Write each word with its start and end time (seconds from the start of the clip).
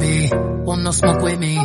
Bee, 0.00 0.30
want 0.64 0.82
no 0.82 0.92
smoke 0.92 1.20
with 1.20 1.38
me. 1.40 1.58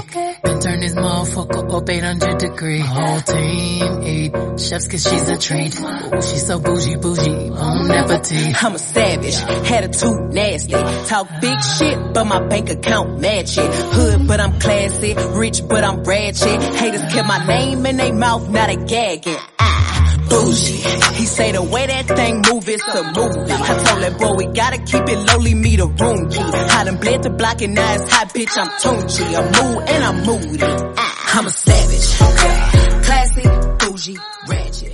Then 0.44 0.60
turn 0.60 0.80
this 0.80 0.96
motherfucker 0.96 1.74
up 1.76 1.88
800 1.88 2.38
degree. 2.40 2.80
Whole 2.80 3.22
team 3.22 4.04
eat 4.04 4.32
chefs 4.60 4.88
cause 4.88 5.04
she's 5.04 5.30
a 5.30 5.38
treat. 5.38 5.80
Ooh, 5.80 6.22
she's 6.22 6.48
so 6.48 6.60
bougie, 6.60 6.96
bougie, 6.96 7.50
on 7.52 7.92
appetite. 7.92 8.64
I'm 8.64 8.74
a 8.74 8.80
savage, 8.80 9.36
attitude 9.38 10.34
nasty. 10.34 10.74
Talk 10.74 11.28
big 11.40 11.62
shit, 11.78 12.14
but 12.14 12.26
my 12.26 12.40
bank 12.48 12.72
account 12.72 13.22
match 13.22 13.58
it. 13.58 13.72
Hood, 13.72 14.28
but 14.28 14.40
I'm 14.40 14.60
classy. 14.60 15.14
Rich, 15.14 15.68
but 15.68 15.84
I'm 15.84 16.04
ratchet. 16.04 16.62
Haters 16.76 17.14
kept 17.14 17.28
my 17.28 17.46
name 17.46 17.86
in 17.86 17.98
their 17.98 18.14
mouth, 18.14 18.50
now 18.50 18.66
they 18.66 18.76
gagging. 18.76 19.38
Ah, 19.60 19.99
bougie. 20.30 20.80
He 21.20 21.26
say 21.26 21.52
the 21.52 21.62
way 21.64 21.86
that 21.88 22.08
thing 22.08 22.42
move 22.50 22.70
is 22.70 22.82
a 22.82 23.04
movie. 23.04 23.52
I 23.52 23.84
told 23.84 24.04
that 24.04 24.18
boy 24.18 24.34
we 24.36 24.46
gotta 24.48 24.78
keep 24.78 25.06
it 25.10 25.20
lowly, 25.30 25.54
me 25.54 25.76
the 25.76 25.88
room 25.88 26.30
key. 26.30 26.40
I 26.40 26.84
done 26.86 26.98
bled 26.98 27.24
the 27.24 27.30
block 27.30 27.62
and 27.62 27.76
now 27.76 27.94
it's 27.96 28.12
hot, 28.12 28.30
bitch, 28.34 28.58
I'm 28.58 28.70
Tunchi. 28.82 29.26
I'm 29.36 29.46
mood 29.58 29.90
and 29.90 30.04
I'm 30.04 30.26
moody. 30.26 30.60
Ah, 30.98 31.38
I'm 31.40 31.46
a 31.48 31.50
savage. 31.50 32.08
Classy, 33.06 33.44
bougie, 33.80 34.18
ratchet. 34.48 34.94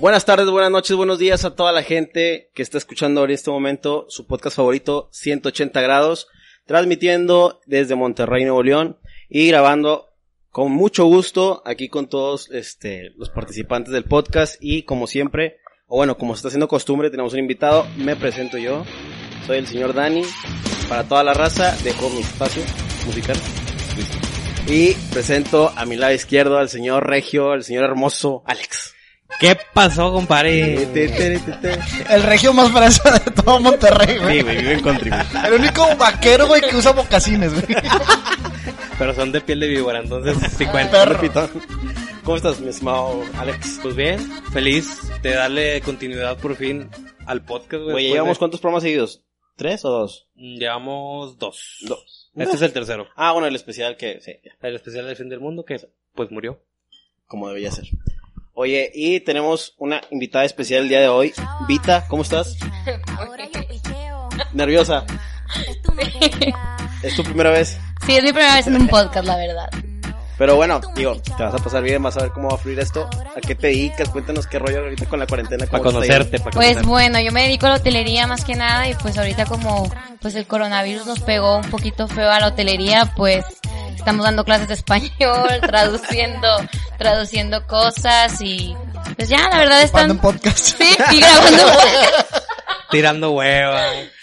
Buenas 0.00 0.24
tardes, 0.24 0.48
buenas 0.48 0.70
noches, 0.70 0.96
buenos 0.96 1.18
días 1.18 1.44
a 1.44 1.54
toda 1.54 1.72
la 1.72 1.82
gente 1.82 2.50
que 2.54 2.62
está 2.62 2.78
escuchando 2.78 3.22
en 3.24 3.32
este 3.32 3.50
momento 3.50 4.06
su 4.08 4.26
podcast 4.26 4.56
favorito 4.56 5.10
180 5.12 5.78
grados, 5.82 6.26
transmitiendo 6.64 7.60
desde 7.66 7.96
Monterrey, 7.96 8.44
Nuevo 8.44 8.62
León 8.62 8.96
y 9.28 9.46
grabando 9.48 10.09
con 10.50 10.72
mucho 10.72 11.04
gusto 11.04 11.62
aquí 11.64 11.88
con 11.88 12.08
todos 12.08 12.50
este, 12.50 13.10
los 13.16 13.30
participantes 13.30 13.92
del 13.92 14.04
podcast 14.04 14.56
y 14.60 14.82
como 14.82 15.06
siempre, 15.06 15.58
o 15.86 15.96
bueno, 15.96 16.16
como 16.18 16.34
se 16.34 16.38
está 16.38 16.48
haciendo 16.48 16.68
costumbre, 16.68 17.10
tenemos 17.10 17.32
un 17.32 17.38
invitado, 17.38 17.86
me 17.96 18.16
presento 18.16 18.58
yo, 18.58 18.84
soy 19.46 19.58
el 19.58 19.66
señor 19.66 19.94
Dani, 19.94 20.22
para 20.88 21.04
toda 21.04 21.22
la 21.24 21.34
raza, 21.34 21.76
dejo 21.84 22.10
mi 22.10 22.20
espacio 22.20 22.62
musical. 23.06 23.36
Y 24.66 24.94
presento 25.12 25.72
a 25.74 25.84
mi 25.84 25.96
lado 25.96 26.12
izquierdo 26.12 26.58
al 26.58 26.68
señor 26.68 27.08
Regio, 27.08 27.52
al 27.52 27.64
señor 27.64 27.84
hermoso 27.84 28.42
Alex. 28.44 28.94
¿Qué 29.38 29.56
pasó, 29.72 30.12
compadre? 30.12 30.82
El 32.10 32.22
regio 32.24 32.52
más 32.52 32.70
fresa 32.72 33.10
de 33.18 33.30
todo 33.30 33.60
Monterrey, 33.60 34.18
güey. 34.18 34.36
Sí, 34.38 34.42
güey, 34.42 34.56
vive 34.58 34.72
en 34.74 34.82
country, 34.82 35.10
güey. 35.10 35.46
El 35.46 35.52
único 35.54 35.96
vaquero, 35.96 36.46
güey, 36.46 36.60
que 36.62 36.76
usa 36.76 36.92
mocasines, 36.92 37.52
güey. 37.52 37.76
Pero 38.98 39.14
son 39.14 39.32
de 39.32 39.40
piel 39.40 39.60
de 39.60 39.68
víbora, 39.68 40.00
entonces 40.00 40.36
sí 40.58 40.66
cuenta. 40.66 41.04
Perro. 41.04 41.12
Repito. 41.14 41.48
¿Cómo 42.24 42.36
estás, 42.36 42.60
mi 42.60 42.68
estimado 42.68 43.22
Alex? 43.38 43.78
Pues 43.82 43.96
bien, 43.96 44.18
feliz 44.52 44.98
de 45.22 45.30
darle 45.34 45.80
continuidad 45.80 46.36
por 46.36 46.54
fin 46.54 46.90
al 47.24 47.42
podcast, 47.42 47.82
güey. 47.84 48.08
¿llevamos 48.08 48.36
de- 48.36 48.38
cuántos 48.40 48.60
programas 48.60 48.82
seguidos? 48.82 49.22
¿Tres 49.56 49.84
o 49.86 49.90
dos? 49.90 50.26
Llevamos 50.34 51.38
dos. 51.38 51.78
Dos. 51.82 52.30
Este 52.36 52.56
es 52.56 52.62
el 52.62 52.72
tercero. 52.72 53.08
Ah, 53.16 53.32
bueno, 53.32 53.46
el 53.48 53.56
especial 53.56 53.96
que, 53.96 54.20
sí, 54.20 54.32
ya, 54.44 54.52
El 54.68 54.76
especial 54.76 55.06
del 55.06 55.16
fin 55.16 55.28
del 55.30 55.40
mundo 55.40 55.64
que 55.64 55.80
pues 56.14 56.30
murió. 56.30 56.60
como 57.26 57.48
debía 57.48 57.70
ser. 57.70 57.86
Oye, 58.62 58.92
y 58.94 59.20
tenemos 59.20 59.74
una 59.78 60.02
invitada 60.10 60.44
especial 60.44 60.82
el 60.82 60.90
día 60.90 61.00
de 61.00 61.08
hoy. 61.08 61.32
Vita, 61.66 62.04
¿cómo 62.08 62.20
estás? 62.20 62.58
¿Nerviosa? 64.52 65.06
¿Es 67.02 67.16
tu 67.16 67.24
primera 67.24 67.52
vez? 67.52 67.78
Sí, 68.04 68.16
es 68.16 68.22
mi 68.22 68.32
primera 68.34 68.56
vez 68.56 68.66
en 68.66 68.76
un 68.76 68.86
podcast, 68.86 69.26
la 69.26 69.38
verdad. 69.38 69.70
Pero 70.40 70.56
bueno, 70.56 70.80
digo, 70.94 71.20
te 71.36 71.42
vas 71.42 71.52
a 71.52 71.58
pasar 71.58 71.82
bien, 71.82 72.02
vas 72.02 72.16
a 72.16 72.22
ver 72.22 72.30
cómo 72.30 72.48
va 72.48 72.54
a 72.54 72.58
fluir 72.58 72.80
esto. 72.80 73.06
¿A 73.36 73.42
qué 73.42 73.54
te 73.54 73.66
dedicas? 73.66 74.08
Cuéntanos 74.08 74.46
qué 74.46 74.58
rollo 74.58 74.78
ahorita 74.78 75.04
con 75.04 75.20
la 75.20 75.26
cuarentena. 75.26 75.66
Para 75.66 75.82
conocerte, 75.82 76.38
para 76.38 76.50
Pues 76.52 76.68
conocerte. 76.68 76.88
bueno, 76.88 77.20
yo 77.20 77.30
me 77.30 77.42
dedico 77.42 77.66
a 77.66 77.68
la 77.68 77.74
hotelería 77.74 78.26
más 78.26 78.42
que 78.46 78.54
nada 78.54 78.88
y 78.88 78.94
pues 78.94 79.18
ahorita 79.18 79.44
como 79.44 79.92
pues 80.22 80.34
el 80.36 80.46
coronavirus 80.46 81.04
nos 81.04 81.20
pegó 81.20 81.58
un 81.58 81.68
poquito 81.68 82.08
feo 82.08 82.30
a 82.30 82.40
la 82.40 82.46
hotelería, 82.46 83.12
pues 83.16 83.44
estamos 83.94 84.24
dando 84.24 84.46
clases 84.46 84.68
de 84.68 84.72
español, 84.72 85.10
traduciendo, 85.60 86.48
traduciendo 86.96 87.66
cosas 87.66 88.40
y 88.40 88.74
pues 89.16 89.28
ya, 89.28 89.46
la 89.50 89.58
verdad 89.58 89.82
están... 89.82 90.10
en 90.10 90.20
podcast. 90.20 90.56
Sí, 90.78 90.96
y 91.12 91.20
grabando 91.20 91.64
podcast. 91.64 92.36
Tirando 92.90 93.32
hueva. 93.32 93.82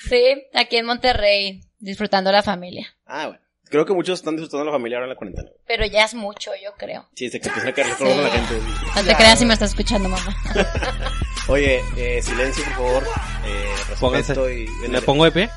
Sí, 0.09 0.47
aquí 0.56 0.77
en 0.77 0.88
Monterrey, 0.88 1.61
disfrutando 1.77 2.31
la 2.31 2.41
familia. 2.41 2.88
Ah, 3.06 3.27
bueno. 3.27 3.46
Creo 3.69 3.85
que 3.85 3.94
muchos 3.94 4.19
están 4.19 4.35
disfrutando 4.35 4.66
de 4.66 4.72
la 4.72 4.78
familia 4.78 4.97
ahora 4.97 5.05
en 5.05 5.09
la 5.09 5.16
cuarentena. 5.17 5.50
Pero 5.67 5.85
ya 5.85 6.05
es 6.05 6.13
mucho, 6.13 6.51
yo 6.63 6.73
creo. 6.78 7.07
Sí, 7.16 7.29
se 7.29 7.39
que 7.39 7.47
empieza 7.50 7.69
a 7.69 7.73
caer 7.73 7.88
el 7.88 7.95
color 7.97 8.16
de 8.17 8.23
la 8.23 8.29
gente. 8.29 8.59
No 8.95 9.03
te 9.03 9.16
creas 9.16 9.39
si 9.39 9.45
me 9.45 9.53
estás 9.53 9.69
escuchando, 9.72 10.09
mamá. 10.09 10.35
Oye, 11.50 11.81
eh, 11.97 12.22
silencio, 12.22 12.63
por 12.66 12.73
favor. 12.73 13.03
Eh, 13.45 13.73
respeto 14.17 14.50
y... 14.51 14.67
¿Me 14.89 15.01
pongo 15.01 15.25
de 15.25 15.31
pie? 15.31 15.50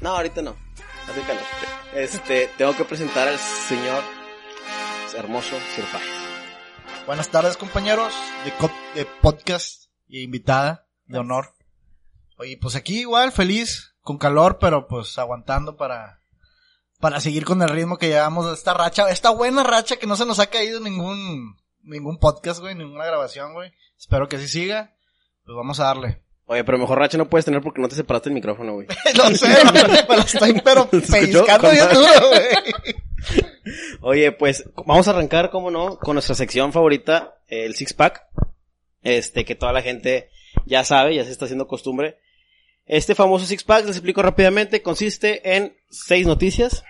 No, 0.00 0.10
ahorita 0.10 0.42
no. 0.42 0.56
Hace 1.08 1.20
calor. 1.22 1.42
Este, 1.94 2.50
tengo 2.58 2.76
que 2.76 2.84
presentar 2.84 3.26
al 3.28 3.38
señor 3.38 4.02
hermoso 5.16 5.56
Sir 5.74 5.84
Páez. 5.92 6.04
Buenas 7.06 7.28
tardes, 7.30 7.56
compañeros 7.56 8.12
de, 8.44 8.52
co- 8.52 8.70
de 8.94 9.06
podcast 9.20 9.84
y 10.06 10.22
invitada 10.22 10.86
de 11.06 11.18
honor. 11.18 11.54
Oye, 12.36 12.58
pues 12.60 12.76
aquí 12.76 13.00
igual, 13.00 13.32
feliz, 13.32 13.94
con 14.02 14.18
calor, 14.18 14.58
pero 14.60 14.86
pues 14.86 15.18
aguantando 15.18 15.76
para, 15.76 16.20
para 17.00 17.20
seguir 17.20 17.44
con 17.44 17.62
el 17.62 17.68
ritmo 17.68 17.96
que 17.96 18.08
llevamos 18.08 18.46
de 18.46 18.54
esta 18.54 18.74
racha, 18.74 19.08
esta 19.10 19.30
buena 19.30 19.62
racha 19.62 19.96
que 19.96 20.06
no 20.06 20.16
se 20.16 20.26
nos 20.26 20.38
ha 20.40 20.46
caído 20.46 20.80
ningún, 20.80 21.56
ningún 21.82 22.18
podcast, 22.18 22.60
güey, 22.60 22.74
ninguna 22.74 23.06
grabación, 23.06 23.54
güey. 23.54 23.72
Espero 23.98 24.28
que 24.28 24.36
así 24.36 24.48
siga. 24.48 24.94
Pues 25.44 25.56
vamos 25.56 25.80
a 25.80 25.84
darle. 25.84 26.22
Oye, 26.46 26.64
pero 26.64 26.78
mejor 26.78 26.98
racha 26.98 27.18
no 27.18 27.28
puedes 27.28 27.44
tener 27.44 27.60
porque 27.60 27.80
no 27.80 27.88
te 27.88 27.94
separaste 27.94 28.30
el 28.30 28.34
micrófono, 28.34 28.72
güey. 28.74 28.86
no 29.16 29.36
sé, 29.36 29.48
me 30.08 30.16
lo 30.16 30.22
estoy 30.22 30.60
pero 30.64 30.88
Con 30.90 31.00
bien 31.00 31.88
duro, 31.92 32.28
güey. 32.28 33.04
Oye, 34.00 34.32
pues 34.32 34.64
vamos 34.86 35.06
a 35.06 35.10
arrancar, 35.10 35.50
como 35.50 35.70
no, 35.70 35.98
con 35.98 36.14
nuestra 36.14 36.34
sección 36.34 36.72
favorita, 36.72 37.34
el 37.48 37.74
Six 37.74 37.92
Pack. 37.92 38.24
Este, 39.02 39.44
que 39.44 39.54
toda 39.54 39.72
la 39.72 39.82
gente 39.82 40.30
ya 40.66 40.84
sabe, 40.84 41.14
ya 41.14 41.24
se 41.24 41.30
está 41.30 41.44
haciendo 41.44 41.66
costumbre. 41.66 42.18
Este 42.88 43.14
famoso 43.14 43.44
Six 43.44 43.64
Pack, 43.64 43.84
les 43.84 43.96
explico 43.96 44.22
rápidamente, 44.22 44.80
consiste 44.80 45.56
en 45.56 45.76
seis 45.90 46.26
noticias, 46.26 46.84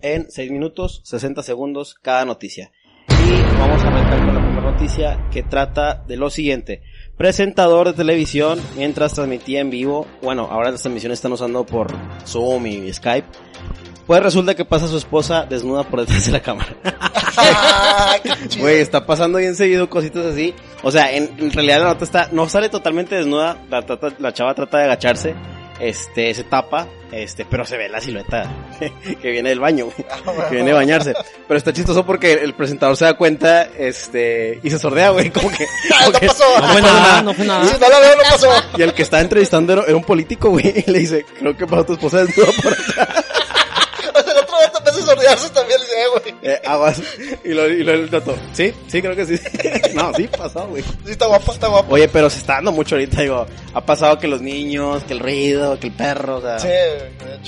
en 0.00 0.30
seis 0.30 0.52
minutos, 0.52 1.00
60 1.02 1.42
segundos 1.42 1.96
cada 2.00 2.24
noticia. 2.24 2.70
Y 3.08 3.42
vamos 3.58 3.82
a 3.82 3.88
arrancar 3.88 4.24
con 4.24 4.34
la 4.34 4.40
primera 4.40 4.70
noticia 4.70 5.28
que 5.32 5.42
trata 5.42 6.04
de 6.06 6.16
lo 6.16 6.30
siguiente. 6.30 6.82
Presentador 7.16 7.88
de 7.88 7.94
televisión 7.94 8.60
mientras 8.76 9.14
transmitía 9.14 9.58
en 9.58 9.70
vivo, 9.70 10.06
bueno, 10.22 10.46
ahora 10.48 10.70
las 10.70 10.82
transmisiones 10.82 11.18
están 11.18 11.32
usando 11.32 11.66
por 11.66 11.88
Zoom 12.24 12.66
y 12.68 12.92
Skype. 12.92 13.26
Pues 14.06 14.22
resulta 14.22 14.54
que 14.54 14.64
pasa 14.64 14.88
su 14.88 14.96
esposa 14.98 15.46
desnuda 15.48 15.84
por 15.84 16.00
detrás 16.00 16.26
de 16.26 16.32
la 16.32 16.40
cámara. 16.40 16.74
Ah. 17.34 18.16
Güey, 18.58 18.80
está 18.80 19.06
pasando 19.06 19.38
bien 19.38 19.56
seguido 19.56 19.88
cositas 19.88 20.26
así. 20.26 20.54
O 20.82 20.90
sea, 20.90 21.10
en, 21.12 21.30
en 21.38 21.50
realidad 21.50 21.78
la 21.78 21.84
nota 21.86 22.04
está, 22.04 22.28
no 22.30 22.46
sale 22.46 22.68
totalmente 22.68 23.14
desnuda, 23.16 23.56
la, 23.70 23.80
trata- 23.86 24.12
la 24.18 24.34
chava 24.34 24.54
trata 24.54 24.76
de 24.78 24.84
agacharse, 24.84 25.34
este, 25.80 26.34
se 26.34 26.44
tapa, 26.44 26.88
este, 27.10 27.46
pero 27.46 27.64
se 27.64 27.78
ve 27.78 27.88
la 27.88 28.02
silueta 28.02 28.52
que 29.22 29.30
viene 29.30 29.48
del 29.48 29.60
baño, 29.60 29.86
güey, 29.86 29.96
que 30.50 30.54
viene 30.56 30.72
a 30.72 30.74
bañarse. 30.74 31.14
Pero 31.48 31.56
está 31.56 31.72
chistoso 31.72 32.04
porque 32.04 32.34
el 32.34 32.52
presentador 32.52 32.98
se 32.98 33.06
da 33.06 33.14
cuenta, 33.16 33.62
este, 33.78 34.60
y 34.62 34.68
se 34.68 34.78
sordea, 34.78 35.08
güey, 35.10 35.30
como 35.30 35.50
que, 35.50 35.64
Ah, 35.94 35.98
como 36.04 36.12
no 36.12 36.18
que- 36.20 36.26
pasó. 36.26 36.44
No 36.60 36.68
fue 36.68 36.82
nada, 36.82 37.22
no 37.22 37.34
fue 37.34 37.46
nada. 37.46 37.64
No 37.64 37.88
la 37.88 37.98
veo, 37.98 38.16
no 38.16 38.22
pasó. 38.30 38.50
y 38.76 38.82
el 38.82 38.92
que 38.92 39.02
estaba 39.02 39.22
entrevistando 39.22 39.72
era, 39.72 39.82
era 39.84 39.96
un 39.96 40.04
político, 40.04 40.50
güey, 40.50 40.84
y 40.86 40.90
le 40.90 40.98
dice, 40.98 41.24
creo 41.38 41.56
que 41.56 41.66
pasó 41.66 41.86
tu 41.86 41.92
esposa 41.94 42.24
desnuda 42.24 42.48
por 42.62 42.72
atrás. 42.74 43.21
También 45.54 45.80
le 45.80 45.86
eh, 45.86 46.06
güey. 46.10 46.34
Eh, 46.42 46.60
aguas. 46.64 47.02
Y 47.44 47.48
lo, 47.50 47.68
y 47.68 47.82
lo 47.82 47.92
el 47.92 48.10
dato, 48.10 48.36
sí, 48.52 48.72
sí, 48.86 49.00
creo 49.00 49.14
que 49.14 49.26
sí. 49.26 49.40
no, 49.94 50.12
sí, 50.14 50.28
pasó, 50.28 50.66
güey. 50.66 50.82
Sí, 50.82 51.12
está 51.12 51.26
guapo, 51.26 51.52
está 51.52 51.68
guapo. 51.68 51.94
Oye, 51.94 52.08
pero 52.08 52.30
se 52.30 52.38
está 52.38 52.54
dando 52.54 52.72
mucho 52.72 52.94
ahorita, 52.94 53.22
digo. 53.22 53.46
Ha 53.74 53.80
pasado 53.84 54.18
que 54.18 54.28
los 54.28 54.40
niños, 54.40 55.04
que 55.04 55.12
el 55.12 55.20
ruido, 55.20 55.78
que 55.78 55.88
el 55.88 55.92
perro, 55.92 56.36
o 56.36 56.40
sea. 56.40 56.58
Sí. 56.58 56.68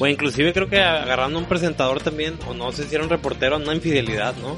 O 0.00 0.06
inclusive 0.06 0.52
creo 0.52 0.68
que 0.68 0.80
agarrando 0.80 1.38
a 1.38 1.42
un 1.42 1.48
presentador 1.48 2.00
también, 2.00 2.38
o 2.48 2.54
no 2.54 2.72
sé 2.72 2.84
si 2.84 2.94
era 2.94 3.04
un 3.04 3.10
reportero, 3.10 3.56
una 3.56 3.74
infidelidad, 3.74 4.34
¿no? 4.36 4.56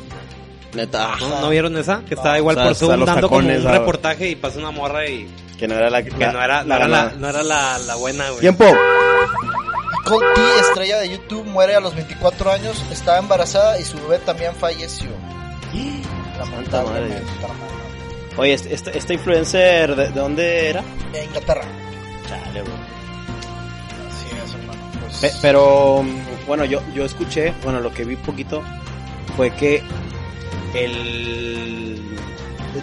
Neta. 0.74 1.16
¿No, 1.20 1.40
¿No 1.40 1.48
vieron 1.50 1.76
esa? 1.76 2.02
Que 2.06 2.14
estaba 2.14 2.38
igual 2.38 2.56
O 2.56 2.58
sea, 2.58 2.68
por 2.68 2.74
Zoom 2.76 2.90
dando 2.90 3.28
como 3.28 3.40
tacones, 3.40 3.60
un 3.62 3.68
ah. 3.68 3.78
reportaje 3.78 4.28
y 4.28 4.36
pasa 4.36 4.58
una 4.58 4.70
morra 4.70 5.08
y 5.08 5.26
Que 5.58 5.66
no 5.66 5.74
era 5.74 5.88
la 5.88 6.02
que 6.02 6.10
no 6.10 6.16
era, 6.42 6.64
no 6.64 6.74
era, 6.74 6.88
la, 6.88 7.12
no 7.16 7.28
era 7.28 7.42
la, 7.42 7.78
la 7.78 7.94
buena, 7.96 8.28
güey. 8.28 8.40
Tiempo. 8.40 8.64
T, 10.34 10.40
estrella 10.60 10.98
de 10.98 11.08
YouTube, 11.10 11.44
muere 11.46 11.74
a 11.74 11.80
los 11.80 11.94
24 11.94 12.50
años, 12.52 12.82
estaba 12.90 13.18
embarazada 13.18 13.78
y 13.80 13.84
su 13.84 13.96
bebé 13.98 14.18
también 14.20 14.54
falleció. 14.54 15.08
Lamentablemente. 16.38 17.22
Oye, 18.36 18.52
este- 18.54 18.74
esta, 18.74 18.90
esta 18.90 19.12
influencer, 19.14 19.96
¿de, 19.96 20.08
de 20.08 20.20
dónde 20.20 20.68
era? 20.70 20.82
De 21.12 21.24
Inglaterra. 21.24 21.62
Chale, 22.28 22.62
bro. 22.62 22.72
Así 24.08 24.26
es, 24.44 24.54
hermano. 24.54 24.80
Pues, 25.00 25.18
Pe- 25.20 25.38
pero, 25.42 26.04
bueno, 26.46 26.64
yo, 26.66 26.80
yo 26.94 27.04
escuché, 27.04 27.54
bueno, 27.64 27.80
lo 27.80 27.92
que 27.92 28.04
vi 28.04 28.16
poquito 28.16 28.62
fue 29.36 29.50
que 29.52 29.82
el, 30.74 32.00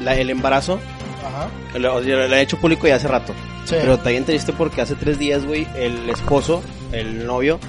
la- 0.01 0.15
el 0.15 0.29
embarazo 0.29 0.79
Ajá. 1.25 1.47
Lo, 1.79 1.99
lo- 2.01 2.27
lo 2.27 2.35
he 2.35 2.41
hecho 2.41 2.57
público 2.59 2.87
ya 2.87 2.95
hace 2.95 3.07
rato. 3.07 3.33
Sí. 3.65 3.75
Pero 3.79 3.93
está 3.95 4.09
bien 4.09 4.25
triste 4.25 4.51
porque 4.53 4.81
hace 4.81 4.95
tres 4.95 5.17
días, 5.19 5.45
güey, 5.45 5.67
el 5.75 6.09
esposo, 6.09 6.61
el 6.91 7.25
novio, 7.25 7.59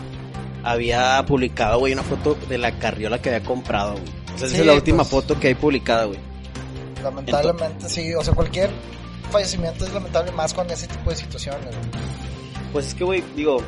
había 0.63 1.25
publicado, 1.27 1.79
güey, 1.79 1.93
una 1.93 2.03
foto 2.03 2.37
de 2.49 2.59
la 2.59 2.79
carriola 2.79 3.21
que 3.21 3.29
había 3.35 3.47
comprado, 3.47 3.93
güey. 3.93 4.05
O 4.35 4.39
sea, 4.39 4.47
esa 4.49 4.57
Sí, 4.57 4.61
es 4.63 4.67
la 4.67 4.75
última 4.75 4.99
pues. 4.99 5.09
foto 5.11 5.39
que 5.39 5.49
hay 5.49 5.55
publicada, 5.55 6.05
güey. 6.07 6.19
Lamentablemente, 7.03 7.89
sí. 7.89 8.15
O 8.15 8.25
sea, 8.25 8.35
cualquier 8.35 8.71
fallecimiento 9.31 9.85
es 9.85 9.93
lamentable 9.93 10.33
más 10.33 10.55
con 10.55 10.69
ese 10.71 10.87
tipo 10.87 11.11
de 11.11 11.17
situaciones. 11.17 11.67
güey. 11.67 12.05
Pues 12.73 12.87
es 12.89 12.95
que, 12.95 13.05
güey, 13.05 13.23
digo, 13.37 13.59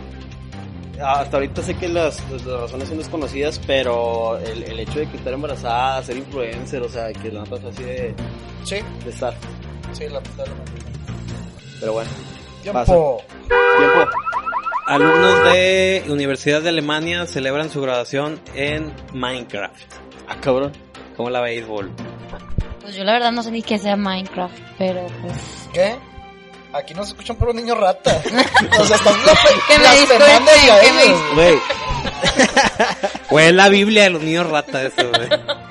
hasta 1.03 1.37
ahorita 1.37 1.63
sé 1.63 1.75
que 1.75 1.89
las, 1.89 2.21
las 2.31 2.43
razones 2.45 2.89
son 2.89 2.99
desconocidas, 2.99 3.61
pero 3.67 4.39
el, 4.39 4.63
el 4.65 4.81
hecho 4.81 4.99
de 4.99 5.07
que 5.09 5.17
estar 5.19 5.33
embarazada, 5.33 6.03
ser 6.03 6.17
influencer, 6.17 6.83
o 6.83 6.89
sea, 6.89 7.13
que 7.13 7.31
la 7.31 7.45
nota 7.45 7.69
así 7.69 7.83
de, 7.83 8.15
Sí, 8.65 8.77
de 9.05 9.11
estar. 9.11 9.35
Sí, 9.93 10.05
lamentablemente. 10.09 10.73
Pero 11.81 11.93
bueno, 11.93 12.11
Tiempo. 12.63 13.23
tiempo. 13.49 14.11
Alumnos 14.87 15.53
de 15.53 16.05
Universidad 16.09 16.63
de 16.63 16.69
Alemania 16.69 17.27
celebran 17.27 17.71
su 17.71 17.81
graduación 17.83 18.41
en 18.55 18.93
Minecraft. 19.13 19.93
Ah, 20.29 20.37
cabrón. 20.41 20.73
¿Cómo 21.17 21.31
la 21.31 21.41
béisbol? 21.41 21.91
Pues 22.83 22.95
yo 22.95 23.05
la 23.05 23.15
verdad 23.15 23.33
no 23.33 23.43
sé 23.43 23.51
ni 23.51 23.63
qué 23.63 23.79
sea 23.79 23.97
Minecraft, 23.97 24.57
pero 24.79 25.07
pues... 25.23 25.69
¿Qué? 25.73 25.97
Aquí 26.73 26.95
nos 26.95 27.09
escuchan 27.09 27.37
por 27.37 27.49
un 27.49 27.57
niño 27.57 27.75
rata. 27.75 28.23
o 28.81 28.85
sea, 28.85 28.97
están 28.97 29.15
Que 29.69 30.93
me. 30.93 31.35
Güey, 31.35 31.59
Güey, 33.31 33.47
es 33.47 33.55
la 33.55 33.69
Biblia 33.69 34.05
de 34.05 34.11
los 34.11 34.23
niños 34.23 34.49
rata 34.49 34.83
eso, 34.83 35.09
güey. 35.09 35.29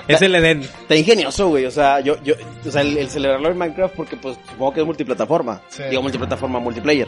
Es 0.08 0.22
el 0.22 0.36
Edén. 0.36 0.62
está 0.62 0.96
ingenioso, 0.96 1.50
güey. 1.50 1.66
O 1.66 1.72
sea, 1.72 2.00
yo, 2.00 2.22
yo, 2.24 2.36
o 2.66 2.72
sea, 2.72 2.82
el, 2.82 2.98
el 2.98 3.10
celebrarlo 3.10 3.50
en 3.50 3.58
Minecraft 3.58 3.96
porque, 3.96 4.18
pues, 4.18 4.38
supongo 4.50 4.74
que 4.74 4.80
es 4.82 4.86
multiplataforma. 4.86 5.62
Sí. 5.70 5.84
Digo, 5.90 6.02
multiplataforma, 6.02 6.60
multiplayer. 6.60 7.08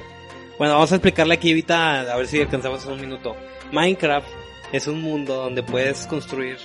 Bueno, 0.58 0.74
vamos 0.74 0.92
a 0.92 0.96
explicarle 0.96 1.36
aquí 1.36 1.50
ahorita, 1.50 2.02
a 2.12 2.16
ver 2.16 2.28
si 2.28 2.42
alcanzamos 2.42 2.84
en 2.86 2.94
un 2.94 3.02
minuto. 3.02 3.36
Minecraft 3.72 4.28
es 4.72 4.88
un 4.88 5.02
mundo 5.02 5.36
donde 5.36 5.62
puedes 5.62 6.08
construir, 6.08 6.58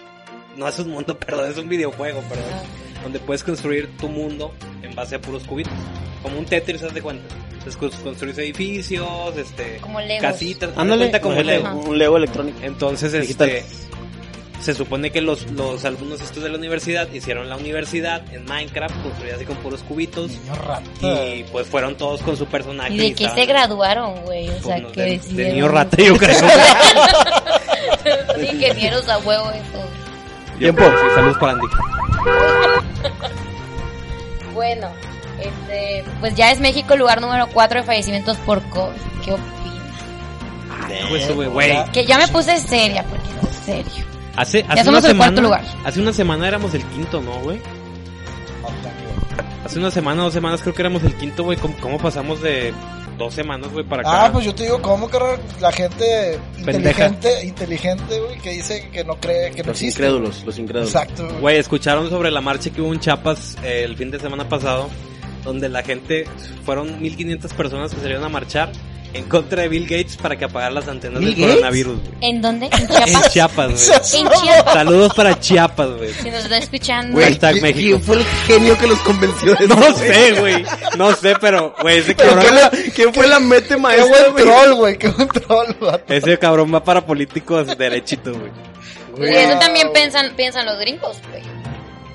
no 0.56 0.66
es 0.66 0.78
un 0.78 0.90
mundo, 0.90 1.18
perdón, 1.18 1.50
es 1.50 1.58
un 1.58 1.68
videojuego, 1.68 2.20
perdón, 2.22 2.60
donde 3.02 3.18
puedes 3.20 3.42
construir 3.44 3.88
tu 3.98 4.08
mundo 4.08 4.52
en 4.82 4.94
base 4.94 5.16
a 5.16 5.20
puros 5.20 5.44
cubitos. 5.44 5.72
Como 6.22 6.38
un 6.38 6.44
Tetris, 6.44 6.82
haz 6.82 6.94
de 6.94 7.02
cuenta. 7.02 7.34
Entonces 7.52 7.78
cons- 7.80 8.02
construís 8.02 8.38
edificios, 8.38 9.36
este, 9.36 9.78
Como 9.80 10.00
Legos. 10.00 10.22
casitas, 10.22 10.70
Ándale, 10.76 11.02
cuenta 11.10 11.20
como 11.20 11.36
un 11.38 11.46
Lego. 11.46 11.66
Ajá. 11.66 11.74
Un 11.76 11.98
Lego 11.98 12.16
electrónico. 12.16 12.58
Entonces, 12.62 13.12
Digital. 13.12 13.48
este, 13.50 13.82
se 14.60 14.74
supone 14.74 15.10
que 15.10 15.20
los, 15.20 15.50
los 15.52 15.84
alumnos 15.84 16.20
estos 16.20 16.42
de 16.44 16.48
la 16.48 16.56
universidad 16.58 17.08
hicieron 17.12 17.48
la 17.48 17.56
universidad 17.56 18.22
en 18.32 18.44
Minecraft, 18.44 18.94
construida 19.02 19.34
así 19.36 19.44
con 19.44 19.56
puros 19.56 19.82
cubitos. 19.82 20.30
Niño 20.30 20.54
rata. 20.54 20.82
Y 21.02 21.44
pues 21.50 21.66
fueron 21.66 21.96
todos 21.96 22.22
con 22.22 22.36
su 22.36 22.46
personaje. 22.46 22.94
¿Y 22.94 22.98
de 22.98 23.14
qué 23.14 23.24
estaban- 23.24 23.34
se 23.36 23.46
graduaron, 23.46 24.20
güey? 24.24 24.48
O 24.48 24.62
sea, 24.62 24.82
que 24.92 25.02
de, 25.02 25.18
de 25.18 25.52
niño 25.52 25.68
rata, 25.68 25.96
yo 26.02 26.16
creo. 26.16 26.38
Ingenieros 28.52 29.08
a 29.08 29.18
huevo 29.18 29.50
eso. 29.50 30.58
Tiempo. 30.58 30.82
Sí, 30.84 31.06
saludos 31.14 31.38
para 31.38 31.52
Andy. 31.52 31.66
Bueno, 34.54 34.88
este, 35.40 36.04
pues 36.20 36.34
ya 36.34 36.50
es 36.50 36.60
México 36.60 36.92
el 36.92 37.00
lugar 37.00 37.20
número 37.20 37.48
4 37.52 37.80
de 37.80 37.86
fallecimientos 37.86 38.36
por 38.38 38.62
COVID. 38.64 38.92
¿Qué 39.24 39.32
opinas? 39.32 39.52
Pues. 41.52 41.90
Que 41.90 42.04
ya 42.04 42.18
me 42.18 42.28
puse 42.28 42.58
seria, 42.58 43.02
porque 43.04 43.28
no 43.40 43.48
es 43.48 43.56
serio. 43.56 44.04
Hace, 44.36 44.60
hace 44.60 44.76
Ya 44.76 44.84
somos 44.84 45.00
una 45.00 45.10
el 45.10 45.16
cuarto 45.16 45.36
semana, 45.36 45.40
lugar. 45.40 45.64
Hace 45.84 46.00
una 46.00 46.12
semana 46.12 46.48
éramos 46.48 46.74
el 46.74 46.84
quinto, 46.84 47.20
¿no, 47.20 47.40
güey? 47.40 47.60
Hace 49.64 49.78
una 49.78 49.90
semana, 49.90 50.22
dos 50.22 50.34
semanas 50.34 50.60
creo 50.60 50.74
que 50.74 50.82
éramos 50.82 51.02
el 51.04 51.14
quinto, 51.14 51.44
güey. 51.44 51.56
¿Cómo, 51.58 51.74
cómo 51.80 51.98
pasamos 51.98 52.42
de 52.42 52.74
dos 53.18 53.34
semanas, 53.34 53.70
güey, 53.72 53.84
para 53.84 54.02
acá? 54.02 54.26
Ah, 54.26 54.32
pues 54.32 54.44
yo 54.44 54.54
te 54.54 54.64
digo, 54.64 54.80
¿cómo, 54.82 55.08
carnal? 55.08 55.38
La 55.60 55.70
gente 55.72 56.38
Pendeja. 56.64 57.06
inteligente, 57.08 57.44
inteligente, 57.44 58.20
güey, 58.20 58.38
que 58.38 58.50
dice 58.50 58.88
que 58.92 59.04
no 59.04 59.16
cree, 59.16 59.50
que 59.50 59.62
no 59.62 59.68
Los 59.68 59.80
existe. 59.82 60.02
incrédulos, 60.02 60.44
los 60.44 60.58
incrédulos. 60.58 60.88
Exacto, 60.94 61.24
güey. 61.28 61.40
Güey, 61.40 61.56
escucharon 61.58 62.08
sobre 62.10 62.30
la 62.30 62.40
marcha 62.40 62.70
que 62.70 62.80
hubo 62.80 62.92
en 62.92 63.00
Chiapas 63.00 63.56
eh, 63.62 63.82
el 63.84 63.96
fin 63.96 64.10
de 64.10 64.18
semana 64.18 64.48
pasado, 64.48 64.88
donde 65.44 65.68
la 65.68 65.82
gente, 65.82 66.24
fueron 66.64 67.00
1500 67.00 67.52
personas 67.54 67.94
que 67.94 68.00
salieron 68.00 68.24
a 68.24 68.28
marchar 68.28 68.70
en 69.14 69.24
contra 69.24 69.62
de 69.62 69.68
Bill 69.68 69.82
Gates 69.84 70.16
para 70.16 70.36
que 70.36 70.44
apagara 70.46 70.70
las 70.72 70.88
antenas 70.88 71.20
¿Bill 71.20 71.30
del 71.34 71.40
Gates? 71.40 71.54
coronavirus, 71.56 71.98
güey. 71.98 72.12
¿En 72.30 72.40
dónde? 72.42 72.66
En 72.66 73.12
En 73.14 73.22
Chiapas. 73.30 73.72
Güey. 73.88 74.22
En. 74.22 74.28
Chiapas. 74.30 74.72
Saludos 74.74 75.14
para 75.14 75.38
Chiapas, 75.40 75.88
güey. 75.98 76.12
Si 76.14 76.30
nos 76.30 76.44
está 76.44 76.58
escuchando. 76.58 77.12
Güey, 77.12 77.26
Hashtag 77.26 77.52
¿quién- 77.52 77.62
México. 77.62 77.80
¿quién 77.88 78.02
fue 78.02 78.16
el 78.16 78.24
genio 78.46 78.78
que 78.78 78.86
los 78.86 78.98
convenció 79.00 79.54
de 79.54 79.68
No 79.68 79.82
eso? 79.82 79.96
sé, 79.98 80.32
güey. 80.40 80.64
No 80.96 81.14
sé, 81.14 81.34
pero, 81.40 81.74
güey, 81.82 81.98
ese 81.98 82.14
¿Pero 82.16 82.30
cabrón, 82.30 82.44
quién, 82.46 82.54
la- 82.86 82.92
quién 82.94 83.14
fue 83.14 83.26
la 83.26 83.40
mete 83.40 83.68
Qué 83.68 83.76
maestra, 83.76 84.08
buen 84.08 84.32
güey? 84.32 84.44
troll, 84.44 84.74
güey, 84.74 84.98
qué 84.98 85.08
buen 85.08 85.28
troll, 85.28 85.74
vato. 85.80 86.12
ese 86.14 86.38
cabrón 86.38 86.74
va 86.74 86.82
para 86.82 87.04
políticos 87.04 87.76
derechito, 87.76 88.32
güey. 88.32 88.50
Pues 89.16 89.30
eso 89.36 89.58
también 89.58 89.92
piensan, 89.92 90.32
piensan 90.36 90.64
los 90.64 90.78
gringos, 90.78 91.18
güey. 91.30 91.42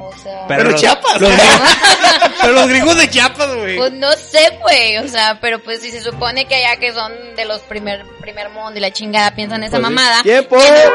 O 0.09 0.17
sea, 0.21 0.45
Pero 0.47 0.71
los- 0.71 0.79
Chiapas. 0.81 1.21
los 1.21 1.31
pero 2.41 2.53
los 2.53 2.67
gringos 2.67 2.97
de 2.97 3.09
Chiapas, 3.09 3.55
güey. 3.55 3.77
pues 3.77 3.91
no 3.93 4.11
sé, 4.13 4.57
güey. 4.61 4.97
O 4.97 5.07
sea, 5.07 5.39
pero 5.41 5.59
pues 5.63 5.81
si 5.81 5.91
se 5.91 6.01
supone 6.01 6.45
que 6.45 6.55
allá 6.55 6.77
que 6.79 6.93
son 6.93 7.11
de 7.35 7.45
los 7.45 7.61
primer, 7.61 8.05
primer 8.21 8.49
mundo 8.49 8.73
y 8.77 8.79
la 8.79 8.91
chingada 8.91 9.31
piensan 9.35 9.63
esa 9.63 9.77
Pues 9.77 9.87
sí. 9.87 9.93
mamada. 9.93 10.23
¡Tiempo! 10.23 10.57
Ya. 10.57 10.91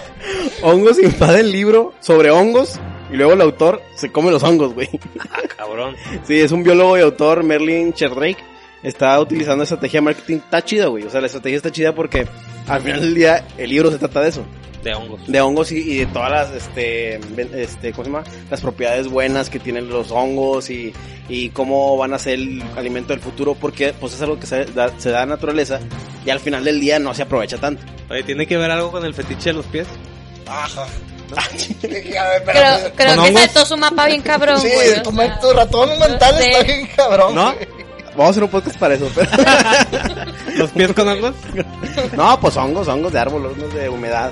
Hongos 0.62 0.98
invade 0.98 1.40
el 1.40 1.52
libro 1.52 1.94
sobre 2.00 2.30
hongos 2.30 2.78
y 3.12 3.16
luego 3.16 3.32
el 3.34 3.40
autor 3.40 3.82
se 3.94 4.10
come 4.10 4.30
los 4.30 4.42
hongos, 4.42 4.74
güey. 4.74 4.88
Ah, 5.30 5.40
cabrón. 5.56 5.94
Sí, 6.26 6.40
es 6.40 6.50
un 6.50 6.64
biólogo 6.64 6.98
y 6.98 7.02
autor, 7.02 7.42
Merlin 7.44 7.92
Sheldrake. 7.92 8.42
Está 8.82 9.18
utilizando 9.20 9.62
estrategia 9.64 9.98
de 10.00 10.04
marketing. 10.04 10.36
Está 10.36 10.62
chida, 10.64 10.86
güey. 10.86 11.04
O 11.04 11.10
sea, 11.10 11.20
la 11.20 11.26
estrategia 11.26 11.56
está 11.56 11.70
chida 11.70 11.94
porque 11.94 12.26
al 12.68 12.80
final 12.82 13.00
del 13.00 13.14
día 13.14 13.44
el 13.56 13.70
libro 13.70 13.90
se 13.90 13.98
trata 13.98 14.20
de 14.20 14.28
eso. 14.30 14.44
De 14.86 14.94
hongos. 14.94 15.20
De 15.26 15.40
hongos 15.40 15.72
y, 15.72 15.78
y 15.78 15.98
de 15.98 16.06
todas 16.06 16.30
las, 16.30 16.50
este, 16.52 17.18
este, 17.60 17.90
¿cómo 17.92 18.04
se 18.04 18.10
llama? 18.10 18.24
Las 18.50 18.60
propiedades 18.60 19.08
buenas 19.08 19.50
que 19.50 19.58
tienen 19.58 19.88
los 19.88 20.12
hongos 20.12 20.70
y, 20.70 20.92
y 21.28 21.48
cómo 21.48 21.96
van 21.96 22.14
a 22.14 22.18
ser 22.20 22.34
el 22.34 22.62
alimento 22.76 23.12
del 23.12 23.20
futuro. 23.20 23.54
Porque, 23.56 23.92
pues, 23.98 24.14
es 24.14 24.22
algo 24.22 24.38
que 24.38 24.46
se 24.46 24.64
da, 24.66 24.92
se 24.98 25.10
da 25.10 25.22
a 25.22 25.26
naturaleza 25.26 25.80
y 26.24 26.30
al 26.30 26.38
final 26.38 26.62
del 26.62 26.78
día 26.78 27.00
no 27.00 27.14
se 27.14 27.22
aprovecha 27.22 27.58
tanto. 27.58 27.82
Oye, 28.08 28.22
¿tiene 28.22 28.46
que 28.46 28.56
ver 28.56 28.70
algo 28.70 28.92
con 28.92 29.04
el 29.04 29.12
fetiche 29.12 29.50
de 29.50 29.54
los 29.54 29.66
pies? 29.66 29.88
Ajá. 30.46 30.86
Creo, 31.80 32.44
creo 32.44 33.16
¿Con 33.16 33.24
que 33.24 33.30
hongos? 33.30 33.40
saltó 33.40 33.66
su 33.66 33.76
mapa 33.76 34.06
bien 34.06 34.22
cabrón, 34.22 34.60
Sí, 34.60 34.68
güey. 34.72 34.92
o 34.92 35.02
tu, 35.02 35.10
sea. 35.12 35.40
tu 35.40 35.52
ratón 35.52 35.98
mental 35.98 36.36
está 36.40 36.62
bien 36.62 36.88
cabrón. 36.94 37.34
¿No? 37.34 37.54
Vamos 38.12 38.26
a 38.28 38.30
hacer 38.30 38.44
un 38.44 38.50
podcast 38.50 38.78
para 38.78 38.94
eso. 38.94 39.10
pero- 39.12 39.28
¿Los 40.56 40.70
pies 40.70 40.92
con 40.92 41.08
hongos? 41.08 41.34
no, 42.16 42.38
pues 42.40 42.56
hongos, 42.56 42.86
hongos 42.88 43.12
de 43.12 43.18
árbol, 43.18 43.46
hongos 43.46 43.74
de 43.74 43.88
humedad. 43.88 44.30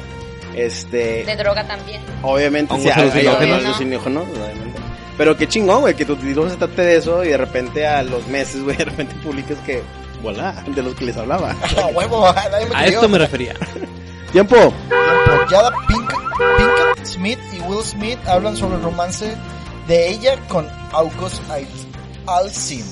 Este, 0.54 1.24
De 1.24 1.36
droga 1.36 1.66
también. 1.66 2.00
obviamente 2.22 2.74
sí, 2.80 2.88
alucinógenos. 2.90 3.64
alucinógenos, 3.64 4.24
obviamente. 4.28 4.80
Pero 5.16 5.36
qué 5.36 5.46
chingón, 5.46 5.82
güey, 5.82 5.94
que 5.94 6.04
tu 6.04 6.16
libro 6.16 6.48
se 6.50 6.56
trate 6.56 6.82
de 6.82 6.96
eso 6.96 7.22
y 7.24 7.28
de 7.28 7.36
repente 7.36 7.86
a 7.86 8.02
los 8.02 8.26
meses, 8.28 8.62
güey, 8.62 8.76
de 8.78 8.84
repente 8.84 9.14
publicas 9.16 9.58
que, 9.66 9.82
voilà, 10.22 10.52
de 10.66 10.82
los 10.82 10.94
que 10.94 11.04
les 11.06 11.16
hablaba. 11.16 11.54
A 11.82 11.86
huevo, 11.88 12.32
nadie 12.50 12.66
me 12.66 12.74
A 12.74 12.78
creyó. 12.82 12.94
esto 12.98 13.08
me 13.08 13.18
refería. 13.18 13.54
Tiempo. 14.32 14.56
Tiempo. 14.56 14.74
Yada 15.50 15.70
Pinkett, 15.86 16.18
Pinkett 16.58 17.06
Smith 17.06 17.38
y 17.52 17.60
Will 17.60 17.82
Smith 17.84 18.18
hablan 18.26 18.56
sobre 18.56 18.76
el 18.76 18.82
romance 18.82 19.34
de 19.86 20.08
ella 20.08 20.36
con 20.48 20.68
August 20.92 21.40
Al- 21.50 21.66
Alsina. 22.26 22.84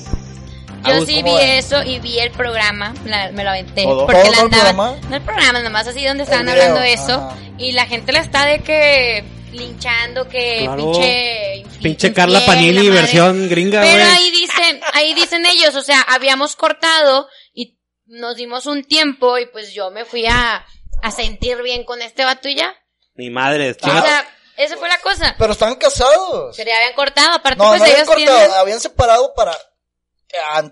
Yo 0.85 0.93
Agus, 0.93 1.07
sí 1.07 1.21
¿cómo 1.21 1.37
vi 1.37 1.43
eso 1.43 1.81
y 1.83 1.99
vi 1.99 2.19
el 2.19 2.31
programa, 2.31 2.93
la- 3.05 3.31
me 3.31 3.43
lo 3.43 3.49
aventé. 3.51 3.83
¿Todo? 3.83 4.05
Porque 4.05 4.21
¿Todo 4.21 4.31
la 4.31 4.37
el 4.37 4.43
andaban, 4.45 4.75
programa? 4.75 5.09
no 5.09 5.15
el 5.15 5.21
programa, 5.21 5.59
nomás 5.61 5.87
así 5.87 6.05
donde 6.05 6.23
estaban 6.23 6.49
hablando 6.49 6.81
eso. 6.81 7.13
ajá. 7.13 7.37
Y 7.57 7.71
la 7.73 7.85
gente 7.85 8.11
la 8.11 8.19
está 8.19 8.45
de 8.45 8.59
que 8.59 9.23
linchando, 9.51 10.27
que 10.27 10.61
Claro. 10.63 10.91
pinche... 10.91 11.63
Pinche 11.81 12.13
Carla 12.13 12.41
Panini, 12.45 12.89
versión 12.89 13.47
gringa. 13.49 13.81
Pero 13.81 14.03
ahí 14.05 14.31
dicen, 14.31 14.81
ahí 14.93 15.13
dicen 15.13 15.45
ellos, 15.45 15.75
o 15.75 15.81
sea, 15.83 16.01
habíamos 16.01 16.55
cortado 16.55 17.27
y 17.53 17.77
nos 18.05 18.35
dimos 18.35 18.65
un 18.65 18.83
tiempo 18.83 19.37
y 19.37 19.45
pues 19.47 19.73
yo 19.73 19.91
me 19.91 20.05
fui 20.05 20.25
a, 20.25 20.65
a 21.01 21.11
sentir 21.11 21.61
bien 21.61 21.83
con 21.83 22.01
este 22.01 22.25
vato 22.25 22.49
y 22.49 22.55
ya. 22.55 22.73
Ni 23.15 23.29
madre, 23.29 23.71
O 23.71 23.73
chinga- 23.75 24.01
sea, 24.01 24.27
esa 24.57 24.75
fue 24.77 24.87
la 24.89 24.97
cosa. 24.99 25.35
Pero 25.37 25.53
están 25.53 25.75
casados. 25.75 26.55
Se 26.55 26.65
le 26.65 26.73
habían 26.73 26.93
cortado, 26.93 27.33
aparte 27.35 27.57
No, 27.59 27.69
pues 27.69 27.79
no 27.79 27.83
habían 27.85 27.97
ellos 27.99 28.07
cortado, 28.09 28.37
tienen... 28.39 28.57
habían 28.57 28.79
separado 28.79 29.33
para 29.35 29.55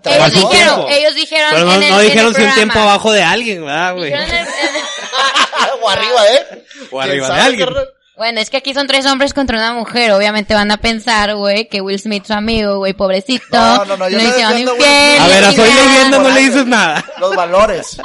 Ellos 0.04 0.32
dijeron, 0.34 0.86
ellos 0.90 1.14
dijeron 1.14 1.50
Pero 1.52 1.64
no, 1.66 1.74
en 1.74 1.82
el, 1.82 1.88
no 1.90 1.94
en 1.96 2.00
el 2.00 2.10
dijeron 2.10 2.34
si 2.34 2.42
un 2.42 2.54
tiempo 2.54 2.78
abajo 2.80 3.12
de 3.12 3.22
alguien, 3.22 3.64
¿verdad, 3.64 3.94
güey? 3.94 4.06
Dijeron 4.10 4.28
en 4.30 4.36
el- 4.36 4.46
en 4.46 4.76
el- 4.76 4.82
o 5.82 5.88
arriba, 5.90 6.28
¿eh? 6.32 6.64
O 6.90 6.98
¿Quién 6.98 7.02
arriba 7.02 7.26
de 7.26 7.32
sabe, 7.32 7.40
alguien. 7.42 7.66
carnal? 7.66 7.88
Bueno, 8.16 8.40
es 8.40 8.50
que 8.50 8.56
aquí 8.58 8.74
son 8.74 8.86
tres 8.86 9.06
hombres 9.06 9.32
contra 9.34 9.56
una 9.56 9.72
mujer. 9.72 10.12
Obviamente 10.12 10.54
van 10.54 10.70
a 10.70 10.76
pensar, 10.76 11.34
güey, 11.34 11.68
que 11.68 11.80
Will 11.80 11.98
Smith 11.98 12.24
su 12.26 12.34
amigo, 12.34 12.76
güey, 12.78 12.92
pobrecito. 12.92 13.46
No, 13.52 13.84
no, 13.84 13.96
no, 13.96 14.08
yo 14.08 14.18
le 14.18 14.24
no 14.24 14.28
hicieron 14.30 14.50
defiendo 14.52 14.72
a 14.72 14.74
Will 14.74 14.82
infiel, 14.84 15.16
Smith. 15.16 15.20
A 15.22 15.28
ver, 15.28 15.44
a 15.44 15.52
Soy 15.52 15.68
chingada. 15.68 15.86
leyenda 15.88 16.18
no 16.18 16.28
le 16.30 16.40
dices 16.40 16.66
nada. 16.66 17.04
Los 17.18 17.34
valores. 17.36 17.96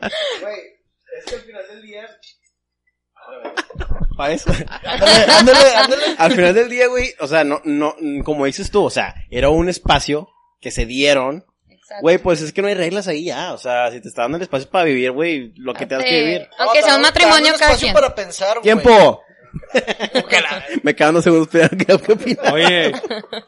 Güey, 0.00 0.54
es 1.18 1.24
que 1.26 1.34
al 1.34 1.40
final 1.42 1.62
del 1.68 1.82
día... 1.82 2.06
para 4.16 4.32
eso. 4.32 4.50
Ándale, 4.84 5.24
ándale, 5.32 5.74
ándale. 5.76 6.02
Al 6.18 6.32
final 6.32 6.54
del 6.54 6.68
día, 6.68 6.86
güey, 6.88 7.14
o 7.20 7.26
sea, 7.26 7.42
no, 7.44 7.60
no, 7.64 7.94
como 8.24 8.44
dices 8.46 8.70
tú, 8.70 8.84
o 8.84 8.90
sea, 8.90 9.14
era 9.30 9.48
un 9.50 9.68
espacio 9.68 10.28
que 10.60 10.70
se 10.70 10.86
dieron. 10.86 11.44
Exacto. 11.68 12.02
Güey, 12.02 12.18
pues 12.18 12.40
es 12.42 12.52
que 12.52 12.62
no 12.62 12.68
hay 12.68 12.74
reglas 12.74 13.08
ahí 13.08 13.24
ya, 13.24 13.52
o 13.52 13.58
sea, 13.58 13.90
si 13.90 14.00
te 14.00 14.08
está 14.08 14.22
dando 14.22 14.36
el 14.36 14.42
espacio 14.42 14.68
para 14.70 14.84
vivir, 14.84 15.10
güey, 15.10 15.52
lo 15.56 15.74
que 15.74 15.86
tengas 15.86 16.04
que 16.04 16.10
Date- 16.12 16.24
vivir. 16.24 16.48
Aunque 16.58 16.82
sea 16.82 16.96
un 16.96 17.02
te- 17.02 17.08
te 17.12 17.12
matrimonio 17.20 17.52
cada 17.58 17.72
espacio 17.72 17.86
quien. 17.86 17.94
para 17.94 18.14
pensar, 18.14 18.52
güey. 18.60 18.62
¡Tiempo! 18.62 19.22
Me 20.84 20.94
quedan 20.94 21.14
dos 21.14 21.24
segundos 21.24 21.48
para 21.48 21.68
¿qué, 21.68 21.92
opinas? 21.94 22.52
Oye, 22.52 22.92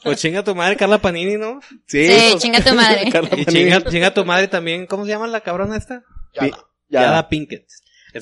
pues 0.02 0.19
chinga 0.21 0.42
tu 0.42 0.54
madre 0.54 0.76
Carla 0.76 0.99
Panini, 0.99 1.37
¿no? 1.37 1.61
Sí, 1.87 2.07
Sí, 2.09 2.28
pues, 2.33 2.42
chinga 2.42 2.61
tu 2.61 2.75
madre. 2.75 3.09
Carla 3.12 3.31
Y 3.37 3.45
chinga, 3.47 3.83
chinga 3.85 4.12
tu 4.14 4.25
madre 4.25 4.49
también, 4.49 4.87
¿cómo 4.87 5.04
se 5.04 5.11
llama 5.11 5.26
la 5.28 5.40
cabrona 5.42 5.76
esta? 5.76 6.02
Ya, 6.35 6.42
Pi- 6.42 6.50
Ya, 6.88 7.02
Ya. 7.02 7.11
da 7.11 7.28
Pinkett. 7.28 7.66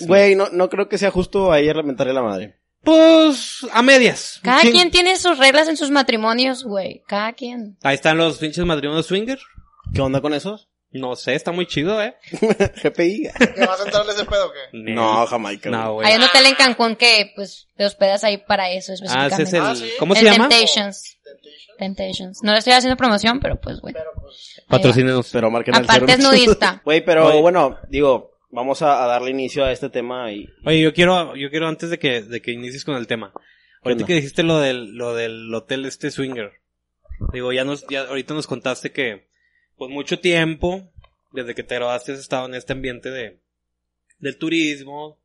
Güey, 0.03 0.35
no, 0.37 0.49
no 0.53 0.69
creo 0.69 0.89
que 0.89 0.99
sea 0.99 1.11
justo 1.11 1.51
ahí 1.53 1.73
lamentarle 1.73 2.13
la 2.13 2.23
madre. 2.23 2.60
Pues, 2.83 3.67
a 3.73 3.83
medias. 3.83 4.41
Cada 4.43 4.63
Ching- 4.63 4.73
quien 4.73 4.91
tiene 4.91 5.17
sus 5.17 5.39
reglas 5.39 5.69
en 5.69 5.77
sus 5.77 5.91
matrimonios, 5.91 6.65
güey. 6.65 7.03
Cada 7.07 7.33
quien. 7.35 7.77
Ahí 7.83 7.95
están 7.95 8.17
los 8.17 8.39
pinches 8.39 8.65
matrimonios 8.65 9.07
swinger. 9.07 9.39
¿Qué 9.95 10.01
onda 10.01 10.21
con 10.21 10.33
esos? 10.35 10.69
No 10.93 11.15
sé, 11.15 11.35
está 11.35 11.53
muy 11.53 11.67
chido, 11.67 12.03
eh. 12.03 12.17
GPI. 12.83 13.29
¿Que 13.55 13.65
vas 13.67 13.81
a 13.81 13.85
entrarle 13.85 14.13
ese 14.13 14.25
pedo 14.25 14.47
o 14.49 14.53
qué? 14.53 14.59
No, 14.73 15.25
Jamaica. 15.27 15.71
No, 15.71 15.95
güey. 15.95 16.09
Hay 16.09 16.17
un 16.17 16.23
hotel 16.23 16.47
en 16.47 16.55
Cancún 16.55 16.97
que, 16.97 17.33
pues, 17.37 17.69
te 17.77 17.85
hospedas 17.85 18.25
ahí 18.25 18.39
para 18.39 18.71
eso 18.71 18.93
Ah, 19.09 19.27
ese 19.29 19.43
específicamente. 19.43 19.43
es 19.45 19.53
el... 19.55 19.61
Ah, 19.63 19.77
sí. 19.77 19.93
¿Cómo 20.01 20.15
se 20.15 20.21
El 20.21 20.27
llama? 20.33 20.49
Temptations. 20.49 21.17
Temptations. 21.79 22.43
No 22.43 22.53
le 22.53 22.59
estoy 22.59 22.73
haciendo 22.73 22.97
promoción, 22.97 23.39
pero 23.41 23.61
pues, 23.61 23.81
güey. 23.81 23.95
Pero 23.95 24.11
pues, 24.21 24.63
Patrocínenos. 24.69 25.29
Pero 25.31 25.51
marquen 25.51 25.77
Aparte 25.77 26.13
es 26.13 26.19
nudista. 26.19 26.83
Güey, 26.85 27.05
pero 27.05 27.41
bueno, 27.41 27.79
digo, 27.89 28.30
vamos 28.51 28.83
a, 28.83 29.05
a 29.05 29.07
darle 29.07 29.31
inicio 29.31 29.65
a 29.65 29.73
este 29.73 29.91
tema 29.91 30.33
y... 30.33 30.49
Oye, 30.65 30.81
yo 30.81 30.93
quiero, 30.93 31.37
yo 31.37 31.51
quiero 31.51 31.69
antes 31.69 31.91
de 31.91 31.99
que, 31.99 32.23
de 32.23 32.41
que 32.41 32.53
inicies 32.53 32.85
con 32.85 32.97
el 32.97 33.07
tema. 33.07 33.33
Ahorita 33.83 34.05
que 34.05 34.15
dijiste 34.15 34.43
lo 34.43 34.59
del, 34.59 34.95
lo 34.95 35.15
del 35.15 35.53
hotel 35.55 35.87
este 35.87 36.11
swinger. 36.11 36.53
Digo, 37.33 37.53
ya 37.53 37.65
nos, 37.65 37.87
ya 37.89 38.03
ahorita 38.03 38.35
nos 38.35 38.47
contaste 38.47 38.93
que, 38.93 39.29
pues 39.77 39.91
mucho 39.91 40.19
tiempo, 40.19 40.93
desde 41.33 41.55
que 41.55 41.63
te 41.63 41.77
graduaste 41.77 42.13
has 42.13 42.19
estado 42.19 42.47
en 42.47 42.55
este 42.55 42.73
ambiente 42.73 43.11
de, 43.11 43.39
del 44.19 44.37
turismo, 44.37 45.19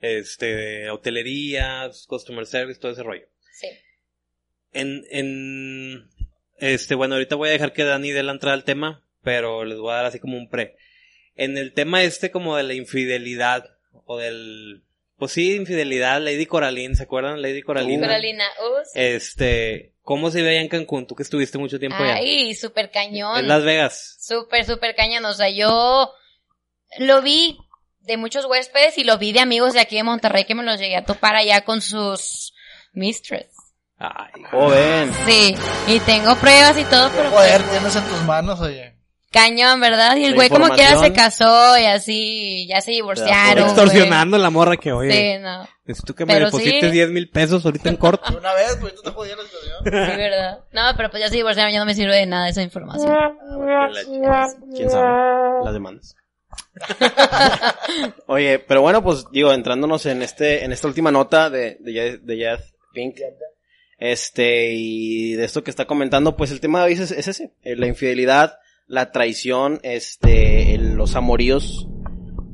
este, 0.00 0.46
de 0.54 0.90
hotelería, 0.90 1.90
customer 2.06 2.46
service, 2.46 2.80
todo 2.80 2.92
ese 2.92 3.02
rollo. 3.02 3.26
Sí. 3.52 3.68
En, 4.72 5.04
en, 5.10 6.08
este, 6.58 6.94
bueno, 6.94 7.14
ahorita 7.14 7.36
voy 7.36 7.48
a 7.48 7.52
dejar 7.52 7.72
que 7.72 7.84
Dani 7.84 8.10
dé 8.10 8.22
la 8.22 8.32
entrada 8.32 8.54
al 8.54 8.64
tema, 8.64 9.04
pero 9.22 9.64
les 9.64 9.78
voy 9.78 9.92
a 9.92 9.96
dar 9.96 10.06
así 10.06 10.18
como 10.20 10.36
un 10.36 10.48
pre. 10.48 10.76
En 11.36 11.58
el 11.58 11.72
tema 11.72 12.02
este 12.02 12.30
como 12.30 12.56
de 12.56 12.62
la 12.62 12.74
infidelidad, 12.74 13.64
o 14.06 14.18
del, 14.18 14.82
pues 15.18 15.32
sí, 15.32 15.54
infidelidad, 15.54 16.20
Lady 16.20 16.46
Coraline, 16.46 16.94
¿se 16.96 17.02
acuerdan? 17.02 17.42
Lady 17.42 17.62
Coralina. 17.62 18.06
Coralina, 18.06 18.44
uh, 18.44 18.84
sí. 18.84 19.00
Este, 19.00 19.94
¿cómo 20.02 20.30
se 20.30 20.42
veía 20.42 20.60
en 20.60 20.68
Cancún? 20.68 21.06
Tú 21.06 21.14
que 21.14 21.22
estuviste 21.22 21.58
mucho 21.58 21.78
tiempo 21.78 22.02
allá. 22.02 22.14
Ay, 22.16 22.54
súper 22.54 22.90
cañón. 22.90 23.38
En 23.38 23.48
Las 23.48 23.64
Vegas. 23.64 24.16
Súper, 24.20 24.64
súper 24.64 24.94
cañón. 24.94 25.24
O 25.26 25.34
sea, 25.34 25.50
yo 25.50 26.12
lo 26.98 27.22
vi 27.22 27.58
de 28.00 28.16
muchos 28.16 28.44
huéspedes 28.46 28.98
y 28.98 29.04
lo 29.04 29.18
vi 29.18 29.32
de 29.32 29.40
amigos 29.40 29.74
de 29.74 29.80
aquí 29.80 29.96
de 29.96 30.04
Monterrey 30.04 30.44
que 30.44 30.54
me 30.54 30.62
los 30.62 30.78
llegué 30.78 30.96
a 30.96 31.04
topar 31.04 31.34
allá 31.34 31.62
con 31.62 31.82
sus 31.82 32.54
mistress. 32.92 33.48
Ay, 33.98 34.42
Joven. 34.50 35.12
Sí, 35.26 35.54
y 35.88 36.00
tengo 36.00 36.36
pruebas 36.36 36.78
y 36.78 36.84
todo, 36.84 37.10
pero 37.16 37.30
poder 37.30 37.62
pues, 37.62 37.70
tienes 37.72 37.96
en 37.96 38.04
tus 38.04 38.22
manos, 38.22 38.60
oye. 38.60 38.95
Cañón, 39.36 39.80
¿verdad? 39.80 40.16
Y 40.16 40.24
el 40.24 40.34
güey 40.34 40.48
como 40.48 40.68
quiera 40.70 40.98
se 40.98 41.12
casó 41.12 41.78
y 41.78 41.84
así, 41.84 42.66
ya 42.68 42.80
se 42.80 42.90
divorciaron. 42.92 43.64
extorsionando 43.64 44.36
a 44.36 44.40
la 44.40 44.50
morra 44.50 44.76
que, 44.76 44.92
oye, 44.92 45.10
Sí, 45.36 45.42
no. 45.42 45.66
necesito 45.84 46.14
que 46.14 46.24
me 46.26 46.32
Pero 46.34 46.46
deposites 46.46 46.80
sí. 46.84 46.90
10 46.90 47.10
mil 47.10 47.28
pesos 47.30 47.64
ahorita 47.64 47.88
en 47.88 47.96
corto. 47.96 48.36
Una 48.38 48.52
vez, 48.54 48.76
pues 48.80 48.94
tú 48.94 49.02
te 49.02 49.10
la 49.10 49.42
situación. 49.42 49.76
Sí, 49.84 49.90
¿verdad? 50.16 50.58
No, 50.72 50.82
pero 50.96 51.10
pues 51.10 51.22
ya 51.22 51.28
se 51.28 51.36
divorciaron, 51.36 51.72
ya 51.72 51.78
no 51.80 51.86
me 51.86 51.94
sirve 51.94 52.16
de 52.16 52.26
nada 52.26 52.48
esa 52.48 52.62
información. 52.62 53.12
¿Quién 54.74 54.90
sabe? 54.90 55.64
Las 55.64 55.72
demandas. 55.72 56.16
Oye, 58.26 58.58
pero 58.58 58.82
bueno, 58.82 59.02
pues 59.02 59.24
digo, 59.32 59.52
entrándonos 59.52 60.06
en 60.06 60.22
este, 60.22 60.64
en 60.64 60.72
esta 60.72 60.88
última 60.88 61.10
nota 61.10 61.50
de, 61.50 61.76
de, 61.80 61.92
Jazz- 61.92 62.20
de 62.22 62.38
Jazz 62.38 62.74
Pink, 62.92 63.16
este, 63.98 64.72
y 64.72 65.34
de 65.34 65.44
esto 65.44 65.62
que 65.64 65.70
está 65.70 65.86
comentando, 65.86 66.36
pues 66.36 66.50
el 66.50 66.60
tema 66.60 66.80
de 66.80 66.86
hoy 66.86 66.92
es, 66.94 67.10
es 67.10 67.28
ese, 67.28 67.52
eh, 67.62 67.76
la 67.76 67.86
infidelidad, 67.86 68.58
la 68.86 69.10
traición, 69.12 69.80
este, 69.82 70.74
el- 70.74 70.94
los 70.94 71.16
amoríos, 71.16 71.88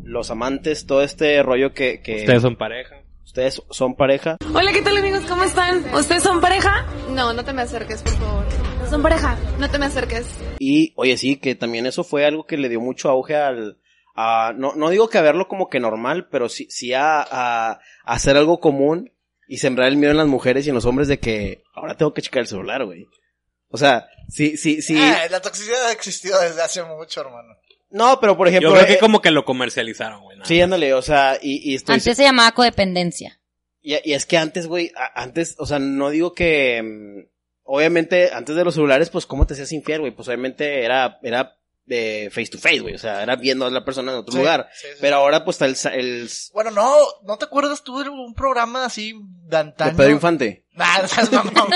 los 0.04 0.30
amantes, 0.30 0.86
todo 0.86 1.02
este 1.02 1.42
rollo 1.42 1.72
que, 1.74 2.00
que 2.02 2.16
Ustedes 2.20 2.42
son 2.42 2.56
pareja. 2.56 3.02
ustedes 3.24 3.62
son 3.70 3.94
pareja. 3.94 4.36
Hola, 4.54 4.72
¿qué 4.72 4.82
tal 4.82 4.96
amigos? 4.96 5.22
¿Cómo 5.28 5.44
están? 5.44 5.82
¿Ustedes 5.94 6.22
son 6.22 6.40
pareja? 6.40 6.86
No, 7.10 7.32
no 7.32 7.44
te 7.44 7.52
me 7.52 7.62
acerques, 7.62 8.02
por 8.02 8.12
favor. 8.12 8.44
¿No 8.80 8.86
son 8.90 9.02
pareja? 9.02 9.36
No 9.58 9.70
te 9.70 9.78
me 9.78 9.86
acerques. 9.86 10.26
Y, 10.58 10.92
oye, 10.96 11.16
sí, 11.16 11.36
que 11.36 11.54
también 11.54 11.86
eso 11.86 12.04
fue 12.04 12.24
algo 12.26 12.46
que 12.46 12.56
le 12.56 12.68
dio 12.68 12.80
mucho 12.80 13.08
auge 13.10 13.36
al, 13.36 13.78
a, 14.14 14.52
no, 14.56 14.74
no 14.74 14.90
digo 14.90 15.08
que 15.08 15.18
a 15.18 15.22
verlo 15.22 15.48
como 15.48 15.68
que 15.68 15.80
normal, 15.80 16.28
pero 16.30 16.48
sí, 16.48 16.66
sí 16.70 16.92
a, 16.94 17.20
a, 17.22 17.70
a 17.72 17.78
hacer 18.04 18.36
algo 18.36 18.58
común 18.60 19.12
y 19.48 19.58
sembrar 19.58 19.88
el 19.88 19.96
miedo 19.96 20.12
en 20.12 20.18
las 20.18 20.26
mujeres 20.28 20.66
y 20.66 20.70
en 20.70 20.74
los 20.74 20.84
hombres 20.86 21.08
de 21.08 21.18
que 21.18 21.62
ahora 21.74 21.96
tengo 21.96 22.12
que 22.14 22.22
checar 22.22 22.40
el 22.40 22.46
celular, 22.46 22.84
güey. 22.84 23.06
O 23.72 23.78
sea, 23.78 24.06
sí, 24.28 24.56
sí, 24.56 24.80
sí. 24.82 24.96
Ah, 24.98 25.26
la 25.30 25.40
toxicidad 25.40 25.86
ha 25.86 25.92
existido 25.92 26.38
desde 26.40 26.62
hace 26.62 26.82
mucho, 26.84 27.22
hermano. 27.22 27.56
No, 27.90 28.20
pero 28.20 28.36
por 28.36 28.46
ejemplo. 28.48 28.70
Yo 28.70 28.74
creo 28.76 28.86
que 28.86 28.92
eh, 28.94 28.98
como 28.98 29.20
que 29.20 29.30
lo 29.30 29.44
comercializaron, 29.44 30.22
güey. 30.22 30.38
Sí, 30.44 30.60
ándale, 30.60 30.94
o 30.94 31.02
sea, 31.02 31.38
y, 31.42 31.70
y 31.70 31.74
estoy. 31.74 31.94
Antes 31.96 32.16
se 32.16 32.22
llamaba 32.22 32.52
codependencia. 32.52 33.40
Y, 33.82 33.94
y 34.08 34.14
es 34.14 34.26
que 34.26 34.38
antes, 34.38 34.66
güey, 34.66 34.92
antes, 35.14 35.56
o 35.58 35.66
sea, 35.66 35.78
no 35.78 36.10
digo 36.10 36.34
que, 36.34 36.80
mm, 36.82 37.28
obviamente, 37.64 38.30
antes 38.32 38.54
de 38.56 38.64
los 38.64 38.74
celulares, 38.74 39.10
pues, 39.10 39.26
¿cómo 39.26 39.46
te 39.46 39.54
hacías 39.54 39.72
infiel, 39.72 40.00
güey? 40.00 40.12
Pues, 40.14 40.28
obviamente, 40.28 40.84
era, 40.84 41.18
era 41.22 41.56
de 41.84 42.30
face 42.32 42.46
to 42.46 42.58
face, 42.58 42.78
güey, 42.78 42.94
o 42.94 42.98
sea, 42.98 43.22
era 43.24 43.34
viendo 43.36 43.66
a 43.66 43.70
la 43.70 43.84
persona 43.84 44.12
en 44.12 44.18
otro 44.18 44.32
Sí, 44.32 44.38
lugar. 44.38 44.68
sí, 44.72 44.86
sí. 44.92 44.98
Pero 45.00 45.16
ahora, 45.16 45.44
pues, 45.44 45.56
está 45.56 45.66
el, 45.66 45.76
sa- 45.76 45.94
el, 45.94 46.30
Bueno, 46.54 46.70
no, 46.70 46.94
¿no 47.24 47.36
te 47.38 47.44
acuerdas 47.46 47.82
tú 47.82 47.98
de 48.02 48.08
un 48.08 48.34
programa 48.34 48.84
así 48.84 49.12
de 49.14 49.48
de 49.50 49.56
antaño? 49.56 49.96
Pedro 49.96 50.10
Infante. 50.12 50.64
Nah, 50.74 50.98
no 51.02 51.08
seas 51.08 51.32
mamón. 51.32 51.68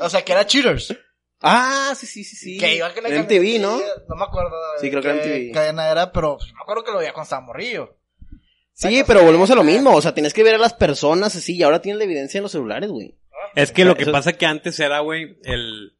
o 0.00 0.08
sea, 0.10 0.22
que 0.24 0.32
era 0.32 0.46
Cheaters. 0.46 0.96
Ah, 1.40 1.92
sí, 1.96 2.06
sí, 2.06 2.24
sí, 2.24 2.36
sí. 2.36 2.58
Que 2.58 2.76
iba 2.76 2.92
que 2.92 3.00
la 3.00 3.08
En 3.10 3.22
MTV, 3.22 3.60
¿no? 3.60 3.78
No 4.08 4.16
me 4.16 4.24
acuerdo. 4.24 4.50
de 4.74 4.80
Sí, 4.80 4.90
creo 4.90 5.02
que 5.02 5.12
MTV. 5.12 5.54
cadena 5.54 5.88
era, 5.90 6.10
pero 6.12 6.36
pues, 6.38 6.52
me 6.52 6.60
acuerdo 6.60 6.82
que 6.84 6.90
lo 6.92 6.98
veía 6.98 7.12
cuando 7.12 7.24
estaba 7.24 7.42
morrillo. 7.42 7.96
Sí, 8.72 9.02
pero 9.06 9.22
volvemos 9.24 9.50
a 9.50 9.54
lo 9.56 9.64
mismo, 9.64 9.92
o 9.94 10.00
sea, 10.00 10.14
tienes 10.14 10.32
que 10.34 10.42
ver 10.44 10.54
a 10.54 10.58
las 10.58 10.72
personas 10.74 11.34
así, 11.34 11.56
y 11.56 11.62
ahora 11.64 11.80
tienes 11.82 11.98
la 11.98 12.04
evidencia 12.04 12.38
en 12.38 12.42
los 12.42 12.52
celulares, 12.52 12.90
güey. 12.90 13.14
Es 13.54 13.72
que 13.72 13.84
lo 13.84 13.96
que 13.96 14.02
Eso- 14.02 14.12
pasa 14.12 14.32
que 14.34 14.46
antes 14.46 14.78
era, 14.80 15.00
güey, 15.00 15.36
el... 15.44 15.94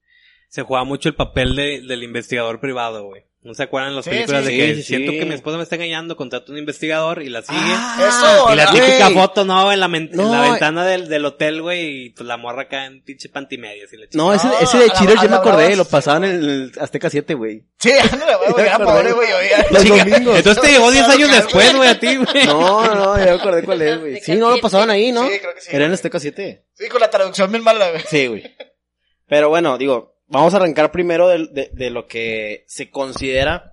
Se 0.48 0.62
jugaba 0.62 0.84
mucho 0.84 1.08
el 1.08 1.14
papel 1.14 1.54
de, 1.56 1.82
del 1.82 2.02
investigador 2.02 2.58
privado, 2.60 3.04
güey. 3.04 3.24
¿No 3.40 3.54
se 3.54 3.62
acuerdan 3.62 3.94
las 3.94 4.04
Sí, 4.04 4.10
películas 4.10 4.44
sí, 4.44 4.50
de 4.50 4.56
que 4.58 4.74
sí, 4.74 4.82
siento 4.82 5.12
que 5.12 5.24
mi 5.24 5.32
esposa 5.34 5.56
me 5.58 5.62
está 5.62 5.76
engañando, 5.76 6.16
contrato 6.16 6.50
un 6.50 6.58
investigador 6.58 7.22
y 7.22 7.28
la 7.28 7.40
sigue? 7.42 7.58
Eso, 8.06 8.52
y 8.52 8.56
la 8.56 8.70
típica 8.72 9.10
foto, 9.10 9.44
¿no? 9.44 9.70
En 9.72 9.78
la, 9.78 9.86
men- 9.86 10.10
en 10.10 10.16
No, 10.16 10.32
la 10.32 10.48
eh. 10.48 10.50
ventana 10.50 10.84
del, 10.84 11.08
del 11.08 11.24
hotel, 11.24 11.62
güey, 11.62 12.06
y 12.06 12.10
pues 12.10 12.26
la 12.26 12.36
morra 12.36 12.62
acá 12.62 12.86
en 12.86 13.00
pinche 13.04 13.30
la 13.32 13.46
No, 14.14 14.34
ese, 14.34 14.48
No, 14.48 14.58
ese 14.58 14.78
de 14.78 14.90
Cheaters 14.90 15.22
yo 15.22 15.28
me 15.28 15.36
acordé, 15.36 15.76
lo 15.76 15.84
pasaban 15.84 16.24
en 16.24 16.30
el 16.42 16.72
Azteca 16.80 17.08
7, 17.10 17.34
güey. 17.34 17.62
Sí, 17.78 17.92
ándale, 18.12 18.32
güey, 18.50 18.66
era 18.66 18.78
pobre, 18.84 19.12
güey. 19.12 19.28
Los 19.70 19.84
domingos. 19.86 20.36
Entonces 20.36 20.60
te 20.62 20.72
llegó 20.72 20.90
10 20.90 21.04
años 21.08 21.30
después, 21.30 21.76
güey, 21.76 21.88
a 21.88 22.00
ti, 22.00 22.16
güey. 22.32 22.44
No, 22.44 22.84
no, 22.86 22.94
no, 22.96 23.18
ya 23.18 23.24
me 23.26 23.30
acordé 23.30 23.62
cuál 23.62 23.80
es, 23.82 24.00
güey. 24.00 24.20
Sí, 24.20 24.34
no 24.34 24.50
lo 24.50 24.58
pasaban 24.60 24.90
ahí, 24.90 25.12
¿no? 25.12 25.28
Sí, 25.28 25.38
creo 25.38 25.54
que 25.54 25.60
sí. 25.60 25.68
Era 25.70 25.86
en 25.86 25.92
Azteca 25.92 26.18
7. 26.18 26.64
Sí, 26.74 26.88
con 26.88 27.00
la 27.00 27.08
traducción 27.08 27.52
bien 27.52 27.62
mala, 27.62 27.88
güey. 27.90 28.02
Sí, 28.10 28.26
güey. 28.26 28.42
Pero 29.28 29.48
bueno, 29.48 29.78
digo, 29.78 30.17
vamos 30.28 30.54
a 30.54 30.58
arrancar 30.58 30.90
primero 30.92 31.28
de, 31.28 31.70
de- 31.72 31.90
lo 31.90 32.06
que 32.06 32.64
se 32.66 32.90
considera 32.90 33.72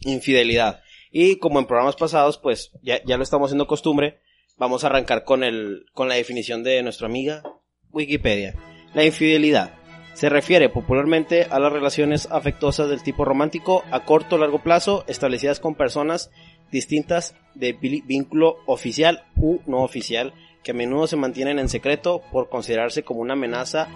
infidelidad. 0.00 0.80
Y 1.10 1.36
como 1.36 1.58
en 1.58 1.66
programas 1.66 1.96
pasados, 1.96 2.38
pues 2.38 2.70
ya, 2.82 3.02
ya 3.04 3.16
lo 3.16 3.22
estamos 3.22 3.48
haciendo 3.48 3.66
costumbre, 3.66 4.20
vamos 4.56 4.82
a 4.84 4.86
arrancar 4.88 5.24
con 5.24 5.44
el, 5.44 5.86
con 5.92 6.08
la 6.08 6.14
definición 6.14 6.62
de 6.62 6.82
nuestra 6.82 7.06
amiga 7.06 7.42
Wikipedia. 7.90 8.54
La 8.94 9.04
infidelidad 9.04 9.74
se 10.14 10.28
refiere 10.28 10.68
popularmente 10.68 11.46
a 11.50 11.58
las 11.58 11.72
relaciones 11.72 12.28
afectuosas 12.30 12.88
del 12.88 13.02
tipo 13.02 13.24
romántico 13.24 13.82
a 13.90 14.04
corto 14.04 14.36
o 14.36 14.38
largo 14.38 14.62
plazo 14.62 15.04
establecidas 15.08 15.58
con 15.60 15.74
personas 15.74 16.30
distintas 16.70 17.34
de 17.54 17.72
vínculo 17.72 18.58
oficial 18.66 19.24
u 19.36 19.60
no 19.66 19.82
oficial 19.82 20.32
que 20.62 20.70
a 20.70 20.74
menudo 20.74 21.06
se 21.06 21.16
mantienen 21.16 21.58
en 21.58 21.68
secreto 21.68 22.22
por 22.30 22.48
considerarse 22.48 23.02
como 23.02 23.20
una 23.20 23.32
amenaza 23.34 23.88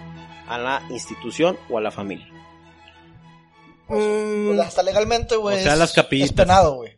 a 0.47 0.57
la 0.57 0.83
institución 0.89 1.57
o 1.69 1.77
a 1.77 1.81
la 1.81 1.91
familia. 1.91 2.27
Mm, 3.89 4.47
Pues 4.47 4.59
hasta 4.59 4.83
legalmente, 4.83 5.35
güey. 5.35 5.59
O 5.59 5.63
sea, 5.63 5.75
las 5.75 5.93
capillitas. 5.93 6.31
Es 6.31 6.35
penado, 6.35 6.75
güey. 6.75 6.97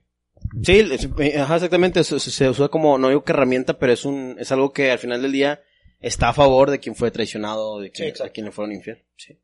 Sí, 0.64 0.80
es- 0.80 1.08
eh, 1.20 1.40
ajá, 1.40 1.56
exactamente, 1.56 2.04
se, 2.04 2.50
usa 2.50 2.70
como, 2.70 2.98
no 2.98 3.10
digo 3.10 3.24
que 3.24 3.32
herramienta, 3.34 3.78
pero 3.78 3.94
es 3.94 4.04
un, 4.06 4.36
es 4.40 4.52
algo 4.52 4.74
que 4.74 4.92
al 4.92 4.98
final 5.00 5.22
del 5.22 5.32
día 5.32 5.62
está 6.00 6.30
a 6.30 6.34
favor 6.34 6.72
de 6.72 6.80
quien 6.80 6.96
fue 6.96 7.12
traicionado, 7.12 7.80
de, 7.80 7.88
Sí, 7.88 7.94
que, 7.94 8.08
exacto. 8.08 8.24
de 8.26 8.32
quien 8.32 8.46
le 8.48 8.52
fueron 8.52 8.74
infiel. 8.74 9.06
Sí. 9.16 9.40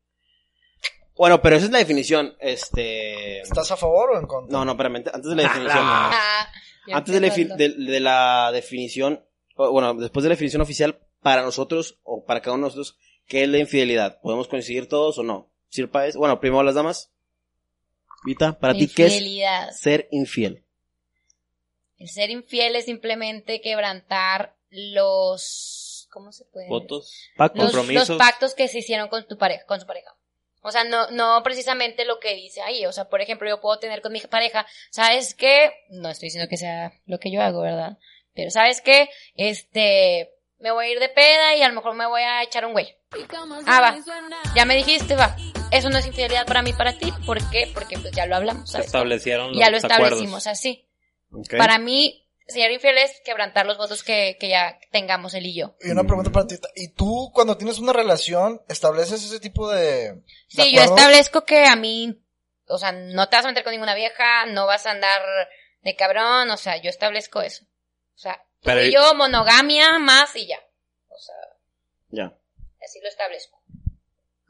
Bueno, 1.16 1.40
pero 1.40 1.56
esa 1.56 1.66
es 1.66 1.72
la 1.72 1.78
definición, 1.78 2.34
este... 2.40 3.40
¿Estás 3.40 3.70
a 3.70 3.76
favor 3.76 4.10
o 4.10 4.20
en 4.20 4.26
contra? 4.26 4.52
No, 4.58 4.64
no, 4.64 4.72
espérame, 4.72 4.96
antes 5.12 5.30
de 5.30 5.36
la 5.36 5.42
definición. 5.44 5.78
Ah, 5.80 6.48
ya 6.88 6.96
antes 6.96 7.14
de 7.14 7.20
la, 7.20 7.56
de- 7.56 7.68
de 7.92 8.00
la 8.00 8.50
definición, 8.52 9.24
bueno, 9.56 9.94
después 9.94 10.24
de 10.24 10.28
la 10.30 10.34
definición 10.34 10.60
oficial, 10.62 10.98
para 11.22 11.42
nosotros, 11.42 12.00
o 12.02 12.24
para 12.24 12.40
cada 12.40 12.54
uno 12.56 12.66
de 12.66 12.74
nosotros, 12.76 12.98
¿qué 13.26 13.44
es 13.44 13.48
la 13.48 13.58
infidelidad? 13.58 14.20
¿Podemos 14.20 14.48
coincidir 14.48 14.88
todos 14.88 15.18
o 15.18 15.22
no? 15.22 15.50
Sir 15.68 15.90
Páez, 15.90 16.16
bueno, 16.16 16.40
primero 16.40 16.62
las 16.62 16.74
damas. 16.74 17.10
Vita, 18.24 18.58
para 18.58 18.74
ti, 18.74 18.88
¿qué 18.88 19.06
es 19.06 19.78
ser 19.78 20.08
infiel? 20.10 20.64
El 21.98 22.08
ser 22.08 22.30
infiel 22.30 22.76
es 22.76 22.84
simplemente 22.84 23.60
quebrantar 23.60 24.56
los, 24.70 26.08
¿cómo 26.10 26.32
se 26.32 26.44
puede? 26.44 26.68
Votos, 26.68 27.30
Paco. 27.36 27.58
Los, 27.58 27.72
compromisos. 27.72 28.08
los 28.10 28.18
pactos 28.18 28.54
que 28.54 28.68
se 28.68 28.78
hicieron 28.78 29.08
con 29.08 29.26
tu 29.26 29.38
pareja, 29.38 29.64
con 29.66 29.80
su 29.80 29.86
pareja. 29.86 30.14
O 30.62 30.72
sea, 30.72 30.82
no, 30.82 31.08
no 31.12 31.40
precisamente 31.44 32.04
lo 32.04 32.18
que 32.18 32.34
dice 32.34 32.60
ahí. 32.60 32.86
O 32.86 32.92
sea, 32.92 33.08
por 33.08 33.20
ejemplo, 33.20 33.48
yo 33.48 33.60
puedo 33.60 33.78
tener 33.78 34.02
con 34.02 34.12
mi 34.12 34.20
pareja, 34.20 34.66
¿sabes 34.90 35.34
qué? 35.34 35.72
No 35.90 36.10
estoy 36.10 36.26
diciendo 36.26 36.48
que 36.48 36.56
sea 36.56 36.92
lo 37.06 37.20
que 37.20 37.30
yo 37.30 37.40
hago, 37.40 37.60
¿verdad? 37.62 37.98
Pero 38.34 38.50
¿sabes 38.50 38.80
qué? 38.80 39.08
Este, 39.36 40.34
me 40.58 40.70
voy 40.70 40.86
a 40.86 40.90
ir 40.90 41.00
de 41.00 41.08
peda 41.08 41.54
y 41.54 41.62
a 41.62 41.68
lo 41.68 41.74
mejor 41.74 41.94
me 41.94 42.06
voy 42.06 42.22
a 42.22 42.42
echar 42.42 42.64
un 42.64 42.72
güey. 42.72 42.96
Ah, 43.66 43.80
va. 43.80 43.96
Ya 44.54 44.64
me 44.64 44.76
dijiste, 44.76 45.14
va. 45.16 45.36
Eso 45.70 45.90
no 45.90 45.98
es 45.98 46.06
infidelidad 46.06 46.46
para 46.46 46.62
mí, 46.62 46.72
para 46.72 46.96
ti. 46.96 47.12
¿Por 47.24 47.38
qué? 47.50 47.70
Porque 47.74 47.98
pues 47.98 48.12
ya 48.12 48.26
lo 48.26 48.36
hablamos, 48.36 48.70
¿sabes? 48.70 48.86
establecieron 48.86 49.50
los 49.50 49.58
Ya 49.58 49.70
lo 49.70 49.78
acuerdos. 49.78 49.98
establecimos 49.98 50.46
así. 50.46 50.88
Para 51.58 51.78
mí, 51.78 52.26
ser 52.46 52.70
infiel 52.70 52.98
es 52.98 53.20
quebrantar 53.24 53.66
los 53.66 53.76
votos 53.76 54.02
que, 54.04 54.36
que 54.38 54.48
ya 54.48 54.78
tengamos 54.92 55.34
él 55.34 55.46
y 55.46 55.54
yo. 55.54 55.76
Y 55.80 55.90
una 55.90 56.04
pregunta 56.04 56.30
para 56.30 56.46
ti. 56.46 56.56
¿Y 56.76 56.94
tú, 56.94 57.30
cuando 57.34 57.56
tienes 57.56 57.78
una 57.78 57.92
relación, 57.92 58.62
estableces 58.68 59.24
ese 59.24 59.40
tipo 59.40 59.70
de... 59.70 60.12
de 60.12 60.22
Sí, 60.48 60.72
yo 60.74 60.82
establezco 60.82 61.44
que 61.44 61.66
a 61.66 61.74
mí, 61.76 62.22
o 62.68 62.78
sea, 62.78 62.92
no 62.92 63.28
te 63.28 63.36
vas 63.36 63.44
a 63.44 63.48
meter 63.48 63.64
con 63.64 63.72
ninguna 63.72 63.94
vieja, 63.94 64.46
no 64.46 64.66
vas 64.66 64.86
a 64.86 64.92
andar 64.92 65.20
de 65.82 65.96
cabrón, 65.96 66.50
o 66.50 66.56
sea, 66.56 66.80
yo 66.80 66.88
establezco 66.88 67.42
eso. 67.42 67.64
O 68.14 68.18
sea, 68.18 68.40
Pero- 68.66 68.84
y 68.84 68.92
yo, 68.92 69.14
monogamia 69.14 69.98
más 69.98 70.34
y 70.36 70.46
ya. 70.46 70.58
O 71.08 71.18
sea, 71.18 71.34
Ya. 72.10 72.38
así 72.84 73.00
lo 73.00 73.08
establezco. 73.08 73.62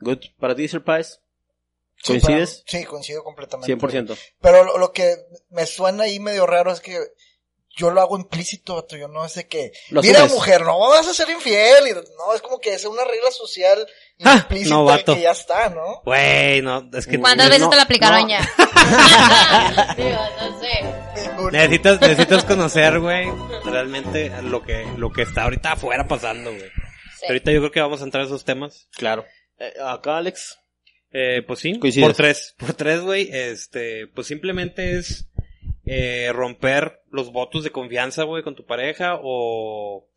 Good. 0.00 0.18
¿Para 0.38 0.54
ti, 0.54 0.66
Sir 0.68 0.82
Páez? 0.84 1.20
Sí, 1.96 2.12
¿Coincides? 2.20 2.62
para- 2.66 2.78
Sí, 2.78 2.84
coincido 2.84 3.24
completamente. 3.24 3.66
100%. 3.66 4.16
Pero 4.40 4.64
lo, 4.64 4.78
lo 4.78 4.92
que 4.92 5.16
me 5.50 5.64
suena 5.66 6.04
ahí 6.04 6.20
medio 6.20 6.46
raro 6.46 6.70
es 6.72 6.80
que 6.80 6.98
yo 7.76 7.90
lo 7.90 8.00
hago 8.00 8.16
implícito, 8.16 8.74
vato, 8.76 8.96
yo 8.96 9.06
no 9.06 9.26
que, 9.48 9.70
Lo 9.90 10.00
mira 10.00 10.20
asumes. 10.20 10.32
mujer, 10.34 10.62
no 10.62 10.78
vas 10.78 11.06
a 11.06 11.12
ser 11.14 11.28
infiel, 11.28 11.88
y 11.88 11.92
no, 11.92 12.34
es 12.34 12.40
como 12.40 12.58
que 12.58 12.72
es 12.72 12.84
una 12.86 13.04
regla 13.04 13.30
social 13.30 13.86
¡Ja! 14.18 14.34
implícita 14.36 14.74
No, 14.74 14.84
vato. 14.84 15.14
que 15.14 15.20
ya 15.20 15.32
está, 15.32 15.68
¿no? 15.68 16.00
Güey, 16.04 16.62
no, 16.62 16.88
es 16.94 17.06
que 17.06 17.20
¿Cuántas 17.20 17.46
no, 17.46 17.50
veces 17.50 17.64
no, 17.64 17.70
te 17.70 17.76
lo 17.76 17.82
aplicaron 17.82 18.22
no. 18.22 18.28
ya? 18.28 18.40
Digo, 19.96 20.18
no 20.40 20.60
sé. 20.60 21.28
Ninguna. 21.28 21.50
necesitas, 21.58 22.00
necesitas 22.00 22.44
conocer, 22.44 22.98
güey, 22.98 23.26
realmente 23.64 24.32
lo 24.42 24.62
que, 24.62 24.86
lo 24.96 25.12
que 25.12 25.22
está 25.22 25.42
ahorita 25.44 25.72
afuera 25.72 26.08
pasando, 26.08 26.50
güey. 26.50 26.70
Sí. 27.20 27.26
Ahorita 27.28 27.52
yo 27.52 27.60
creo 27.60 27.72
que 27.72 27.80
vamos 27.80 28.00
a 28.00 28.04
entrar 28.04 28.24
a 28.24 28.26
esos 28.26 28.44
temas. 28.44 28.88
Claro. 28.96 29.24
Eh, 29.58 29.72
acá, 29.84 30.16
Alex. 30.18 30.58
Eh, 31.12 31.42
pues 31.46 31.60
sí, 31.60 31.78
Coincides. 31.78 32.06
por 32.08 32.16
tres, 32.16 32.54
por 32.58 32.74
tres, 32.74 33.00
güey, 33.00 33.28
este, 33.32 34.06
pues 34.08 34.26
simplemente 34.26 34.98
es 34.98 35.26
eh, 35.86 36.30
romper 36.32 37.00
los 37.10 37.32
votos 37.32 37.64
de 37.64 37.70
confianza, 37.70 38.24
güey, 38.24 38.42
con 38.42 38.54
tu 38.56 38.66
pareja 38.66 39.18
o, 39.22 40.08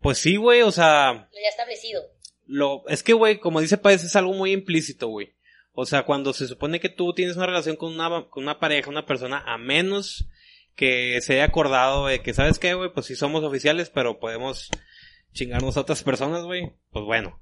pues 0.00 0.18
sí, 0.18 0.36
güey, 0.36 0.62
o 0.62 0.72
sea, 0.72 1.12
Lo 1.12 1.40
ya 1.42 1.48
establecido. 1.48 2.02
lo, 2.46 2.82
es 2.88 3.02
que, 3.02 3.12
güey, 3.12 3.38
como 3.38 3.60
dice 3.60 3.78
Paez, 3.78 4.04
es 4.04 4.16
algo 4.16 4.32
muy 4.34 4.52
implícito, 4.52 5.08
güey. 5.08 5.34
O 5.72 5.86
sea, 5.86 6.02
cuando 6.04 6.32
se 6.32 6.48
supone 6.48 6.80
que 6.80 6.88
tú 6.88 7.14
tienes 7.14 7.36
una 7.36 7.46
relación 7.46 7.76
con 7.76 7.92
una, 7.94 8.26
con 8.28 8.42
una 8.42 8.58
pareja, 8.58 8.90
una 8.90 9.06
persona, 9.06 9.42
a 9.46 9.56
menos 9.56 10.26
que 10.74 11.20
se 11.20 11.34
haya 11.34 11.44
acordado 11.44 12.06
de 12.06 12.20
que, 12.22 12.34
¿sabes 12.34 12.58
qué, 12.58 12.74
güey? 12.74 12.92
Pues 12.92 13.06
sí 13.06 13.14
somos 13.14 13.44
oficiales, 13.44 13.88
pero 13.90 14.18
podemos 14.18 14.68
chingarnos 15.32 15.76
a 15.76 15.82
otras 15.82 16.02
personas, 16.02 16.42
güey. 16.42 16.72
Pues 16.90 17.04
bueno. 17.04 17.40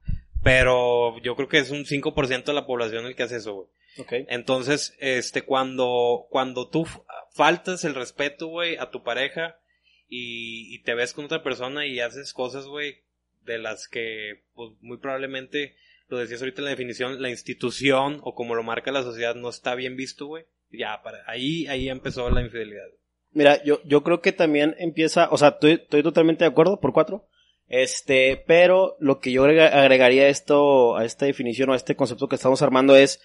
Pero 0.49 1.21
yo 1.21 1.37
creo 1.37 1.47
que 1.47 1.59
es 1.59 1.71
un 1.71 1.85
5% 1.85 2.45
de 2.45 2.53
la 2.55 2.65
población 2.65 3.05
el 3.05 3.15
que 3.15 3.25
hace 3.25 3.37
eso, 3.37 3.55
güey. 3.55 3.69
Ok. 3.99 4.27
Entonces, 4.29 4.97
este, 4.99 5.43
cuando, 5.43 6.27
cuando 6.31 6.71
tú 6.71 6.87
faltas 7.33 7.85
el 7.85 7.95
respeto, 7.95 8.47
güey, 8.47 8.77
a 8.77 8.91
tu 8.91 9.03
pareja 9.03 9.61
y, 10.09 10.75
y 10.75 10.83
te 10.85 10.95
ves 10.95 11.13
con 11.13 11.27
otra 11.27 11.43
persona 11.43 11.85
y 11.85 12.01
haces 12.01 12.33
cosas, 12.33 12.65
güey, 12.65 13.03
de 13.45 13.59
las 13.59 13.89
que, 13.89 14.45
pues, 14.55 14.71
muy 14.81 14.97
probablemente, 14.97 15.77
lo 16.09 16.17
decías 16.17 16.41
ahorita 16.41 16.63
en 16.63 16.65
la 16.65 16.71
definición, 16.71 17.21
la 17.21 17.29
institución 17.29 18.21
o 18.23 18.35
como 18.35 18.55
lo 18.55 18.63
marca 18.63 18.91
la 18.91 19.03
sociedad 19.03 19.35
no 19.35 19.51
está 19.51 19.75
bien 19.75 19.97
visto, 19.97 20.29
güey. 20.29 20.47
Ya, 20.71 21.03
para, 21.03 21.19
ahí, 21.27 21.67
ahí 21.67 21.91
empezó 21.91 22.31
la 22.31 22.41
infidelidad. 22.41 22.89
Mira, 23.33 23.63
yo, 23.65 23.83
yo 23.85 24.03
creo 24.03 24.23
que 24.23 24.33
también 24.33 24.75
empieza, 24.79 25.29
o 25.31 25.37
sea, 25.37 25.49
estoy, 25.49 25.73
estoy 25.73 26.03
totalmente 26.03 26.45
de 26.45 26.51
acuerdo 26.51 26.81
por 26.81 26.95
cuatro. 26.95 27.29
Este, 27.69 28.43
pero 28.47 28.97
lo 28.99 29.21
que 29.21 29.31
yo 29.33 29.45
agrega- 29.45 29.69
agregaría 29.69 30.25
a 30.25 30.29
esto, 30.29 30.97
a 30.97 31.05
esta 31.05 31.27
definición 31.27 31.69
o 31.71 31.73
a 31.75 31.77
este 31.77 31.97
concepto 31.97 32.29
que 32.29 32.37
estamos 32.37 32.63
armando 32.63 32.97
es 32.97 33.21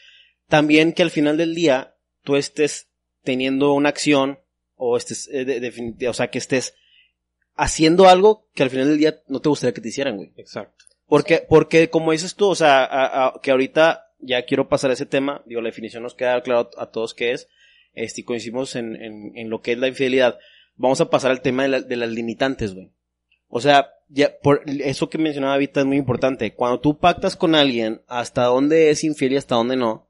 también 0.49 0.91
que 0.93 1.01
al 1.03 1.11
final 1.11 1.37
del 1.37 1.55
día 1.55 1.95
tú 2.23 2.35
estés 2.35 2.89
teniendo 3.23 3.71
una 3.73 3.89
acción 3.89 4.39
o 4.75 4.97
estés, 4.97 5.29
eh, 5.31 5.45
de- 5.45 6.07
o 6.09 6.13
sea, 6.13 6.27
que 6.29 6.39
estés 6.39 6.75
haciendo 7.55 8.09
algo 8.09 8.47
que 8.53 8.63
al 8.63 8.69
final 8.69 8.87
del 8.89 8.97
día 8.97 9.21
no 9.27 9.39
te 9.39 9.49
gustaría 9.49 9.73
que 9.73 9.81
te 9.81 9.89
hicieran, 9.89 10.17
güey. 10.17 10.31
Exacto. 10.37 10.85
Porque, 11.07 11.45
porque 11.47 11.89
como 11.89 12.11
dices 12.11 12.35
tú, 12.35 12.49
o 12.49 12.55
sea, 12.55 12.83
a- 12.83 13.27
a- 13.27 13.39
que 13.41 13.51
ahorita 13.51 14.07
ya 14.19 14.43
quiero 14.45 14.67
pasar 14.67 14.89
a 14.89 14.93
ese 14.93 15.05
tema, 15.05 15.41
digo, 15.45 15.61
la 15.61 15.69
definición 15.69 16.03
nos 16.03 16.15
queda 16.15 16.41
claro 16.41 16.69
a 16.77 16.87
todos 16.91 17.13
qué 17.13 17.31
es, 17.31 17.47
este, 17.93 18.25
coincidimos 18.25 18.75
en, 18.75 18.95
en, 18.95 19.31
en 19.37 19.49
lo 19.49 19.61
que 19.61 19.73
es 19.73 19.77
la 19.77 19.87
infidelidad. 19.87 20.39
Vamos 20.75 20.99
a 21.01 21.09
pasar 21.09 21.31
al 21.31 21.41
tema 21.41 21.63
de, 21.63 21.69
la- 21.69 21.81
de 21.81 21.95
las 21.95 22.09
limitantes, 22.09 22.73
güey. 22.73 22.89
O 23.55 23.61
sea, 23.61 23.89
ya, 24.09 24.31
por 24.41 24.63
eso 24.65 25.09
que 25.09 25.19
mencionaba 25.19 25.57
Vita 25.57 25.81
es 25.81 25.85
muy 25.85 25.97
importante. 25.97 26.53
Cuando 26.55 26.79
tú 26.79 26.97
pactas 26.97 27.35
con 27.35 27.53
alguien, 27.53 28.01
hasta 28.07 28.45
dónde 28.45 28.89
es 28.89 29.03
infiel 29.03 29.33
y 29.33 29.37
hasta 29.37 29.55
dónde 29.55 29.75
no, 29.75 30.07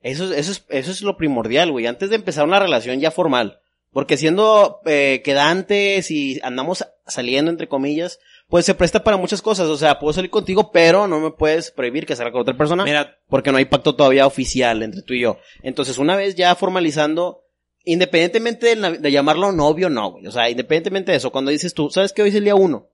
eso, 0.00 0.24
es- 0.24 0.38
eso 0.38 0.52
es, 0.52 0.64
eso 0.70 0.90
es 0.90 1.02
lo 1.02 1.16
primordial, 1.18 1.70
güey. 1.72 1.86
Antes 1.86 2.08
de 2.10 2.16
empezar 2.16 2.44
una 2.46 2.58
relación 2.58 2.98
ya 3.00 3.10
formal. 3.10 3.60
Porque 3.92 4.16
siendo 4.18 4.80
eh, 4.84 5.22
quedantes 5.24 6.10
y 6.10 6.38
andamos 6.42 6.86
saliendo, 7.06 7.50
entre 7.50 7.66
comillas, 7.68 8.18
pues 8.48 8.66
se 8.66 8.74
presta 8.74 9.02
para 9.02 9.16
muchas 9.16 9.40
cosas. 9.40 9.68
O 9.68 9.76
sea, 9.78 9.98
puedo 9.98 10.12
salir 10.12 10.30
contigo, 10.30 10.70
pero 10.70 11.06
no 11.08 11.18
me 11.18 11.30
puedes 11.30 11.70
prohibir 11.70 12.04
que 12.06 12.14
salga 12.16 12.32
con 12.32 12.42
otra 12.42 12.56
persona. 12.56 12.84
Mira, 12.84 13.16
Porque 13.28 13.52
no 13.52 13.58
hay 13.58 13.64
pacto 13.64 13.94
todavía 13.94 14.26
oficial 14.26 14.82
entre 14.82 15.00
tú 15.02 15.14
y 15.14 15.20
yo. 15.22 15.38
Entonces, 15.62 15.96
una 15.96 16.14
vez 16.14 16.34
ya 16.34 16.54
formalizando, 16.54 17.45
independientemente 17.86 18.66
de, 18.66 18.76
la- 18.76 18.90
de 18.92 19.10
llamarlo 19.12 19.52
novio, 19.52 19.88
no, 19.88 20.10
güey. 20.12 20.26
O 20.26 20.30
sea, 20.32 20.50
independientemente 20.50 21.12
de 21.12 21.18
eso, 21.18 21.32
cuando 21.32 21.50
dices 21.50 21.72
tú, 21.72 21.88
¿sabes 21.90 22.12
que 22.12 22.20
hoy 22.22 22.28
es 22.28 22.34
el 22.34 22.44
día 22.44 22.54
uno? 22.54 22.88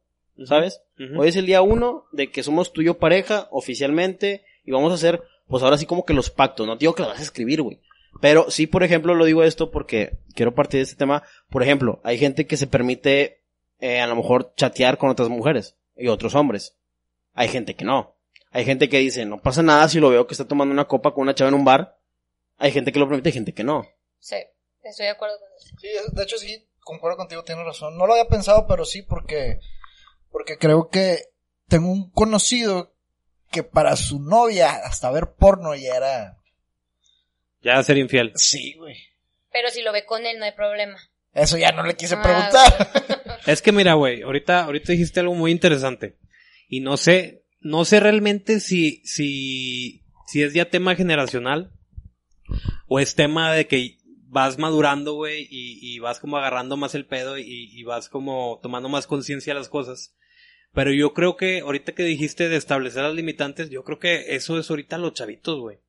¿Sabes? 0.47 0.81
Hoy 1.19 1.29
es 1.29 1.37
el 1.37 1.47
día 1.47 1.63
uno 1.63 2.05
de 2.13 2.31
que 2.31 2.43
somos 2.43 2.73
tú 2.73 2.81
y 2.83 2.87
yo 2.87 2.99
pareja, 2.99 3.49
oficialmente, 3.51 4.45
y 4.65 4.71
vamos 4.71 4.93
a 4.93 4.95
hacer, 4.95 5.23
pues 5.49 5.63
ahora 5.63 5.77
sí 5.79 5.87
como 5.87 6.05
que 6.05 6.15
los 6.15 6.31
pactos. 6.31 6.67
No 6.67 6.77
te 6.79 6.81
digo 6.85 6.95
que 6.95 7.03
lo 7.03 7.09
vas 7.09 7.19
a 7.19 7.23
escribir, 7.23 7.63
güey. 7.63 7.81
Pero 8.21 8.51
sí, 8.51 8.67
por 8.67 8.83
ejemplo, 8.83 9.15
lo 9.15 9.25
digo 9.25 9.43
esto 9.43 9.71
porque 9.71 10.19
quiero 10.35 10.55
partir 10.55 10.79
de 10.79 10.83
este 10.85 10.97
tema. 10.97 11.23
Por 11.49 11.63
ejemplo, 11.63 12.01
hay 12.05 12.19
gente 12.19 12.47
que 12.47 12.57
se 12.57 12.67
permite, 12.67 13.41
eh, 13.81 14.01
a 14.01 14.07
lo 14.07 14.15
mejor, 14.17 14.53
chatear 14.57 14.99
con 14.99 15.11
otras 15.11 15.29
mujeres 15.29 15.77
y 15.97 16.09
otros 16.09 16.35
hombres. 16.35 16.77
Hay 17.35 17.49
gente 17.49 17.75
que 17.75 17.85
no. 17.85 18.15
Hay 18.51 18.65
gente 18.65 18.89
que 18.89 18.99
dice, 18.99 19.25
no 19.25 19.41
pasa 19.41 19.63
nada 19.63 19.89
si 19.89 19.99
lo 19.99 20.11
veo 20.11 20.27
que 20.27 20.35
está 20.35 20.47
tomando 20.47 20.73
una 20.73 20.85
copa 20.87 21.13
con 21.15 21.23
una 21.23 21.35
chava 21.35 21.49
en 21.49 21.55
un 21.55 21.65
bar. 21.65 21.99
Hay 22.59 22.71
gente 22.71 22.93
que 22.93 22.99
lo 22.99 23.09
permite, 23.09 23.31
hay 23.31 23.33
gente 23.35 23.55
que 23.55 23.65
no. 23.65 23.87
Sí, 24.19 24.37
estoy 24.91 25.07
de 25.07 25.13
acuerdo 25.13 25.39
con 25.39 25.49
eso. 25.57 25.75
Sí, 25.81 25.89
de 26.13 26.23
hecho 26.23 26.39
sí, 26.39 26.67
concuerdo 26.81 27.17
contigo, 27.17 27.45
tienes 27.45 27.65
razón. 27.65 27.97
No 27.97 28.07
lo 28.07 28.15
había 28.15 28.29
pensado, 28.29 28.67
pero 28.67 28.85
sí, 28.85 29.03
porque, 29.03 29.61
porque 30.31 30.59
creo 30.59 30.89
que 30.89 31.31
tengo 31.69 31.91
un 31.91 32.11
conocido 32.11 32.95
que 33.51 33.63
para 33.63 33.97
su 33.97 34.21
novia 34.21 34.71
hasta 34.71 35.11
ver 35.11 35.35
porno 35.39 35.75
ya 35.75 35.95
era... 35.97 36.39
ya 37.63 37.83
ser 37.83 37.99
infiel. 37.99 38.33
Sí, 38.35 38.75
güey. 38.79 38.97
Pero 39.53 39.69
si 39.71 39.83
lo 39.83 39.93
ve 39.93 40.05
con 40.07 40.25
él, 40.25 40.39
no 40.39 40.45
hay 40.45 40.53
problema. 40.53 40.99
Eso 41.35 41.57
ya 41.59 41.73
no 41.73 41.83
le 41.83 41.95
quise 41.95 42.17
Ah, 42.17 42.23
preguntar. 42.23 43.23
Es 43.47 43.61
que 43.61 43.73
mira, 43.73 43.95
güey, 43.95 44.23
ahorita, 44.23 44.65
ahorita 44.65 44.93
dijiste 44.93 45.19
algo 45.19 45.35
muy 45.35 45.51
interesante. 45.51 46.17
Y 46.69 46.79
no 46.81 46.97
sé, 46.97 47.45
no 47.61 47.85
sé 47.85 47.99
realmente 47.99 48.61
si, 48.61 49.03
si, 49.05 50.05
si 50.27 50.43
es 50.45 50.55
ya 50.55 50.71
tema 50.71 50.95
generacional 50.95 51.73
o 52.87 53.01
es 53.01 53.17
tema 53.17 53.53
de 53.53 53.67
que 53.67 53.99
vas 54.33 54.59
madurando, 54.59 55.13
güey, 55.13 55.47
y, 55.51 55.99
vas 55.99 56.19
como 56.19 56.39
agarrando 56.39 56.79
más 56.79 56.95
el 56.95 57.05
pedo 57.05 57.37
y, 57.37 57.45
y 57.45 57.83
vas 57.85 58.09
como 58.09 58.59
tomando 58.63 58.89
más 58.89 59.07
conciencia 59.07 59.53
de 59.53 59.61
las 59.61 59.69
cosas. 59.69 60.15
Pero 60.73 60.91
yo 60.91 61.13
creo 61.13 61.37
que 61.37 61.61
ahorita 61.61 61.93
que 61.93 62.03
dijiste 62.03 62.49
de 62.49 62.57
establecer 62.57 63.03
las 63.03 63.15
limitantes, 63.15 63.69
yo 63.69 63.85
creo 63.85 63.99
que 63.99 64.35
eso 64.35 64.59
es 64.59 64.71
ahorita 64.71 64.97
los 64.97 65.13
chavitos, 65.13 65.61
güey. 65.61 65.81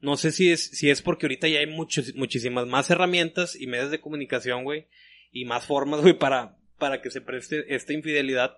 No 0.00 0.16
sé 0.16 0.32
si 0.32 0.50
es, 0.50 0.64
si 0.64 0.88
es 0.88 1.02
porque 1.02 1.26
ahorita 1.26 1.48
ya 1.48 1.58
hay 1.58 1.66
muchos, 1.66 2.14
muchísimas 2.14 2.66
más 2.66 2.88
herramientas 2.88 3.60
y 3.60 3.66
medios 3.66 3.90
de 3.90 4.00
comunicación, 4.00 4.64
güey, 4.64 4.86
y 5.30 5.44
más 5.44 5.66
formas, 5.66 6.00
güey, 6.00 6.14
para, 6.14 6.56
para 6.78 7.02
que 7.02 7.10
se 7.10 7.20
preste 7.20 7.74
esta 7.74 7.92
infidelidad. 7.92 8.56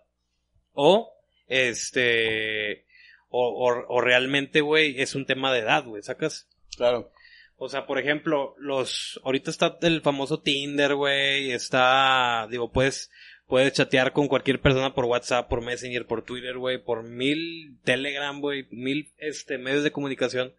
O, 0.75 1.13
este, 1.49 2.85
o, 3.31 3.49
o, 3.49 3.85
o 3.89 4.01
realmente, 4.01 4.61
güey, 4.61 5.01
es 5.01 5.17
un 5.17 5.27
tema 5.27 5.53
de 5.53 5.59
edad, 5.59 5.85
güey, 5.85 6.05
¿sacas? 6.05 6.49
Claro. 6.77 7.11
O 7.57 7.69
sea, 7.69 7.87
por 7.87 7.99
ejemplo, 7.99 8.55
los, 8.59 9.21
ahorita 9.25 9.51
está 9.51 9.79
el 9.83 10.01
famoso 10.01 10.41
Tinder, 10.41 10.95
güey, 10.95 11.53
está, 11.53 12.47
digo, 12.51 12.71
puedes, 12.73 13.11
Puedes 13.47 13.75
chatear 13.75 14.13
con 14.13 14.27
cualquier 14.27 14.61
persona 14.61 14.95
por 14.95 15.05
WhatsApp, 15.05 15.49
por 15.49 15.61
Messenger, 15.61 16.07
por 16.07 16.23
Twitter, 16.23 16.57
güey, 16.57 16.83
por 16.83 17.03
mil 17.03 17.79
Telegram, 17.85 18.41
güey, 18.41 18.67
mil 18.71 19.13
este 19.19 19.59
medios 19.59 19.85
de 19.85 19.93
comunicación, 19.93 20.55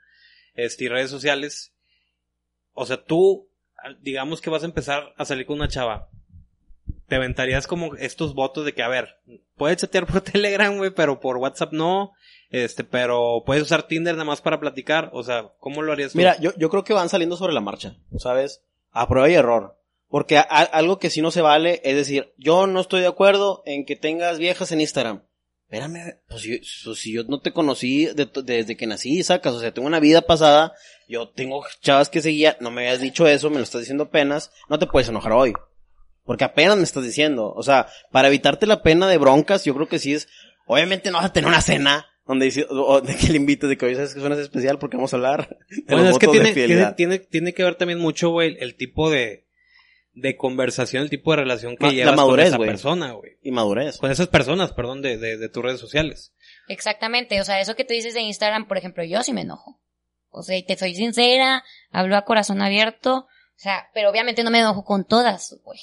este 0.53 0.85
y 0.85 0.87
redes 0.87 1.09
sociales. 1.09 1.73
O 2.73 2.85
sea, 2.85 3.03
tú 3.03 3.47
digamos 4.01 4.39
que 4.39 4.51
vas 4.51 4.63
a 4.63 4.67
empezar 4.67 5.13
a 5.17 5.25
salir 5.25 5.47
con 5.47 5.57
una 5.57 5.67
chava. 5.67 6.09
Te 7.07 7.15
aventarías 7.15 7.65
como 7.65 7.95
estos 7.95 8.35
votos 8.35 8.65
de 8.65 8.73
que, 8.73 8.83
a 8.83 8.87
ver, 8.87 9.17
puedes 9.57 9.77
chatear 9.77 10.05
por 10.05 10.21
Telegram, 10.21 10.77
güey, 10.77 10.91
pero 10.91 11.19
por 11.19 11.37
WhatsApp 11.37 11.73
no. 11.73 12.13
Este, 12.63 12.85
pero 12.85 13.43
puedes 13.45 13.63
usar 13.63 13.83
Tinder 13.83 14.13
nada 14.15 14.23
más 14.23 14.39
para 14.39 14.61
platicar. 14.61 15.09
O 15.11 15.23
sea, 15.23 15.51
¿cómo 15.59 15.81
lo 15.81 15.91
harías? 15.91 16.15
Mira, 16.15 16.37
yo, 16.39 16.53
yo 16.55 16.69
creo 16.69 16.85
que 16.85 16.93
van 16.93 17.09
saliendo 17.09 17.35
sobre 17.35 17.51
la 17.53 17.59
marcha, 17.59 17.97
¿sabes? 18.17 18.61
A 18.91 19.09
prueba 19.09 19.29
y 19.29 19.33
error. 19.33 19.77
Porque 20.07 20.37
algo 20.37 20.97
que 20.97 21.09
sí 21.09 21.21
no 21.21 21.31
se 21.31 21.41
vale 21.41 21.81
es 21.83 21.95
decir, 21.97 22.31
yo 22.37 22.65
no 22.67 22.79
estoy 22.79 23.01
de 23.01 23.07
acuerdo 23.07 23.61
en 23.65 23.85
que 23.85 23.97
tengas 23.97 24.37
viejas 24.39 24.71
en 24.71 24.79
Instagram. 24.79 25.23
Espérame, 25.65 26.19
pues 26.29 26.43
yo- 26.43 26.55
pues 26.85 26.99
si 26.99 27.11
yo 27.13 27.23
no 27.25 27.41
te 27.41 27.51
conocí 27.51 28.05
de- 28.05 28.29
desde 28.43 28.77
que 28.77 28.87
nací, 28.87 29.21
sacas, 29.23 29.53
o 29.55 29.59
sea, 29.59 29.73
tengo 29.73 29.87
una 29.87 29.99
vida 29.99 30.21
pasada, 30.21 30.73
yo 31.09 31.27
tengo 31.29 31.61
chavas 31.81 32.07
que 32.09 32.21
seguía, 32.21 32.55
no 32.61 32.71
me 32.71 32.83
habías 32.87 33.01
dicho 33.01 33.27
eso, 33.27 33.49
me 33.49 33.57
lo 33.57 33.63
estás 33.63 33.81
diciendo 33.81 34.05
apenas, 34.05 34.51
no 34.69 34.79
te 34.79 34.85
puedes 34.87 35.09
enojar 35.09 35.33
hoy. 35.33 35.51
Porque 36.23 36.45
apenas 36.45 36.77
me 36.77 36.83
estás 36.83 37.03
diciendo, 37.03 37.51
o 37.53 37.63
sea, 37.63 37.87
para 38.11 38.29
evitarte 38.29 38.65
la 38.65 38.81
pena 38.81 39.07
de 39.07 39.17
broncas, 39.17 39.65
yo 39.65 39.73
creo 39.75 39.89
que 39.89 39.99
sí 39.99 40.13
es, 40.13 40.29
obviamente 40.67 41.11
no 41.11 41.17
vas 41.17 41.25
a 41.25 41.33
tener 41.33 41.49
una 41.49 41.61
cena 41.61 42.05
donde 42.25 42.45
dice, 42.45 42.61
de 42.61 43.15
que 43.15 43.27
le 43.29 43.37
invites 43.37 43.69
de 43.69 43.77
que 43.77 43.85
hoy 43.85 43.95
sabes 43.95 44.13
que 44.13 44.19
suena 44.19 44.35
especial 44.35 44.79
porque 44.79 44.97
vamos 44.97 45.13
a 45.13 45.17
hablar 45.17 45.57
de 45.69 45.83
Bueno, 45.87 46.03
los 46.05 46.13
es 46.13 46.19
que 46.19 46.27
tiene, 46.27 46.53
tiene, 46.53 46.91
tiene, 46.93 47.19
tiene 47.19 47.53
que 47.53 47.63
ver 47.63 47.75
también 47.75 47.99
mucho, 47.99 48.29
güey, 48.29 48.57
el 48.59 48.75
tipo 48.75 49.09
de, 49.11 49.45
de 50.13 50.35
conversación, 50.35 51.03
el 51.03 51.09
tipo 51.09 51.31
de 51.31 51.37
relación 51.37 51.75
que 51.77 51.83
Ma- 51.83 51.89
la 51.89 51.93
llevas 51.95 52.15
madurez, 52.15 52.51
con 52.51 52.61
esa 52.63 52.71
persona, 52.71 53.11
güey. 53.11 53.37
y 53.43 53.51
madurez. 53.51 53.97
Con 53.97 54.09
esas 54.11 54.27
personas, 54.27 54.71
perdón, 54.73 55.01
de, 55.01 55.17
de, 55.17 55.37
de 55.37 55.49
tus 55.49 55.63
redes 55.63 55.79
sociales. 55.79 56.33
Exactamente, 56.67 57.39
o 57.41 57.43
sea, 57.45 57.59
eso 57.59 57.75
que 57.75 57.83
tú 57.85 57.93
dices 57.93 58.13
de 58.15 58.21
Instagram, 58.21 58.67
por 58.67 58.77
ejemplo, 58.77 59.03
yo 59.03 59.21
sí 59.21 59.31
me 59.33 59.41
enojo. 59.41 59.79
O 60.29 60.41
sea, 60.43 60.57
y 60.57 60.63
te 60.63 60.75
soy 60.77 60.95
sincera, 60.95 61.63
hablo 61.91 62.17
a 62.17 62.25
corazón 62.25 62.61
abierto, 62.61 63.27
o 63.27 63.27
sea, 63.59 63.87
pero 63.93 64.09
obviamente 64.09 64.43
no 64.43 64.51
me 64.51 64.59
enojo 64.59 64.83
con 64.83 65.05
todas, 65.05 65.55
güey. 65.63 65.79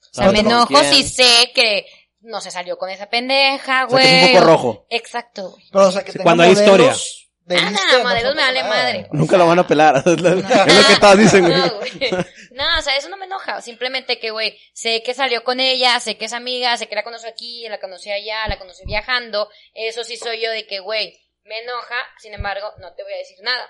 O 0.00 0.14
sea, 0.14 0.24
¿Sabes 0.26 0.42
me 0.42 0.48
enojo 0.50 0.76
si 0.84 1.02
sé 1.04 1.52
que 1.54 1.86
no 2.24 2.40
se 2.40 2.50
salió 2.50 2.76
con 2.78 2.90
esa 2.90 3.08
pendeja, 3.08 3.84
O 3.86 3.90
sea, 3.90 3.98
güey. 3.98 4.04
que 4.04 4.16
es 4.16 4.28
un 4.30 4.34
foco 4.34 4.46
rojo. 4.46 4.86
Exacto, 4.90 5.50
güey. 5.50 5.64
Pero, 5.72 5.88
o 5.88 5.92
sea, 5.92 6.04
que 6.04 6.12
Sí, 6.12 6.18
cuando 6.18 6.42
hay 6.42 6.54
modelos 6.54 7.20
de 7.46 7.56
Ah, 7.56 7.60
lista, 7.70 7.84
no, 7.92 7.98
no 7.98 8.04
modelos 8.04 8.22
son 8.28 8.36
me 8.36 8.42
vale 8.42 8.62
nada. 8.62 8.74
madre. 8.74 9.08
Nunca 9.12 9.36
lo 9.36 9.46
van 9.46 9.58
a 9.58 9.66
pelar. 9.66 9.96
es 10.06 10.20
lo 10.20 10.30
No. 10.34 10.42
que 10.48 10.96
todas 11.00 11.18
dicen, 11.18 11.42
güey. 11.44 11.56
No, 11.56 11.74
güey. 11.76 12.10
No, 12.52 12.78
o 12.78 12.82
sea, 12.82 12.96
eso 12.96 13.08
no 13.08 13.16
me 13.18 13.26
enoja. 13.26 13.60
Simplemente 13.60 14.18
que, 14.18 14.30
güey, 14.30 14.58
sé 14.72 15.02
que 15.02 15.12
salió 15.14 15.44
con 15.44 15.60
ella, 15.60 16.00
sé 16.00 16.16
que 16.16 16.24
es 16.24 16.32
amiga, 16.32 16.76
sé 16.76 16.86
que 16.88 16.94
la 16.94 17.02
conocí 17.04 17.26
aquí, 17.26 17.68
la 17.68 17.78
conocí 17.80 18.10
allá, 18.10 18.48
la 18.48 18.58
conocí 18.58 18.82
viajando. 18.86 19.48
Eso 19.74 20.04
sí 20.04 20.16
soy 20.16 20.40
yo 20.42 20.50
de 20.50 20.66
que, 20.66 20.80
güey, 20.80 21.20
me 21.44 21.58
enoja, 21.60 21.96
sin 22.18 22.32
embargo, 22.32 22.72
no 22.78 22.94
te 22.94 23.02
voy 23.02 23.12
a 23.12 23.18
decir 23.18 23.36
nada. 23.42 23.68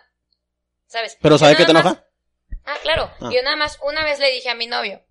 ¿Sabes? 0.86 1.18
Pero 1.20 1.38
¿sabe 1.38 1.56
qué 1.56 1.62
nada 1.64 1.66
te 1.66 1.72
más- 1.72 1.84
enoja? 1.86 2.04
Ah, 2.66 2.76
claro. 2.82 3.10
Ah. 3.20 3.30
Yo 3.32 3.42
nada 3.42 3.56
más 3.56 3.78
una 3.82 4.04
vez 4.04 4.20
le 4.20 4.30
dije 4.30 4.48
a 4.50 4.54
mi 4.54 4.66
novio 4.66 5.03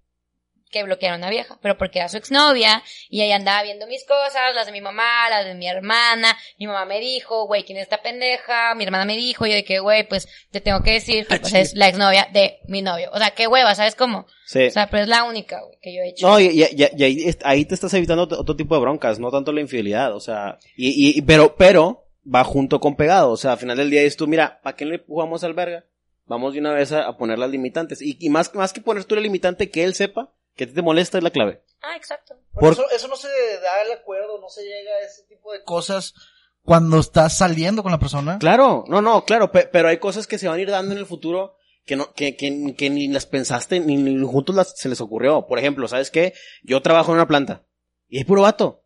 que 0.74 0.84
bloqueara 0.84 1.16
a 1.16 1.18
una 1.18 1.30
vieja, 1.30 1.58
pero 1.62 1.78
porque 1.78 2.00
era 2.00 2.10
su 2.10 2.18
exnovia 2.18 2.84
y 3.10 3.22
ella 3.22 3.38
andaba 3.38 3.64
viendo 3.64 3.88
mis 3.88 4.04
cosas, 4.06 4.54
las 4.54 4.66
de 4.66 4.74
mi 4.74 4.82
mamá, 4.82 5.30
las 5.30 5.46
de 5.46 5.56
mi 5.56 5.68
hermana. 5.70 6.36
Mi 6.60 6.68
mamá 6.68 6.84
me 6.84 7.00
dijo, 7.00 7.46
güey, 7.48 7.64
¿quién 7.64 7.78
es 7.78 7.84
esta 7.84 8.02
pendeja? 8.02 8.76
Mi 8.76 8.84
hermana 8.84 9.06
me 9.06 9.16
dijo, 9.16 9.46
yo 9.46 9.54
de 9.54 9.64
que, 9.64 9.80
güey, 9.80 10.06
pues 10.06 10.28
te 10.52 10.60
tengo 10.60 10.84
que 10.84 10.92
decir 10.94 11.26
que 11.28 11.40
pues, 11.40 11.54
es 11.54 11.76
la 11.76 11.88
exnovia 11.88 12.28
de 12.34 12.60
mi 12.68 12.82
novio. 12.82 13.10
O 13.14 13.18
sea, 13.18 13.32
qué 13.32 13.48
hueva, 13.48 13.74
¿sabes 13.76 13.96
cómo? 13.96 14.26
Sí. 14.46 14.66
O 14.66 14.72
sea, 14.72 14.90
pero 14.90 15.04
es 15.04 15.10
la 15.10 15.24
única, 15.24 15.62
güey, 15.62 15.78
que 15.82 15.96
yo 15.96 16.02
he 16.02 16.10
hecho. 16.10 16.28
No, 16.28 16.40
y, 16.40 16.48
y- 16.48 16.64
y- 16.64 16.90
y 16.98 17.04
ahí, 17.04 17.36
ahí 17.46 17.66
te 17.66 17.76
estás 17.76 17.94
evitando 17.94 18.24
otro, 18.24 18.56
tipo 18.56 18.76
de 18.76 18.82
broncas, 18.82 19.20
no 19.20 19.32
tanto 19.32 19.52
la 19.54 19.62
infidelidad, 19.62 20.14
o 20.16 20.20
sea, 20.20 20.58
y, 20.76 21.18
y, 21.18 21.22
pero, 21.22 21.56
pero, 21.56 22.08
va 22.26 22.44
junto 22.44 22.80
con 22.80 22.96
pegado, 22.96 23.32
o 23.32 23.38
sea, 23.38 23.52
al 23.54 23.58
final 23.58 23.78
del 23.78 23.90
día 23.90 24.02
dices 24.02 24.18
tú, 24.18 24.28
mira, 24.28 24.60
¿para 24.64 24.76
qué 24.76 24.86
le 24.86 25.00
jugamos 25.00 25.44
al 25.44 25.54
verga? 25.54 25.86
Vamos 26.26 26.54
de 26.54 26.60
una 26.62 26.72
vez 26.72 26.92
a, 26.94 27.06
a 27.06 27.18
poner 27.18 27.38
las 27.38 27.50
limitantes, 27.52 28.02
y, 28.02 28.16
y 28.20 28.30
más, 28.30 28.54
más 28.56 28.72
que 28.74 28.80
poner 28.82 29.04
tú 29.06 29.16
la 29.16 29.22
limitante, 29.22 29.70
que 29.70 29.84
él 29.84 29.94
sepa 29.94 30.32
que 30.56 30.64
a 30.66 30.68
ti 30.68 30.74
te 30.74 30.82
molesta 30.82 31.18
es 31.18 31.24
la 31.24 31.30
clave. 31.32 31.64
Ah, 31.82 31.96
exacto. 31.98 32.36
Por 32.54 32.74
eso, 32.74 32.86
eso 32.96 33.08
no 33.08 33.16
se 33.16 33.28
da 33.28 33.82
el 33.86 33.92
acuerdo, 33.92 34.40
no 34.40 34.50
se 34.50 34.62
llega 34.64 34.92
a 34.96 35.06
ese 35.06 35.24
tipo 35.24 35.52
de 35.52 35.64
cosas 35.64 36.14
cuando 36.62 37.00
estás 37.00 37.38
saliendo 37.38 37.84
con 37.84 37.92
la 37.92 38.00
persona. 38.00 38.38
Claro, 38.40 38.86
no, 38.88 39.02
no, 39.02 39.26
claro, 39.26 39.52
pe- 39.52 39.68
pero 39.72 39.90
hay 39.90 39.98
cosas 39.98 40.28
que 40.28 40.38
se 40.38 40.48
van 40.48 40.58
a 40.58 40.62
ir 40.62 40.70
dando 40.70 40.94
en 40.94 41.00
el 41.00 41.06
futuro 41.06 41.58
que 41.86 41.98
no, 41.98 42.14
que, 42.14 42.38
que, 42.38 42.74
que 42.78 42.90
ni 42.90 43.10
las 43.10 43.26
pensaste, 43.26 43.82
ni, 43.82 43.98
ni 43.98 44.26
juntos 44.26 44.56
las, 44.56 44.78
se 44.78 44.88
les 44.88 45.02
ocurrió. 45.02 45.46
Por 45.48 45.60
ejemplo, 45.60 45.88
¿sabes 45.90 46.10
qué? 46.12 46.34
Yo 46.64 46.82
trabajo 46.82 47.12
en 47.12 47.16
una 47.16 47.28
planta, 47.28 47.66
y 48.08 48.20
es 48.20 48.26
puro 48.26 48.44
vato. 48.44 48.86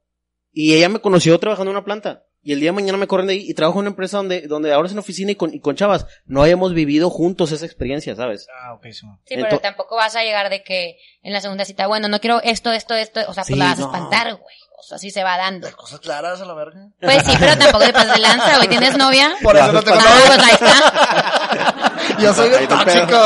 Y 0.51 0.73
ella 0.73 0.89
me 0.89 0.99
conoció 1.01 1.37
trabajando 1.37 1.69
en 1.71 1.77
una 1.77 1.85
planta. 1.85 2.25
Y 2.43 2.53
el 2.53 2.59
día 2.61 2.69
de 2.69 2.75
mañana 2.75 2.97
me 2.97 3.07
corren 3.07 3.27
de 3.27 3.33
ahí 3.33 3.45
y 3.49 3.53
trabajo 3.53 3.79
en 3.79 3.81
una 3.81 3.89
empresa 3.89 4.17
donde, 4.17 4.47
donde 4.47 4.71
ahora 4.71 4.85
es 4.87 4.93
en 4.93 4.99
oficina 4.99 5.31
y 5.31 5.35
con, 5.35 5.53
y 5.53 5.59
con 5.59 5.75
chavas. 5.75 6.05
No 6.25 6.43
hayamos 6.43 6.73
vivido 6.73 7.09
juntos 7.09 7.51
esa 7.51 7.65
experiencia, 7.65 8.15
¿sabes? 8.15 8.47
Ah, 8.63 8.73
ok, 8.75 8.83
sí. 8.91 9.05
Sí, 9.25 9.35
pero 9.35 9.59
tampoco 9.59 9.97
vas 9.97 10.15
a 10.15 10.23
llegar 10.23 10.49
de 10.49 10.63
que 10.63 10.97
en 11.23 11.33
la 11.33 11.41
segunda 11.41 11.65
cita, 11.65 11.87
bueno, 11.87 12.07
no 12.07 12.19
quiero 12.21 12.41
esto, 12.43 12.71
esto, 12.71 12.93
esto, 12.93 13.19
o 13.27 13.33
sea, 13.33 13.43
pues 13.43 13.47
Sí, 13.47 13.55
la 13.55 13.65
vas 13.65 13.79
a 13.79 13.81
no. 13.81 13.87
espantar, 13.87 14.35
güey. 14.35 14.55
O 14.79 14.83
sea, 14.83 14.95
así 14.97 15.09
se 15.09 15.23
va 15.23 15.37
dando. 15.37 15.69
Cosas 15.75 15.99
claras 15.99 16.39
a 16.39 16.45
la 16.45 16.53
verga. 16.53 16.87
Pues 17.01 17.23
sí, 17.23 17.33
pero 17.39 17.57
tampoco 17.57 17.83
te 17.83 17.91
pases 17.93 18.13
de 18.13 18.19
lanza, 18.19 18.55
güey. 18.57 18.69
¿Tienes 18.69 18.95
novia? 18.97 19.35
Por 19.41 19.57
eso 19.57 19.71
no 19.73 19.81
te 19.81 19.91
Ah, 19.91 20.23
pues 20.27 20.39
ahí 20.39 20.53
está. 20.53 22.17
Yo 22.21 22.33
soy 22.33 22.49
te 22.51 22.67
tóxico, 22.67 23.17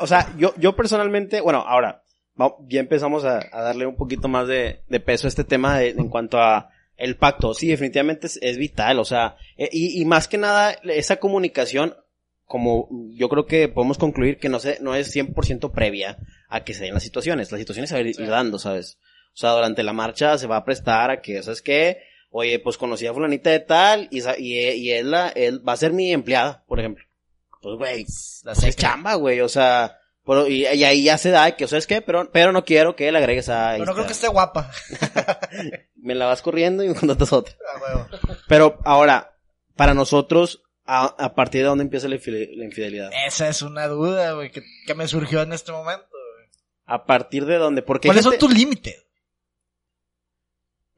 O 0.00 0.06
sea, 0.06 0.28
yo, 0.36 0.52
yo 0.56 0.74
personalmente, 0.74 1.40
bueno, 1.40 1.64
ahora, 1.66 2.02
ya 2.68 2.80
empezamos 2.80 3.24
a, 3.24 3.40
a 3.52 3.62
darle 3.62 3.86
un 3.86 3.96
poquito 3.96 4.26
más 4.28 4.48
de, 4.48 4.82
de 4.88 5.00
peso 5.00 5.26
a 5.26 5.28
este 5.28 5.44
tema 5.44 5.78
de- 5.78 5.90
en 5.90 6.08
cuanto 6.08 6.38
a 6.40 6.68
el 7.02 7.16
pacto. 7.16 7.54
Sí, 7.54 7.68
definitivamente 7.68 8.26
es, 8.26 8.38
es 8.42 8.56
vital, 8.56 8.98
o 8.98 9.04
sea, 9.04 9.36
eh, 9.56 9.68
y, 9.72 10.00
y 10.00 10.04
más 10.04 10.28
que 10.28 10.38
nada, 10.38 10.72
esa 10.84 11.16
comunicación, 11.16 11.94
como 12.44 12.88
yo 13.14 13.28
creo 13.28 13.46
que 13.46 13.68
podemos 13.68 13.98
concluir 13.98 14.38
que 14.38 14.48
no, 14.48 14.58
se, 14.58 14.78
no 14.80 14.94
es 14.94 15.14
100% 15.14 15.72
previa 15.72 16.18
a 16.48 16.64
que 16.64 16.74
se 16.74 16.84
den 16.84 16.94
las 16.94 17.02
situaciones. 17.02 17.50
Las 17.50 17.60
situaciones 17.60 17.88
se 17.90 17.96
van 17.96 18.06
a 18.06 18.08
ir 18.10 18.26
dando, 18.28 18.58
¿sabes? 18.58 18.98
O 19.34 19.36
sea, 19.36 19.52
durante 19.52 19.82
la 19.82 19.92
marcha 19.94 20.36
se 20.36 20.46
va 20.46 20.56
a 20.58 20.64
prestar 20.64 21.10
a 21.10 21.20
que, 21.22 21.42
¿sabes 21.42 21.62
qué? 21.62 22.02
Oye, 22.30 22.58
pues 22.58 22.76
conocí 22.78 23.06
a 23.06 23.14
fulanita 23.14 23.50
de 23.50 23.60
tal 23.60 24.08
y, 24.10 24.20
y, 24.38 24.58
y 24.58 24.90
él, 24.92 25.10
la- 25.10 25.28
él 25.30 25.66
va 25.66 25.72
a 25.72 25.76
ser 25.78 25.92
mi 25.92 26.12
empleada, 26.12 26.62
por 26.66 26.78
ejemplo. 26.80 27.04
Pues, 27.62 27.78
güey, 27.78 28.04
La 28.44 28.52
pues 28.54 28.64
es 28.64 28.76
chamba, 28.76 29.14
güey, 29.14 29.40
o 29.40 29.48
sea, 29.48 29.98
pero- 30.26 30.46
y, 30.48 30.66
y 30.66 30.84
ahí 30.84 31.04
ya 31.04 31.18
se 31.18 31.30
da 31.30 31.56
que, 31.56 31.66
¿sabes 31.68 31.86
qué? 31.86 32.00
Pero, 32.02 32.30
pero 32.30 32.52
no 32.52 32.64
quiero 32.64 32.94
que 32.96 33.10
le 33.10 33.18
agregues 33.18 33.48
a 33.48 33.72
Pero 33.72 33.84
no 33.86 33.94
creo 33.94 34.06
que 34.06 34.12
esté 34.12 34.28
guapa. 34.28 34.70
Me 35.96 36.14
la 36.14 36.26
vas 36.26 36.42
corriendo 36.42 36.82
y 36.82 36.88
me 36.88 36.94
contratas 36.94 37.32
otra. 37.32 37.54
Ah. 37.86 38.08
Pero 38.48 38.78
ahora, 38.84 39.36
para 39.76 39.94
nosotros, 39.94 40.62
a, 40.84 41.04
a 41.06 41.34
partir 41.34 41.60
de 41.62 41.68
dónde 41.68 41.84
empieza 41.84 42.08
la, 42.08 42.16
infide- 42.16 42.50
la 42.56 42.64
infidelidad. 42.64 43.10
Esa 43.26 43.48
es 43.48 43.62
una 43.62 43.86
duda, 43.86 44.32
güey, 44.32 44.50
que, 44.50 44.62
que 44.86 44.94
me 44.94 45.06
surgió 45.06 45.42
en 45.42 45.52
este 45.52 45.70
momento. 45.70 46.08
güey. 46.10 46.48
A 46.86 47.04
partir 47.06 47.46
de 47.46 47.56
dónde, 47.56 47.82
porque... 47.82 48.08
¿Cuáles 48.08 48.24
son 48.24 48.32
gente- 48.32 48.46
tus 48.46 48.52
límites? 48.54 49.06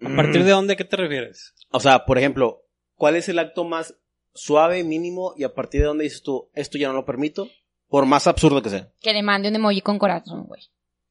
¿A 0.02 0.16
partir 0.16 0.44
de 0.44 0.50
dónde 0.50 0.76
qué 0.76 0.84
te 0.84 0.96
refieres? 0.96 1.54
O 1.70 1.80
sea, 1.80 2.04
por 2.04 2.18
ejemplo, 2.18 2.64
¿cuál 2.94 3.16
es 3.16 3.28
el 3.28 3.38
acto 3.38 3.64
más 3.64 3.94
suave, 4.34 4.82
mínimo, 4.84 5.34
y 5.36 5.44
a 5.44 5.54
partir 5.54 5.80
de 5.82 5.86
dónde 5.86 6.04
dices 6.04 6.22
tú, 6.22 6.50
esto 6.54 6.78
ya 6.78 6.88
no 6.88 6.94
lo 6.94 7.04
permito? 7.04 7.48
Por 7.94 8.06
más 8.06 8.26
absurdo 8.26 8.60
que 8.60 8.70
sea. 8.70 8.88
Que 9.00 9.12
le 9.12 9.22
mande 9.22 9.48
un 9.50 9.54
emoji 9.54 9.80
con 9.80 10.00
corazón, 10.00 10.46
güey. 10.48 10.60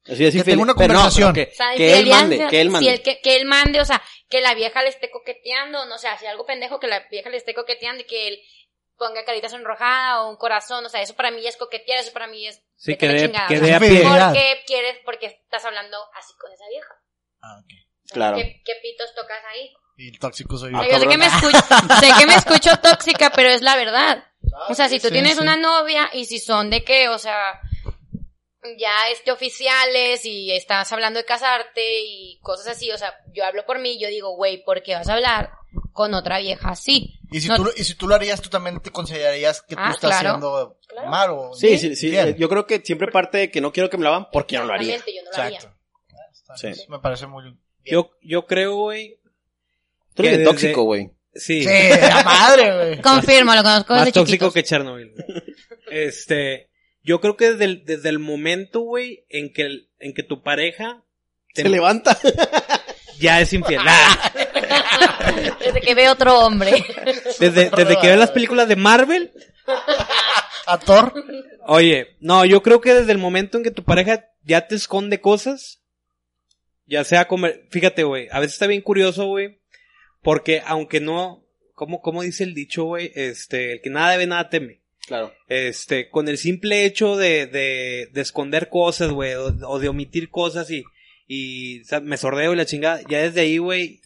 Así 0.06 0.26
es 0.26 0.34
Que 0.34 0.44
tenga 0.44 0.62
una 0.64 0.74
pero 0.74 0.92
no, 0.92 0.98
conversación. 1.00 1.32
pero 1.32 1.46
que, 1.46 1.52
O 1.52 1.56
sea, 1.56 1.74
que 1.74 1.98
él 1.98 2.06
mande, 2.10 2.46
que 2.50 2.60
él 2.60 2.66
si 2.66 2.72
mande. 2.72 2.92
él- 2.92 3.02
que, 3.02 3.20
que 3.22 3.36
él 3.36 3.46
mande, 3.46 3.80
o 3.80 3.86
sea, 3.86 4.02
que 4.28 4.42
la 4.42 4.52
vieja 4.54 4.82
le 4.82 4.90
esté 4.90 5.10
coqueteando, 5.10 5.86
no 5.86 5.96
sé, 5.96 6.08
si 6.20 6.26
algo 6.26 6.44
pendejo 6.44 6.78
que 6.78 6.86
la 6.88 7.00
vieja 7.10 7.30
le 7.30 7.38
esté 7.38 7.54
coqueteando 7.54 8.02
y 8.02 8.06
que 8.06 8.28
él 8.28 8.38
ponga 8.98 9.24
carita 9.24 9.48
sonrojada 9.48 10.20
o 10.24 10.28
un 10.30 10.36
corazón, 10.36 10.84
o 10.84 10.90
sea, 10.90 11.00
eso 11.00 11.14
para 11.14 11.30
mí 11.30 11.46
es 11.46 11.56
coquetear, 11.56 12.00
eso 12.00 12.12
para 12.12 12.26
mí 12.26 12.46
es... 12.46 12.60
Sí, 12.76 12.96
que 12.98 13.16
chingada, 13.16 13.48
que 13.48 13.56
sea, 13.58 13.76
a 13.76 13.80
pie. 13.80 13.88
Infidelidad. 13.88 14.26
¿Por 14.28 14.36
qué 14.42 14.60
quieres, 14.66 14.96
porque 15.06 15.26
estás 15.26 15.64
hablando 15.64 15.96
así 16.18 16.34
con 16.38 16.52
esa 16.52 16.68
vieja? 16.68 16.94
Ah, 17.40 17.56
ok. 17.60 17.72
O 17.72 18.08
sea, 18.08 18.14
Claro. 18.14 18.36
¿Qué, 18.36 18.62
qué 18.62 18.72
pitos 18.82 19.08
tocas 19.16 19.38
ahí? 19.54 19.72
Y 19.96 20.08
el 20.10 20.18
tóxico 20.18 20.58
soy 20.58 20.72
yo. 20.72 20.78
sea, 20.80 20.90
yo 20.90 20.98
sé 21.00 21.06
que, 21.08 21.16
me 21.16 21.26
escucho, 21.26 21.58
sé 22.00 22.10
que 22.18 22.26
me 22.26 22.34
escucho 22.34 22.76
tóxica, 22.82 23.30
pero 23.30 23.48
es 23.48 23.62
la 23.62 23.76
verdad. 23.76 24.24
O 24.68 24.74
sea, 24.74 24.88
si 24.88 24.98
tú 25.00 25.08
sí, 25.08 25.12
tienes 25.12 25.34
sí. 25.36 25.40
una 25.42 25.56
novia 25.56 26.08
y 26.12 26.24
si 26.26 26.38
son 26.38 26.70
de 26.70 26.84
que, 26.84 27.08
o 27.08 27.18
sea, 27.18 27.60
ya 28.78 29.08
este 29.12 29.30
oficiales 29.32 30.24
y 30.24 30.50
estás 30.52 30.90
hablando 30.92 31.18
de 31.18 31.24
casarte 31.24 32.00
y 32.04 32.38
cosas 32.40 32.68
así, 32.76 32.90
o 32.90 32.98
sea, 32.98 33.14
yo 33.32 33.44
hablo 33.44 33.66
por 33.66 33.78
mí, 33.78 33.98
yo 34.00 34.08
digo, 34.08 34.34
güey, 34.36 34.62
¿por 34.64 34.82
qué 34.82 34.94
vas 34.94 35.08
a 35.08 35.14
hablar 35.14 35.50
con 35.92 36.14
otra 36.14 36.38
vieja 36.38 36.70
así? 36.70 37.18
Y 37.30 37.40
si, 37.40 37.48
No- 37.48 37.56
tú, 37.56 37.64
lo- 37.64 37.72
y 37.76 37.84
si 37.84 37.94
tú 37.94 38.08
lo 38.08 38.14
harías, 38.14 38.40
tú 38.40 38.48
también 38.48 38.80
te 38.80 38.90
considerarías 38.90 39.60
que 39.62 39.74
tú 39.76 39.82
Ah, 39.84 39.90
estás 39.90 40.10
claro. 40.10 40.28
haciendo 40.30 40.78
Claro. 40.88 41.08
mal 41.10 41.30
o 41.30 41.52
Sí, 41.54 41.78
sí, 41.78 41.94
sí. 41.96 42.12
Yo 42.38 42.48
creo 42.48 42.66
que 42.66 42.80
siempre 42.80 43.10
parte 43.10 43.38
de 43.38 43.50
que 43.50 43.60
no 43.60 43.72
quiero 43.72 43.90
que 43.90 43.96
me 43.98 44.04
la 44.04 44.10
hagan 44.10 44.28
porque 44.32 44.56
no 44.56 44.64
lo 44.64 44.72
haría. 44.72 44.96
Yo 44.98 45.02
no 45.24 45.30
lo 45.36 45.42
haría. 45.42 45.58
Exacto. 45.58 45.76
Sí. 46.56 46.68
Me 46.88 47.00
parece 47.00 47.26
muy 47.26 47.42
bien. 47.44 47.60
Yo, 47.84 48.12
yo 48.22 48.46
creo, 48.46 48.76
güey. 48.76 49.18
Tú 50.14 50.22
eres 50.22 50.44
tóxico, 50.44 50.84
güey. 50.84 51.10
Sí. 51.34 51.62
Sí, 51.62 51.68
la 52.00 52.22
madre, 52.24 52.74
güey. 52.76 53.00
Confirmo, 53.02 53.54
lo 53.54 53.62
conozco 53.62 53.94
Más 53.94 54.04
desde 54.04 54.12
tóxico 54.20 54.46
chiquitos. 54.46 54.54
que 54.54 54.62
Chernobyl. 54.62 55.12
Este, 55.90 56.70
yo 57.02 57.20
creo 57.20 57.36
que 57.36 57.50
desde 57.52 57.64
el, 57.64 57.84
desde 57.84 58.08
el 58.08 58.18
momento, 58.18 58.80
güey, 58.80 59.24
en 59.28 59.52
que, 59.52 59.62
el- 59.62 59.90
en 59.98 60.14
que 60.14 60.22
tu 60.22 60.42
pareja 60.42 61.02
Se 61.54 61.68
levanta. 61.68 62.16
ya 63.18 63.40
es 63.40 63.52
infiel. 63.52 63.80
Ah, 63.84 64.32
Desde 65.58 65.80
que 65.80 65.94
ve 65.94 66.08
otro 66.08 66.38
hombre. 66.40 66.84
desde, 67.40 67.70
desde 67.70 67.98
que 68.00 68.08
ve 68.08 68.16
las 68.16 68.30
películas 68.30 68.68
de 68.68 68.76
Marvel, 68.76 69.32
A 70.66 70.78
Thor. 70.78 71.12
Oye, 71.66 72.16
no, 72.20 72.44
yo 72.44 72.62
creo 72.62 72.80
que 72.80 72.94
desde 72.94 73.12
el 73.12 73.18
momento 73.18 73.56
en 73.58 73.64
que 73.64 73.70
tu 73.70 73.84
pareja 73.84 74.26
ya 74.42 74.66
te 74.66 74.74
esconde 74.74 75.20
cosas, 75.20 75.80
ya 76.86 77.04
sea 77.04 77.26
comer, 77.28 77.66
fíjate, 77.70 78.04
güey, 78.04 78.28
a 78.30 78.40
veces 78.40 78.54
está 78.54 78.66
bien 78.66 78.82
curioso, 78.82 79.26
güey, 79.26 79.60
porque 80.24 80.60
aunque 80.66 80.98
no, 81.00 81.44
¿cómo, 81.74 82.00
cómo 82.02 82.22
dice 82.22 82.42
el 82.42 82.54
dicho, 82.54 82.82
güey? 82.84 83.12
Este, 83.14 83.74
el 83.74 83.80
que 83.82 83.90
nada 83.90 84.10
debe, 84.12 84.26
nada 84.26 84.48
teme. 84.48 84.80
Claro. 85.06 85.32
Este, 85.48 86.08
con 86.08 86.26
el 86.28 86.38
simple 86.38 86.84
hecho 86.86 87.16
de, 87.16 87.46
de, 87.46 88.08
de 88.12 88.20
esconder 88.20 88.68
cosas, 88.70 89.10
güey, 89.12 89.34
o, 89.34 89.54
o 89.68 89.78
de 89.78 89.88
omitir 89.88 90.30
cosas 90.30 90.70
y, 90.70 90.82
y, 91.28 91.82
o 91.82 91.84
sea, 91.84 92.00
me 92.00 92.16
sordeo 92.16 92.52
y 92.54 92.56
la 92.56 92.64
chingada, 92.66 93.00
ya 93.08 93.22
desde 93.22 93.42
ahí, 93.42 93.58
güey, 93.58 94.00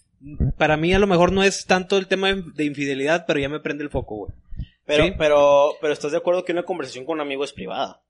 para 0.56 0.76
mí 0.76 0.92
a 0.92 0.98
lo 0.98 1.06
mejor 1.06 1.30
no 1.30 1.44
es 1.44 1.64
tanto 1.66 1.96
el 1.96 2.08
tema 2.08 2.34
de- 2.34 2.42
de 2.54 2.64
infidelidad, 2.64 3.24
pero 3.26 3.38
ya 3.38 3.48
me 3.48 3.60
prende 3.60 3.84
el 3.84 3.90
foco, 3.90 4.16
güey. 4.16 4.32
Pero, 4.84 5.04
Sí. 5.04 5.12
pero, 5.16 5.74
pero 5.80 5.92
estás 5.92 6.10
de 6.12 6.18
acuerdo 6.18 6.44
que 6.44 6.50
una 6.52 6.64
conversación 6.64 7.04
con 7.04 7.14
un 7.14 7.20
amigo 7.20 7.44
es 7.44 7.52
privada. 7.52 8.02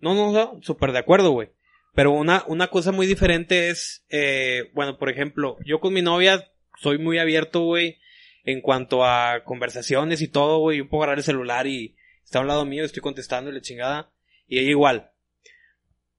No, 0.00 0.14
no, 0.14 0.32
no, 0.32 0.58
súper 0.62 0.90
de 0.92 0.98
acuerdo, 0.98 1.30
güey. 1.30 1.50
Pero 1.94 2.10
una, 2.12 2.44
una 2.48 2.68
cosa 2.68 2.90
muy 2.92 3.06
diferente 3.06 3.68
es, 3.68 4.04
eh, 4.08 4.70
bueno, 4.74 4.98
por 4.98 5.08
ejemplo, 5.10 5.56
yo 5.64 5.78
con 5.80 5.92
mi 5.92 6.02
novia 6.02 6.50
soy 6.80 6.98
muy 6.98 7.18
abierto, 7.18 7.62
güey, 7.62 7.98
en 8.44 8.60
cuanto 8.60 9.04
a 9.04 9.42
conversaciones 9.44 10.22
y 10.22 10.28
todo, 10.28 10.58
güey. 10.58 10.78
Yo 10.78 10.88
puedo 10.88 11.02
agarrar 11.02 11.18
el 11.18 11.24
celular 11.24 11.66
y 11.66 11.96
está 12.24 12.38
a 12.38 12.42
un 12.42 12.48
lado 12.48 12.64
mío, 12.64 12.84
estoy 12.84 13.02
contestando 13.02 13.50
y 13.50 13.54
la 13.54 13.60
chingada. 13.60 14.12
Y 14.46 14.58
ella 14.58 14.70
igual. 14.70 15.12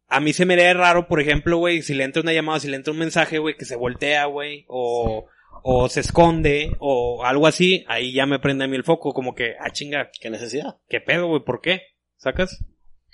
A 0.07 0.19
mí 0.19 0.33
se 0.33 0.45
me 0.45 0.55
haría 0.55 0.73
raro, 0.73 1.07
por 1.07 1.21
ejemplo, 1.21 1.57
güey, 1.57 1.81
si 1.81 1.93
le 1.93 2.03
entra 2.03 2.21
una 2.21 2.33
llamada, 2.33 2.59
si 2.59 2.67
le 2.67 2.75
entra 2.75 2.93
un 2.93 2.99
mensaje, 2.99 3.37
güey, 3.37 3.55
que 3.55 3.65
se 3.65 3.75
voltea, 3.75 4.25
güey, 4.25 4.65
o, 4.67 5.27
o 5.63 5.89
se 5.89 5.99
esconde, 5.99 6.75
o 6.79 7.23
algo 7.23 7.45
así, 7.45 7.85
ahí 7.87 8.11
ya 8.11 8.25
me 8.25 8.39
prende 8.39 8.65
a 8.65 8.67
mí 8.67 8.75
el 8.75 8.83
foco, 8.83 9.13
como 9.13 9.35
que, 9.35 9.53
ah, 9.59 9.71
chinga, 9.71 10.09
¿Qué 10.19 10.31
necesidad? 10.31 10.77
¿qué 10.87 10.99
pedo, 10.99 11.27
güey? 11.27 11.43
¿Por 11.43 11.61
qué? 11.61 11.83
¿Sacas? 12.17 12.63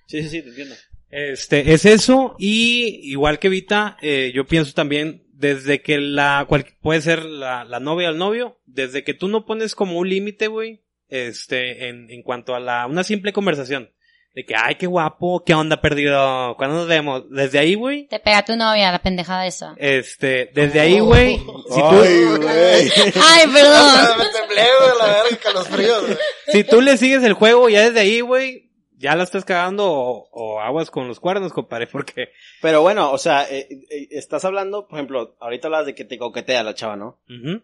Sí, 0.07 0.23
sí, 0.23 0.29
sí, 0.29 0.41
te 0.41 0.49
entiendo. 0.49 0.75
Este, 1.17 1.71
es 1.73 1.85
eso, 1.85 2.35
y 2.37 2.99
igual 3.09 3.39
que 3.39 3.47
Vita, 3.47 3.95
eh, 4.01 4.33
yo 4.35 4.45
pienso 4.45 4.73
también, 4.73 5.23
desde 5.31 5.81
que 5.81 5.97
la, 5.97 6.45
cual, 6.49 6.65
puede 6.81 6.99
ser 6.99 7.23
la, 7.23 7.63
la 7.63 7.79
novia 7.79 8.09
o 8.09 8.11
el 8.11 8.17
novio, 8.17 8.59
desde 8.65 9.05
que 9.05 9.13
tú 9.13 9.29
no 9.29 9.45
pones 9.45 9.75
como 9.75 9.97
un 9.97 10.09
límite, 10.09 10.47
güey, 10.47 10.83
este, 11.07 11.87
en, 11.87 12.11
en 12.11 12.21
cuanto 12.21 12.53
a 12.53 12.59
la, 12.59 12.85
una 12.85 13.05
simple 13.05 13.31
conversación, 13.31 13.91
de 14.33 14.45
que, 14.45 14.55
ay, 14.57 14.75
qué 14.75 14.87
guapo, 14.87 15.41
qué 15.45 15.53
onda 15.53 15.79
perdido, 15.79 16.53
cuando 16.57 16.75
nos 16.79 16.87
vemos, 16.89 17.23
desde 17.29 17.59
ahí, 17.59 17.75
güey, 17.75 18.07
Te 18.09 18.19
pega 18.19 18.43
tu 18.43 18.57
novia, 18.57 18.91
la 18.91 18.99
pendejada 18.99 19.47
esa. 19.47 19.73
este, 19.77 20.51
desde 20.53 20.81
ahí, 20.81 20.99
güey, 20.99 21.37
si 21.37 21.79
tú, 21.79 22.01
Ay, 22.01 22.25
güey. 22.25 22.91
Ay, 23.23 23.47
perdón. 23.53 24.17
Me 24.17 24.25
temblé, 24.37 24.63
güey, 24.79 24.97
la 24.99 25.07
verga, 25.23 25.37
calosfríos, 25.41 26.07
güey. 26.07 26.17
si 26.47 26.63
tú 26.65 26.81
le 26.81 26.97
sigues 26.97 27.23
el 27.23 27.31
juego, 27.31 27.69
ya 27.69 27.85
desde 27.85 28.01
ahí, 28.01 28.19
güey, 28.19 28.64
ya 29.05 29.15
la 29.15 29.23
estás 29.23 29.45
cagando 29.45 29.85
o, 29.89 30.27
o 30.31 30.59
aguas 30.59 30.89
con 30.91 31.07
los 31.07 31.19
cuernos, 31.19 31.53
compadre, 31.53 31.87
porque, 31.87 32.29
Pero 32.61 32.81
bueno, 32.81 33.11
o 33.11 33.17
sea, 33.17 33.43
eh, 33.49 33.67
eh, 33.89 34.07
estás 34.11 34.43
hablando, 34.45 34.87
por 34.87 34.97
ejemplo, 34.99 35.35
ahorita 35.39 35.67
hablas 35.67 35.85
de 35.85 35.95
que 35.95 36.05
te 36.05 36.17
coquetea 36.17 36.63
la 36.63 36.73
chava, 36.75 36.95
¿no? 36.95 37.19
ujú. 37.29 37.61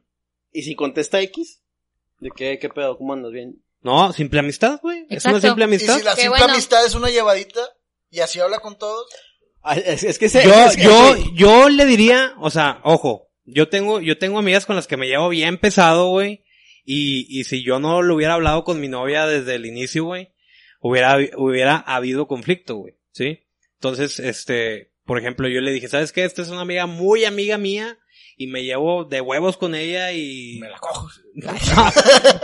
¿Y 0.54 0.64
si 0.64 0.76
contesta 0.76 1.22
X? 1.22 1.62
¿De 2.20 2.30
qué, 2.36 2.60
qué 2.60 2.70
pedo? 2.70 2.98
¿Cómo 2.98 3.14
andas? 3.14 3.32
¿Bien? 3.32 3.56
no, 3.84 4.14
simple 4.14 4.40
amistad, 4.40 4.80
güey, 4.82 5.06
es 5.10 5.26
una 5.26 5.42
simple 5.42 5.64
Y 5.64 5.66
amistad. 5.66 5.98
si 5.98 6.04
la 6.04 6.16
simple 6.16 6.30
bueno. 6.40 6.54
amistad 6.54 6.86
es 6.86 6.94
una 6.96 7.10
llevadita 7.10 7.62
y 8.12 8.20
así 8.20 8.40
habla 8.40 8.60
con 8.60 8.78
todos. 8.78 9.08
Ah, 9.64 9.76
Es, 9.76 10.04
es 10.04 10.20
que 10.20 10.28
se, 10.30 10.44
yo, 10.44 10.54
es 10.54 10.76
que- 10.76 10.84
yo, 10.84 11.16
yo 11.34 11.70
le 11.70 11.86
diría, 11.86 12.34
o 12.40 12.50
sea, 12.50 12.80
ojo, 12.84 13.30
yo 13.46 13.70
tengo, 13.70 14.00
yo 14.02 14.18
tengo 14.18 14.38
amigas 14.40 14.66
con 14.66 14.76
las 14.76 14.88
que 14.88 14.98
me 14.98 15.08
llevo 15.08 15.30
bien 15.30 15.58
pesado, 15.58 16.10
güey, 16.10 16.44
y, 16.86 17.26
y 17.30 17.44
si 17.46 17.64
yo 17.64 17.80
no 17.80 18.02
lo 18.02 18.16
hubiera 18.16 18.34
hablado 18.36 18.64
con 18.64 18.80
mi 18.80 18.88
novia 18.88 19.26
desde 19.26 19.56
el 19.56 19.66
inicio, 19.66 20.04
güey, 20.06 20.31
hubiera, 20.82 21.18
hubiera 21.38 21.78
habido 21.78 22.28
conflicto, 22.28 22.76
güey, 22.76 22.96
¿sí? 23.14 23.40
Entonces, 23.76 24.20
este, 24.20 24.92
por 25.06 25.18
ejemplo, 25.18 25.48
yo 25.48 25.62
le 25.62 25.72
dije, 25.72 25.88
¿sabes 25.88 26.12
qué? 26.12 26.26
Esta 26.26 26.42
es 26.42 26.50
una 26.50 26.62
amiga 26.62 26.86
muy 26.86 27.24
amiga 27.26 27.58
mía, 27.58 27.98
y 28.38 28.48
me 28.48 28.64
llevo 28.64 29.06
de 29.06 29.22
huevos 29.22 29.56
con 29.58 29.76
ella 29.76 30.12
y... 30.14 30.58
Me 30.60 30.70
la 30.70 30.80
cojo. 30.80 31.08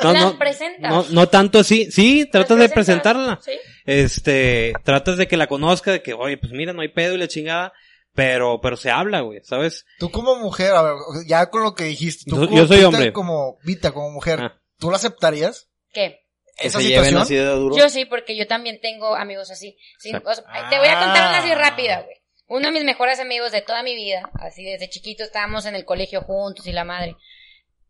No, 0.04 0.14
Las 0.14 0.22
no, 0.24 0.38
presentas. 0.38 0.92
no, 0.92 1.06
no 1.10 1.28
tanto 1.30 1.60
así, 1.60 1.92
sí, 1.92 2.28
tratas 2.32 2.58
de 2.60 2.70
presentarla 2.70 3.40
Sí. 3.44 3.52
este, 3.86 4.74
tratas 4.84 5.18
de 5.18 5.28
que 5.28 5.38
la 5.38 5.48
conozca, 5.48 5.92
de 5.92 6.02
que, 6.02 6.14
oye, 6.14 6.38
pues 6.38 6.52
mira, 6.52 6.74
no 6.74 6.82
hay 6.82 6.90
pedo 6.90 7.16
y 7.16 7.18
la 7.18 7.28
chingada, 7.28 7.74
pero, 8.14 8.60
pero 8.62 8.78
se 8.78 8.92
habla, 8.92 9.22
güey, 9.22 9.40
¿sabes? 9.44 9.86
Tú 10.00 10.12
como 10.12 10.36
mujer, 10.36 10.72
a 10.74 10.82
ver, 10.84 10.94
ya 11.28 11.50
con 11.50 11.64
lo 11.64 11.74
que 11.74 11.86
dijiste, 11.86 12.30
tú 12.30 12.36
Yo- 12.42 12.46
como 12.48 12.58
yo 12.58 12.68
soy 12.68 12.78
Vita, 12.78 12.88
hombre. 12.90 13.14
como 13.14 13.58
Vita, 13.64 13.92
como 13.92 14.12
mujer, 14.12 14.40
Ah. 14.42 14.62
¿tú 14.78 14.90
la 14.92 14.98
aceptarías? 14.98 15.70
¿Qué? 15.94 16.27
Que 16.58 16.68
Esa 16.68 16.80
se 16.80 16.88
lleven 16.88 17.06
situación. 17.06 17.22
así 17.22 17.36
de 17.36 17.46
duro. 17.46 17.78
Yo 17.78 17.90
sí, 17.90 18.06
porque 18.06 18.36
yo 18.36 18.48
también 18.48 18.82
tengo 18.82 19.16
amigos 19.16 19.52
así. 19.52 19.78
Sí, 20.00 20.12
o 20.14 20.34
sea, 20.34 20.44
ay, 20.48 20.64
te 20.70 20.80
voy 20.80 20.88
a 20.88 21.00
contar 21.00 21.30
una 21.30 21.38
así 21.40 21.54
rápida, 21.54 22.02
güey. 22.02 22.18
Uno 22.48 22.68
de 22.68 22.72
mis 22.72 22.84
mejores 22.84 23.20
amigos 23.20 23.52
de 23.52 23.62
toda 23.62 23.84
mi 23.84 23.94
vida, 23.96 24.30
así 24.40 24.64
desde 24.64 24.90
chiquito 24.90 25.24
estábamos 25.24 25.66
en 25.66 25.76
el 25.76 25.86
colegio 25.86 26.22
juntos 26.22 26.66
y 26.66 26.72
la 26.72 26.86
madre. 26.86 27.16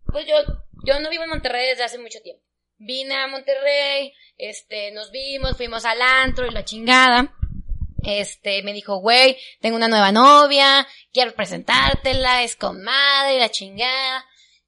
Pues 0.05 0.25
yo, 0.25 0.35
yo 0.83 0.99
no 0.99 1.09
vivo 1.09 1.23
en 1.23 1.29
Monterrey 1.29 1.67
desde 1.67 1.83
hace 1.83 1.99
mucho 1.99 2.19
tiempo. 2.21 2.43
Vine 2.77 3.15
a 3.15 3.27
Monterrey, 3.27 4.13
este, 4.37 4.91
nos 4.91 5.11
vimos, 5.11 5.55
fuimos 5.57 5.85
al 5.85 6.01
antro 6.01 6.47
y 6.47 6.51
la 6.51 6.65
chingada. 6.65 7.33
Este, 8.03 8.63
me 8.63 8.73
dijo, 8.73 8.97
güey, 8.97 9.37
tengo 9.61 9.75
una 9.75 9.87
nueva 9.87 10.11
novia, 10.11 10.87
quiero 11.13 11.33
presentártela, 11.33 12.43
es 12.43 12.55
con 12.55 12.83
madre, 12.83 13.39
la 13.39 13.49
chingada. 13.49 14.25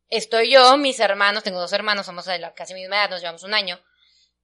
Estoy 0.10 0.52
yo, 0.52 0.78
mis 0.78 1.00
hermanos, 1.00 1.44
tengo 1.44 1.60
dos 1.60 1.74
hermanos, 1.74 2.06
somos 2.06 2.26
de 2.26 2.40
la 2.40 2.54
casi 2.54 2.74
misma 2.74 2.98
edad, 2.98 3.10
nos 3.10 3.22
llevamos 3.22 3.44
un 3.44 3.54
año 3.54 3.80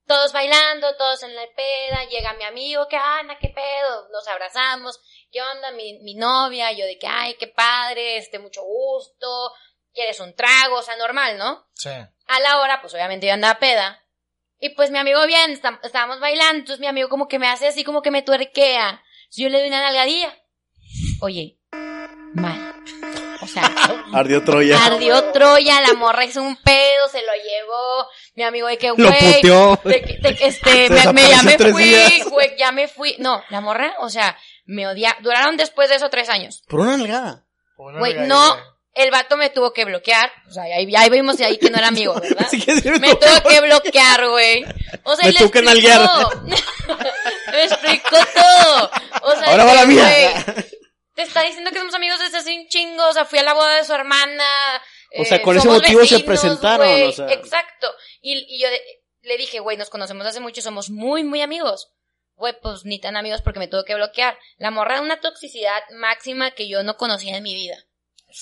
todos 0.06 0.32
bailando, 0.32 0.96
todos 0.96 1.22
en 1.24 1.34
la 1.34 1.42
peda, 1.54 2.04
llega 2.08 2.32
mi 2.34 2.44
amigo, 2.44 2.86
¿qué 2.88 2.96
onda? 2.96 3.38
¿Qué 3.40 3.48
pedo? 3.48 4.08
Nos 4.10 4.26
abrazamos, 4.28 5.00
¿qué 5.32 5.42
onda? 5.42 5.72
Mi, 5.72 5.98
mi 6.00 6.14
novia, 6.14 6.70
yo 6.72 6.84
de 6.86 6.98
que, 6.98 7.06
ay, 7.06 7.34
qué 7.38 7.48
padre, 7.48 8.16
este, 8.18 8.38
mucho 8.38 8.62
gusto, 8.62 9.52
quieres 9.92 10.20
un 10.20 10.34
trago, 10.34 10.76
o 10.76 10.82
sea, 10.82 10.96
normal, 10.96 11.36
¿no? 11.38 11.66
Sí. 11.74 11.90
A 11.90 12.40
la 12.40 12.60
hora, 12.60 12.80
pues 12.80 12.94
obviamente 12.94 13.26
yo 13.26 13.32
andaba 13.32 13.58
peda, 13.58 14.02
y 14.58 14.70
pues 14.70 14.90
mi 14.90 14.98
amigo 14.98 15.24
bien, 15.26 15.50
está- 15.52 15.80
estábamos 15.82 16.20
bailando, 16.20 16.60
entonces 16.60 16.80
mi 16.80 16.86
amigo 16.86 17.08
como 17.08 17.28
que 17.28 17.38
me 17.38 17.48
hace 17.48 17.66
así, 17.68 17.82
como 17.84 18.00
que 18.02 18.10
me 18.10 18.22
tuerquea, 18.22 19.02
si 19.28 19.42
yo 19.42 19.48
le 19.48 19.58
doy 19.58 19.68
una 19.68 19.80
nalgadilla, 19.82 20.32
oye, 21.20 21.55
Ardió 24.12 24.42
Troya. 24.44 24.84
Ardió 24.84 25.24
Troya, 25.32 25.80
la 25.80 25.94
morra 25.94 26.24
hizo 26.24 26.42
un 26.42 26.56
pedo, 26.56 27.08
se 27.10 27.20
lo 27.22 27.32
llevó. 27.32 28.06
Mi 28.34 28.42
amigo 28.44 28.68
de 28.68 28.78
que, 28.78 28.88
Lo 28.88 28.94
güey. 28.94 29.34
puteó. 29.34 29.78
de 29.84 30.02
que- 30.02 30.18
de 30.20 30.34
que, 30.36 30.46
este, 30.46 30.90
me, 30.90 31.12
me, 31.12 31.28
ya 31.28 31.42
me 31.42 31.58
fui, 31.58 32.22
güey, 32.30 32.56
ya 32.58 32.72
me 32.72 32.88
fui. 32.88 33.16
No, 33.18 33.42
la 33.50 33.60
morra, 33.60 33.94
o 34.00 34.08
sea, 34.08 34.36
me 34.64 34.86
odia. 34.86 35.16
Duraron 35.20 35.56
después 35.56 35.88
de 35.88 35.96
eso 35.96 36.08
tres 36.10 36.28
años. 36.28 36.62
Por 36.68 36.80
una 36.80 36.96
nalgada. 36.96 37.44
Güey, 37.76 38.14
no, 38.26 38.56
el 38.94 39.10
vato 39.10 39.36
me 39.36 39.50
tuvo 39.50 39.72
que 39.72 39.84
bloquear. 39.84 40.30
O 40.48 40.52
sea, 40.52 40.62
ahí, 40.64 40.94
ahí 40.96 41.10
vimos 41.10 41.38
ahí 41.40 41.58
que 41.58 41.68
no 41.70 41.76
era 41.78 41.88
amigo, 41.88 42.14
¿verdad? 42.20 42.46
Así 42.46 42.60
que 42.62 42.74
decirlo. 42.74 42.98
Me 43.00 43.14
tuvo 43.14 43.48
que 43.48 43.60
bloquear, 43.60 44.28
güey. 44.28 44.64
O 45.04 45.14
sea, 45.16 45.24
Me 45.24 45.30
y 45.30 45.32
le 45.34 45.38
tuvo 45.40 45.50
que 45.50 45.62
nalguear. 45.62 46.00
me 47.52 47.64
explicó 47.64 48.16
todo. 48.34 48.90
O 49.22 49.36
sea, 49.36 49.50
Ahora 49.50 49.64
va 49.64 49.74
la 49.74 49.86
mía. 49.86 50.44
Te 51.16 51.22
está 51.22 51.42
diciendo 51.42 51.70
que 51.72 51.78
somos 51.78 51.94
amigos 51.94 52.20
desde 52.20 52.38
hace 52.38 52.54
un 52.56 52.68
chingo. 52.68 53.08
O 53.08 53.12
sea, 53.12 53.24
fui 53.24 53.38
a 53.40 53.42
la 53.42 53.54
boda 53.54 53.74
de 53.74 53.84
su 53.84 53.92
hermana. 53.92 54.44
O 55.18 55.24
sea, 55.24 55.38
eh, 55.38 55.42
con 55.42 55.56
ese 55.56 55.64
somos 55.66 55.82
motivo 55.82 56.04
se 56.04 56.20
presentaron, 56.20 56.86
o 57.08 57.12
sea. 57.12 57.26
Exacto. 57.32 57.88
Y, 58.20 58.44
y 58.54 58.60
yo 58.62 58.70
de- 58.70 58.82
le 59.22 59.36
dije, 59.36 59.58
güey, 59.58 59.76
nos 59.76 59.90
conocemos 59.90 60.24
hace 60.26 60.38
mucho, 60.40 60.62
somos 60.62 60.88
muy, 60.90 61.24
muy 61.24 61.42
amigos. 61.42 61.90
Güey, 62.36 62.54
pues 62.60 62.84
ni 62.84 63.00
tan 63.00 63.16
amigos 63.16 63.40
porque 63.42 63.58
me 63.58 63.66
tuvo 63.66 63.84
que 63.84 63.94
bloquear. 63.94 64.38
La 64.58 64.70
morra 64.70 65.00
una 65.00 65.18
toxicidad 65.20 65.82
máxima 65.94 66.50
que 66.52 66.68
yo 66.68 66.82
no 66.84 66.96
conocía 66.96 67.36
en 67.36 67.42
mi 67.42 67.54
vida. 67.54 67.76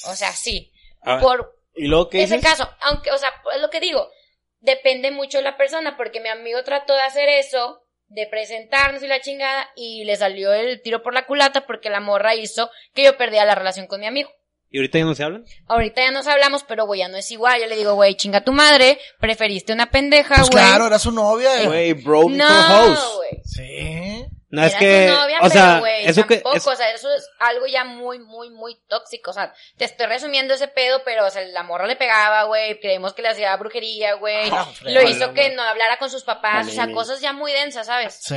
O 0.07 0.15
sea, 0.17 0.33
sí. 0.33 0.73
Ah, 1.03 1.21
Por 1.21 1.55
¿Y 1.77 1.87
luego 1.87 2.09
qué 2.11 2.23
ese 2.25 2.37
dices? 2.37 2.51
caso, 2.51 2.69
aunque, 2.81 3.13
o 3.13 3.19
sea, 3.19 3.33
es 3.55 3.61
lo 3.61 3.71
que 3.71 3.79
digo, 3.81 4.11
depende 4.59 5.11
mucho 5.13 5.39
de 5.39 5.45
la 5.45 5.57
persona, 5.57 5.97
porque 5.97 6.21
mi 6.21 6.29
amigo 6.29 6.63
trató 6.65 6.95
de 6.95 7.03
hacer 7.03 7.29
eso, 7.29 7.84
de 8.15 8.27
presentarnos 8.27 9.03
y 9.03 9.07
la 9.09 9.21
chingada, 9.21 9.69
y 9.77 10.05
le 10.05 10.17
salió 10.17 10.53
el 10.53 10.81
tiro 10.83 11.03
por 11.03 11.15
la 11.15 11.27
culata 11.27 11.67
porque 11.67 11.91
la 11.91 12.01
morra 12.01 12.35
hizo 12.35 12.71
que 12.95 13.05
yo 13.05 13.17
perdía 13.17 13.45
la 13.45 13.55
relación 13.55 13.87
con 13.87 14.01
mi 14.01 14.07
amigo. 14.07 14.31
¿Y 14.71 14.79
ahorita 14.79 14.99
ya 14.99 15.05
no 15.05 15.15
se 15.15 15.23
hablan? 15.23 15.45
Ahorita 15.69 16.03
ya 16.03 16.11
nos 16.11 16.27
hablamos, 16.27 16.65
pero 16.65 16.85
güey, 16.87 16.99
ya 17.01 17.09
no 17.09 17.17
es 17.17 17.31
igual. 17.31 17.61
Yo 17.61 17.67
le 17.69 17.77
digo, 17.77 17.95
güey, 17.95 18.17
chinga 18.17 18.43
tu 18.43 18.51
madre, 18.53 18.99
preferiste 19.21 19.73
una 19.73 19.91
pendeja, 19.91 20.35
Pues 20.35 20.51
güey. 20.51 20.65
claro, 20.65 20.87
era 20.89 20.99
su 20.99 21.13
novia. 21.13 21.63
eh. 21.63 21.67
Güey, 21.67 21.93
bro, 21.93 22.29
no, 22.29 22.45
house. 22.45 23.15
güey. 23.17 23.43
Sí. 23.45 24.25
No, 24.55 24.63
Era 24.63 24.67
es 24.69 24.75
que, 24.77 25.07
tu 25.09 25.15
novia, 25.21 25.39
o 25.43 25.51
sea, 25.51 25.65
pero, 25.67 25.81
güey, 25.81 26.07
eso 26.07 26.27
que, 26.27 26.35
tampoco, 26.37 26.57
es- 26.57 26.67
o 26.67 26.77
sea, 26.77 26.91
eso 26.93 27.13
es 27.15 27.29
algo 27.41 27.67
ya 27.67 27.85
muy, 27.85 28.19
muy, 28.19 28.51
muy 28.51 28.77
tóxico, 28.89 29.31
o 29.31 29.35
sea, 29.35 29.53
te 29.77 29.85
estoy 29.85 30.07
resumiendo 30.07 30.55
ese 30.55 30.69
pedo, 30.69 31.03
pero, 31.05 31.27
o 31.27 31.31
sea, 31.31 31.43
la 31.47 31.63
morra 31.63 31.87
le 31.87 31.97
pegaba, 31.97 32.45
güey, 32.45 32.79
creemos 32.81 33.13
que 33.15 33.23
le 33.23 33.29
hacía 33.29 33.57
brujería, 33.57 34.15
güey, 34.15 34.49
Ah, 34.53 34.67
lo 34.83 35.03
hizo 35.03 35.33
que 35.35 35.51
no 35.55 35.63
hablara 35.63 35.99
con 35.99 36.09
sus 36.11 36.23
papás, 36.25 36.69
o 36.69 36.71
sea, 36.71 36.91
cosas 36.93 37.21
ya 37.21 37.33
muy 37.33 37.53
densas, 37.53 37.87
¿sabes? 37.87 38.19
Sí. 38.23 38.37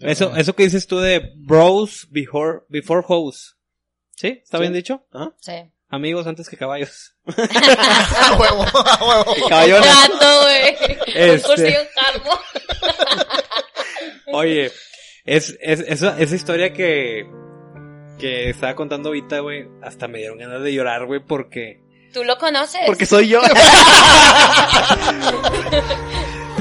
eso, 0.00 0.34
eso 0.36 0.54
que 0.54 0.64
dices 0.64 0.86
tú 0.86 1.00
de 1.00 1.32
bros 1.36 2.06
before, 2.10 2.60
before 2.68 3.02
hoes. 3.08 3.56
¿Sí? 4.16 4.40
¿Está 4.42 4.58
bien 4.58 4.72
dicho? 4.72 5.04
Ajá. 5.12 5.32
Sí. 5.40 5.52
Amigos 5.88 6.26
antes 6.26 6.48
que 6.48 6.56
caballos. 6.56 7.14
A 7.26 8.36
huevo, 8.38 8.62
a 8.64 9.04
huevo. 9.04 9.48
Caballona. 9.48 9.82
Trato, 9.82 10.40
güey. 10.42 10.76
Este. 11.06 11.32
Un 11.32 11.40
cursillo 11.40 11.80
en 11.80 11.88
calmo. 11.94 12.40
Oye, 14.32 14.72
es, 15.24 15.56
es, 15.60 15.80
esa, 15.80 16.18
esa 16.18 16.34
historia 16.34 16.72
que, 16.72 17.26
que 18.18 18.50
estaba 18.50 18.74
contando 18.74 19.08
ahorita, 19.10 19.40
güey, 19.40 19.68
hasta 19.82 20.08
me 20.08 20.18
dieron 20.18 20.38
ganas 20.38 20.62
de 20.62 20.72
llorar, 20.72 21.06
güey, 21.06 21.20
porque... 21.20 21.80
¿Tú 22.12 22.24
lo 22.24 22.36
conoces? 22.38 22.82
Porque 22.86 23.06
soy 23.06 23.28
yo. 23.28 23.40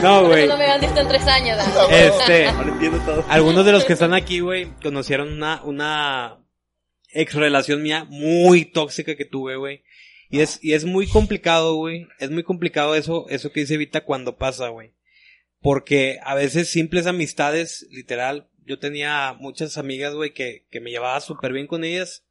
No, 0.02 0.26
güey. 0.26 0.48
No 0.48 0.58
me 0.58 0.64
habían 0.64 0.82
visto 0.82 1.00
en 1.00 1.08
tres 1.08 1.28
años. 1.28 1.58
¿ah? 1.60 1.88
Huevo. 1.88 1.92
Este, 1.92 2.46
entiendo 2.68 3.00
todo. 3.06 3.26
algunos 3.30 3.66
de 3.66 3.72
los 3.72 3.86
que 3.86 3.94
están 3.94 4.14
aquí, 4.14 4.40
güey, 4.40 4.68
conocieron 4.82 5.32
una, 5.32 5.62
una 5.64 6.44
ex 7.12 7.34
relación 7.36 7.84
mía 7.84 8.06
muy 8.10 8.66
tóxica 8.66 9.16
que 9.16 9.26
tuve, 9.26 9.58
güey. 9.58 9.84
Y 10.30 10.40
es, 10.40 10.60
y 10.64 10.74
es 10.74 10.86
muy 10.86 11.08
complicado, 11.08 11.76
güey. 11.76 12.08
Es 12.20 12.32
muy 12.32 12.44
complicado 12.44 12.96
eso, 12.96 13.28
eso 13.30 13.52
que 13.52 13.62
dice 13.62 13.78
Vita 13.78 14.02
cuando 14.02 14.38
pasa, 14.38 14.70
güey. 14.70 14.94
Porque 15.62 16.20
a 16.24 16.34
veces 16.34 16.72
simples 16.72 17.06
amistades, 17.06 17.86
literal, 17.92 18.48
yo 18.66 18.80
tenía 18.80 19.36
muchas 19.40 19.78
amigas, 19.78 20.14
güey, 20.14 20.34
que, 20.34 20.66
que 20.70 20.80
me 20.80 20.92
llevaba 20.92 21.20
súper 21.22 21.54
bien 21.54 21.68
con 21.68 21.84
ellas. 21.84 22.24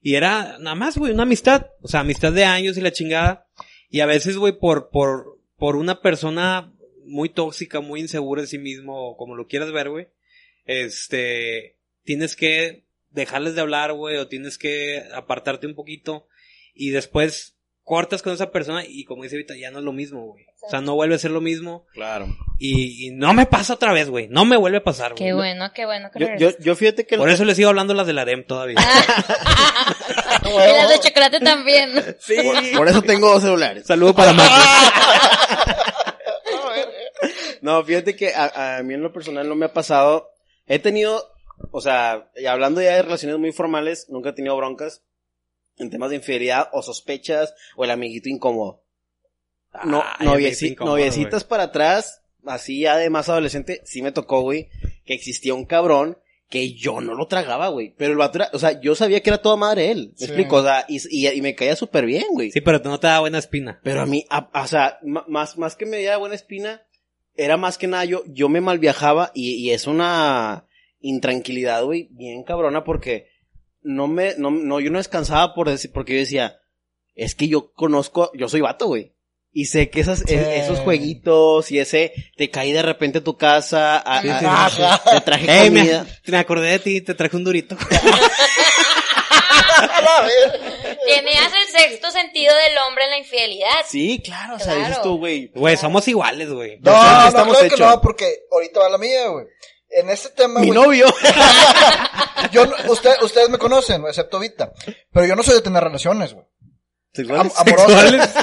Y 0.00 0.14
era 0.14 0.58
nada 0.58 0.76
más, 0.76 0.96
güey, 0.96 1.12
una 1.12 1.24
amistad. 1.24 1.66
O 1.82 1.88
sea, 1.88 2.00
amistad 2.00 2.32
de 2.32 2.44
años 2.44 2.76
y 2.76 2.80
la 2.80 2.92
chingada. 2.92 3.46
Y 3.90 4.00
a 4.00 4.06
veces, 4.06 4.36
güey, 4.36 4.58
por, 4.58 4.90
por, 4.90 5.38
por 5.56 5.76
una 5.76 6.00
persona 6.00 6.72
muy 7.08 7.30
tóxica, 7.30 7.80
muy 7.80 8.00
insegura 8.00 8.42
de 8.42 8.48
sí 8.48 8.58
mismo, 8.58 9.16
como 9.16 9.34
lo 9.34 9.46
quieras 9.46 9.72
ver, 9.72 9.88
güey, 9.88 10.08
este, 10.66 11.76
tienes 12.04 12.36
que 12.36 12.84
dejarles 13.10 13.54
de 13.54 13.62
hablar, 13.62 13.92
güey, 13.94 14.16
o 14.18 14.28
tienes 14.28 14.58
que 14.58 15.02
apartarte 15.14 15.66
un 15.66 15.74
poquito 15.74 16.28
y 16.74 16.90
después 16.90 17.56
cortas 17.88 18.22
con 18.22 18.32
esa 18.34 18.50
persona 18.50 18.84
y 18.86 19.04
como 19.04 19.22
dice 19.22 19.36
ahorita, 19.36 19.56
ya 19.56 19.70
no 19.70 19.78
es 19.78 19.84
lo 19.84 19.92
mismo, 19.92 20.26
güey. 20.26 20.44
O 20.62 20.68
sea, 20.70 20.80
no 20.82 20.94
vuelve 20.94 21.14
a 21.14 21.18
ser 21.18 21.30
lo 21.30 21.40
mismo 21.40 21.86
Claro. 21.94 22.26
y, 22.58 23.06
y 23.06 23.10
no 23.10 23.32
me 23.32 23.46
pasa 23.46 23.72
otra 23.74 23.92
vez, 23.92 24.10
güey. 24.10 24.28
No 24.28 24.44
me 24.44 24.56
vuelve 24.56 24.78
a 24.78 24.84
pasar, 24.84 25.12
güey. 25.14 25.24
Qué 25.24 25.32
bueno, 25.32 25.72
qué 25.74 25.86
bueno 25.86 26.10
que 26.12 26.20
Yo, 26.20 26.28
yo, 26.36 26.58
yo 26.58 26.76
fíjate 26.76 27.06
que... 27.06 27.16
Por 27.16 27.30
eso 27.30 27.44
les 27.44 27.56
sigo 27.56 27.70
hablando 27.70 27.94
las 27.94 28.06
del 28.06 28.18
harem 28.18 28.44
todavía. 28.44 28.76
y 30.44 30.72
las 30.72 30.88
de 30.90 31.00
chocolate 31.00 31.40
también. 31.40 31.92
por, 31.94 32.76
por 32.76 32.88
eso 32.88 33.02
tengo 33.02 33.30
dos 33.32 33.42
celulares. 33.42 33.86
Saludo 33.86 34.14
para 34.14 34.32
Marcos. 34.32 34.58
No, 37.60 37.82
fíjate 37.84 38.14
que 38.14 38.32
a, 38.34 38.76
a 38.78 38.82
mí 38.84 38.94
en 38.94 39.02
lo 39.02 39.12
personal 39.12 39.48
no 39.48 39.56
me 39.56 39.66
ha 39.66 39.72
pasado. 39.72 40.30
He 40.68 40.78
tenido, 40.78 41.24
o 41.72 41.80
sea, 41.80 42.30
y 42.36 42.46
hablando 42.46 42.80
ya 42.80 42.94
de 42.94 43.02
relaciones 43.02 43.38
muy 43.38 43.50
formales, 43.52 44.06
nunca 44.08 44.30
he 44.30 44.32
tenido 44.32 44.56
broncas 44.56 45.02
en 45.78 45.90
temas 45.90 46.10
de 46.10 46.16
infidelidad 46.16 46.68
o 46.72 46.82
sospechas 46.82 47.54
o 47.76 47.84
el 47.84 47.90
amiguito 47.90 48.28
incómodo. 48.28 48.82
No, 49.84 50.02
novieci- 50.20 50.72
incómodo, 50.72 50.96
noviecitas 50.96 51.44
para 51.44 51.64
atrás, 51.64 52.22
así 52.46 52.80
ya 52.80 52.96
de 52.96 53.10
más 53.10 53.28
adolescente, 53.28 53.82
sí 53.84 54.02
me 54.02 54.12
tocó, 54.12 54.40
güey, 54.40 54.68
que 55.04 55.14
existía 55.14 55.54
un 55.54 55.66
cabrón 55.66 56.18
que 56.48 56.72
yo 56.72 57.02
no 57.02 57.14
lo 57.14 57.26
tragaba, 57.26 57.68
güey. 57.68 57.94
Pero 57.98 58.12
el 58.12 58.16
vato 58.18 58.38
era, 58.38 58.50
o 58.54 58.58
sea, 58.58 58.80
yo 58.80 58.94
sabía 58.94 59.20
que 59.20 59.28
era 59.28 59.42
toda 59.42 59.56
madre 59.56 59.90
él. 59.90 60.12
¿Me 60.12 60.16
Sí. 60.18 60.24
explico? 60.24 60.56
O 60.56 60.62
sea, 60.62 60.86
y, 60.88 60.98
y, 61.10 61.28
y 61.28 61.42
me 61.42 61.54
caía 61.54 61.76
súper 61.76 62.06
bien, 62.06 62.24
güey. 62.32 62.50
Sí, 62.50 62.62
pero 62.62 62.78
no 62.78 62.98
te 62.98 63.06
da 63.06 63.20
buena 63.20 63.38
espina. 63.38 63.78
Pero 63.84 64.00
a 64.00 64.06
mí, 64.06 64.24
a- 64.30 64.50
o 64.54 64.66
sea, 64.66 64.98
más, 65.02 65.58
más 65.58 65.76
que 65.76 65.84
me 65.84 65.98
diera 65.98 66.16
buena 66.16 66.34
espina, 66.34 66.82
era 67.36 67.58
más 67.58 67.76
que 67.76 67.86
nada 67.86 68.06
yo, 68.06 68.22
yo 68.26 68.48
me 68.48 68.62
malviajaba 68.62 69.30
y, 69.34 69.52
y 69.56 69.70
es 69.72 69.86
una 69.86 70.64
intranquilidad, 71.00 71.84
güey, 71.84 72.08
bien 72.12 72.42
cabrona 72.44 72.82
porque 72.82 73.27
no 73.88 74.06
me, 74.06 74.34
no, 74.36 74.50
no, 74.50 74.80
yo 74.80 74.90
no 74.90 74.98
descansaba 74.98 75.54
por 75.54 75.68
decir, 75.68 75.90
porque 75.92 76.12
yo 76.14 76.18
decía, 76.20 76.58
es 77.14 77.34
que 77.34 77.48
yo 77.48 77.72
conozco, 77.72 78.30
yo 78.34 78.48
soy 78.48 78.60
vato, 78.60 78.86
güey. 78.86 79.14
Y 79.50 79.64
sé 79.64 79.88
que 79.88 80.00
esas, 80.00 80.20
Sí. 80.20 80.34
e- 80.34 80.58
esos 80.58 80.80
jueguitos 80.80 81.70
y 81.72 81.78
ese, 81.78 82.12
te 82.36 82.50
caí 82.50 82.70
de 82.72 82.82
repente 82.82 83.18
a 83.18 83.24
tu 83.24 83.36
casa, 83.38 83.96
a- 83.98 84.20
Sí, 84.22 84.28
a- 84.28 84.38
sí, 84.40 84.46
a- 84.46 84.68
sí. 84.70 85.10
te 85.10 85.20
traje 85.22 85.46
comida. 85.68 86.06
me 86.26 86.36
acordé 86.38 86.70
de 86.72 86.78
ti, 86.78 87.00
te 87.00 87.14
traje 87.14 87.34
un 87.36 87.44
durito. 87.44 87.76
Tenías 91.06 91.52
el 91.52 91.80
sexto 91.80 92.10
sentido 92.10 92.54
del 92.54 92.76
hombre 92.86 93.04
en 93.04 93.10
la 93.10 93.18
infidelidad. 93.18 93.80
Sí, 93.88 94.20
claro, 94.24 94.56
o 94.56 94.58
sea, 94.58 94.74
Claro. 94.74 94.88
dices 94.88 95.02
tú, 95.02 95.18
güey. 95.18 95.50
Güey, 95.54 95.76
somos 95.76 96.06
iguales, 96.08 96.50
güey. 96.50 96.78
No, 96.80 96.92
no, 96.92 97.28
estamos 97.28 97.56
creo 97.58 97.68
que 97.70 97.74
hechos. 97.76 97.88
no, 97.94 98.00
porque 98.00 98.26
ahorita 98.52 98.80
va 98.80 98.88
la 98.90 98.98
mía, 98.98 99.28
güey. 99.28 99.46
En 99.90 100.10
este 100.10 100.30
tema, 100.30 100.60
Mi 100.60 100.70
novio. 100.70 101.06
yo, 102.52 102.66
no- 102.66 102.76
usted, 102.92 103.14
ustedes 103.22 103.48
me 103.48 103.58
conocen, 103.58 104.04
excepto 104.06 104.38
Vita. 104.38 104.72
Pero 105.12 105.26
yo 105.26 105.34
no 105.36 105.42
soy 105.42 105.54
de 105.56 105.62
tener 105.62 105.82
relaciones, 105.82 106.34
güey. 106.34 106.46
Am- 107.36 107.50
amorosas. 107.56 108.34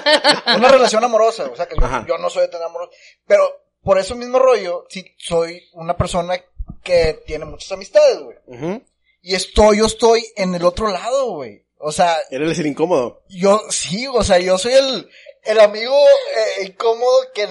Una 0.57 0.67
relación 0.69 1.03
amorosa, 1.03 1.45
o 1.51 1.55
sea, 1.55 1.67
que 1.67 1.75
yo, 2.07 2.17
no 2.17 2.29
soy 2.29 2.41
de 2.43 2.47
tener 2.49 2.65
amorosa. 2.65 2.91
Pero 3.27 3.43
por 3.81 3.99
eso 3.99 4.15
mismo 4.15 4.39
rollo, 4.39 4.85
sí 4.89 5.05
soy 5.17 5.61
una 5.73 5.95
persona 5.95 6.35
que 6.83 7.21
tiene 7.25 7.45
muchas 7.45 7.71
amistades, 7.71 8.19
güey. 8.19 8.37
Y 9.21 9.35
estoy, 9.35 9.77
yo 9.77 9.85
estoy 9.85 10.25
en 10.35 10.55
el 10.55 10.65
otro 10.65 10.89
lado, 10.89 11.31
güey. 11.31 11.65
O 11.77 11.91
sea, 11.91 12.17
Eres 12.31 12.57
el 12.59 12.67
incómodo. 12.67 13.23
yo 13.29 13.61
sí, 13.69 14.07
o 14.07 14.23
sea, 14.23 14.39
yo 14.39 14.57
soy 14.57 14.73
el, 14.73 15.09
el 15.43 15.59
amigo 15.59 15.93
eh, 15.95 16.65
incómodo 16.65 17.17
que, 17.33 17.47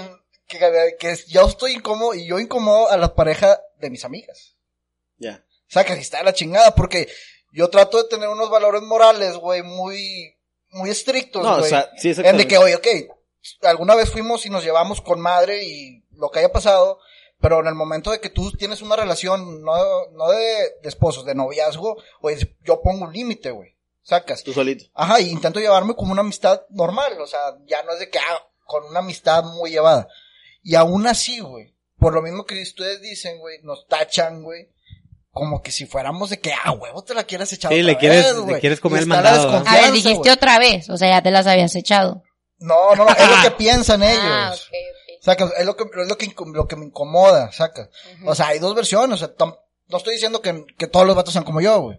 que, 0.48 0.58
que 0.98 1.16
yo 1.28 1.46
estoy 1.46 1.74
incómodo 1.74 2.14
y 2.14 2.26
yo 2.26 2.38
incomodo 2.40 2.90
a 2.90 2.96
la 2.96 3.14
pareja 3.14 3.60
de 3.84 3.90
mis 3.90 4.04
amigas. 4.04 4.56
Ya. 5.18 5.44
O 5.68 5.70
sea, 5.70 5.84
que 5.84 5.94
si 5.94 6.00
está 6.00 6.18
de 6.18 6.24
la 6.24 6.32
chingada, 6.34 6.74
porque 6.74 7.08
yo 7.52 7.68
trato 7.70 8.02
de 8.02 8.08
tener 8.08 8.28
unos 8.28 8.50
valores 8.50 8.82
morales, 8.82 9.36
güey, 9.36 9.62
muy, 9.62 10.36
muy 10.70 10.90
estrictos, 10.90 11.42
No, 11.42 11.52
güey. 11.58 11.64
o 11.64 11.68
sea, 11.68 11.90
sí, 11.96 12.12
en 12.16 12.36
de 12.36 12.46
que, 12.48 12.58
oye, 12.58 12.76
ok, 12.76 12.86
alguna 13.62 13.94
vez 13.94 14.10
fuimos 14.10 14.44
y 14.46 14.50
nos 14.50 14.64
llevamos 14.64 15.00
con 15.00 15.20
madre 15.20 15.64
y 15.64 16.04
lo 16.12 16.30
que 16.30 16.40
haya 16.40 16.52
pasado, 16.52 16.98
pero 17.40 17.60
en 17.60 17.66
el 17.66 17.74
momento 17.74 18.10
de 18.10 18.20
que 18.20 18.30
tú 18.30 18.50
tienes 18.52 18.82
una 18.82 18.96
relación, 18.96 19.62
no, 19.62 19.74
no 20.12 20.30
de, 20.30 20.72
de 20.82 20.88
esposos, 20.88 21.24
de 21.24 21.34
noviazgo, 21.34 22.02
oye, 22.20 22.56
yo 22.64 22.80
pongo 22.82 23.04
un 23.06 23.12
límite, 23.12 23.50
güey. 23.50 23.74
Sacas. 24.02 24.42
Tú 24.42 24.52
solito. 24.52 24.84
Ajá, 24.94 25.20
y 25.20 25.30
intento 25.30 25.60
llevarme 25.60 25.94
como 25.94 26.12
una 26.12 26.20
amistad 26.20 26.62
normal, 26.70 27.18
o 27.20 27.26
sea, 27.26 27.40
ya 27.66 27.82
no 27.84 27.92
es 27.92 28.00
de 28.00 28.10
que, 28.10 28.18
ah, 28.18 28.48
con 28.66 28.84
una 28.84 28.98
amistad 29.00 29.44
muy 29.44 29.70
llevada. 29.70 30.08
Y 30.62 30.74
aún 30.74 31.06
así, 31.06 31.40
güey, 31.40 31.73
por 32.04 32.14
lo 32.14 32.22
mismo 32.22 32.44
que 32.44 32.60
ustedes 32.62 33.00
dicen, 33.00 33.38
güey, 33.38 33.58
nos 33.62 33.86
tachan, 33.88 34.42
güey, 34.42 34.68
como 35.30 35.62
que 35.62 35.72
si 35.72 35.86
fuéramos 35.86 36.30
de 36.30 36.38
que, 36.38 36.52
ah, 36.52 36.72
huevo, 36.72 37.02
te 37.02 37.14
la 37.14 37.24
quieres 37.24 37.52
echar 37.52 37.72
Sí, 37.72 37.80
otra 37.80 37.92
le 37.92 37.98
quieres- 37.98 38.36
vez, 38.36 38.46
le 38.46 38.60
quieres 38.60 38.80
comer 38.80 39.00
el 39.02 39.06
mandado, 39.08 39.36
¿no? 39.36 39.48
A 39.48 39.50
ver, 39.52 39.64
desconfianza, 39.64 39.92
dijiste 39.92 40.30
otra 40.30 40.58
vez. 40.58 40.88
O 40.90 40.96
sea, 40.96 41.08
ya 41.08 41.22
te 41.22 41.30
las 41.30 41.46
habías 41.46 41.74
echado. 41.74 42.22
No, 42.58 42.94
no, 42.94 43.04
no, 43.04 43.10
es 43.10 43.28
lo 43.28 43.42
que 43.42 43.50
piensan 43.58 44.02
ellos. 44.02 44.20
Ah, 44.22 44.52
ok, 44.54 44.60
ok. 44.60 45.24
Saca, 45.24 45.50
es 45.58 45.66
lo 45.66 45.74
que, 45.76 45.84
es 45.84 46.08
lo 46.08 46.16
que, 46.18 46.26
inco- 46.26 46.52
lo 46.54 46.68
que 46.68 46.76
me 46.76 46.84
incomoda, 46.86 47.50
saca. 47.50 47.88
O 48.26 48.34
sea, 48.34 48.48
hay 48.48 48.58
dos 48.58 48.74
versiones, 48.74 49.14
o 49.22 49.26
sea, 49.26 49.34
tam- 49.36 49.58
no 49.88 49.96
estoy 49.98 50.14
diciendo 50.14 50.40
que, 50.40 50.64
que 50.78 50.86
todos 50.86 51.06
los 51.06 51.16
vatos 51.16 51.32
sean 51.32 51.44
como 51.44 51.60
yo, 51.60 51.80
güey. 51.80 51.98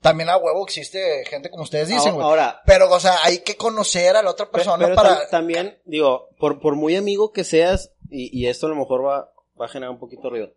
También 0.00 0.28
a 0.28 0.36
huevo 0.36 0.64
existe 0.64 1.24
gente 1.26 1.50
como 1.50 1.64
ustedes 1.64 1.88
dicen, 1.88 2.14
güey. 2.14 2.24
Ahora, 2.24 2.60
Pero, 2.64 2.88
o 2.88 3.00
sea, 3.00 3.16
hay 3.24 3.38
que 3.40 3.56
conocer 3.56 4.14
a 4.14 4.22
la 4.22 4.30
otra 4.30 4.48
persona 4.48 4.84
pero 4.84 4.94
para... 4.94 5.22
tam- 5.22 5.30
también, 5.30 5.82
digo, 5.86 6.28
por, 6.38 6.60
por 6.60 6.76
muy 6.76 6.94
amigo 6.94 7.32
que 7.32 7.42
seas, 7.42 7.90
y, 8.10 8.36
y 8.38 8.46
esto 8.46 8.66
a 8.66 8.70
lo 8.70 8.76
mejor 8.76 9.04
va, 9.04 9.32
va 9.60 9.66
a 9.66 9.68
generar 9.68 9.90
un 9.92 9.98
poquito 10.00 10.22
de 10.24 10.30
ruido. 10.30 10.54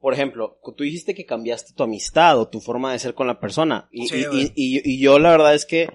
Por 0.00 0.14
ejemplo, 0.14 0.58
tú 0.76 0.82
dijiste 0.84 1.14
que 1.14 1.26
cambiaste 1.26 1.74
tu 1.74 1.82
amistad 1.82 2.38
o 2.38 2.48
tu 2.48 2.60
forma 2.60 2.92
de 2.92 2.98
ser 2.98 3.14
con 3.14 3.26
la 3.26 3.38
persona. 3.38 3.88
Y, 3.92 4.08
Sí, 4.08 4.24
y- 4.32 4.44
y, 4.54 4.78
y- 4.78 4.94
y 4.94 4.98
yo 5.00 5.18
la 5.18 5.30
verdad 5.32 5.54
es 5.54 5.66
que 5.66 5.88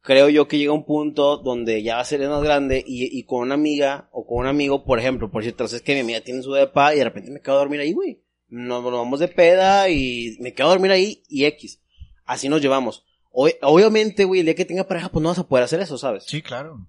creo 0.00 0.28
yo 0.30 0.48
que 0.48 0.58
llega 0.58 0.72
un 0.72 0.84
punto 0.86 1.36
donde 1.38 1.82
ya 1.82 1.96
va 1.96 2.00
a 2.00 2.04
ser 2.06 2.26
más 2.28 2.42
grande 2.42 2.82
y, 2.86 3.18
y 3.18 3.24
con 3.24 3.40
una 3.40 3.54
amiga 3.54 4.08
o 4.12 4.26
con 4.26 4.38
un 4.38 4.46
amigo, 4.46 4.84
por 4.84 4.98
ejemplo, 4.98 5.30
por 5.30 5.42
cierto, 5.42 5.64
es 5.64 5.82
que 5.82 5.94
mi 5.94 6.00
amiga 6.00 6.20
tiene 6.22 6.42
su 6.42 6.52
depa 6.52 6.94
y 6.94 6.98
de 6.98 7.04
repente 7.04 7.30
me 7.30 7.40
quedo 7.40 7.56
a 7.56 7.58
dormir 7.58 7.80
ahí, 7.80 7.92
güey. 7.92 8.20
Nos, 8.48 8.82
nos 8.82 8.92
vamos 8.92 9.20
de 9.20 9.28
peda 9.28 9.88
y 9.90 10.36
me 10.40 10.54
quedo 10.54 10.68
a 10.68 10.70
dormir 10.70 10.90
ahí 10.92 11.22
y 11.28 11.44
X. 11.44 11.80
Así 12.24 12.48
nos 12.48 12.60
llevamos. 12.62 13.04
Ob- 13.32 13.58
obviamente, 13.62 14.24
güey, 14.24 14.40
el 14.40 14.46
día 14.46 14.54
que 14.54 14.64
tenga 14.64 14.86
pareja, 14.86 15.10
pues 15.10 15.22
no 15.22 15.28
vas 15.30 15.38
a 15.38 15.46
poder 15.48 15.64
hacer 15.64 15.80
eso, 15.80 15.98
¿sabes? 15.98 16.24
Sí, 16.24 16.40
claro. 16.40 16.86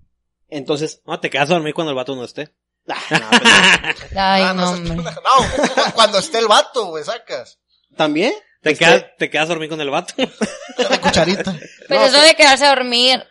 Entonces, 0.49 1.01
No, 1.05 1.19
te 1.19 1.29
quedas 1.29 1.49
a 1.49 1.55
dormir 1.55 1.73
cuando 1.73 1.91
el 1.91 1.95
vato 1.97 2.15
no 2.15 2.23
esté. 2.23 2.49
Ah, 2.89 3.19
no, 3.19 3.29
Ay, 4.21 4.41
Ah, 4.43 4.53
no, 4.55 4.67
seas 4.67 4.79
hombre. 4.79 4.95
pendeja. 4.95 5.21
No, 5.23 5.63
cu- 5.73 5.91
cuando 5.93 6.19
esté 6.19 6.39
el 6.39 6.47
vato, 6.47 6.85
güey, 6.87 7.03
sacas. 7.03 7.59
¿también? 7.97 8.33
Te 8.61 8.71
Este, 8.71 8.85
quedas, 8.85 9.05
te 9.17 9.29
quedas 9.29 9.45
a 9.45 9.49
dormir 9.49 9.69
con 9.69 9.79
el 9.81 9.89
vato. 9.89 10.13
De 10.17 10.99
cucharita. 10.99 11.55
Pero 11.87 12.01
No, 12.01 12.07
eso 12.07 12.21
de 12.21 12.35
quedarse 12.35 12.65
a 12.65 12.69
dormir, 12.69 13.23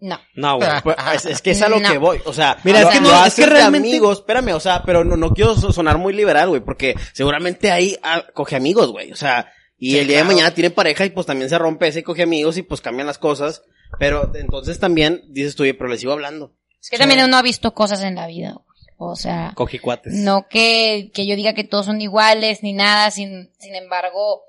no. 0.00 0.20
No, 0.34 0.56
güey. 0.56 0.68
Pues, 0.82 0.96
es, 1.14 1.26
es 1.26 1.42
que 1.42 1.52
es 1.52 1.62
a 1.62 1.68
lo 1.68 1.80
No. 1.80 1.90
que 1.90 1.98
voy, 1.98 2.20
o 2.24 2.32
sea, 2.32 2.58
Mira, 2.64 2.82
es 2.82 2.88
que 2.88 3.00
no, 3.00 3.24
es 3.24 3.34
que 3.34 3.46
realmente- 3.46 3.88
amigos, 3.88 4.18
espérame, 4.18 4.54
o 4.54 4.60
sea, 4.60 4.82
pero 4.84 5.04
no, 5.04 5.16
no 5.16 5.32
quiero 5.32 5.54
so- 5.54 5.72
sonar 5.72 5.98
muy 5.98 6.12
liberal, 6.12 6.48
güey, 6.48 6.60
porque 6.60 6.94
seguramente 7.12 7.70
ahí 7.70 7.96
ah, 8.02 8.24
coge 8.34 8.56
amigos, 8.56 8.90
güey, 8.90 9.10
o 9.12 9.16
sea, 9.16 9.50
y 9.76 9.92
Sí, 9.92 9.98
el 10.00 10.06
día 10.08 10.16
claro. 10.18 10.28
de 10.28 10.34
mañana 10.34 10.54
tiene 10.54 10.70
pareja 10.70 11.04
y 11.04 11.10
pues 11.10 11.24
también 11.26 11.48
se 11.48 11.56
rompe 11.58 11.86
ese 11.88 12.00
y 12.00 12.02
coge 12.02 12.24
amigos 12.24 12.56
y 12.58 12.62
pues 12.62 12.80
cambian 12.80 13.06
las 13.06 13.18
cosas, 13.18 13.62
pero 13.98 14.30
entonces 14.34 14.78
también 14.80 15.22
dices 15.30 15.54
tú, 15.56 15.62
oye, 15.62 15.74
pero 15.74 15.88
les 15.88 16.00
sigo 16.00 16.12
hablando. 16.12 16.54
Es 16.82 16.90
que 16.90 16.98
también 16.98 17.24
uno 17.24 17.36
ha 17.36 17.42
visto 17.42 17.72
cosas 17.74 18.02
en 18.02 18.14
la 18.16 18.26
vida. 18.26 18.56
O 19.00 19.14
sea, 19.14 19.52
Cogicuates. 19.54 20.12
no 20.12 20.48
que, 20.48 21.10
que 21.14 21.24
yo 21.26 21.36
diga 21.36 21.52
que 21.54 21.62
todos 21.64 21.86
son 21.86 22.00
iguales 22.00 22.62
ni 22.64 22.72
nada, 22.72 23.10
sin, 23.12 23.50
sin 23.58 23.76
embargo, 23.76 24.42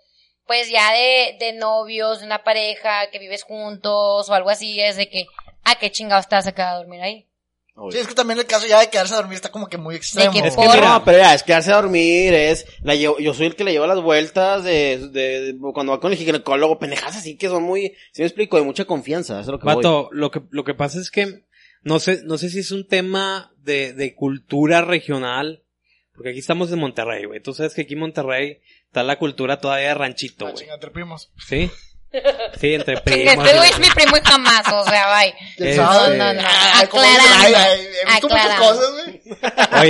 pues 0.48 0.70
ya 0.72 0.92
de, 0.92 1.38
de 1.40 1.54
novios, 1.54 2.20
de 2.22 2.26
una 2.26 2.44
pareja, 2.44 3.10
que 3.12 3.20
vives 3.20 3.44
juntos 3.44 4.28
o 4.28 4.34
algo 4.34 4.50
así, 4.50 4.80
es 4.82 4.98
de 4.98 5.08
que, 5.08 5.26
ah, 5.64 5.76
qué 5.80 5.92
chingados 5.92 6.28
te 6.28 6.36
vas 6.36 6.48
a 6.48 6.52
quedar 6.54 6.74
a 6.74 6.78
dormir 6.80 7.02
ahí. 7.02 7.28
Sí, 7.92 7.98
es 8.00 8.08
que 8.08 8.14
también 8.16 8.38
el 8.40 8.46
caso 8.46 8.68
ya 8.68 8.80
de 8.82 8.90
quedarse 8.90 9.14
a 9.14 9.18
dormir 9.18 9.36
está 9.36 9.52
como 9.52 9.68
que 9.68 9.78
muy 9.78 9.96
extremo. 9.96 10.34
que 10.34 10.40
Es 10.40 10.56
que 10.58 10.66
No, 10.82 11.02
pero 11.06 11.18
ya, 11.20 11.34
es 11.34 11.44
quedarse 11.44 11.72
a 11.72 11.76
dormir, 11.76 12.34
es, 12.34 12.66
la 12.82 12.94
llevo- 12.96 13.20
yo 13.20 13.34
soy 13.34 13.46
el 13.46 13.56
que 13.56 13.64
le 13.64 13.72
lleva 13.72 13.88
las 13.88 14.02
vueltas 14.02 14.64
de, 14.66 14.98
de, 15.12 15.54
de- 15.54 15.56
cuando 15.74 15.94
va 15.94 16.00
con 16.02 16.12
el 16.12 16.18
ginecólogo, 16.18 16.78
pendejas 16.78 17.16
así 17.16 17.38
que 17.38 17.48
son 17.48 17.64
muy, 17.64 17.96
si 18.12 18.22
me 18.22 18.26
explico, 18.28 18.58
de 18.58 18.64
mucha 18.64 18.84
confianza, 18.84 19.34
eso 19.36 19.42
es 19.42 19.48
lo 19.48 19.60
que 19.60 19.66
voy. 19.66 19.76
Vato, 19.76 20.10
lo 20.12 20.30
que, 20.30 20.42
lo 20.50 20.66
que 20.66 20.74
pasa 20.74 21.00
es 21.00 21.10
que 21.10 21.46
no 21.84 22.00
sé, 22.00 22.22
no 22.26 22.38
sé 22.38 22.50
si 22.50 22.60
es 22.60 22.72
un 22.72 22.88
tema 22.88 23.52
de, 23.58 23.94
de 23.94 24.16
cultura 24.16 24.82
regional, 24.82 25.64
porque 26.14 26.30
aquí 26.32 26.40
estamos 26.40 26.72
en 26.72 26.80
Monterrey, 26.80 27.26
güey. 27.26 27.42
Tú 27.42 27.54
sabes 27.54 27.74
que 27.74 27.82
aquí 27.82 27.94
en 27.94 28.00
Monterrey 28.02 28.60
está 28.88 29.04
la 29.04 29.18
cultura 29.18 29.60
todavía 29.60 29.90
de 29.90 29.94
ranchito, 29.96 30.48
Ah, 30.48 30.52
güey. 30.52 30.70
entre 30.70 30.92
primos. 30.92 31.32
¿Sí? 31.48 31.70
Sí, 32.60 32.74
entre 32.74 32.96
Que 32.96 33.02
primos. 33.12 33.46
este 33.46 33.58
güey 33.58 33.70
es 33.70 33.80
mi 33.80 33.88
primo 33.92 34.18
y 34.18 34.22
jamás, 34.22 34.64
o 34.74 34.84
sea, 34.84 35.16
bye. 35.20 35.34
¿Quién 35.58 35.70
Este- 35.70 35.76
sabe? 35.82 36.18
No, 36.18 36.34
no, 36.34 36.42
no. 36.42 36.48
Aclarando. 36.76 37.24
ay, 37.38 37.54
ay, 37.56 37.80
he 37.82 38.06
visto 38.12 38.28
muchas 38.30 38.46
Aclarando. 38.46 38.66
cosas, 38.66 38.94
güey. 38.94 39.22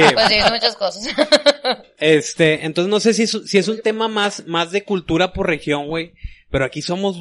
Oye, 0.04 0.14
Pues 0.14 0.28
sí, 0.28 0.36
muchas 0.52 0.76
cosas. 0.76 1.08
Este, 1.98 2.66
entonces 2.66 2.90
no 2.90 3.00
sé 3.00 3.14
si 3.14 3.24
es, 3.24 3.32
si 3.46 3.58
es 3.58 3.68
un 3.68 3.82
tema 3.82 4.08
más, 4.08 4.46
más 4.48 4.72
de 4.72 4.84
cultura 4.84 5.34
por 5.34 5.48
región, 5.48 5.88
güey. 5.88 6.14
Pero 6.50 6.66
aquí 6.66 6.82
somos, 6.82 7.18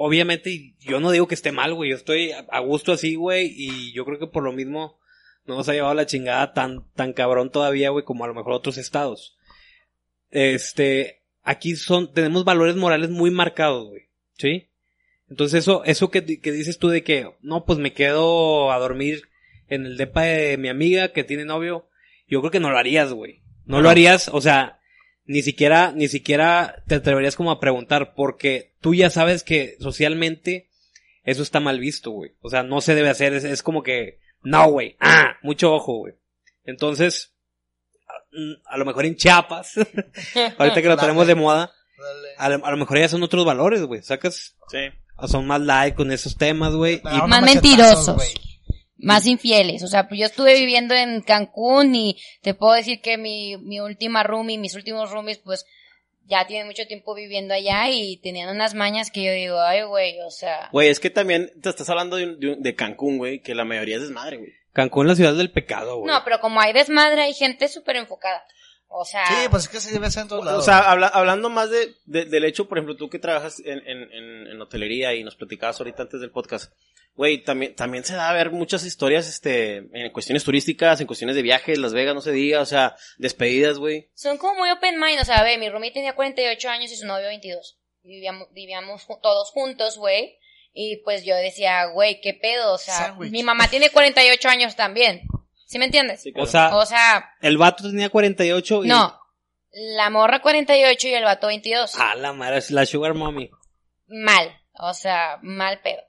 obviamente, 0.00 0.76
yo 0.78 1.00
no 1.00 1.10
digo 1.10 1.26
que 1.26 1.34
esté 1.34 1.50
mal, 1.50 1.74
güey. 1.74 1.90
Yo 1.90 1.96
estoy 1.96 2.30
a 2.30 2.60
gusto 2.60 2.92
así, 2.92 3.16
güey. 3.16 3.52
Y 3.56 3.92
yo 3.92 4.04
creo 4.04 4.20
que 4.20 4.28
por 4.28 4.44
lo 4.44 4.52
mismo 4.52 4.96
no 5.44 5.56
nos 5.56 5.68
ha 5.68 5.72
llevado 5.72 5.94
la 5.94 6.06
chingada 6.06 6.52
tan, 6.52 6.88
tan 6.92 7.12
cabrón 7.12 7.50
todavía, 7.50 7.90
güey, 7.90 8.04
como 8.04 8.22
a 8.24 8.28
lo 8.28 8.34
mejor 8.34 8.52
otros 8.52 8.78
estados. 8.78 9.36
Este, 10.30 11.22
aquí 11.42 11.74
son, 11.74 12.12
tenemos 12.12 12.44
valores 12.44 12.76
morales 12.76 13.10
muy 13.10 13.32
marcados, 13.32 13.88
güey. 13.88 14.08
¿Sí? 14.34 14.68
Entonces 15.28 15.62
eso, 15.62 15.82
eso 15.84 16.12
que, 16.12 16.40
que 16.40 16.52
dices 16.52 16.78
tú 16.78 16.88
de 16.90 17.02
que, 17.02 17.32
no, 17.40 17.64
pues 17.64 17.80
me 17.80 17.92
quedo 17.92 18.70
a 18.70 18.78
dormir 18.78 19.22
en 19.66 19.84
el 19.84 19.96
depa 19.96 20.22
de 20.22 20.58
mi 20.58 20.68
amiga 20.68 21.08
que 21.08 21.24
tiene 21.24 21.44
novio. 21.44 21.88
Yo 22.28 22.40
creo 22.40 22.52
que 22.52 22.60
no 22.60 22.70
lo 22.70 22.78
harías, 22.78 23.12
güey. 23.12 23.42
No 23.64 23.80
lo 23.80 23.90
harías, 23.90 24.28
o 24.28 24.40
sea, 24.40 24.77
ni 25.28 25.42
siquiera, 25.42 25.92
ni 25.92 26.08
siquiera 26.08 26.82
te 26.88 26.96
atreverías 26.96 27.36
como 27.36 27.52
a 27.52 27.60
preguntar, 27.60 28.14
porque 28.16 28.72
tú 28.80 28.94
ya 28.94 29.10
sabes 29.10 29.44
que 29.44 29.76
socialmente 29.78 30.68
eso 31.22 31.42
está 31.42 31.60
mal 31.60 31.78
visto, 31.78 32.10
güey. 32.10 32.32
O 32.40 32.48
sea, 32.50 32.62
no 32.64 32.80
se 32.80 32.94
debe 32.96 33.10
hacer, 33.10 33.34
es, 33.34 33.44
es 33.44 33.62
como 33.62 33.82
que, 33.84 34.18
no, 34.42 34.68
güey, 34.70 34.96
ah, 35.00 35.36
mucho 35.42 35.72
ojo, 35.72 35.98
güey. 35.98 36.14
Entonces, 36.64 37.34
a, 38.66 38.74
a 38.74 38.78
lo 38.78 38.84
mejor 38.84 39.04
en 39.04 39.16
Chiapas, 39.16 39.74
ahorita 40.58 40.82
que 40.82 40.88
lo 40.88 40.96
tenemos 40.96 41.26
de 41.26 41.34
moda, 41.34 41.70
a 42.38 42.48
lo, 42.48 42.64
a 42.64 42.70
lo 42.70 42.76
mejor 42.78 42.98
ya 42.98 43.08
son 43.08 43.22
otros 43.22 43.44
valores, 43.44 43.82
güey. 43.82 44.02
Sacas, 44.02 44.56
Sí. 44.70 44.78
son 45.26 45.46
más 45.46 45.60
light 45.60 45.94
con 45.94 46.10
esos 46.10 46.36
temas, 46.36 46.72
güey. 46.74 46.96
Y- 47.04 47.06
agarran 47.06 47.28
Más 47.28 47.42
mentirosos. 47.42 48.14
güey. 48.16 48.28
Más 48.98 49.26
infieles. 49.26 49.82
O 49.84 49.86
sea, 49.88 50.08
pues 50.08 50.18
yo 50.20 50.26
estuve 50.26 50.54
viviendo 50.58 50.94
en 50.94 51.22
Cancún 51.22 51.94
y 51.94 52.20
te 52.42 52.54
puedo 52.54 52.72
decir 52.74 53.00
que 53.00 53.16
mi, 53.16 53.56
mi 53.58 53.80
última 53.80 54.22
roomie, 54.24 54.58
mis 54.58 54.74
últimos 54.74 55.10
roomies, 55.12 55.38
pues 55.38 55.64
ya 56.24 56.46
tienen 56.46 56.66
mucho 56.66 56.86
tiempo 56.86 57.14
viviendo 57.14 57.54
allá 57.54 57.88
y 57.90 58.18
tenían 58.18 58.50
unas 58.54 58.74
mañas 58.74 59.10
que 59.10 59.22
yo 59.22 59.32
digo, 59.32 59.60
ay, 59.60 59.82
güey, 59.84 60.20
o 60.20 60.30
sea. 60.30 60.68
Güey, 60.72 60.88
es 60.88 61.00
que 61.00 61.10
también 61.10 61.50
te 61.62 61.70
estás 61.70 61.88
hablando 61.88 62.16
de, 62.16 62.24
un- 62.24 62.40
de, 62.40 62.48
un- 62.52 62.62
de 62.62 62.74
Cancún, 62.74 63.18
güey, 63.18 63.40
que 63.40 63.54
la 63.54 63.64
mayoría 63.64 63.96
es 63.96 64.02
desmadre, 64.02 64.36
güey. 64.38 64.52
Cancún, 64.72 65.06
la 65.06 65.14
ciudad 65.16 65.34
del 65.34 65.50
pecado, 65.52 65.98
güey. 65.98 66.12
No, 66.12 66.20
pero 66.24 66.40
como 66.40 66.60
hay 66.60 66.72
desmadre, 66.72 67.22
hay 67.22 67.34
gente 67.34 67.68
súper 67.68 67.96
enfocada. 67.96 68.42
O 68.88 69.04
sea. 69.04 69.24
Sí, 69.26 69.34
pues 69.50 69.64
es 69.64 69.68
que 69.68 69.80
sí 69.80 69.92
debe 69.92 70.10
ser 70.10 70.22
en 70.24 70.28
todos 70.28 70.44
lados. 70.44 70.62
O 70.62 70.64
sea, 70.64 70.78
habla- 70.90 71.08
hablando 71.08 71.48
más 71.50 71.70
de, 71.70 71.94
de- 72.04 72.24
del 72.26 72.44
hecho, 72.44 72.68
por 72.68 72.78
ejemplo, 72.78 72.96
tú 72.96 73.08
que 73.08 73.18
trabajas 73.18 73.60
en, 73.64 73.78
en, 73.86 74.12
en, 74.12 74.46
en 74.48 74.60
hotelería 74.60 75.14
y 75.14 75.24
nos 75.24 75.36
platicabas 75.36 75.78
ahorita 75.80 76.02
antes 76.02 76.20
del 76.20 76.30
podcast, 76.30 76.72
güey, 77.18 77.42
también, 77.42 77.74
también 77.74 78.04
se 78.04 78.14
da 78.14 78.30
a 78.30 78.32
ver 78.32 78.52
muchas 78.52 78.84
historias, 78.84 79.28
este, 79.28 79.78
en 79.92 80.12
cuestiones 80.12 80.44
turísticas, 80.44 81.00
en 81.00 81.08
cuestiones 81.08 81.34
de 81.34 81.42
viajes, 81.42 81.76
Las 81.76 81.92
Vegas, 81.92 82.14
no 82.14 82.20
se 82.20 82.30
diga, 82.30 82.60
o 82.60 82.64
sea, 82.64 82.94
despedidas, 83.16 83.78
güey. 83.78 84.08
Son 84.14 84.38
como 84.38 84.54
muy 84.54 84.70
open 84.70 85.00
mind, 85.00 85.20
o 85.20 85.24
sea, 85.24 85.42
ve, 85.42 85.58
mi 85.58 85.68
roomie 85.68 85.90
tenía 85.90 86.14
48 86.14 86.70
años 86.70 86.92
y 86.92 86.96
su 86.96 87.08
novio 87.08 87.26
22. 87.26 87.76
Vivíamos, 88.04 88.46
vivíamos 88.52 89.04
todos 89.20 89.50
juntos, 89.50 89.98
güey. 89.98 90.38
Y 90.72 90.98
pues 90.98 91.24
yo 91.24 91.34
decía, 91.34 91.86
güey, 91.86 92.20
¿qué 92.20 92.34
pedo? 92.34 92.72
O 92.72 92.78
sea, 92.78 93.16
mi 93.18 93.42
mamá 93.42 93.66
tiene 93.66 93.90
48 93.90 94.48
años 94.48 94.76
también. 94.76 95.22
¿Sí 95.66 95.80
me 95.80 95.86
entiendes? 95.86 96.22
Sí, 96.22 96.32
o 96.36 96.46
sea, 96.46 96.76
O 96.76 96.86
sea, 96.86 97.34
el 97.40 97.58
vato 97.58 97.82
tenía 97.82 98.10
48 98.10 98.84
y... 98.84 98.88
no. 98.88 99.18
La 99.72 100.08
morra 100.08 100.40
48 100.40 101.08
y 101.08 101.14
el 101.14 101.24
vato 101.24 101.48
22. 101.48 101.96
Ah, 101.98 102.14
la 102.14 102.32
madre, 102.32 102.58
es 102.58 102.70
la 102.70 102.86
sugar 102.86 103.14
mommy. 103.14 103.50
Mal. 104.06 104.56
O 104.74 104.94
sea, 104.94 105.40
mal 105.42 105.80
pedo. 105.80 106.07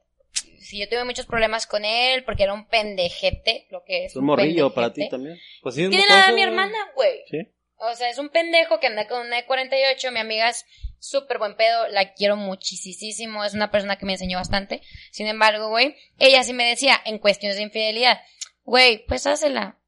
Sí, 0.59 0.79
yo 0.79 0.89
tuve 0.89 1.03
muchos 1.03 1.25
problemas 1.25 1.67
con 1.67 1.85
él 1.85 2.23
porque 2.23 2.43
era 2.43 2.53
un 2.53 2.67
pendejete, 2.67 3.67
lo 3.69 3.83
que 3.83 4.05
es. 4.05 4.11
Es 4.11 4.15
un 4.15 4.25
morrillo 4.25 4.73
para 4.73 4.93
ti 4.93 5.07
también. 5.09 5.39
Pues 5.61 5.75
sí, 5.75 5.83
es 5.83 5.89
Tiene 5.89 6.07
la 6.07 6.15
edad 6.15 6.27
de 6.27 6.33
mi 6.33 6.41
hermana, 6.41 6.77
güey. 6.95 7.23
Sí. 7.29 7.47
O 7.77 7.95
sea, 7.95 8.09
es 8.09 8.17
un 8.17 8.29
pendejo 8.29 8.79
que 8.79 8.87
anda 8.87 9.07
con 9.07 9.25
una 9.25 9.37
de 9.37 9.45
48. 9.45 10.11
Mi 10.11 10.19
amiga 10.19 10.49
es 10.49 10.65
súper 10.99 11.37
buen 11.37 11.55
pedo. 11.55 11.87
La 11.87 12.13
quiero 12.13 12.35
muchísimo. 12.35 13.45
Es 13.45 13.53
una 13.53 13.71
persona 13.71 13.97
que 13.97 14.05
me 14.05 14.13
enseñó 14.13 14.37
bastante. 14.37 14.81
Sin 15.11 15.27
embargo, 15.27 15.69
güey, 15.69 15.95
ella 16.17 16.43
sí 16.43 16.53
me 16.53 16.65
decía 16.65 16.99
en 17.05 17.19
cuestiones 17.19 17.57
de 17.57 17.63
infidelidad, 17.63 18.19
güey, 18.63 19.05
pues 19.05 19.25
hácela. 19.27 19.79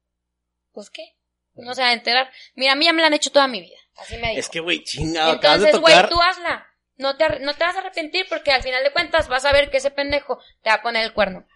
Pues 0.72 0.88
qué. 0.88 1.16
No 1.54 1.74
se 1.74 1.82
va 1.82 1.88
a 1.88 1.92
enterar. 1.92 2.30
Mira, 2.54 2.72
a 2.72 2.76
mí 2.76 2.86
ya 2.86 2.94
me 2.94 3.02
la 3.02 3.08
han 3.08 3.14
hecho 3.14 3.30
toda 3.30 3.46
mi 3.46 3.60
vida. 3.60 3.76
Así 3.96 4.16
me 4.16 4.28
dijo. 4.28 4.40
Es 4.40 4.48
que, 4.48 4.60
güey, 4.60 4.82
chingado, 4.82 5.34
Entonces, 5.34 5.78
güey, 5.78 5.94
tocar. 5.94 6.08
tú 6.08 6.20
hazla. 6.20 6.66
No 6.96 7.16
te, 7.16 7.40
no 7.40 7.54
te 7.54 7.64
vas 7.64 7.74
a 7.76 7.80
arrepentir 7.80 8.26
porque 8.28 8.52
al 8.52 8.62
final 8.62 8.82
de 8.84 8.92
cuentas 8.92 9.28
vas 9.28 9.44
a 9.44 9.52
ver 9.52 9.70
que 9.70 9.78
ese 9.78 9.90
pendejo 9.90 10.38
te 10.62 10.70
va 10.70 10.76
a 10.76 10.82
poner 10.82 11.04
el 11.04 11.12
cuerno. 11.12 11.46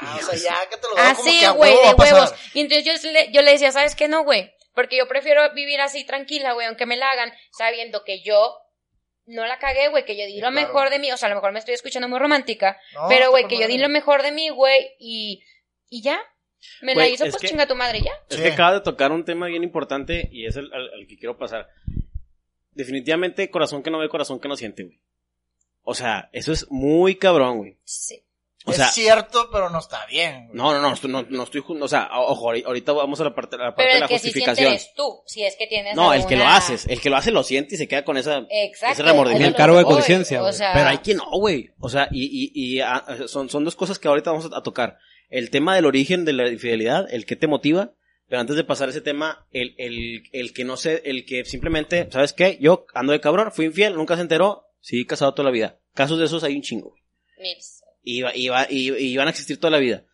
Ah, 0.00 0.18
o 0.20 0.24
sea, 0.24 0.36
ya 0.62 0.68
que 0.70 0.76
te 0.76 0.86
lo 0.88 0.96
Así, 0.96 1.40
que 1.40 1.46
a 1.46 1.50
güey, 1.52 1.74
de 1.74 1.94
huevos. 1.94 2.34
Y 2.54 2.60
entonces 2.60 2.84
yo 3.02 3.10
le, 3.10 3.32
yo 3.32 3.42
le 3.42 3.52
decía, 3.52 3.72
¿sabes 3.72 3.94
qué 3.96 4.08
no, 4.08 4.22
güey? 4.24 4.52
Porque 4.74 4.96
yo 4.96 5.06
prefiero 5.08 5.52
vivir 5.54 5.80
así 5.80 6.04
tranquila, 6.04 6.52
güey, 6.52 6.66
aunque 6.66 6.86
me 6.86 6.96
la 6.96 7.10
hagan, 7.10 7.32
sabiendo 7.52 8.04
que 8.04 8.22
yo 8.22 8.56
no 9.26 9.46
la 9.46 9.58
cagué, 9.58 9.88
güey, 9.88 10.04
que 10.04 10.16
yo 10.16 10.24
di 10.26 10.34
lo 10.40 10.50
claro. 10.50 10.54
mejor 10.66 10.90
de 10.90 10.98
mí. 10.98 11.10
O 11.12 11.16
sea, 11.16 11.26
a 11.26 11.30
lo 11.30 11.36
mejor 11.36 11.52
me 11.52 11.58
estoy 11.58 11.74
escuchando 11.74 12.08
muy 12.08 12.18
romántica, 12.18 12.78
No, 12.94 13.06
pero, 13.08 13.30
güey, 13.30 13.46
que 13.48 13.58
yo 13.58 13.66
di 13.66 13.78
lo 13.78 13.88
mejor 13.88 14.22
de 14.22 14.32
mí, 14.32 14.48
güey, 14.50 14.90
y, 14.98 15.42
y 15.88 16.02
ya. 16.02 16.20
Me 16.80 16.94
la 16.94 17.08
hizo, 17.08 17.24
es 17.24 17.30
pues 17.32 17.42
que- 17.42 17.48
chinga 17.48 17.66
tu 17.66 17.74
madre, 17.74 18.00
ya. 18.02 18.12
Es 18.30 18.36
Sí. 18.36 18.42
que 18.42 18.52
acabas 18.52 18.74
de 18.74 18.80
tocar 18.82 19.10
un 19.10 19.24
tema 19.24 19.46
bien 19.48 19.64
importante 19.64 20.28
y 20.30 20.46
es 20.46 20.54
el 20.56 20.72
al, 20.72 20.90
al 20.94 21.06
que 21.08 21.16
quiero 21.18 21.36
pasar. 21.36 21.68
Definitivamente, 22.74 23.50
corazón 23.50 23.82
que 23.82 23.90
no 23.90 23.98
ve, 23.98 24.08
corazón 24.08 24.40
que 24.40 24.48
no 24.48 24.56
siente, 24.56 24.84
güey. 24.84 24.98
O 25.84 25.94
sea, 25.94 26.28
eso 26.32 26.52
es 26.52 26.66
muy 26.70 27.16
cabrón, 27.16 27.58
güey. 27.58 27.76
Sí. 27.84 28.22
O 28.64 28.70
es 28.70 28.76
sea, 28.76 28.86
cierto, 28.86 29.48
pero 29.50 29.68
no 29.70 29.80
está 29.80 30.06
bien. 30.06 30.46
güey. 30.46 30.56
no, 30.56 30.72
no, 30.72 30.80
no, 30.80 30.94
estoy- 30.94 31.10
no, 31.10 31.22
no 31.28 31.42
estoy, 31.42 31.64
o 31.66 31.88
sea, 31.88 32.08
ojo, 32.12 32.46
ahori- 32.52 32.64
ahorita 32.64 32.92
vamos 32.92 33.20
a 33.20 33.24
la 33.24 33.34
parte, 33.34 33.56
a 33.56 33.58
la 33.58 33.64
parte 33.74 33.82
Pero 33.82 33.88
de 33.88 33.94
el 33.96 34.00
la 34.02 34.06
que 34.08 34.18
sí 34.20 34.30
siente 34.30 34.38
justificación. 34.38 34.72
eres 34.72 34.94
tú, 34.94 35.20
si 35.26 35.42
es 35.42 35.56
que 35.56 35.66
tienes 35.66 35.96
no, 35.96 36.14
el 36.14 36.24
que 36.26 36.36
lo 36.36 36.46
haces, 36.46 36.86
el 36.86 37.00
que 37.00 37.10
lo 37.10 37.16
hace 37.16 37.32
lo 37.32 37.42
siente 37.42 37.74
y 37.74 37.78
se 37.78 37.88
queda 37.88 38.04
con 38.04 38.16
esa, 38.16 38.46
Exacto. 38.48 38.92
ese 38.92 39.02
remordimiento. 39.02 39.48
El 39.48 39.54
cargo 39.56 39.78
de 39.78 39.84
conciencia, 39.84 40.40
O 40.44 40.52
sea, 40.52 40.72
Pero 40.74 40.86
hay 40.88 40.98
quien 40.98 41.16
no, 41.16 41.28
güey. 41.32 41.70
O 41.80 41.88
sea, 41.88 42.06
y, 42.12 42.22
y, 42.54 42.76
y 42.76 42.80
ah, 42.80 43.04
son, 43.26 43.50
son 43.50 43.64
dos 43.64 43.74
cosas 43.74 43.98
que 43.98 44.06
ahorita 44.06 44.30
vamos 44.30 44.48
a, 44.52 44.56
a 44.56 44.62
tocar. 44.62 44.96
El 45.28 45.50
tema 45.50 45.74
del 45.74 45.84
origen 45.86 46.24
de 46.24 46.32
la 46.32 46.48
infidelidad, 46.48 47.12
el 47.12 47.26
que 47.26 47.34
te 47.34 47.48
motiva, 47.48 47.90
pero 48.32 48.40
antes 48.40 48.56
de 48.56 48.64
pasar 48.64 48.88
ese 48.88 49.02
tema, 49.02 49.46
el, 49.52 49.74
el, 49.76 50.22
el 50.32 50.54
que 50.54 50.64
no 50.64 50.78
sé, 50.78 51.02
el 51.04 51.26
que 51.26 51.44
simplemente, 51.44 52.08
¿sabes 52.10 52.32
qué? 52.32 52.56
Yo 52.62 52.86
ando 52.94 53.12
de 53.12 53.20
cabrón, 53.20 53.52
fui 53.52 53.66
infiel, 53.66 53.94
nunca 53.94 54.16
se 54.16 54.22
enteró, 54.22 54.68
sí, 54.80 55.04
casado 55.04 55.34
toda 55.34 55.44
la 55.44 55.50
vida. 55.52 55.78
Casos 55.92 56.18
de 56.18 56.24
esos 56.24 56.42
hay 56.42 56.56
un 56.56 56.62
chingo, 56.62 56.88
güey. 56.92 57.02
Mirs. 57.38 57.84
Y, 58.02 58.22
y, 58.24 58.48
y, 58.70 58.90
y 58.96 59.16
van 59.18 59.26
a 59.26 59.30
existir 59.32 59.60
toda 59.60 59.72
la 59.72 59.76
vida. 59.80 60.06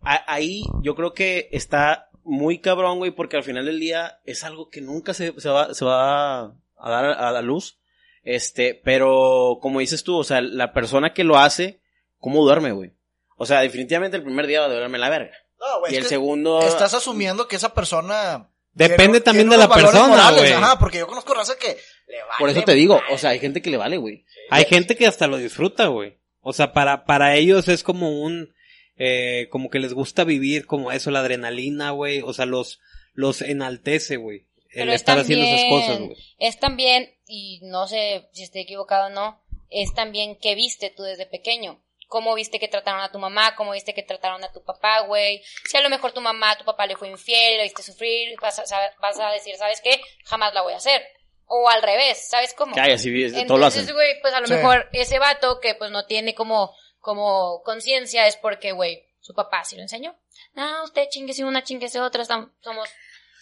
A- 0.00 0.24
ahí 0.26 0.64
yo 0.82 0.96
creo 0.96 1.12
que 1.14 1.50
está 1.52 2.08
muy 2.24 2.58
cabrón, 2.58 2.98
güey, 2.98 3.12
porque 3.12 3.36
al 3.36 3.44
final 3.44 3.66
del 3.66 3.78
día 3.78 4.18
es 4.24 4.42
algo 4.42 4.68
que 4.68 4.80
nunca 4.80 5.14
se, 5.14 5.32
se 5.40 5.48
va, 5.48 5.72
se 5.72 5.84
va 5.84 6.40
a 6.46 6.90
dar 6.90 7.04
a 7.04 7.30
la 7.30 7.42
luz. 7.42 7.78
Este, 8.24 8.74
pero 8.74 9.58
como 9.62 9.78
dices 9.78 10.02
tú, 10.02 10.16
o 10.16 10.24
sea, 10.24 10.40
la 10.40 10.72
persona 10.72 11.12
que 11.14 11.22
lo 11.22 11.38
hace, 11.38 11.80
¿cómo 12.18 12.42
duerme, 12.42 12.72
güey? 12.72 12.90
O 13.36 13.46
sea, 13.46 13.60
definitivamente 13.60 14.16
el 14.16 14.24
primer 14.24 14.48
día 14.48 14.62
va 14.62 14.66
a 14.66 14.68
duerme 14.74 14.98
la 14.98 15.10
verga. 15.10 15.36
No, 15.62 15.80
güey, 15.80 15.94
y 15.94 15.96
el 15.96 16.02
que 16.02 16.08
segundo... 16.08 16.60
Estás 16.62 16.92
asumiendo 16.94 17.46
que 17.48 17.56
esa 17.56 17.72
persona... 17.72 18.48
Depende 18.74 19.20
tiene- 19.20 19.20
también 19.20 19.48
tiene 19.48 19.62
de 19.62 19.68
la 19.68 19.74
persona, 19.74 20.30
güey. 20.32 20.52
Ajá, 20.52 20.78
porque 20.78 20.98
yo 20.98 21.06
conozco 21.06 21.34
raza 21.34 21.56
que 21.58 21.76
le 22.08 22.18
vale 22.22 22.32
Por 22.38 22.48
eso 22.50 22.62
te 22.62 22.72
digo, 22.72 23.00
o 23.10 23.18
sea, 23.18 23.30
hay 23.30 23.38
gente 23.38 23.60
que 23.60 23.68
le 23.70 23.76
vale, 23.76 23.98
güey. 23.98 24.24
Hay 24.50 24.64
gente 24.64 24.96
que 24.96 25.06
hasta 25.06 25.26
lo 25.26 25.36
disfruta, 25.36 25.86
güey. 25.88 26.16
O 26.40 26.52
sea, 26.54 26.72
para, 26.72 27.04
para 27.04 27.36
ellos 27.36 27.68
es 27.68 27.82
como 27.84 28.22
un, 28.22 28.54
eh, 28.96 29.48
como 29.50 29.68
que 29.70 29.78
les 29.78 29.92
gusta 29.92 30.24
vivir 30.24 30.66
como 30.66 30.90
eso, 30.90 31.10
la 31.10 31.20
adrenalina, 31.20 31.90
güey. 31.90 32.22
O 32.22 32.32
sea, 32.32 32.46
los, 32.46 32.80
los 33.12 33.42
enaltece, 33.42 34.16
güey. 34.16 34.46
El 34.70 34.80
Pero 34.80 34.92
es 34.92 34.96
estar 35.02 35.18
haciendo 35.18 35.44
esas 35.44 35.60
también- 35.60 35.80
cosas, 35.80 35.98
güey. 36.00 36.16
Es 36.38 36.58
también, 36.58 37.10
y 37.26 37.60
no 37.64 37.86
sé 37.88 38.28
si 38.32 38.42
estoy 38.42 38.62
equivocado 38.62 39.08
o 39.08 39.10
no, 39.10 39.38
es 39.68 39.92
también 39.94 40.36
qué 40.40 40.54
viste 40.54 40.90
tú 40.96 41.02
desde 41.02 41.26
pequeño. 41.26 41.78
Cómo 42.12 42.34
viste 42.34 42.58
que 42.60 42.68
trataron 42.68 43.00
a 43.00 43.10
tu 43.10 43.18
mamá, 43.18 43.54
cómo 43.56 43.72
viste 43.72 43.94
que 43.94 44.02
trataron 44.02 44.44
a 44.44 44.52
tu 44.52 44.62
papá, 44.62 45.00
güey. 45.00 45.42
Si 45.64 45.78
a 45.78 45.80
lo 45.80 45.88
mejor 45.88 46.12
tu 46.12 46.20
mamá, 46.20 46.58
tu 46.58 46.64
papá 46.66 46.84
le 46.84 46.94
fue 46.94 47.08
infiel, 47.08 47.56
le 47.56 47.62
viste 47.62 47.82
sufrir, 47.82 48.38
vas 48.38 48.58
a, 48.58 48.66
saber- 48.66 48.92
vas 49.00 49.18
a 49.18 49.30
decir, 49.30 49.56
¿sabes 49.56 49.80
qué? 49.80 49.98
Jamás 50.26 50.52
la 50.52 50.60
voy 50.60 50.74
a 50.74 50.76
hacer. 50.76 51.02
O 51.46 51.70
al 51.70 51.80
revés, 51.80 52.28
¿sabes 52.28 52.52
cómo? 52.52 52.74
Hay 52.78 52.92
así, 52.92 53.08
todo 53.46 53.56
lo 53.56 53.64
hacen. 53.64 53.80
Entonces, 53.80 53.94
güey, 53.94 54.20
pues 54.20 54.34
a 54.34 54.40
lo 54.40 54.46
Sí. 54.46 54.52
mejor 54.52 54.90
ese 54.92 55.18
vato 55.18 55.58
que 55.60 55.74
pues 55.74 55.90
no 55.90 56.04
tiene 56.04 56.34
como, 56.34 56.76
como 56.98 57.62
conciencia 57.62 58.26
es 58.26 58.36
porque, 58.36 58.72
güey, 58.72 59.08
su 59.22 59.32
papá 59.32 59.64
sí 59.64 59.76
lo 59.76 59.80
enseñó. 59.82 60.14
No, 60.52 60.84
usted 60.84 61.08
chinguese 61.08 61.44
una, 61.44 61.64
chinguese 61.64 61.98
otra, 61.98 62.20
estamos, 62.20 62.50
somos 62.60 62.90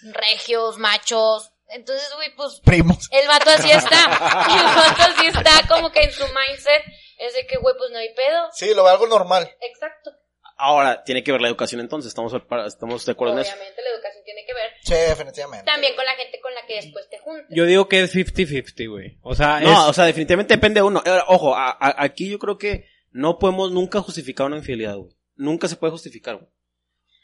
regios, 0.03 0.79
machos. 0.79 1.51
Entonces, 1.69 2.09
güey, 2.15 2.35
pues 2.37 2.61
Primos. 2.65 3.09
el 3.13 3.27
vato 3.29 3.51
así 3.51 3.71
está. 3.71 4.05
El 4.59 4.65
vato 4.65 5.03
así 5.03 5.27
está 5.27 5.67
como 5.69 5.91
que 5.93 6.03
en 6.03 6.13
su 6.13 6.25
mindset 6.27 6.83
es 7.21 7.35
de 7.35 7.47
que, 7.47 7.57
güey, 7.59 7.75
pues 7.79 7.91
no 7.91 7.99
hay 7.99 8.13
pedo. 8.15 8.49
Sí, 8.53 8.75
lo 8.75 8.83
veo 8.85 8.93
algo 8.93 9.07
normal. 9.07 9.51
Exacto. 9.61 10.11
Ahora, 10.57 11.05
tiene 11.05 11.23
que 11.25 11.33
ver 11.33 11.41
la 11.41 11.49
educación 11.49 11.81
entonces, 11.81 12.09
estamos, 12.09 12.35
estamos 12.67 13.07
de 13.07 13.13
acuerdo 13.13 13.33
en 13.35 13.41
eso. 13.41 13.53
Obviamente 13.55 13.83
la 13.83 13.91
educación 13.91 14.25
tiene 14.25 14.45
que 14.45 14.53
ver 14.53 14.71
Sí, 14.83 14.93
definitivamente. 14.93 15.65
también 15.65 15.97
con 15.97 16.05
la 16.05 16.13
gente 16.17 16.39
con 16.41 16.55
la 16.55 16.67
que 16.67 16.75
después 16.75 17.09
te 17.09 17.19
juntas. 17.19 17.47
Yo 17.51 17.65
digo 17.65 17.89
que 17.89 18.03
es 18.03 18.15
50-50, 18.15 18.91
güey. 18.91 19.19
O 19.23 19.35
sea, 19.35 19.61
No, 19.61 19.73
es... 19.73 19.79
o 19.89 19.93
sea, 19.95 20.05
definitivamente 20.05 20.55
depende 20.55 20.81
de 20.81 20.83
uno. 20.83 21.03
Ahora, 21.07 21.25
Ojo, 21.29 21.55
a- 21.57 21.71
a- 21.71 22.03
aquí 22.05 22.29
yo 22.31 22.39
creo 22.39 22.59
que 22.59 22.87
no 23.11 23.39
podemos 23.39 23.71
nunca 23.73 24.01
justificar 24.03 24.47
una 24.47 24.59
infidelidad, 24.59 24.97
güey. 24.97 25.15
Nunca 25.35 25.67
se 25.67 25.77
puede 25.77 25.93
justificar, 25.93 26.37
güey. 26.37 26.49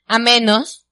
A 0.06 0.18
menos. 0.18 0.86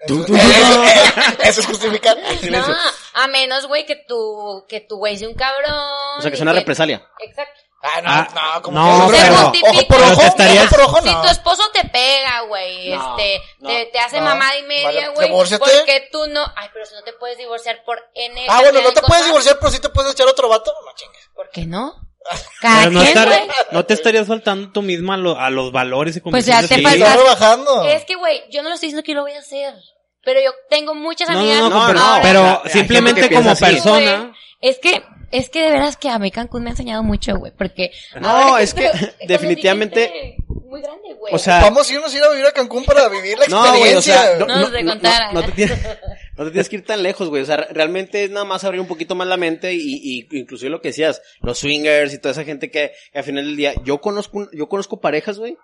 Eso, 0.00 0.26
eso 1.44 1.60
es 1.60 1.66
justificar. 1.66 2.18
No, 2.50 2.66
a 3.14 3.26
menos, 3.28 3.66
güey, 3.68 3.86
que 3.86 3.96
tu, 4.06 4.66
que 4.68 4.80
tu 4.80 4.96
güey 4.98 5.16
sea 5.16 5.28
un 5.28 5.34
cabrón. 5.34 5.72
O 6.18 6.20
sea, 6.20 6.30
que 6.30 6.34
es 6.36 6.42
una 6.42 6.52
represalia. 6.52 7.06
Exacto. 7.20 7.60
Ah, 7.86 8.00
no, 8.00 8.10
Ah, 8.10 8.28
no, 8.56 8.62
como 8.62 8.78
no, 8.80 9.10
que 9.10 9.16
Se 9.18 9.22
pero- 9.24 9.36
justifica. 9.36 9.70
ojo 9.70 9.78
por 9.86 9.96
pero 9.98 10.06
ojo, 10.12 10.20
te 10.20 10.26
estarías- 10.26 10.64
ojo 10.64 10.70
por 10.70 10.80
ojo, 10.80 11.02
Si 11.02 11.10
no. 11.10 11.20
tu 11.22 11.28
esposo 11.28 11.62
te 11.74 11.84
pega, 11.88 12.40
güey, 12.48 12.88
No, 12.94 13.10
este, 13.18 13.42
no, 13.58 13.68
te, 13.68 13.86
te 13.92 13.98
hace 13.98 14.18
no. 14.20 14.24
mamada 14.24 14.56
y 14.58 14.62
media, 14.62 14.84
Vale, 14.86 15.08
güey, 15.08 15.28
divórciate. 15.28 15.64
porque 15.70 16.08
tú 16.10 16.26
no, 16.28 16.40
ay, 16.56 16.68
pero 16.72 16.86
si 16.86 16.94
no 16.94 17.02
te 17.02 17.12
puedes 17.12 17.36
divorciar 17.36 17.84
por 17.84 18.02
N 18.14 18.46
Ah, 18.48 18.60
bueno, 18.62 18.80
no 18.80 18.88
te 18.92 19.00
de 19.02 19.06
puedes 19.06 19.26
divorciar, 19.26 19.58
pero 19.58 19.70
sí 19.70 19.80
te 19.80 19.90
puedes 19.90 20.12
echar 20.12 20.26
otro 20.28 20.48
vato. 20.48 20.72
No 20.84 20.92
chingues. 20.96 21.28
¿Por 21.34 21.50
qué 21.50 21.66
no? 21.66 21.94
Pero 22.62 22.90
no, 22.90 23.02
estar- 23.02 23.46
no 23.70 23.84
te 23.84 23.92
estarías 23.92 24.26
faltando 24.26 24.72
tú 24.72 24.80
misma 24.80 25.12
a, 25.12 25.16
lo- 25.18 25.38
a 25.38 25.50
los 25.50 25.70
valores 25.72 26.16
y 26.16 26.20
Pues 26.20 26.46
ya 26.46 26.62
te 26.62 26.76
que- 26.76 26.82
falta- 26.82 26.96
Está 27.06 27.16
rebajando. 27.18 27.84
Es 27.84 28.06
que, 28.06 28.14
güey, 28.14 28.44
yo 28.50 28.62
no 28.62 28.70
lo 28.70 28.76
estoy 28.76 28.86
diciendo 28.88 29.04
que 29.04 29.12
lo 29.12 29.20
voy 29.20 29.32
a 29.32 29.40
hacer, 29.40 29.74
pero 30.22 30.40
yo 30.40 30.52
tengo 30.70 30.94
muchas 30.94 31.28
No, 31.28 31.38
amigas. 31.38 31.58
no, 31.60 31.68
no, 31.68 31.80
No, 31.80 31.86
pero, 31.86 31.98
no, 32.00 32.18
pero 32.22 32.40
o 32.40 32.44
sea, 32.46 32.60
hay 32.64 32.70
simplemente 32.70 33.30
como 33.30 33.54
persona... 33.54 34.16
Güey, 34.20 34.32
Es 34.66 34.78
que, 34.78 35.02
es 35.30 35.48
que 35.50 35.62
de 35.62 35.72
veras 35.72 35.96
que 35.96 36.08
a 36.08 36.18
mí 36.18 36.30
Cancún 36.30 36.62
me 36.62 36.70
ha 36.70 36.72
enseñado 36.72 37.02
mucho, 37.02 37.36
güey, 37.36 37.52
porque... 37.56 37.90
No, 38.20 38.56
es 38.58 38.72
que 38.72 38.90
definitivamente- 39.28 40.36
Muy 40.48 40.80
grande, 40.80 41.14
güey. 41.18 41.34
O 41.34 41.38
sea, 41.38 41.60
Vamos 41.60 41.88
a 41.88 41.92
irnos 41.92 42.12
a 42.12 42.16
ir 42.16 42.22
a 42.24 42.30
vivir 42.30 42.46
a 42.46 42.52
Cancún 42.52 42.84
para 42.84 43.08
vivir 43.08 43.38
la 43.38 43.46
no, 43.46 43.58
güey, 43.60 43.94
o 43.94 43.98
experiencia. 43.98 44.14
sea, 44.22 44.38
no, 44.38 44.46
No 44.46 44.58
no, 44.60 44.70
se 44.70 44.82
no, 44.82 44.90
contara. 44.92 45.32
no- 45.32 45.40
no 45.40 45.46
te 45.46 45.52
tienes, 45.52 45.78
no 46.38 46.44
te 46.44 46.50
tienes 46.50 46.68
que 46.68 46.76
ir 46.76 46.84
tan 46.84 47.02
lejos, 47.02 47.28
güey. 47.28 47.42
O 47.42 47.46
sea, 47.46 47.56
realmente 47.70 48.24
es 48.24 48.30
nada 48.30 48.44
más 48.44 48.64
abrir 48.64 48.80
un 48.80 48.86
poquito 48.88 49.14
más 49.14 49.26
la 49.28 49.36
mente 49.36 49.74
y, 49.74 49.80
y 50.02 50.28
inclusive 50.38 50.70
lo 50.70 50.80
que 50.80 50.88
decías, 50.88 51.20
los 51.40 51.58
swingers 51.58 52.12
y 52.14 52.18
toda 52.18 52.32
esa 52.32 52.44
gente 52.44 52.70
que, 52.70 52.92
que 53.12 53.18
al 53.18 53.24
final 53.24 53.44
del 53.44 53.56
día, 53.56 53.74
yo 53.84 54.00
conozco, 54.00 54.38
un- 54.38 54.50
yo 54.52 54.68
conozco 54.68 55.00
parejas, 55.00 55.38
güey, 55.38 55.56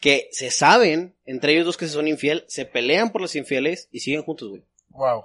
que 0.00 0.28
se 0.32 0.50
saben, 0.50 1.14
entre 1.24 1.52
ellos 1.52 1.64
dos 1.64 1.76
que 1.76 1.86
se 1.86 1.92
son 1.94 2.08
infiel, 2.08 2.44
se 2.48 2.64
pelean 2.66 3.10
por 3.12 3.20
los 3.22 3.34
infieles 3.36 3.88
y 3.92 4.00
siguen 4.00 4.22
juntos, 4.22 4.48
güey. 4.50 4.62
Wow. 4.90 5.24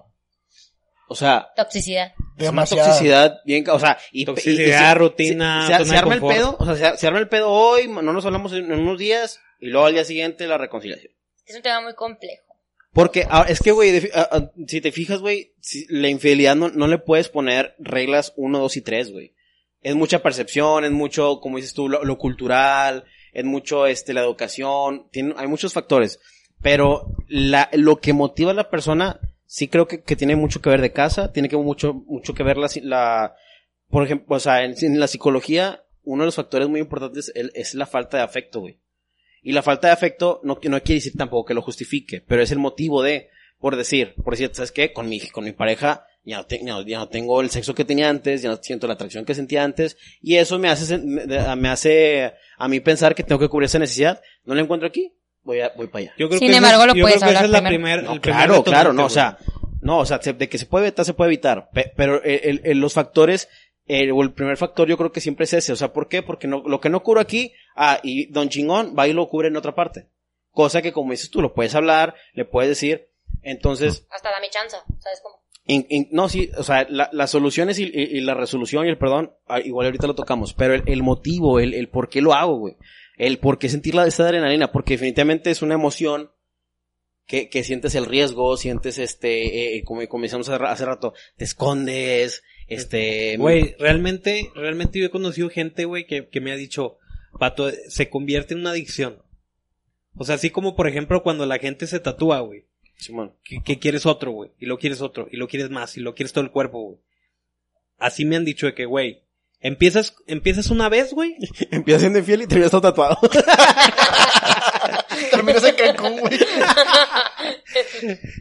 O 1.11 1.15
sea, 1.15 1.49
Toxicidad. 1.57 2.13
es 2.37 2.45
Demasiado. 2.45 2.87
toxicidad 2.87 3.39
bien, 3.45 3.69
o 3.69 3.79
sea, 3.79 3.97
y 4.13 4.23
Toxicidad, 4.23 4.95
rutina, 4.95 5.67
se, 5.67 5.95
arma 5.97 6.15
el 6.15 6.21
pedo, 6.21 6.55
o 6.57 6.65
sea, 6.65 6.93
se, 6.93 6.97
se 6.99 7.07
arma 7.07 7.19
el 7.19 7.27
pedo 7.27 7.49
hoy, 7.49 7.89
no 7.89 8.01
nos 8.01 8.25
hablamos 8.25 8.53
en, 8.53 8.71
en 8.71 8.79
unos 8.79 8.97
días 8.97 9.39
y 9.59 9.67
luego 9.67 9.87
al 9.87 9.93
día 9.93 10.05
siguiente 10.05 10.47
la 10.47 10.57
reconciliación. 10.57 11.11
Es 11.45 11.55
un 11.55 11.61
tema 11.61 11.81
muy 11.81 11.93
complejo. 11.95 12.45
Porque 12.93 13.25
ah, 13.29 13.45
es 13.47 13.59
que, 13.59 13.71
güey, 13.71 13.91
de- 13.91 14.11
ah, 14.13 14.29
ah, 14.31 14.51
si 14.67 14.79
te 14.79 14.91
fijas, 14.93 15.19
güey, 15.19 15.53
si- 15.59 15.85
la 15.89 16.07
infidelidad 16.07 16.55
no, 16.55 16.69
no 16.69 16.87
le 16.87 16.97
puedes 16.97 17.27
poner 17.29 17.75
reglas 17.79 18.31
1, 18.37 18.57
2 18.59 18.77
y 18.77 18.81
3, 18.81 19.11
güey. 19.11 19.33
Es 19.81 19.95
mucha 19.95 20.19
percepción, 20.21 20.85
es 20.85 20.91
mucho, 20.91 21.39
como 21.41 21.57
dices 21.57 21.73
tú, 21.73 21.89
lo, 21.89 22.03
lo 22.05 22.17
cultural, 22.17 23.03
es 23.33 23.43
mucho, 23.43 23.85
este, 23.85 24.13
la 24.13 24.21
educación, 24.21 25.07
tiene, 25.11 25.33
hay 25.37 25.47
muchos 25.47 25.73
factores. 25.73 26.19
Pero 26.61 27.07
la, 27.27 27.69
lo 27.73 27.99
que 27.99 28.13
motiva 28.13 28.51
a 28.51 28.55
la 28.55 28.69
persona, 28.69 29.19
sí 29.51 29.67
creo 29.67 29.85
que, 29.85 30.01
que 30.01 30.15
tiene 30.15 30.37
mucho 30.37 30.61
que 30.61 30.69
ver 30.69 30.79
de 30.79 30.93
casa, 30.93 31.33
tiene 31.33 31.49
que 31.49 31.57
mucho, 31.57 31.93
mucho 31.93 32.33
que 32.33 32.41
ver 32.41 32.55
la, 32.55 32.69
la 32.83 33.35
por 33.89 34.05
ejemplo, 34.05 34.37
o 34.37 34.39
sea, 34.39 34.63
en, 34.63 34.97
la 34.97 35.07
psicología, 35.09 35.83
uno 36.03 36.23
de 36.23 36.27
los 36.27 36.35
factores 36.35 36.69
muy 36.69 36.79
importantes 36.79 37.33
es, 37.35 37.73
la 37.73 37.85
falta 37.85 38.15
de 38.15 38.23
afecto, 38.23 38.61
güey. 38.61 38.79
Y 39.43 39.51
la 39.51 39.61
falta 39.61 39.87
de 39.87 39.93
afecto 39.93 40.39
no, 40.43 40.53
no 40.53 40.81
quiere 40.81 40.99
decir 40.99 41.17
tampoco 41.17 41.47
que 41.47 41.53
lo 41.53 41.61
justifique, 41.61 42.21
pero 42.25 42.41
es 42.41 42.51
el 42.53 42.59
motivo 42.59 43.03
de, 43.03 43.27
por 43.59 43.75
decir, 43.75 44.13
por 44.23 44.35
decir, 44.35 44.51
¿sabes 44.53 44.71
qué? 44.71 44.93
Con 44.93 45.09
mi, 45.09 45.19
con 45.19 45.43
mi 45.43 45.51
pareja 45.51 46.05
ya 46.23 46.45
no, 46.63 46.87
ya 46.87 46.99
no- 46.99 47.09
tengo 47.09 47.41
el 47.41 47.49
sexo 47.49 47.75
que 47.75 47.83
tenía 47.83 48.07
antes, 48.07 48.41
ya 48.41 48.51
no 48.51 48.55
siento 48.61 48.87
la 48.87 48.93
atracción 48.93 49.25
que 49.25 49.35
sentía 49.35 49.65
antes, 49.65 49.97
y 50.21 50.37
eso 50.37 50.59
me 50.59 50.69
hace, 50.69 50.97
me 50.97 51.67
hace 51.67 52.31
a 52.57 52.67
mí 52.69 52.79
pensar 52.79 53.15
que 53.15 53.23
tengo 53.23 53.39
que 53.39 53.49
cubrir 53.49 53.65
esa 53.65 53.79
necesidad. 53.79 54.21
No 54.45 54.55
la 54.55 54.61
encuentro 54.61 54.87
aquí, 54.87 55.13
voy 55.43 55.61
a, 55.61 55.71
voy 55.75 55.87
para 55.87 56.03
allá. 56.03 56.13
Yo 56.17 56.27
creo 56.27 56.39
Sin 56.39 56.49
que 56.51 56.57
embargo, 56.57 56.81
es- 56.81 56.87
lo 56.87 56.95
yo 56.95 57.03
puedes 57.03 57.17
creo 57.19 57.31
que 57.31 57.37
hablar 57.37 57.45
es 57.45 57.49
la 57.51 57.67
primero. 57.67 57.97
primer, 58.01 58.03
No, 58.03 58.13
el 58.13 58.21
primer 58.21 58.37
claro, 58.45 58.63
claro, 58.63 58.93
no, 58.93 59.05
o 59.05 59.09
sea, 59.09 59.37
no, 59.81 59.99
o 59.99 60.05
sea, 60.05 60.21
se- 60.21 60.33
de 60.33 60.49
que 60.49 60.57
se 60.57 60.65
puede 60.65 60.87
evitar, 60.87 61.05
se 61.05 61.13
puede 61.13 61.29
evitar, 61.29 61.69
pe- 61.71 61.91
pero 61.95 62.21
el, 62.23 62.39
el- 62.43 62.61
el- 62.63 62.79
los 62.79 62.93
factores, 62.93 63.49
el, 63.87 64.11
o 64.11 64.21
el 64.21 64.31
primer 64.33 64.57
factor 64.57 64.87
yo 64.87 64.97
creo 64.97 65.11
que 65.11 65.21
siempre 65.21 65.43
es 65.45 65.53
ese, 65.53 65.73
o 65.73 65.75
sea, 65.75 65.91
¿por 65.93 66.07
qué? 66.07 66.21
Porque 66.23 66.47
no, 66.47 66.63
lo 66.65 66.79
que 66.79 66.89
no 66.89 67.01
cubro 67.03 67.19
aquí, 67.19 67.51
ah, 67.75 67.99
y 68.03 68.27
Don 68.31 68.49
Chingón 68.49 68.95
va 68.97 69.07
y 69.07 69.13
lo 69.13 69.27
cubre 69.27 69.47
en 69.47 69.57
otra 69.57 69.73
parte. 69.75 70.07
Cosa 70.51 70.81
que 70.81 70.91
como 70.91 71.11
dices 71.11 71.29
tú, 71.31 71.41
lo 71.41 71.53
puedes 71.53 71.73
hablar, 71.75 72.13
le 72.33 72.45
puedes 72.45 72.69
decir, 72.69 73.07
entonces, 73.41 74.05
Hasta 74.11 74.29
dame 74.31 74.49
chance, 74.49 74.77
¿sabes 74.99 75.19
cómo? 75.23 75.41
in- 75.65 75.85
in- 75.89 76.07
no, 76.11 76.27
sí, 76.29 76.49
o 76.57 76.63
sea, 76.63 76.85
la- 76.89 77.09
las 77.13 77.31
soluciones 77.31 77.79
y, 77.79 77.83
y- 77.85 78.17
y 78.17 78.21
la 78.21 78.33
resolución 78.33 78.85
y 78.85 78.89
el 78.89 78.97
perdón, 78.97 79.33
ah, 79.47 79.59
igual 79.59 79.85
ahorita 79.87 80.07
lo 80.07 80.15
tocamos, 80.15 80.53
pero 80.53 80.73
el, 80.75 80.83
el 80.87 81.01
motivo, 81.03 81.59
el, 81.59 81.73
el 81.73 81.87
por 81.89 82.09
qué 82.09 82.21
lo 82.21 82.33
hago, 82.33 82.57
güey, 82.57 82.75
el 83.21 83.37
por 83.37 83.59
qué 83.59 83.69
sentir 83.69 83.93
la 83.93 84.07
esta 84.07 84.23
adrenalina, 84.23 84.71
porque 84.71 84.95
definitivamente 84.95 85.51
es 85.51 85.61
una 85.61 85.75
emoción 85.75 86.31
que, 87.27 87.49
que 87.49 87.63
sientes 87.63 87.93
el 87.93 88.07
riesgo, 88.07 88.57
sientes 88.57 88.97
este, 88.97 89.77
eh, 89.77 89.83
como 89.83 90.05
comenzamos 90.09 90.49
hace, 90.49 90.65
hace 90.65 90.85
rato, 90.85 91.13
te 91.37 91.45
escondes, 91.45 92.41
este, 92.65 93.37
Güey, 93.37 93.75
realmente, 93.77 94.49
realmente 94.55 94.97
yo 94.97 95.05
he 95.05 95.11
conocido 95.11 95.49
gente, 95.49 95.85
güey, 95.85 96.07
que, 96.07 96.29
que 96.29 96.41
me 96.41 96.51
ha 96.51 96.55
dicho, 96.55 96.97
pato, 97.37 97.69
se 97.89 98.09
convierte 98.09 98.55
en 98.55 98.61
una 98.61 98.71
adicción. 98.71 99.21
O 100.15 100.25
sea, 100.25 100.33
así 100.33 100.49
como 100.49 100.75
por 100.75 100.87
ejemplo 100.87 101.21
cuando 101.21 101.45
la 101.45 101.59
gente 101.59 101.85
se 101.85 101.99
tatúa, 101.99 102.39
güey, 102.39 102.65
Simón. 102.95 103.35
que, 103.43 103.61
que 103.61 103.77
quieres 103.77 104.07
otro, 104.07 104.31
güey, 104.31 104.49
y 104.57 104.65
lo 104.65 104.79
quieres 104.79 104.99
otro, 104.99 105.27
y 105.31 105.37
lo 105.37 105.47
quieres 105.47 105.69
más, 105.69 105.95
y 105.95 105.99
lo 105.99 106.15
quieres 106.15 106.33
todo 106.33 106.43
el 106.43 106.49
cuerpo, 106.49 106.81
güey. 106.81 106.99
Así 107.99 108.25
me 108.25 108.35
han 108.35 108.45
dicho 108.45 108.65
de 108.65 108.73
que, 108.73 108.85
güey, 108.85 109.25
empiezas, 109.61 110.13
empiezas 110.27 110.67
una 110.69 110.89
vez, 110.89 111.13
güey, 111.13 111.35
Empiezas 111.71 112.01
siendo 112.01 112.19
infiel 112.19 112.41
y 112.43 112.47
te 112.47 112.55
habías 112.55 112.71
tatuado. 112.71 113.17
Terminas 115.31 115.63
en 115.63 115.75
Cancún, 115.75 116.19
güey. 116.19 116.39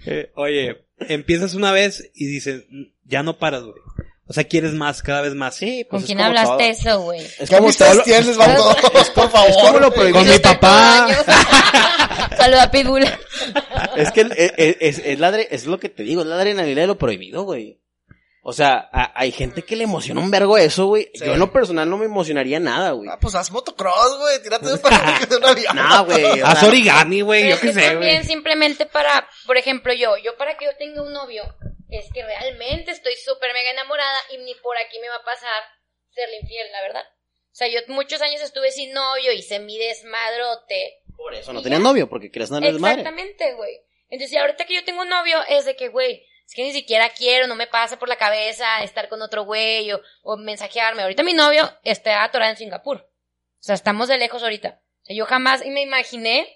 Eh, 0.07 0.33
oye, 0.35 0.85
empiezas 0.99 1.55
una 1.55 1.71
vez 1.73 2.11
y 2.15 2.27
dices, 2.27 2.65
"Mm, 2.69 2.83
ya 3.05 3.23
no 3.23 3.39
paras, 3.39 3.63
güey. 3.63 3.77
O 4.27 4.33
sea, 4.33 4.45
quieres 4.45 4.73
más, 4.73 5.03
cada 5.03 5.21
vez 5.21 5.35
más. 5.35 5.55
Sí, 5.57 5.85
¿Con 5.85 5.91
pues 5.99 6.03
es 6.03 6.07
quién 6.07 6.21
hablaste 6.21 6.49
todo. 6.51 6.61
eso, 6.61 7.01
güey? 7.03 7.21
Es 7.21 7.35
¿Qué 7.39 7.57
como 7.57 7.59
todo 7.59 7.65
amistades 7.67 7.97
lo- 7.97 8.03
tienes, 8.05 8.37
vato? 8.37 8.77
Por 9.15 9.31
favor. 9.31 9.51
Es 9.51 9.57
como 9.57 9.79
lo 9.79 9.93
prohibido. 9.93 10.19
Con 10.21 10.29
mi 10.31 10.39
papá. 10.39 11.09
Saluda 12.37 12.63
a 12.65 12.71
Pitbull. 12.71 13.05
Es 13.97 14.11
que 14.13 14.21
el- 14.23 14.33
es, 14.33 14.77
es, 14.81 14.99
es 15.05 15.19
la 15.21 15.31
es 15.41 15.67
lo 15.67 15.79
que 15.79 15.89
te 15.89 16.03
digo, 16.03 16.23
es 16.23 16.27
la 16.29 16.37
adrenalina 16.37 16.81
de 16.83 16.87
lo 16.87 16.99
prohibido, 16.99 17.43
güey. 17.45 17.79
O 18.43 18.53
sea, 18.55 18.89
a- 18.93 19.13
hay 19.15 19.33
gente 19.33 19.63
que 19.63 19.77
le 19.77 19.85
emociona 19.85 20.21
un 20.21 20.31
vergo 20.31 20.57
eso, 20.57 20.87
güey. 20.87 21.11
Sí. 21.15 21.25
Yo 21.27 21.35
en 21.35 21.39
lo 21.39 21.53
personal 21.53 21.89
no 21.91 21.99
me 21.99 22.07
emocionaría 22.07 22.59
nada, 22.59 22.93
güey. 22.93 23.09
Ah, 23.11 23.19
pues 23.21 23.35
haz 23.35 23.51
motocross, 23.51 24.19
güey. 24.19 24.43
Tírate 24.43 24.67
de 24.67 24.73
de 24.77 25.37
un 25.37 25.45
avión. 25.45 25.77
No, 25.77 26.05
güey. 26.07 26.41
Haz 26.41 26.63
origami, 26.63 27.21
güey, 27.21 27.43
Pero 27.43 27.51
yo 27.51 27.55
es 27.57 27.61
qué 27.61 27.67
que 27.69 27.73
sé, 27.75 27.81
también 27.91 28.15
güey. 28.17 28.27
simplemente 28.27 28.87
para, 28.87 29.29
por 29.47 29.57
ejemplo, 29.59 29.93
yo, 29.93 30.17
yo 30.19 30.37
para 30.39 30.57
que 30.57 30.65
yo 30.65 30.71
tenga 30.79 31.03
un 31.03 31.13
novio, 31.13 31.43
es 31.91 32.07
que 32.15 32.25
realmente 32.25 32.93
estoy 32.93 33.15
súper 33.17 33.53
mega 33.53 33.71
enamorada 33.73 34.19
y 34.33 34.39
ni 34.39 34.55
por 34.57 34.77
aquí 34.79 34.99
me 35.01 35.09
va 35.09 35.17
a 35.17 35.25
pasar 35.25 35.63
serle 36.15 36.39
infiel, 36.41 36.67
la 36.73 36.81
verdad. 36.83 37.03
O 37.03 37.55
sea, 37.61 37.69
yo 37.69 37.81
muchos 37.89 38.23
años 38.23 38.41
estuve 38.41 38.71
sin 38.71 38.93
novio, 38.93 39.33
hice 39.33 39.59
mi 39.59 39.77
desmadrote. 39.77 41.03
Por 41.17 41.35
eso 41.35 41.53
no 41.53 41.61
Y 41.61 41.63
tenías 41.63 41.81
ya. 41.81 41.85
novio, 41.89 42.09
porque 42.09 42.31
querías 42.31 42.49
darle 42.51 42.73
desmadre. 42.73 43.01
Exactamente, 43.03 43.55
güey. 43.55 43.81
Entonces, 44.09 44.37
ahorita 44.39 44.65
que 44.65 44.75
yo 44.75 44.85
tengo 44.85 45.03
un 45.03 45.09
novio, 45.09 45.39
es 45.49 45.65
de 45.67 45.77
que, 45.77 45.89
güey, 45.89 46.25
es 46.51 46.57
que 46.57 46.65
ni 46.65 46.73
siquiera 46.73 47.11
quiero, 47.11 47.47
no 47.47 47.55
me 47.55 47.69
pasa 47.69 47.97
por 47.97 48.09
la 48.09 48.17
cabeza 48.17 48.83
estar 48.83 49.09
con 49.09 49.23
otro 49.23 49.45
güey 49.45 49.93
o, 49.93 50.01
o 50.25 50.37
mensajearme. 50.37 51.03
Ahorita 51.03 51.23
mi 51.23 51.33
novio 51.33 51.71
está 51.85 52.25
atorado 52.25 52.51
en 52.51 52.57
Singapur. 52.57 52.97
O 52.97 53.63
sea, 53.63 53.77
estamos 53.77 54.09
de 54.09 54.19
lejos 54.19 54.43
ahorita. 54.43 54.81
O 55.03 55.05
sea, 55.05 55.15
yo 55.15 55.27
jamás 55.27 55.65
me 55.65 55.81
imaginé 55.81 56.49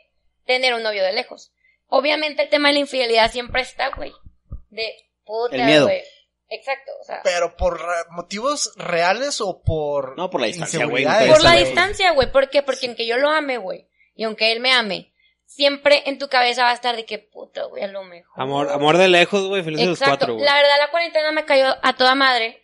tener 0.46 0.74
un 0.74 0.82
novio 0.82 1.04
de 1.04 1.12
lejos. 1.12 1.52
Obviamente 1.86 2.42
el 2.42 2.48
tema 2.48 2.68
de 2.68 2.74
la 2.74 2.80
infidelidad 2.80 3.30
siempre 3.30 3.62
está, 3.62 3.90
güey. 3.90 4.12
De 4.70 4.96
puta, 5.24 5.54
El 5.54 5.64
miedo. 5.64 5.84
güey. 5.84 6.02
Exacto, 6.48 6.90
o 7.00 7.04
sea. 7.04 7.20
Pero 7.22 7.56
por 7.56 7.80
motivos 8.10 8.72
reales 8.74 9.40
o 9.40 9.62
por. 9.62 10.18
No, 10.18 10.28
por 10.28 10.40
la 10.40 10.48
distancia, 10.48 10.86
güey, 10.86 11.04
Por 11.04 11.44
la 11.44 11.52
distancia, 11.54 12.10
güey. 12.10 12.32
¿Por 12.32 12.50
qué? 12.50 12.64
Porque 12.64 12.88
aunque 12.88 13.06
yo 13.06 13.16
lo 13.16 13.30
ame, 13.30 13.58
güey, 13.58 13.88
y 14.16 14.24
aunque 14.24 14.50
él 14.50 14.58
me 14.58 14.72
ame, 14.72 15.13
siempre 15.54 16.02
en 16.06 16.18
tu 16.18 16.28
cabeza 16.28 16.64
va 16.64 16.70
a 16.70 16.74
estar 16.74 16.96
de 16.96 17.04
que 17.04 17.18
puta, 17.18 17.64
güey, 17.64 17.82
a 17.84 17.88
lo 17.88 18.02
mejor. 18.04 18.32
Amor, 18.40 18.70
amor 18.72 18.98
de 18.98 19.08
lejos, 19.08 19.46
güey, 19.46 19.62
felices 19.62 19.86
los 19.86 19.98
Exacto. 20.00 20.18
cuatro, 20.18 20.34
güey. 20.34 20.44
la 20.46 20.54
verdad, 20.56 20.76
la 20.78 20.90
cuarentena 20.90 21.32
me 21.32 21.44
cayó 21.44 21.76
a 21.82 21.92
toda 21.94 22.14
madre. 22.14 22.60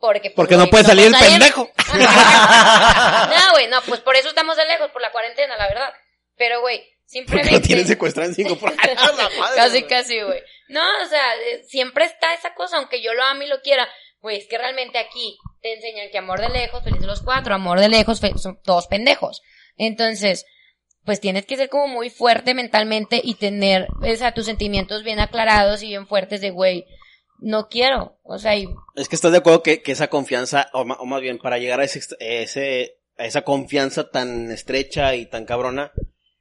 Porque, 0.00 0.30
pues, 0.30 0.34
Porque 0.36 0.56
no 0.56 0.68
puede 0.68 0.84
salir 0.84 1.06
el 1.06 1.14
pendejo. 1.14 1.68
no, 1.94 3.52
güey, 3.52 3.66
no, 3.68 3.80
pues 3.86 4.00
por 4.00 4.14
eso 4.16 4.28
estamos 4.28 4.56
de 4.56 4.64
lejos, 4.66 4.90
por 4.90 5.02
la 5.02 5.10
cuarentena, 5.10 5.56
la 5.56 5.66
verdad. 5.68 5.92
Pero, 6.36 6.60
güey, 6.60 6.84
simplemente. 7.04 7.50
lo 7.52 7.60
tienen 7.60 7.86
secuestrado 7.86 8.28
en 8.28 8.34
cinco 8.34 8.56
por 8.56 8.72
casi, 9.56 9.82
casi, 9.84 10.20
güey. 10.20 10.40
No, 10.68 10.82
o 11.02 11.06
sea, 11.08 11.34
eh, 11.36 11.64
siempre 11.66 12.04
está 12.04 12.32
esa 12.34 12.54
cosa, 12.54 12.76
aunque 12.76 13.02
yo 13.02 13.12
lo 13.14 13.24
ame 13.24 13.46
y 13.46 13.48
lo 13.48 13.60
quiera. 13.60 13.88
Güey, 14.20 14.36
es 14.38 14.46
que 14.48 14.58
realmente 14.58 14.98
aquí 14.98 15.36
te 15.62 15.74
enseñan 15.74 16.10
que 16.10 16.18
amor 16.18 16.40
de 16.40 16.48
lejos, 16.48 16.82
felices 16.84 17.06
los 17.06 17.22
cuatro, 17.22 17.54
amor 17.54 17.80
de 17.80 17.88
lejos, 17.88 18.20
fe- 18.20 18.36
son 18.38 18.60
todos 18.62 18.86
pendejos. 18.86 19.42
Entonces, 19.76 20.44
pues 21.08 21.20
tienes 21.20 21.46
que 21.46 21.56
ser 21.56 21.70
como 21.70 21.88
muy 21.88 22.10
fuerte 22.10 22.52
mentalmente 22.52 23.18
y 23.24 23.32
tener, 23.36 23.88
o 23.98 24.14
sea, 24.16 24.34
tus 24.34 24.44
sentimientos 24.44 25.04
bien 25.04 25.20
aclarados 25.20 25.82
y 25.82 25.86
bien 25.88 26.06
fuertes 26.06 26.42
de, 26.42 26.50
güey, 26.50 26.84
no 27.40 27.68
quiero. 27.70 28.18
O 28.24 28.38
sea, 28.38 28.54
y 28.58 28.68
Es 28.94 29.08
que 29.08 29.16
estás 29.16 29.32
de 29.32 29.38
acuerdo 29.38 29.62
que, 29.62 29.80
que 29.80 29.92
esa 29.92 30.08
confianza, 30.08 30.68
o, 30.74 30.84
ma- 30.84 30.98
o 31.00 31.06
más 31.06 31.22
bien, 31.22 31.38
para 31.38 31.56
llegar 31.56 31.80
a 31.80 31.84
ese, 31.84 31.98
ext- 32.00 32.16
ese, 32.20 32.98
a 33.16 33.24
esa 33.24 33.40
confianza 33.40 34.10
tan 34.10 34.50
estrecha 34.50 35.14
y 35.16 35.24
tan 35.24 35.46
cabrona, 35.46 35.92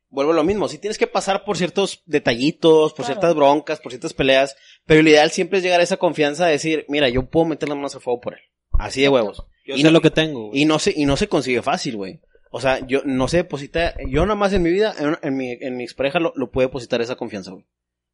vuelvo 0.09 0.33
a 0.33 0.35
lo 0.35 0.43
mismo. 0.43 0.67
Si 0.67 0.79
tienes 0.79 0.97
que 0.97 1.07
pasar 1.07 1.45
por 1.45 1.55
ciertos 1.57 2.03
detallitos, 2.05 2.91
por 2.91 3.05
Claro. 3.05 3.13
ciertas 3.21 3.35
broncas, 3.35 3.79
por 3.79 3.93
ciertas 3.93 4.13
peleas, 4.13 4.57
pero 4.85 5.01
lo 5.01 5.09
ideal 5.09 5.31
siempre 5.31 5.59
es 5.59 5.63
llegar 5.63 5.79
a 5.79 5.83
esa 5.83 5.95
confianza 5.95 6.45
de 6.45 6.51
decir, 6.51 6.83
mira, 6.89 7.07
yo 7.07 7.29
puedo 7.29 7.45
meter 7.45 7.69
las 7.69 7.77
manos 7.77 7.95
al 7.95 8.01
fuego 8.01 8.19
por 8.19 8.33
él. 8.33 8.41
Así 8.77 9.01
de 9.01 9.07
huevos. 9.07 9.45
Yo 9.65 9.75
Y 9.75 9.77
sé 9.77 9.83
no- 9.85 9.91
lo 9.91 10.01
que 10.01 10.11
tengo, 10.11 10.47
güey. 10.49 10.61
Y 10.61 10.65
no 10.65 10.77
se, 10.77 10.93
y 10.93 11.05
no 11.05 11.15
se 11.15 11.29
consigue 11.29 11.61
fácil, 11.61 11.95
güey. 11.95 12.19
O 12.51 12.61
sea, 12.61 12.85
yo 12.87 13.01
no 13.05 13.27
se 13.27 13.37
deposita, 13.37 13.93
yo 14.07 14.23
nada 14.25 14.35
más 14.35 14.53
en 14.53 14.63
mi 14.63 14.71
vida, 14.71 14.93
en, 14.99 15.17
en 15.21 15.35
mi, 15.37 15.51
en 15.51 15.77
mi 15.77 15.83
expareja 15.83 16.19
lo, 16.19 16.33
lo 16.35 16.49
puedo 16.51 16.67
depositar 16.67 17.01
esa 17.01 17.15
confianza, 17.15 17.51
güey. 17.51 17.65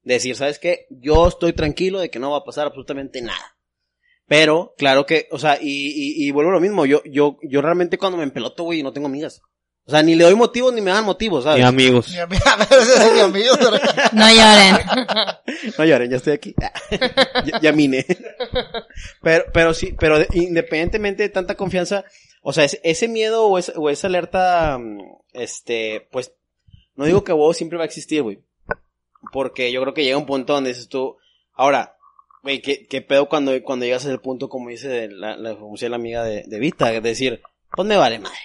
De 0.03 0.15
decir, 0.15 0.36
¿sabes 0.36 0.59
qué? 0.59 0.88
Yo 0.89 1.27
estoy 1.27 1.53
tranquilo 1.53 1.99
de 1.99 2.09
que 2.09 2.19
no 2.19 2.31
va 2.31 2.38
a 2.39 2.43
pasar 2.43 2.67
absolutamente 2.67 3.21
nada. 3.21 3.57
Pero, 4.27 4.73
claro 4.77 5.05
que, 5.05 5.27
o 5.31 5.39
sea, 5.39 5.57
y, 5.61 5.67
y, 5.67 6.27
y 6.27 6.31
vuelvo 6.31 6.51
a 6.51 6.55
lo 6.55 6.59
mismo, 6.61 6.86
yo, 6.86 7.01
yo, 7.05 7.38
yo 7.43 7.61
realmente 7.61 7.97
cuando 7.97 8.17
me 8.17 8.23
empeloto, 8.23 8.63
güey, 8.63 8.81
no 8.84 8.91
tengo 8.93 9.07
amigas. 9.07 9.41
O 9.86 9.91
sea, 9.91 10.01
ni 10.01 10.15
le 10.15 10.23
doy 10.23 10.36
motivos 10.36 10.73
ni 10.73 10.79
me 10.79 10.91
dan 10.91 11.03
motivos, 11.03 11.43
¿sabes? 11.43 11.59
Mi 11.59 11.65
amigos. 11.65 12.09
Mi 12.09 12.17
amigo, 12.19 12.41
ese 12.71 13.05
es 13.07 13.13
mi 13.13 13.19
amigo. 13.19 13.53
no 14.13 14.29
lloren. 14.29 14.77
No 15.77 15.86
lloren, 15.86 16.09
ya 16.09 16.17
estoy 16.17 16.34
aquí. 16.34 16.55
ya, 16.57 17.59
ya 17.61 17.71
mine. 17.73 18.05
pero, 19.21 19.45
pero 19.53 19.73
sí, 19.73 19.93
pero 19.99 20.19
de- 20.19 20.27
independientemente 20.34 21.23
de 21.23 21.29
tanta 21.29 21.55
confianza, 21.55 22.05
o 22.43 22.51
sea, 22.53 22.65
ese, 22.65 22.79
ese 22.83 23.07
miedo 23.07 23.45
o, 23.47 23.57
o 23.57 23.89
esa 23.89 24.07
alerta, 24.07 24.77
mm, 24.77 24.99
este, 25.33 26.07
pues, 26.11 26.33
no 26.95 27.05
digo 27.05 27.23
que 27.23 27.31
vos 27.31 27.57
siempre 27.57 27.77
va 27.77 27.85
a 27.85 27.87
existir, 27.87 28.21
güey. 28.21 28.39
Porque 29.31 29.71
yo 29.71 29.81
creo 29.81 29.93
que 29.93 30.03
llega 30.03 30.17
un 30.17 30.25
punto 30.25 30.53
donde 30.53 30.71
dices 30.71 30.89
tú, 30.89 31.17
ahora, 31.53 31.95
güey, 32.43 32.61
¿qué, 32.61 33.01
pedo 33.01 33.29
cuando, 33.29 33.51
cuando 33.63 33.85
llegas 33.85 34.05
a 34.05 34.09
ese 34.09 34.17
punto, 34.19 34.49
como 34.49 34.69
dice 34.69 35.07
la, 35.09 35.37
la, 35.37 35.57
amiga 35.95 36.23
de, 36.25 36.43
de 36.45 36.59
Vita, 36.59 36.91
de 36.91 36.99
decir, 36.99 37.41
pues 37.71 37.87
me 37.87 37.95
vale 37.95 38.19
madre. 38.19 38.37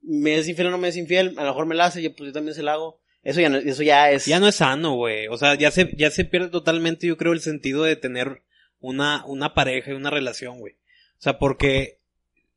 Me 0.00 0.34
es 0.34 0.48
infiel 0.48 0.66
o 0.66 0.70
no 0.72 0.78
me 0.78 0.88
es 0.88 0.96
infiel, 0.96 1.38
a 1.38 1.44
lo 1.44 1.50
mejor 1.50 1.66
me 1.66 1.76
la 1.76 1.86
hace, 1.86 2.02
yo 2.02 2.14
pues 2.14 2.28
yo 2.28 2.32
también 2.32 2.56
se 2.56 2.64
la 2.64 2.72
hago. 2.72 3.00
Eso 3.22 3.40
ya 3.40 3.48
no, 3.48 3.58
eso 3.58 3.84
ya 3.84 4.10
es. 4.10 4.26
Ya 4.26 4.40
no 4.40 4.48
es 4.48 4.56
sano, 4.56 4.96
güey. 4.96 5.28
O 5.28 5.38
sea, 5.38 5.54
ya 5.54 5.70
se, 5.70 5.94
ya 5.96 6.10
se 6.10 6.24
pierde 6.24 6.48
totalmente, 6.48 7.06
yo 7.06 7.16
creo, 7.16 7.32
el 7.32 7.40
sentido 7.40 7.84
de 7.84 7.94
tener 7.94 8.42
una, 8.80 9.24
una 9.26 9.54
pareja 9.54 9.92
y 9.92 9.94
una 9.94 10.10
relación, 10.10 10.58
güey. 10.58 10.74
O 10.74 11.22
sea, 11.22 11.38
porque 11.38 12.01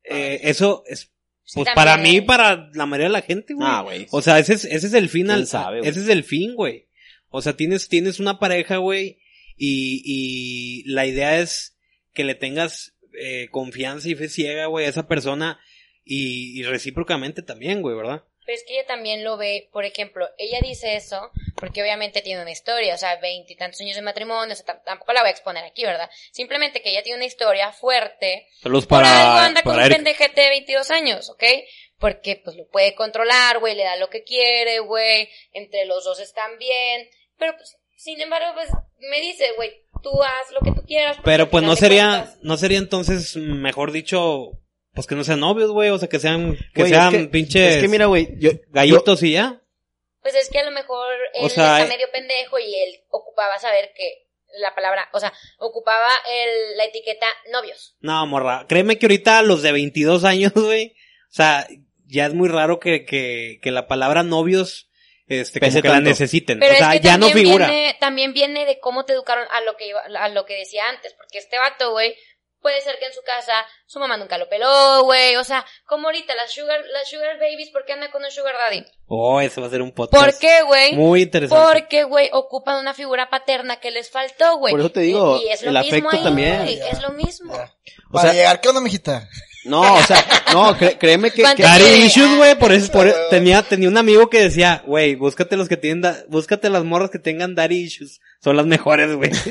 eh, 0.08 0.40
eso 0.44 0.84
es, 0.86 1.12
Sí, 1.48 1.60
pues 1.62 1.68
para 1.76 1.96
mí, 1.96 2.20
para 2.22 2.70
la 2.74 2.86
mayoría 2.86 3.06
de 3.06 3.12
la 3.12 3.22
gente, 3.22 3.54
güey. 3.54 3.68
Ah, 3.70 3.82
güey. 3.82 4.06
O 4.10 4.20
sea, 4.20 4.40
ese 4.40 4.54
es, 4.54 4.64
ese 4.64 4.88
es 4.88 4.94
el 4.94 5.08
fin, 5.08 5.26
¿Quién 5.26 5.30
al- 5.38 5.46
sabe, 5.46 5.78
ese 5.80 6.00
es 6.00 6.08
el 6.08 6.24
fin, 6.24 6.56
güey. 6.56 6.88
O 7.28 7.40
sea, 7.40 7.56
tienes, 7.56 7.88
tienes 7.88 8.18
una 8.18 8.40
pareja, 8.40 8.78
güey, 8.78 9.18
y, 9.56 10.02
y 10.04 10.82
la 10.90 11.06
idea 11.06 11.38
es 11.40 11.76
que 12.14 12.24
le 12.24 12.34
tengas 12.34 12.94
eh, 13.20 13.46
confianza 13.52 14.08
y 14.08 14.16
fe 14.16 14.28
ciega, 14.28 14.66
güey, 14.66 14.86
a 14.86 14.88
esa 14.88 15.06
persona 15.06 15.60
y, 16.04 16.58
y 16.58 16.64
recíprocamente 16.64 17.42
también, 17.42 17.80
güey, 17.80 17.96
¿verdad? 17.96 18.24
Pero 18.46 18.56
es 18.56 18.64
que 18.64 18.74
ella 18.78 18.86
también 18.86 19.24
lo 19.24 19.36
ve, 19.36 19.68
por 19.72 19.84
ejemplo, 19.84 20.28
ella 20.38 20.60
dice 20.62 20.94
eso 20.96 21.30
porque 21.56 21.82
obviamente 21.82 22.22
tiene 22.22 22.42
una 22.42 22.52
historia, 22.52 22.94
o 22.94 22.98
sea, 22.98 23.16
veintitantos 23.16 23.80
años 23.80 23.96
de 23.96 24.02
matrimonio, 24.02 24.52
o 24.52 24.56
sea, 24.56 24.64
tam- 24.66 24.82
tampoco 24.84 25.12
la 25.12 25.20
voy 25.22 25.28
a 25.28 25.32
exponer 25.32 25.64
aquí, 25.64 25.84
¿verdad? 25.84 26.08
Simplemente 26.30 26.80
que 26.80 26.90
ella 26.90 27.02
tiene 27.02 27.16
una 27.16 27.24
historia 27.26 27.72
fuerte. 27.72 28.46
Saludos 28.62 28.86
Por 28.86 29.02
algo 29.02 29.10
para, 29.10 29.44
anda 29.46 29.62
con 29.62 29.72
para 29.72 29.86
un 29.86 29.92
Eric. 29.92 29.96
pendejete 29.98 30.40
de 30.40 30.48
22 30.50 30.90
años, 30.92 31.28
¿ok? 31.30 31.42
Porque 31.98 32.40
pues 32.44 32.56
lo 32.56 32.68
puede 32.68 32.94
controlar, 32.94 33.58
güey, 33.58 33.74
le 33.74 33.84
da 33.84 33.96
lo 33.96 34.10
que 34.10 34.22
quiere, 34.22 34.78
güey, 34.80 35.28
entre 35.52 35.84
los 35.86 36.04
dos 36.04 36.20
están 36.20 36.58
bien, 36.58 37.08
pero 37.38 37.56
pues, 37.56 37.76
sin 37.96 38.20
embargo, 38.20 38.48
pues, 38.54 38.68
me 39.10 39.20
dice, 39.22 39.50
güey, 39.56 39.82
tú 40.02 40.10
haz 40.22 40.52
lo 40.52 40.60
que 40.60 40.70
tú 40.78 40.86
quieras. 40.86 41.16
Pero 41.24 41.48
pues 41.50 41.64
no 41.64 41.74
sería, 41.74 42.08
cuentas- 42.10 42.38
no 42.42 42.56
sería 42.58 42.78
entonces, 42.78 43.34
mejor 43.36 43.90
dicho, 43.92 44.52
pues 44.96 45.06
que 45.06 45.14
no 45.14 45.22
sean 45.22 45.38
novios, 45.40 45.70
güey, 45.70 45.90
o 45.90 45.98
sea, 45.98 46.08
que 46.08 46.18
sean, 46.18 46.56
que 46.74 46.80
Güey, 46.80 46.90
sean 46.90 47.14
es 47.14 47.20
que- 47.22 47.28
pinches 47.28 47.76
Es 47.76 47.82
que 47.82 47.88
mira, 47.88 48.06
güey, 48.06 48.30
yo, 48.38 48.50
gallitos 48.70 49.22
y 49.22 49.32
ya. 49.32 49.62
Pues 50.22 50.34
es 50.34 50.50
que 50.50 50.58
a 50.58 50.64
lo 50.64 50.72
mejor 50.72 51.06
él 51.34 51.44
O 51.44 51.48
sea, 51.48 51.80
está 51.82 51.84
eh- 51.84 51.96
medio 51.96 52.10
pendejo 52.10 52.58
y 52.58 52.74
él 52.74 53.00
ocupaba 53.10 53.58
saber 53.60 53.92
que 53.96 54.24
la 54.58 54.74
palabra, 54.74 55.08
o 55.12 55.20
sea, 55.20 55.32
ocupaba 55.58 56.08
el, 56.28 56.76
la 56.78 56.84
etiqueta 56.86 57.26
novios. 57.52 57.94
No, 58.00 58.26
morra, 58.26 58.64
créeme 58.68 58.98
que 58.98 59.06
ahorita 59.06 59.42
los 59.42 59.62
de 59.62 59.70
22 59.72 60.24
años, 60.24 60.52
güey, 60.54 60.94
o 61.28 61.32
sea, 61.32 61.68
ya 62.06 62.26
es 62.26 62.34
muy 62.34 62.48
raro 62.48 62.80
que, 62.80 63.04
que, 63.04 63.58
que 63.62 63.70
la 63.70 63.86
palabra 63.86 64.22
novios, 64.22 64.88
este, 65.28 65.60
como 65.60 65.82
que 65.82 65.88
la 65.88 66.00
necesiten. 66.00 66.58
Pero 66.60 66.72
o 66.74 66.76
sea, 66.76 66.94
es 66.94 67.00
que 67.00 67.06
ya 67.06 67.18
no 67.18 67.26
también 67.26 67.46
figura. 67.46 67.66
Viene, 67.68 67.96
también 68.00 68.32
viene 68.32 68.64
de 68.64 68.78
cómo 68.80 69.04
te 69.04 69.12
educaron 69.12 69.46
a 69.50 69.60
lo 69.60 69.76
que 69.76 69.88
iba- 69.88 70.00
a 70.18 70.28
lo 70.28 70.46
que 70.46 70.54
decía 70.54 70.88
antes, 70.88 71.14
porque 71.14 71.38
este 71.38 71.58
vato, 71.58 71.90
güey, 71.90 72.14
puede 72.66 72.80
ser 72.80 72.98
que 72.98 73.06
en 73.06 73.12
su 73.12 73.20
casa 73.22 73.52
su 73.86 74.00
mamá 74.00 74.16
nunca 74.16 74.38
lo 74.38 74.48
peló, 74.48 75.04
güey, 75.04 75.36
o 75.36 75.44
sea, 75.44 75.64
como 75.86 76.08
ahorita 76.08 76.34
las 76.34 76.52
sugar, 76.52 76.80
las 76.92 77.08
sugar 77.08 77.38
babies, 77.38 77.70
¿por 77.70 77.84
qué 77.84 77.92
andan 77.92 78.10
con 78.10 78.24
un 78.24 78.30
sugar 78.32 78.54
daddy? 78.56 78.84
Oh, 79.06 79.40
ese 79.40 79.60
va 79.60 79.68
a 79.68 79.70
ser 79.70 79.82
un 79.82 79.92
podcast. 79.92 80.20
¿Por 80.24 80.36
qué, 80.40 80.62
güey? 80.62 80.96
Muy 80.96 81.22
interesante. 81.22 81.64
Porque, 81.64 82.02
güey, 82.02 82.28
ocupan 82.32 82.80
una 82.80 82.92
figura 82.92 83.30
paterna 83.30 83.76
que 83.78 83.92
les 83.92 84.10
faltó, 84.10 84.56
güey. 84.58 84.72
Por 84.72 84.80
eso 84.80 84.90
te 84.90 84.98
digo, 85.02 85.38
Y, 85.40 85.44
y 85.46 85.48
es 85.50 85.62
lo 85.62 85.70
el 85.70 85.76
mismo 85.78 85.88
afecto 86.08 86.16
ahí, 86.16 86.22
también. 86.24 86.62
güey, 86.62 86.80
Es 86.90 87.00
lo 87.02 87.10
mismo. 87.12 87.54
O 87.54 88.12
Para 88.12 88.30
sea, 88.30 88.32
llegar, 88.32 88.60
¿qué 88.60 88.68
onda, 88.68 88.80
mijita? 88.80 89.28
no, 89.64 89.94
o 89.94 90.02
sea, 90.02 90.24
no, 90.52 90.76
cre- 90.76 90.98
créeme 90.98 91.30
que, 91.30 91.42
¿Cuánto 91.42 91.62
que- 91.62 91.68
Daddy 91.68 92.04
issues, 92.04 92.36
güey, 92.36 92.56
por 92.56 92.72
eso, 92.72 92.90
por 92.90 93.06
eso- 93.06 93.16
tenía, 93.30 93.62
tenía 93.62 93.88
un 93.88 93.96
amigo 93.96 94.28
que 94.28 94.40
decía, 94.40 94.82
güey, 94.86 95.14
búscate 95.14 95.56
los 95.56 95.68
que 95.68 95.76
tienen, 95.76 96.00
da- 96.02 96.24
búscate 96.28 96.68
las 96.68 96.82
morras 96.82 97.10
que 97.10 97.20
tengan 97.20 97.54
daddy 97.54 97.76
issues. 97.82 98.20
Son 98.42 98.56
las 98.56 98.66
mejores, 98.66 99.14
güey. 99.14 99.30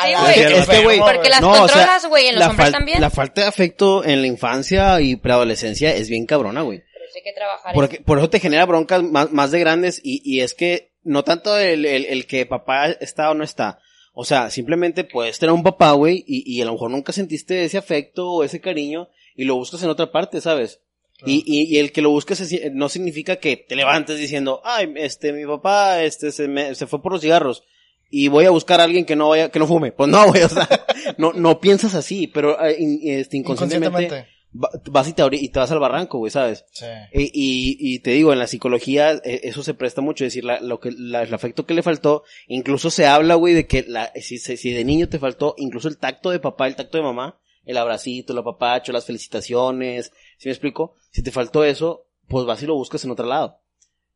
Sí, 0.00 0.12
la 0.12 0.22
güey. 0.22 0.38
verga, 0.38 0.58
Es 0.60 0.68
que, 0.68 0.82
güey, 0.84 0.98
Porque 1.00 1.28
las 1.28 1.40
No, 1.40 1.50
o 1.50 1.54
sea, 1.54 1.60
controlas, 1.66 2.06
güey, 2.06 2.26
en 2.28 2.36
los 2.36 2.46
hombres 2.48 2.68
fal- 2.68 2.72
también. 2.72 3.00
la 3.00 3.10
falta 3.10 3.40
de 3.42 3.46
afecto 3.48 4.04
en 4.04 4.20
la 4.20 4.26
infancia 4.28 5.00
y 5.00 5.16
preadolescencia 5.16 5.92
es 5.94 6.08
bien 6.08 6.24
cabrona, 6.24 6.62
güey. 6.62 6.78
Pero 6.92 7.04
eso 7.04 7.14
hay 7.16 7.22
que 7.24 7.32
trabajar. 7.32 7.74
Porque, 7.74 8.00
por 8.00 8.18
eso 8.18 8.30
te 8.30 8.38
genera 8.40 8.64
broncas 8.64 9.02
más, 9.02 9.32
más 9.32 9.50
de 9.50 9.58
grandes 9.58 10.00
y, 10.02 10.22
y 10.24 10.40
es 10.42 10.54
que 10.54 10.92
no 11.02 11.24
tanto 11.24 11.58
el, 11.58 11.84
el, 11.84 12.04
el 12.06 12.26
que 12.26 12.46
papá 12.46 12.86
está 12.88 13.30
o 13.30 13.34
no 13.34 13.42
está. 13.44 13.80
O 14.14 14.24
sea, 14.24 14.50
simplemente 14.50 15.02
puedes 15.04 15.38
tener 15.38 15.52
un 15.52 15.62
papá, 15.64 15.92
güey, 15.92 16.24
y, 16.26 16.44
y 16.46 16.62
a 16.62 16.64
lo 16.64 16.72
mejor 16.72 16.90
nunca 16.90 17.12
sentiste 17.12 17.64
ese 17.64 17.76
afecto 17.78 18.30
o 18.30 18.44
ese 18.44 18.60
cariño 18.60 19.08
y 19.36 19.44
lo 19.44 19.56
buscas 19.56 19.82
en 19.82 19.90
otra 19.90 20.10
parte, 20.12 20.40
¿sabes? 20.40 20.80
Y, 21.26 21.42
y, 21.44 21.64
y 21.74 21.78
el 21.80 21.90
que 21.90 22.02
lo 22.02 22.10
busques 22.10 22.40
es- 22.40 22.72
no 22.72 22.88
significa 22.88 23.36
que 23.36 23.56
te 23.56 23.74
levantes 23.74 24.16
diciendo, 24.18 24.60
ay, 24.64 24.92
este, 24.96 25.32
mi 25.32 25.44
papá, 25.44 26.02
este, 26.04 26.30
se 26.30 26.46
me, 26.46 26.76
se 26.76 26.86
fue 26.86 27.02
por 27.02 27.10
los 27.12 27.20
cigarros 27.20 27.64
y 28.10 28.28
voy 28.28 28.44
a 28.46 28.50
buscar 28.50 28.80
a 28.80 28.84
alguien 28.84 29.04
que 29.04 29.16
no 29.16 29.28
vaya, 29.30 29.50
que 29.50 29.58
no 29.58 29.66
fume. 29.66 29.92
Pues 29.92 30.08
no, 30.10 30.26
güey, 30.28 30.42
o 30.42 30.48
sea, 30.48 30.68
no, 31.18 31.32
no 31.32 31.60
piensas 31.60 31.94
así, 31.94 32.26
pero 32.26 32.62
eh, 32.64 32.76
in- 32.78 33.00
este, 33.02 33.36
inconscientemente 33.36 33.88
Inconscientemente. 34.04 34.38
va- 34.54 34.70
vas 34.90 35.08
y 35.08 35.12
te, 35.12 35.22
y 35.32 35.48
te 35.50 35.58
vas 35.58 35.70
al 35.70 35.78
barranco, 35.78 36.18
güey, 36.18 36.30
¿sabes? 36.30 36.64
Sí. 36.72 36.86
Y, 37.12 37.22
y, 37.24 37.76
y 37.94 37.98
te 38.00 38.12
digo, 38.12 38.32
en 38.32 38.38
la 38.38 38.46
psicología 38.46 39.12
eh, 39.12 39.40
eso 39.44 39.62
se 39.62 39.74
presta 39.74 40.00
mucho, 40.00 40.24
es 40.24 40.32
decir, 40.32 40.44
la- 40.44 40.60
lo 40.60 40.80
que, 40.80 40.90
la- 40.92 41.22
el 41.22 41.34
afecto 41.34 41.66
que 41.66 41.74
le 41.74 41.82
faltó, 41.82 42.22
incluso 42.46 42.90
se 42.90 43.06
habla, 43.06 43.34
güey, 43.34 43.54
de 43.54 43.66
que 43.66 43.84
la, 43.86 44.10
si, 44.16 44.38
si 44.38 44.56
si 44.56 44.72
de 44.72 44.84
niño 44.84 45.08
te 45.08 45.18
faltó, 45.18 45.54
incluso 45.58 45.88
el 45.88 45.98
tacto 45.98 46.30
de 46.30 46.40
papá, 46.40 46.66
el 46.66 46.76
tacto 46.76 46.96
de 46.98 47.04
mamá, 47.04 47.38
el 47.66 47.76
abracito, 47.76 48.32
el 48.32 48.38
apapacho, 48.38 48.92
las 48.92 49.04
felicitaciones, 49.04 50.12
¿sí 50.38 50.48
me 50.48 50.52
explico? 50.52 50.94
Si 51.10 51.22
te 51.22 51.30
faltó 51.30 51.64
eso, 51.64 52.06
pues 52.28 52.46
vas 52.46 52.62
y 52.62 52.66
lo 52.66 52.74
buscas 52.74 53.04
en 53.04 53.10
otro 53.10 53.26
lado. 53.26 53.60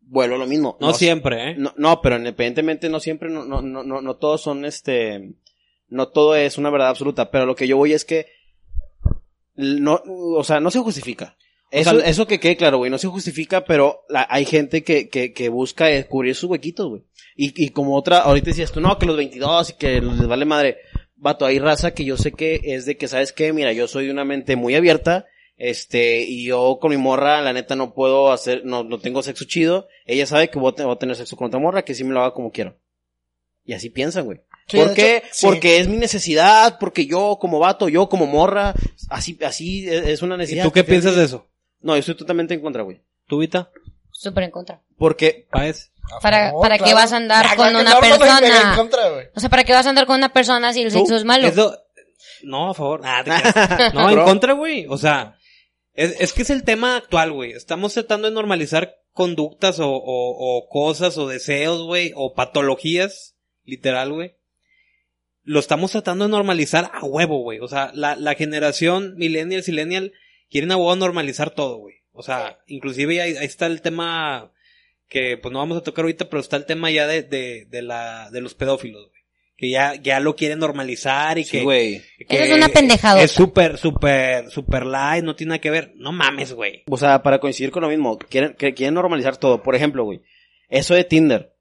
Vuelvo 0.04 0.34
a 0.34 0.38
lo 0.38 0.46
mismo. 0.46 0.76
No 0.80 0.92
siempre, 0.94 1.50
¿eh? 1.50 1.54
No, 1.56 1.72
no, 1.76 2.00
pero 2.02 2.16
independientemente 2.16 2.88
no 2.88 3.00
siempre, 3.00 3.30
no, 3.30 3.44
no, 3.44 3.62
no, 3.62 3.82
no, 3.82 4.00
no 4.02 4.16
todos 4.16 4.42
son 4.42 4.64
este, 4.64 5.32
no 5.88 6.08
todo 6.08 6.36
es 6.36 6.58
una 6.58 6.70
verdad 6.70 6.88
absoluta, 6.88 7.30
pero 7.30 7.46
lo 7.46 7.54
que 7.56 7.66
yo 7.66 7.76
voy 7.76 7.92
es 7.92 8.04
que, 8.04 8.26
no, 9.54 10.02
o 10.06 10.44
sea, 10.44 10.60
no 10.60 10.70
se 10.70 10.80
justifica. 10.80 11.36
Eso, 11.70 11.98
sea, 11.98 12.06
eso 12.06 12.26
que 12.26 12.38
quede 12.38 12.56
claro, 12.56 12.76
güey, 12.78 12.90
no 12.90 12.98
se 12.98 13.08
justifica, 13.08 13.64
pero 13.64 14.02
la- 14.10 14.26
hay 14.28 14.44
gente 14.44 14.82
que, 14.84 15.08
que, 15.08 15.32
que 15.32 15.48
busca 15.48 15.86
cubrir 16.06 16.34
sus 16.34 16.50
huequitos, 16.50 16.88
güey. 16.88 17.02
Y, 17.34 17.64
y 17.64 17.70
como 17.70 17.96
otra, 17.96 18.18
ahorita 18.18 18.50
decías 18.50 18.72
tú, 18.72 18.80
no, 18.82 18.98
que 18.98 19.06
los 19.06 19.16
22 19.16 19.70
y 19.70 19.72
que 19.74 20.00
les 20.02 20.26
vale 20.26 20.44
madre. 20.44 20.78
Vato, 21.16 21.46
hay 21.46 21.58
raza 21.58 21.94
que 21.94 22.04
yo 22.04 22.16
sé 22.18 22.32
que 22.32 22.60
es 22.62 22.84
de 22.84 22.96
que, 22.98 23.08
¿sabes 23.08 23.32
qué? 23.32 23.52
Mira, 23.54 23.72
yo 23.72 23.88
soy 23.88 24.06
de 24.06 24.12
una 24.12 24.24
mente 24.26 24.56
muy 24.56 24.74
abierta, 24.74 25.24
Este, 25.64 26.22
y 26.22 26.44
yo 26.46 26.78
con 26.80 26.90
mi 26.90 26.96
morra, 26.96 27.40
la 27.40 27.52
neta, 27.52 27.76
no 27.76 27.94
puedo 27.94 28.32
hacer, 28.32 28.62
no, 28.64 28.82
no 28.82 28.98
tengo 28.98 29.22
sexo 29.22 29.44
chido. 29.44 29.86
Ella 30.06 30.26
sabe 30.26 30.50
que 30.50 30.58
voy 30.58 30.72
a, 30.72 30.74
te- 30.74 30.82
voy 30.82 30.92
a 30.94 30.98
tener 30.98 31.14
sexo 31.14 31.36
con 31.36 31.46
otra 31.46 31.60
morra, 31.60 31.82
que 31.84 31.94
sí 31.94 32.02
me 32.02 32.12
lo 32.12 32.20
haga 32.20 32.34
como 32.34 32.50
quiero. 32.50 32.76
Y 33.64 33.72
así 33.74 33.88
piensan, 33.88 34.24
güey. 34.24 34.40
Sí, 34.66 34.76
¿Por 34.78 34.92
qué? 34.92 35.18
hecho, 35.18 35.26
sí. 35.30 35.46
Porque 35.46 35.78
es 35.78 35.86
mi 35.86 35.98
necesidad, 35.98 36.78
porque 36.80 37.06
yo 37.06 37.38
como 37.40 37.60
vato, 37.60 37.88
yo 37.88 38.08
como 38.08 38.26
morra, 38.26 38.74
así, 39.08 39.38
así 39.46 39.88
es 39.88 40.04
es 40.04 40.22
una 40.22 40.34
¿Y 40.34 40.38
necesidad. 40.38 40.64
tú 40.64 40.72
qué 40.72 40.82
piensas 40.82 41.14
de 41.14 41.26
eso? 41.26 41.46
No, 41.80 41.94
yo 41.94 42.00
estoy 42.00 42.16
totalmente 42.16 42.54
en 42.54 42.60
contra, 42.60 42.82
güey. 42.82 43.00
¿Tú, 43.28 43.38
Vita? 43.38 43.70
Súper 44.10 44.42
en 44.42 44.50
contra. 44.50 44.80
Porque, 44.98 45.46
¿Paez? 45.48 45.92
A 46.12 46.18
Para- 46.18 46.48
favor, 46.48 46.62
para 46.62 46.78
qué 46.78 46.92
vas 46.92 47.12
a 47.12 47.16
andar 47.18 47.46
Ya, 47.48 47.54
con 47.56 47.68
una 47.76 48.00
persona. 48.00 48.40
en 48.72 48.76
contra, 48.76 49.10
güey. 49.10 49.26
O 49.36 49.38
sea, 49.38 49.48
¿para 49.48 49.62
qué 49.62 49.72
vas 49.74 49.86
a 49.86 49.90
andar 49.90 50.06
con 50.06 50.16
una 50.16 50.32
persona 50.32 50.72
si 50.72 50.82
el 50.82 50.92
¿Tú? 50.92 50.98
sexo 50.98 51.14
es 51.14 51.24
malo? 51.24 51.46
Eso... 51.46 51.78
No, 52.42 52.70
a 52.70 52.74
favor. 52.74 53.00
Ah, 53.04 53.22
no, 53.94 54.10
en 54.10 54.20
contra, 54.24 54.54
güey. 54.54 54.86
O 54.88 54.98
sea, 54.98 55.36
es, 55.94 56.20
es 56.20 56.32
que 56.32 56.42
es 56.42 56.50
el 56.50 56.64
tema 56.64 56.96
actual, 56.96 57.32
güey. 57.32 57.52
Estamos 57.52 57.94
tratando 57.94 58.28
de 58.28 58.34
normalizar 58.34 58.96
conductas 59.12 59.78
o, 59.78 59.90
o, 59.90 60.68
cosas 60.68 61.18
o 61.18 61.28
deseos, 61.28 61.82
güey, 61.82 62.12
o 62.14 62.34
patologías, 62.34 63.36
literal, 63.64 64.12
güey. 64.12 64.36
Lo 65.44 65.60
estamos 65.60 65.92
tratando 65.92 66.24
de 66.24 66.30
normalizar 66.30 66.90
a 66.94 67.04
huevo, 67.04 67.42
güey. 67.42 67.58
O 67.60 67.68
sea, 67.68 67.90
la, 67.94 68.16
la 68.16 68.34
generación 68.34 69.16
millennial, 69.16 69.62
millennial, 69.66 70.12
quieren 70.50 70.72
a 70.72 70.76
huevo 70.76 70.96
normalizar 70.96 71.50
todo, 71.50 71.78
güey. 71.78 71.96
O 72.12 72.22
sea, 72.22 72.58
inclusive 72.66 73.20
ahí, 73.20 73.36
ahí 73.36 73.46
está 73.46 73.66
el 73.66 73.82
tema 73.82 74.52
que 75.08 75.36
pues 75.36 75.52
no 75.52 75.58
vamos 75.58 75.76
a 75.76 75.82
tocar 75.82 76.04
ahorita, 76.04 76.30
pero 76.30 76.40
está 76.40 76.56
el 76.56 76.64
tema 76.64 76.90
ya 76.90 77.06
de, 77.06 77.22
de, 77.22 77.66
de 77.66 77.82
la, 77.82 78.30
de 78.30 78.40
los 78.40 78.54
pedófilos, 78.54 79.08
güey. 79.08 79.21
Que 79.56 79.70
ya, 79.70 79.94
ya 79.94 80.18
lo 80.18 80.34
quieren 80.34 80.58
normalizar 80.58 81.38
y 81.38 81.44
sí, 81.44 81.58
que, 81.58 81.62
güey. 81.62 82.02
que 82.26 82.34
Eso 82.36 82.44
es 82.44 82.52
una 82.56 82.68
pendejadota. 82.68 83.22
Es 83.22 83.30
súper, 83.30 83.78
súper, 83.78 84.50
súper 84.50 84.84
light, 84.86 85.22
no 85.22 85.36
tiene 85.36 85.50
nada 85.50 85.60
que 85.60 85.70
ver. 85.70 85.92
No 85.96 86.10
mames, 86.10 86.52
güey. 86.52 86.82
O 86.90 86.96
sea, 86.96 87.22
para 87.22 87.38
coincidir 87.38 87.70
con 87.70 87.82
lo 87.82 87.88
mismo, 87.88 88.18
quieren, 88.18 88.54
que 88.58 88.74
quieren 88.74 88.94
normalizar 88.94 89.36
todo. 89.36 89.62
Por 89.62 89.76
ejemplo, 89.76 90.02
güey, 90.04 90.22
eso 90.68 90.94
de 90.94 91.04
Tinder. 91.04 91.52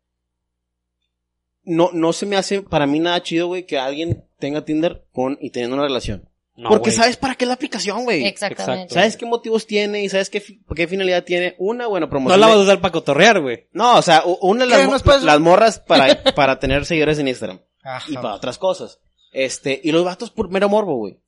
No, 1.63 1.91
no 1.93 2.11
se 2.11 2.25
me 2.25 2.37
hace 2.37 2.61
para 2.63 2.87
mí 2.87 2.99
nada 2.99 3.21
chido, 3.21 3.47
güey, 3.47 3.65
que 3.67 3.77
alguien 3.77 4.23
tenga 4.39 4.65
Tinder 4.65 5.05
con 5.11 5.37
y 5.39 5.51
teniendo 5.51 5.75
una 5.75 5.85
relación. 5.85 6.27
No, 6.55 6.69
Porque 6.69 6.91
sabes 6.91 7.17
para 7.17 7.35
qué 7.35 7.45
es 7.45 7.47
la 7.47 7.53
aplicación, 7.53 8.03
güey. 8.03 8.25
Exactamente. 8.25 8.83
Exacto. 8.83 8.93
¿Sabes 8.95 9.15
qué 9.17 9.25
motivos 9.25 9.65
tiene 9.67 10.03
y 10.03 10.09
sabes 10.09 10.29
qué, 10.29 10.41
fi- 10.41 10.61
qué 10.75 10.87
finalidad 10.87 11.23
tiene? 11.23 11.55
Una, 11.59 11.87
bueno, 11.87 12.07
No 12.07 12.09
promoción. 12.09 12.39
la 12.39 12.47
de- 12.47 12.51
vas 12.53 12.59
a 12.61 12.63
usar 12.63 12.81
para 12.81 12.91
cotorrear, 12.91 13.39
güey. 13.41 13.67
No, 13.73 13.97
o 13.97 14.01
sea, 14.01 14.23
una 14.41 14.65
¿Qué? 14.65 14.71
las, 14.71 14.83
¿No 14.85 14.91
mo- 14.91 15.17
las 15.25 15.39
morras 15.39 15.79
para, 15.79 16.23
para 16.35 16.59
tener 16.59 16.85
seguidores 16.85 17.19
en 17.19 17.27
Instagram. 17.27 17.61
Ajá. 17.83 18.11
y 18.11 18.15
para 18.15 18.35
otras 18.35 18.57
cosas. 18.57 18.99
Este, 19.31 19.79
y 19.83 19.91
los 19.91 20.03
vatos 20.03 20.29
por 20.31 20.49
mero 20.49 20.69
morbo, 20.69 20.97
güey. 20.97 21.19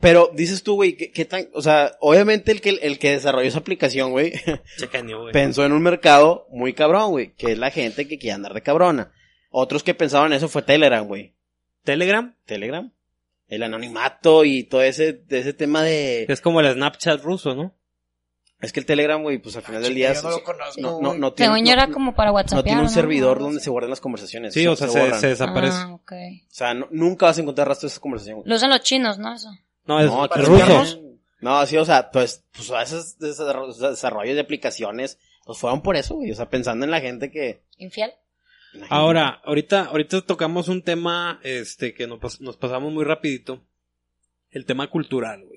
Pero 0.00 0.30
dices 0.34 0.62
tú, 0.64 0.74
güey, 0.74 0.96
¿qué, 0.96 1.12
qué 1.12 1.24
tan, 1.24 1.48
o 1.54 1.62
sea, 1.62 1.96
obviamente 2.00 2.50
el 2.50 2.60
que, 2.60 2.70
el 2.70 2.98
que 2.98 3.12
desarrolló 3.12 3.46
esa 3.46 3.60
aplicación, 3.60 4.10
güey, 4.10 4.32
pensó 5.32 5.64
en 5.64 5.72
un 5.72 5.82
mercado 5.82 6.48
muy 6.50 6.72
cabrón, 6.72 7.12
güey, 7.12 7.34
que 7.34 7.52
es 7.52 7.58
la 7.58 7.70
gente 7.70 8.08
que 8.08 8.18
quiere 8.18 8.34
andar 8.34 8.54
de 8.54 8.62
cabrona. 8.62 9.12
Otros 9.50 9.84
que 9.84 9.94
pensaban 9.94 10.32
en 10.32 10.38
eso 10.38 10.48
fue 10.48 10.62
Telegram, 10.62 11.06
güey. 11.06 11.36
Telegram, 11.84 12.34
Telegram. 12.44 12.92
El 13.46 13.62
anonimato 13.62 14.44
y 14.44 14.64
todo 14.64 14.82
ese, 14.82 15.12
de 15.12 15.38
ese 15.38 15.52
tema 15.52 15.82
de... 15.82 16.26
es 16.28 16.40
como 16.40 16.60
el 16.60 16.72
Snapchat 16.72 17.22
ruso, 17.22 17.54
¿no? 17.54 17.76
Es 18.60 18.72
que 18.72 18.80
el 18.80 18.86
Telegram, 18.86 19.20
güey, 19.22 19.38
pues 19.38 19.56
al 19.56 19.62
final 19.62 19.82
del 19.82 19.94
día... 19.94 20.12
yo 20.14 20.22
no 20.22 20.30
lo 20.30 20.42
conozco, 20.44 20.80
no, 20.80 21.00
no, 21.00 21.14
no 21.14 21.32
tiene, 21.34 21.52
Según 21.52 21.66
yo 21.66 21.72
era 21.74 21.88
como 21.88 22.14
para 22.14 22.32
WhatsApp. 22.32 22.56
no 22.58 22.62
tiene 22.64 22.80
un 22.80 22.88
servidor 22.88 23.38
donde 23.38 23.60
se 23.60 23.68
guardan 23.68 23.90
las 23.90 24.00
conversaciones. 24.00 24.54
Sí, 24.54 24.66
o 24.66 24.74
sea, 24.74 24.88
se, 24.88 25.26
desaparece. 25.28 25.76
Ah, 25.78 25.92
ok. 25.92 26.12
O 26.12 26.54
sea, 26.54 26.72
no- 26.72 26.88
nunca 26.90 27.26
vas 27.26 27.36
a 27.36 27.42
encontrar 27.42 27.68
rastro 27.68 27.88
de 27.88 27.92
esa 27.92 28.00
conversación. 28.00 28.40
Lo 28.44 28.54
usan 28.54 28.70
los 28.70 28.80
chinos, 28.80 29.18
¿no? 29.18 29.34
Eso. 29.34 29.50
No, 29.86 30.00
es, 30.00 30.06
No, 30.06 30.24
es 30.24 30.46
ruso. 30.48 30.64
rusos. 30.66 31.00
No, 31.40 31.66
sí, 31.66 31.76
o 31.76 31.84
sea, 31.84 32.10
pues, 32.10 32.42
pues 32.56 32.70
a 32.70 32.80
esos 32.82 33.18
desarro- 33.18 33.70
desarrollos 33.74 34.34
de 34.34 34.40
aplicaciones, 34.40 35.18
pues 35.44 35.58
fueron 35.58 35.82
por 35.82 35.96
eso, 35.96 36.14
güey. 36.14 36.30
O 36.30 36.34
sea, 36.34 36.48
pensando 36.48 36.86
en 36.86 36.90
la 36.90 37.00
gente 37.02 37.30
que. 37.30 37.60
Infiel. 37.76 38.12
gente 38.72 38.86
Ahora, 38.88 39.42
ahorita, 39.44 39.82
ahorita 39.86 40.22
tocamos 40.22 40.68
un 40.68 40.80
tema, 40.80 41.38
este, 41.42 41.92
que 41.92 42.06
nos, 42.06 42.18
pas- 42.18 42.40
nos 42.40 42.56
pasamos 42.56 42.90
muy 42.94 43.04
rapidito. 43.04 43.60
El 44.50 44.64
tema 44.64 44.88
cultural, 44.88 45.44
güey. 45.44 45.53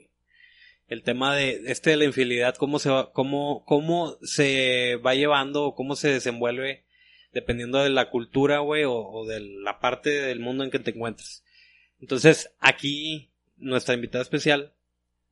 El 0.88 1.04
tema 1.04 1.36
de, 1.36 1.64
este 1.68 1.92
de 1.92 1.98
la 1.98 2.06
infidelidad, 2.06 2.56
cómo 2.56 2.80
se 2.80 2.90
va, 2.90 3.12
cómo, 3.12 3.64
cómo 3.66 4.18
se 4.22 4.96
va 5.06 5.16
llevando, 5.16 5.66
o 5.66 5.76
cómo 5.76 5.96
se 5.96 6.10
desenvuelve, 6.10 6.86
dependiendo 7.34 7.80
de 7.84 7.90
la 7.90 8.10
cultura, 8.10 8.60
güey, 8.60 8.86
o, 8.86 8.94
o 8.94 9.26
de 9.26 9.42
la 9.42 9.80
parte 9.80 10.10
del 10.10 10.40
mundo 10.40 10.64
en 10.64 10.72
que 10.72 10.80
te 10.80 10.92
encuentres. 10.92 11.44
Entonces, 12.00 12.54
aquí, 12.60 13.30
nuestra 13.58 13.96
invitada 13.96 14.22
especial 14.22 14.74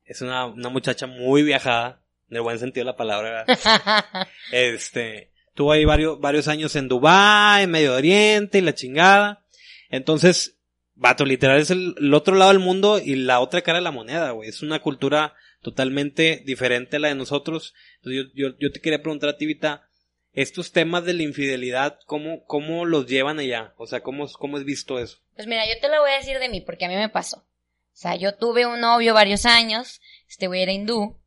es 0.04 0.20
una, 0.20 0.46
una 0.46 0.68
muchacha 0.68 1.06
muy 1.06 1.42
viajada, 1.42 2.02
en 2.30 2.36
el 2.36 2.42
buen 2.42 2.58
sentido 2.58 2.84
de 2.84 2.90
la 2.90 2.96
palabra, 2.96 3.44
¿verdad? 3.46 4.28
Este, 4.52 5.30
tuvo 5.54 5.72
ahí 5.72 5.84
varios, 5.84 6.20
varios 6.20 6.48
años 6.48 6.74
en 6.76 6.88
Dubái, 6.88 7.64
en 7.64 7.70
Medio 7.70 7.94
Oriente 7.94 8.58
y 8.58 8.62
la 8.62 8.74
chingada. 8.74 9.44
Entonces, 9.90 10.56
vato, 10.94 11.24
literal 11.24 11.58
es 11.58 11.70
el, 11.70 11.94
el 11.98 12.14
otro 12.14 12.34
lado 12.34 12.52
del 12.52 12.60
mundo 12.60 12.98
y 12.98 13.16
la 13.16 13.40
otra 13.40 13.62
cara 13.62 13.78
de 13.78 13.84
la 13.84 13.90
moneda, 13.90 14.32
güey. 14.32 14.48
Es 14.48 14.62
una 14.62 14.80
cultura 14.80 15.34
totalmente 15.66 16.44
diferente 16.46 16.94
a 16.94 17.00
la 17.00 17.08
de 17.08 17.16
nosotros. 17.16 17.74
Entonces, 17.96 18.30
yo, 18.32 18.50
yo, 18.50 18.56
yo 18.60 18.70
te 18.70 18.80
quería 18.80 19.02
preguntar 19.02 19.30
a 19.30 19.36
ti, 19.36 19.46
Vita, 19.46 19.88
estos 20.32 20.70
temas 20.70 21.04
de 21.04 21.12
la 21.12 21.24
infidelidad, 21.24 21.98
¿cómo, 22.06 22.44
cómo 22.44 22.84
los 22.84 23.08
llevan 23.08 23.40
allá? 23.40 23.74
O 23.78 23.88
sea, 23.88 24.04
¿cómo, 24.04 24.28
cómo 24.38 24.58
es 24.58 24.64
visto 24.64 25.00
eso? 25.00 25.18
Pues 25.34 25.48
mira, 25.48 25.66
yo 25.66 25.72
te 25.80 25.88
lo 25.88 26.00
voy 26.00 26.12
a 26.12 26.18
decir 26.18 26.38
de 26.38 26.48
mí, 26.48 26.60
porque 26.60 26.84
a 26.84 26.88
mí 26.88 26.94
me 26.94 27.08
pasó. 27.08 27.38
O 27.38 27.98
sea, 27.98 28.14
yo 28.14 28.36
tuve 28.36 28.64
un 28.64 28.78
novio 28.78 29.12
varios 29.12 29.44
años, 29.44 30.00
este 30.28 30.46
güey 30.46 30.62
era 30.62 30.70
hindú, 30.70 31.18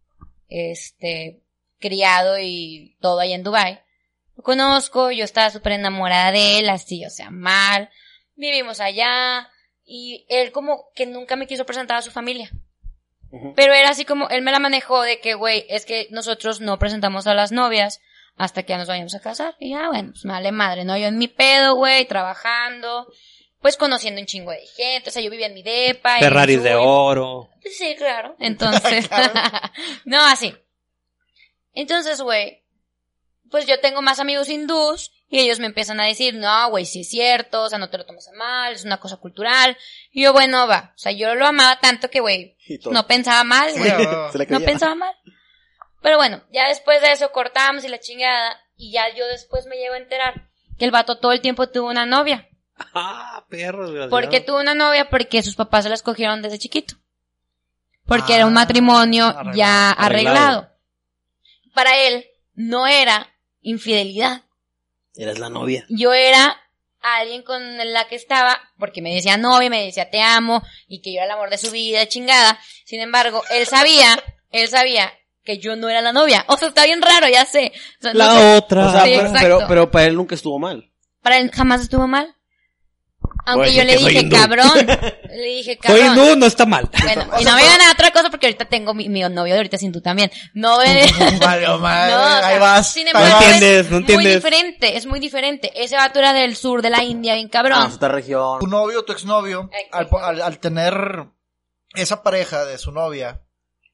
este, 0.47 1.41
criado 1.79 2.39
y 2.39 2.95
todo 3.01 3.19
ahí 3.19 3.33
en 3.33 3.43
Dubai. 3.43 3.81
Lo 4.37 4.43
conozco, 4.43 5.11
yo 5.11 5.25
estaba 5.25 5.49
súper 5.49 5.73
enamorada 5.73 6.31
de 6.31 6.59
él, 6.59 6.69
así, 6.69 7.05
o 7.05 7.09
sea, 7.09 7.29
mal. 7.29 7.89
Vivimos 8.37 8.79
allá, 8.79 9.49
y 9.83 10.25
él 10.29 10.53
como 10.53 10.85
que 10.95 11.05
nunca 11.07 11.35
me 11.35 11.45
quiso 11.45 11.65
presentar 11.65 11.97
a 11.97 12.01
su 12.01 12.11
familia. 12.11 12.49
Pero 13.55 13.73
era 13.73 13.89
así 13.89 14.05
como, 14.05 14.27
él 14.29 14.41
me 14.41 14.51
la 14.51 14.59
manejó 14.59 15.01
de 15.01 15.19
que, 15.19 15.35
güey, 15.35 15.65
es 15.69 15.85
que 15.85 16.07
nosotros 16.09 16.61
no 16.61 16.79
presentamos 16.79 17.27
a 17.27 17.33
las 17.33 17.51
novias 17.51 17.99
hasta 18.35 18.63
que 18.63 18.69
ya 18.69 18.77
nos 18.77 18.87
vayamos 18.87 19.13
a 19.13 19.19
casar. 19.19 19.55
Y 19.59 19.71
ya, 19.71 19.89
bueno, 19.89 20.11
pues 20.11 20.25
me 20.25 20.33
vale 20.33 20.51
madre, 20.51 20.85
¿no? 20.85 20.97
Yo 20.97 21.07
en 21.07 21.17
mi 21.17 21.27
pedo, 21.27 21.75
güey, 21.75 22.05
trabajando, 22.05 23.07
pues 23.61 23.77
conociendo 23.77 24.19
un 24.19 24.25
chingo 24.25 24.51
de 24.51 24.65
gente, 24.75 25.09
o 25.09 25.11
sea, 25.13 25.21
yo 25.21 25.29
vivía 25.29 25.47
en 25.47 25.53
mi 25.53 25.61
depa. 25.61 26.17
y 26.17 26.21
Ferraris 26.21 26.63
de 26.63 26.75
oro. 26.75 27.49
Sí, 27.61 27.95
claro. 27.97 28.35
Entonces, 28.39 29.09
no, 30.05 30.21
así. 30.25 30.55
Entonces, 31.73 32.21
güey, 32.21 32.63
pues 33.51 33.67
yo 33.67 33.79
tengo 33.79 34.01
más 34.01 34.19
amigos 34.19 34.49
hindús 34.49 35.11
y 35.29 35.39
ellos 35.39 35.59
me 35.59 35.67
empiezan 35.67 35.99
a 35.99 36.05
decir, 36.05 36.33
no, 36.35 36.69
güey, 36.69 36.85
sí 36.85 37.01
es 37.01 37.09
cierto, 37.09 37.63
o 37.63 37.69
sea, 37.69 37.77
no 37.77 37.89
te 37.89 37.97
lo 37.97 38.05
tomes 38.05 38.27
a 38.27 38.31
mal, 38.33 38.73
es 38.73 38.83
una 38.85 38.97
cosa 38.99 39.17
cultural. 39.17 39.77
Y 40.11 40.23
yo, 40.23 40.33
bueno, 40.33 40.67
va. 40.67 40.91
O 40.95 40.97
sea, 40.97 41.11
yo 41.11 41.35
lo 41.35 41.45
amaba 41.45 41.79
tanto 41.79 42.09
que, 42.09 42.19
güey, 42.19 42.57
no 42.91 43.05
pensaba 43.07 43.43
mal, 43.43 43.71
güey. 43.77 43.91
No 44.49 44.59
pensaba 44.61 44.95
mal. 44.95 45.13
Pero 46.01 46.17
bueno, 46.17 46.41
ya 46.51 46.67
después 46.69 47.01
de 47.01 47.11
eso 47.11 47.31
cortamos 47.31 47.83
y 47.83 47.89
la 47.89 47.99
chingada. 47.99 48.57
Y 48.77 48.91
ya 48.93 49.13
yo 49.15 49.27
después 49.27 49.65
me 49.67 49.75
llevo 49.77 49.95
a 49.95 49.97
enterar 49.99 50.49
que 50.77 50.85
el 50.85 50.91
vato 50.91 51.17
todo 51.19 51.33
el 51.33 51.41
tiempo 51.41 51.67
tuvo 51.69 51.89
una 51.89 52.05
novia. 52.05 52.47
Ah, 52.93 53.45
perros, 53.49 53.87
desgraciado. 53.89 54.09
¿Por 54.09 54.29
qué 54.29 54.39
tuvo 54.39 54.59
una 54.61 54.73
novia? 54.73 55.09
Porque 55.09 55.43
sus 55.43 55.55
papás 55.55 55.83
se 55.83 55.89
la 55.89 55.95
escogieron 55.95 56.41
desde 56.41 56.57
chiquito. 56.57 56.95
Porque 58.05 58.33
era 58.35 58.45
un 58.45 58.53
Ah, 58.53 58.61
matrimonio 58.61 59.25
arreglado. 59.25 59.53
ya 59.57 59.91
Arreglado. 59.91 60.37
arreglado. 60.39 60.69
Para 61.75 61.97
él 61.97 62.25
no 62.55 62.87
era 62.87 63.27
infidelidad. 63.61 64.43
Eres 65.19 65.39
la 65.39 65.49
novia. 65.49 65.85
Yo 65.89 66.13
era 66.13 66.57
alguien 67.01 67.43
con 67.43 67.61
la 67.93 68.07
que 68.07 68.15
estaba, 68.15 68.59
porque 68.77 69.01
me 69.01 69.13
decía 69.13 69.37
novia, 69.37 69.69
me 69.69 69.85
decía 69.85 70.09
te 70.09 70.21
amo, 70.21 70.63
y 70.87 71.01
que 71.01 71.11
yo 71.13 71.17
era 71.17 71.25
el 71.25 71.31
amor 71.31 71.49
de 71.49 71.57
su 71.57 71.71
vida, 71.71 72.07
chingada. 72.07 72.59
Sin 72.85 73.01
embargo, 73.01 73.41
él 73.51 73.65
sabía, 73.67 74.17
él 74.51 74.67
sabía 74.67 75.11
que 75.43 75.57
yo 75.57 75.75
no 75.75 75.89
era 75.89 76.01
la 76.01 76.13
novia. 76.13 76.45
O 76.47 76.57
sea, 76.57 76.67
está 76.69 76.85
bien 76.85 77.01
raro, 77.01 77.27
ya 77.27 77.45
sé. 77.45 77.71
O 77.99 78.01
sea, 78.01 78.13
no 78.13 78.19
La 78.19 78.31
sé. 78.31 78.55
otra. 78.57 78.87
O 78.87 78.91
sea, 78.91 79.03
Sí, 79.03 79.09
pero, 79.11 79.21
exacto. 79.27 79.39
pero, 79.41 79.59
pero 79.67 79.91
para 79.91 80.05
él 80.05 80.15
nunca 80.15 80.35
estuvo 80.35 80.59
mal. 80.59 80.91
Para 81.21 81.37
él 81.37 81.51
jamás 81.53 81.81
estuvo 81.81 82.07
mal. 82.07 82.35
Aunque 83.45 83.73
yo 83.73 83.83
le 83.83 83.97
soy 83.97 84.13
dije, 84.13 84.29
cabrón. 84.29 84.71
Le 85.29 85.43
dije, 85.43 85.77
cabrón. 85.77 86.07
hindú, 86.07 86.35
no 86.35 86.45
está 86.45 86.65
mal. 86.65 86.89
Bueno, 87.03 87.25
y 87.39 87.43
no 87.45 87.55
me 87.55 87.61
digan 87.61 87.81
a 87.81 87.91
otra 87.91 88.11
cosa 88.11 88.29
porque 88.29 88.47
ahorita 88.47 88.65
tengo 88.65 88.93
mi, 88.93 89.09
mi 89.09 89.21
novio 89.21 89.53
de 89.53 89.59
ahorita 89.59 89.77
sin 89.77 89.91
tú 89.91 90.01
también. 90.01 90.31
No 90.53 90.77
madre, 91.39 91.65
No, 91.67 91.75
o 91.75 91.79
sea, 91.79 92.47
ahí 92.47 92.59
vas. 92.59 92.91
Sin 92.91 93.07
embargo, 93.07 93.29
vas. 93.29 93.43
entiendes, 93.43 93.85
es 93.85 93.91
no 93.91 93.97
entiendes. 93.97 94.25
muy 94.25 94.35
diferente, 94.35 94.97
es 94.97 95.05
muy 95.05 95.19
diferente. 95.19 95.71
Ese 95.75 95.95
vato 95.95 96.19
era 96.19 96.33
del 96.33 96.55
sur 96.55 96.81
de 96.81 96.89
la 96.89 97.03
India, 97.03 97.35
bien 97.35 97.49
cabrón. 97.49 97.79
Ah, 97.81 97.91
otra 97.93 98.09
región. 98.09 98.59
Tu 98.59 98.67
novio, 98.67 99.03
tu 99.03 99.13
exnovio, 99.13 99.69
al, 99.91 100.07
al, 100.21 100.41
al 100.41 100.59
tener 100.59 101.27
esa 101.93 102.23
pareja 102.23 102.65
de 102.65 102.77
su 102.77 102.91
novia, 102.91 103.41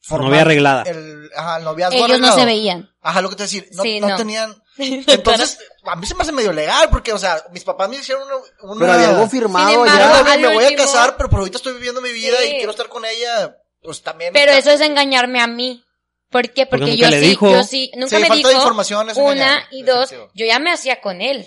formar 0.07 0.29
Novia 0.29 0.41
arreglada. 0.41 0.83
El, 0.83 1.29
ajá, 1.35 1.57
el 1.57 1.63
noviazgo 1.63 1.95
Ellos 1.95 2.07
no 2.09 2.13
arreglado. 2.15 2.39
se 2.39 2.45
veían. 2.45 2.89
Ajá, 3.01 3.21
lo 3.21 3.29
que 3.29 3.35
te 3.35 3.43
decir, 3.43 3.67
no, 3.73 3.83
Sí, 3.83 3.99
no 3.99 4.07
no. 4.09 4.15
tenían. 4.15 4.55
Entonces, 4.77 5.57
a 5.85 5.95
mí 5.95 6.05
se 6.05 6.15
me 6.15 6.23
hace 6.23 6.31
medio 6.31 6.51
legal, 6.53 6.89
porque, 6.89 7.13
o 7.13 7.17
sea, 7.17 7.43
mis 7.51 7.63
papás 7.63 7.89
me 7.89 7.95
hicieron 7.97 8.23
una. 8.23 8.35
una 8.73 8.79
Pero 8.79 8.91
había 8.93 9.09
algo 9.09 9.29
firmado 9.29 9.85
Ya, 9.85 9.91
embargo, 9.93 10.25
ya. 10.27 10.33
al 10.33 10.39
me 10.41 10.53
voy 10.53 10.65
a 10.65 10.75
casar, 10.75 11.15
pero 11.17 11.29
por 11.29 11.39
ahorita 11.39 11.57
estoy 11.57 11.73
viviendo 11.73 12.01
mi 12.01 12.11
vida 12.11 12.37
Sí. 12.41 12.49
y 12.49 12.57
quiero 12.57 12.71
estar 12.71 12.87
con 12.89 13.03
ella. 13.05 13.55
pues 13.81 14.01
también. 14.01 14.33
Pero 14.33 14.51
eso 14.51 14.71
es 14.71 14.81
engañarme 14.81 15.39
a 15.39 15.47
mí. 15.47 15.83
¿Por 16.31 16.49
qué? 16.53 16.65
Porque 16.65 16.85
Porque 16.85 16.97
yo 16.97 17.07
le 17.07 17.19
sí, 17.19 17.25
dijo. 17.27 17.51
yo 17.51 17.63
sí, 17.63 17.91
nunca 17.95 18.15
Sí, 18.17 18.21
me 18.23 18.27
falta 18.27 18.35
dijo. 18.35 18.49
de 18.49 18.55
información 18.55 19.09
es 19.11 19.17
una 19.17 19.67
y 19.71 19.83
dos, 19.83 20.09
yo 20.33 20.45
ya 20.45 20.57
me 20.57 20.71
hacía 20.71 20.99
con 21.01 21.21
él. 21.21 21.45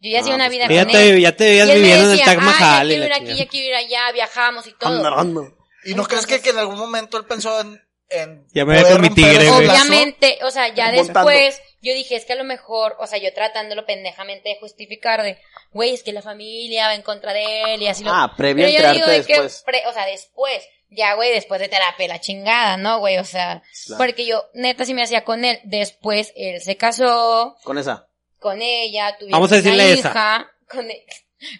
Yo 0.00 0.10
ya 0.12 0.20
hacía 0.20 0.34
Ah, 0.34 0.36
una 0.36 0.46
pues 0.46 0.56
vida 0.58 0.68
ya 0.72 0.84
con 0.84 0.92
te, 0.92 1.08
él. 1.10 1.20
ya 1.20 1.36
te 1.36 1.44
veías 1.44 1.66
viviendo 1.74 2.04
en 2.04 2.10
el 2.12 2.16
decía, 2.18 2.24
Taj 2.26 2.36
"Ah, 2.38 2.44
Mahal 2.44 2.88
ya 2.88 2.94
y 2.94 2.96
quiero 3.00 3.06
ir 3.06 3.12
aquí, 3.12 3.36
ya 3.38 3.48
quiero 3.48 3.66
ir 3.66 3.74
allá, 3.74 4.12
viajamos 4.12 4.66
y 4.68 4.72
todo. 4.78 4.92
Andando. 5.08 5.57
¿Y 5.84 5.94
no 5.94 6.04
crees 6.04 6.26
que, 6.26 6.50
en 6.50 6.58
algún 6.58 6.76
momento 6.78 7.16
él 7.18 7.24
pensó 7.26 7.60
en. 7.60 7.80
en 8.10 8.46
Ya 8.52 8.64
me 8.64 8.82
voy 8.82 8.98
mi 9.00 9.10
tigre? 9.10 9.50
Obviamente, 9.50 10.38
o 10.42 10.50
sea, 10.50 10.68
ya 10.74 10.92
Montando. 10.92 11.28
después, 11.30 11.60
yo 11.82 11.92
dije, 11.94 12.16
es 12.16 12.24
que 12.24 12.32
a 12.32 12.36
lo 12.36 12.44
mejor, 12.44 12.96
o 12.98 13.06
sea, 13.06 13.18
yo 13.18 13.32
tratándolo 13.32 13.86
pendejamente 13.86 14.48
de 14.48 14.58
justificar 14.58 15.22
de, 15.22 15.38
güey, 15.72 15.94
es 15.94 16.02
que 16.02 16.12
la 16.12 16.22
familia 16.22 16.88
va 16.88 16.94
en 16.94 17.02
contra 17.02 17.32
de 17.32 17.74
él 17.74 17.82
y 17.82 17.86
así 17.86 18.02
lo... 18.04 18.12
Ah, 18.12 18.34
previo 18.36 18.64
a 18.66 18.68
Pero 18.70 18.82
yo 18.82 18.92
digo 18.94 19.06
de 19.06 19.24
que, 19.24 19.48
pre- 19.64 19.86
o 19.86 19.92
sea, 19.92 20.06
después, 20.06 20.64
ya, 20.90 21.14
güey, 21.14 21.32
después 21.32 21.60
de 21.60 21.68
terapia, 21.68 22.08
la 22.08 22.20
chingada, 22.20 22.76
¿no, 22.76 22.98
güey? 22.98 23.18
O 23.18 23.24
sea, 23.24 23.62
Claro. 23.86 23.98
porque 23.98 24.26
yo, 24.26 24.42
neta, 24.54 24.84
sí 24.84 24.94
me 24.94 25.02
hacía 25.02 25.22
con 25.24 25.44
él. 25.44 25.60
Después, 25.64 26.32
él 26.34 26.60
se 26.60 26.76
casó 26.76 27.56
Con 27.62 27.78
esa. 27.78 28.08
con 28.40 28.60
ella, 28.62 29.14
tuvieron 29.18 29.32
Vamos 29.38 29.52
a 29.52 29.56
decirle 29.56 29.84
una 29.84 29.92
esa. 29.92 30.08
hija. 30.10 30.50
Con 30.68 30.90
e- 30.90 31.06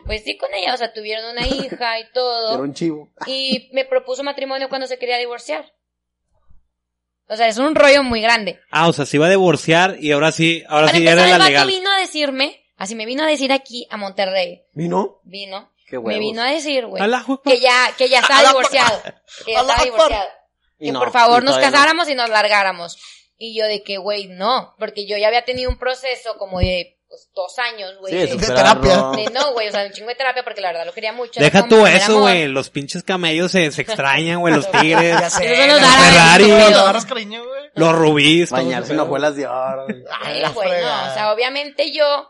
Pues 0.06 0.22
sí, 0.24 0.36
con 0.36 0.52
ella, 0.54 0.74
o 0.74 0.76
sea, 0.76 0.92
tuvieron 0.92 1.30
una 1.30 1.46
hija 1.46 1.98
y 1.98 2.02
Era 2.02 2.12
todo. 2.12 2.60
un 2.60 2.74
chivo. 2.74 3.10
Y 3.26 3.70
me 3.72 3.84
propuso 3.84 4.22
matrimonio 4.24 4.68
cuando 4.68 4.86
se 4.86 4.98
quería 4.98 5.18
divorciar. 5.18 5.72
O 7.28 7.36
sea, 7.36 7.46
es 7.48 7.58
un 7.58 7.74
rollo 7.74 8.02
muy 8.02 8.20
grande. 8.22 8.58
Ah, 8.70 8.88
o 8.88 8.92
sea, 8.92 9.04
se 9.04 9.16
iba 9.18 9.26
a 9.26 9.30
divorciar 9.30 9.96
y 10.00 10.12
ahora 10.12 10.32
sí, 10.32 10.64
ahora 10.66 10.86
Para 10.86 10.98
sí 10.98 11.04
ya 11.04 11.12
era 11.12 11.24
el 11.24 11.30
la 11.30 11.38
vato 11.38 11.50
legal. 11.50 11.66
vino 11.68 11.90
a 11.92 12.00
decirme, 12.00 12.64
así 12.76 12.94
me 12.94 13.04
vino 13.04 13.22
a 13.22 13.26
decir 13.26 13.52
aquí 13.52 13.86
a 13.90 13.96
Monterrey. 13.98 14.62
¿Vino? 14.72 15.20
Vino. 15.24 15.70
Qué 15.86 15.98
Me 15.98 16.18
vino 16.18 16.42
a 16.42 16.50
decir, 16.50 16.86
güey. 16.86 17.02
Que 17.44 17.60
ya, 17.60 17.94
que 17.96 18.08
ya 18.08 18.20
estaba 18.20 18.48
divorciado. 18.48 19.02
Que 19.46 19.52
ya 19.52 19.60
estaba 19.60 19.84
divorciado. 19.84 20.28
Y 20.78 20.86
Que 20.86 20.92
no, 20.92 20.98
por 21.00 21.10
favor 21.12 21.42
y 21.42 21.46
nos 21.46 21.56
no. 21.56 21.62
casáramos 21.62 22.08
y 22.10 22.14
nos 22.14 22.28
largáramos. 22.30 22.98
Y 23.38 23.58
yo 23.58 23.66
de 23.66 23.82
que, 23.82 23.96
güey, 23.98 24.26
no. 24.26 24.74
Porque 24.78 25.06
yo 25.06 25.16
ya 25.16 25.28
había 25.28 25.44
tenido 25.44 25.70
un 25.70 25.78
proceso 25.78 26.36
como 26.38 26.60
de 26.60 26.97
pues, 27.08 27.28
dos 27.34 27.58
años, 27.58 27.94
güey. 28.00 28.12
Sí, 28.28 28.36
de- 28.36 28.46
terapia. 28.46 28.96
de 29.16 29.30
no, 29.32 29.52
güey, 29.52 29.68
o 29.68 29.72
sea, 29.72 29.84
un 29.86 29.92
chingo 29.92 30.08
de 30.08 30.14
terapia 30.14 30.42
porque 30.44 30.60
la 30.60 30.68
verdad 30.68 30.86
lo 30.86 30.92
quería 30.92 31.12
mucho. 31.12 31.40
Deja 31.40 31.66
tú 31.66 31.86
eso, 31.86 32.20
güey. 32.20 32.46
Los 32.48 32.70
pinches 32.70 33.02
camellos 33.02 33.50
se, 33.52 33.70
se 33.70 33.82
extrañan, 33.82 34.40
güey. 34.40 34.54
Los 34.54 34.70
tigres, 34.70 35.18
Ya 35.20 35.30
sé. 35.30 35.66
Los 35.68 35.80
Ferrari. 35.80 36.52
los 37.74 37.94
rubíes. 37.94 38.50
Bañarse 38.50 38.92
en 38.92 39.00
hojuelas 39.00 39.36
de 39.36 39.46
oro. 39.46 39.86
Ay, 40.20 40.42
güey, 40.52 40.68
no, 40.82 41.10
o 41.10 41.14
sea, 41.14 41.32
obviamente 41.32 41.92
yo, 41.92 42.28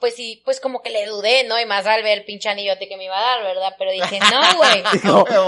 pues 0.00 0.14
sí, 0.16 0.42
pues 0.44 0.60
como 0.60 0.82
que 0.82 0.90
le 0.90 1.06
dudé, 1.06 1.44
¿no? 1.44 1.58
Y 1.60 1.66
más 1.66 1.86
al 1.86 2.02
ver 2.02 2.18
el 2.18 2.24
pinche 2.24 2.48
anillote 2.48 2.88
que 2.88 2.96
me 2.96 3.04
iba 3.04 3.16
a 3.16 3.20
dar, 3.20 3.42
¿verdad? 3.44 3.74
Pero 3.78 3.92
dije, 3.92 4.18
no, 4.18 4.56
güey. 4.56 4.82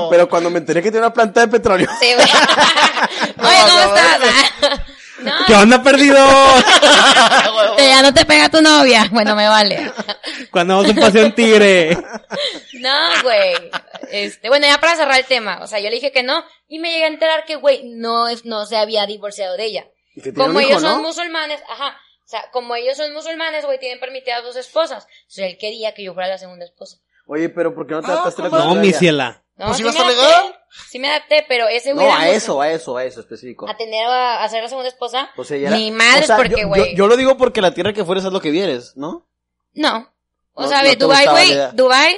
Pero 0.10 0.28
cuando 0.28 0.50
me 0.50 0.58
enteré 0.58 0.82
que 0.82 0.90
tiene 0.90 1.06
una 1.06 1.12
planta 1.14 1.40
de 1.40 1.48
petróleo. 1.48 1.88
Sí, 2.00 2.14
güey. 2.14 2.26
Oye, 3.38 3.58
¿cómo 3.70 3.80
estás? 3.96 4.80
No, 5.20 5.32
¿Qué 5.46 5.54
onda, 5.54 5.82
perdido? 5.82 6.16
ya 7.78 8.02
no 8.02 8.14
te 8.14 8.24
pega 8.24 8.48
tu 8.48 8.60
novia. 8.62 9.08
Bueno, 9.10 9.34
me 9.34 9.48
vale. 9.48 9.90
Cuando 10.50 10.76
vamos 10.76 10.90
a 10.90 10.94
un 10.94 11.00
paseo 11.00 11.24
en 11.26 11.34
tigre. 11.34 11.96
No, 12.74 13.22
güey. 13.22 13.54
Este, 14.10 14.48
bueno, 14.48 14.66
ya 14.66 14.78
para 14.78 14.96
cerrar 14.96 15.18
el 15.18 15.24
tema, 15.26 15.58
o 15.62 15.66
sea, 15.66 15.80
yo 15.80 15.88
le 15.88 15.96
dije 15.96 16.12
que 16.12 16.22
no 16.22 16.44
y 16.68 16.78
me 16.78 16.90
llegué 16.92 17.04
a 17.04 17.08
enterar 17.08 17.44
que, 17.44 17.56
güey, 17.56 17.82
no 17.84 18.28
es, 18.28 18.44
no 18.44 18.64
se 18.66 18.76
había 18.76 19.06
divorciado 19.06 19.56
de 19.56 19.64
ella. 19.64 19.86
Y 20.14 20.22
que 20.22 20.32
tiene 20.32 20.46
Como 20.46 20.60
hijo, 20.60 20.70
ellos 20.70 20.82
¿no? 20.82 20.90
son 20.94 21.02
musulmanes, 21.02 21.60
ajá. 21.68 21.98
O 22.24 22.28
sea, 22.30 22.44
como 22.52 22.74
ellos 22.74 22.96
son 22.96 23.12
musulmanes, 23.12 23.64
güey, 23.64 23.78
tienen 23.80 23.98
permitidas 24.00 24.42
dos 24.44 24.56
esposas. 24.56 25.04
O 25.04 25.30
sea, 25.30 25.46
él 25.46 25.56
quería 25.58 25.94
que 25.94 26.04
yo 26.04 26.14
fuera 26.14 26.28
la 26.28 26.38
segunda 26.38 26.64
esposa. 26.64 26.98
Oye, 27.26 27.48
pero 27.48 27.74
¿por 27.74 27.86
qué 27.86 27.94
no 27.94 28.00
te 28.02 28.08
Ah, 28.08 28.12
adaptaste 28.12 28.42
a 28.42 28.48
la. 28.48 28.50
No, 28.64 28.74
mi 28.76 28.92
ciela. 28.92 29.42
No, 29.58 29.66
Pues 29.66 29.76
sí 29.76 29.82
iba 29.82 29.90
a 29.90 29.92
estar 29.92 30.06
adapté. 30.06 30.22
legal. 30.26 30.54
Sí 30.88 30.98
me 30.98 31.08
adapté, 31.10 31.44
pero 31.48 31.66
ese 31.68 31.92
güey 31.92 32.06
No, 32.06 32.14
a 32.14 32.28
eso, 32.28 32.60
a 32.60 32.70
eso, 32.70 32.96
a 32.96 33.04
eso 33.04 33.20
específico. 33.20 33.68
A 33.68 33.76
tener 33.76 34.06
a, 34.06 34.42
a 34.44 34.48
ser 34.48 34.62
la 34.62 34.68
segunda 34.68 34.88
esposa. 34.88 35.30
O 35.36 35.42
sea, 35.44 35.70
Ni 35.70 35.90
madres 35.90 36.24
o 36.24 36.26
sea, 36.28 36.36
porque, 36.36 36.50
yo- 36.52 36.58
yo, 36.58 36.68
güey. 36.68 36.94
yo 36.96 37.06
lo 37.08 37.16
digo 37.16 37.36
porque 37.36 37.60
la 37.60 37.74
tierra 37.74 37.92
que 37.92 38.04
fueres 38.04 38.24
es 38.24 38.32
lo 38.32 38.40
que 38.40 38.50
vieres, 38.50 38.96
¿no? 38.96 39.26
No. 39.74 40.12
O 40.52 40.62
No- 40.62 40.68
sea, 40.68 40.82
no 40.82 40.94
Dubai, 40.94 41.26
güey. 41.26 41.56
Dubai, 41.74 42.16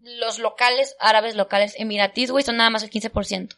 los 0.00 0.38
locales, 0.38 0.96
árabes 1.00 1.34
locales, 1.34 1.74
emiratíes, 1.76 2.30
güey, 2.30 2.44
son 2.44 2.56
nada 2.56 2.70
más 2.70 2.82
el 2.82 2.90
15% 2.90 3.56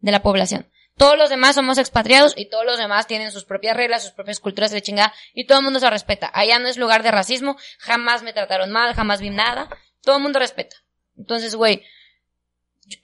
de 0.00 0.12
la 0.12 0.22
población. 0.22 0.70
Todos 0.96 1.16
los 1.16 1.30
demás 1.30 1.54
somos 1.54 1.78
expatriados 1.78 2.34
y 2.36 2.46
todos 2.50 2.64
los 2.66 2.78
demás 2.78 3.06
tienen 3.06 3.30
sus 3.32 3.44
propias 3.44 3.76
reglas, 3.76 4.02
sus 4.02 4.12
propias 4.12 4.40
culturas 4.40 4.70
de 4.70 4.82
chingada 4.82 5.14
y 5.34 5.46
todo 5.46 5.58
el 5.58 5.64
mundo 5.64 5.80
se 5.80 5.88
respeta. 5.88 6.30
Allá 6.34 6.58
no 6.58 6.68
es 6.68 6.76
lugar 6.76 7.02
de 7.02 7.10
racismo, 7.10 7.56
jamás 7.78 8.22
me 8.22 8.32
trataron 8.32 8.70
mal, 8.70 8.94
jamás 8.94 9.20
vi 9.20 9.30
nada, 9.30 9.68
todo 10.02 10.16
el 10.16 10.22
mundo 10.22 10.38
respeta. 10.38 10.76
Entonces, 11.16 11.54
güey, 11.54 11.84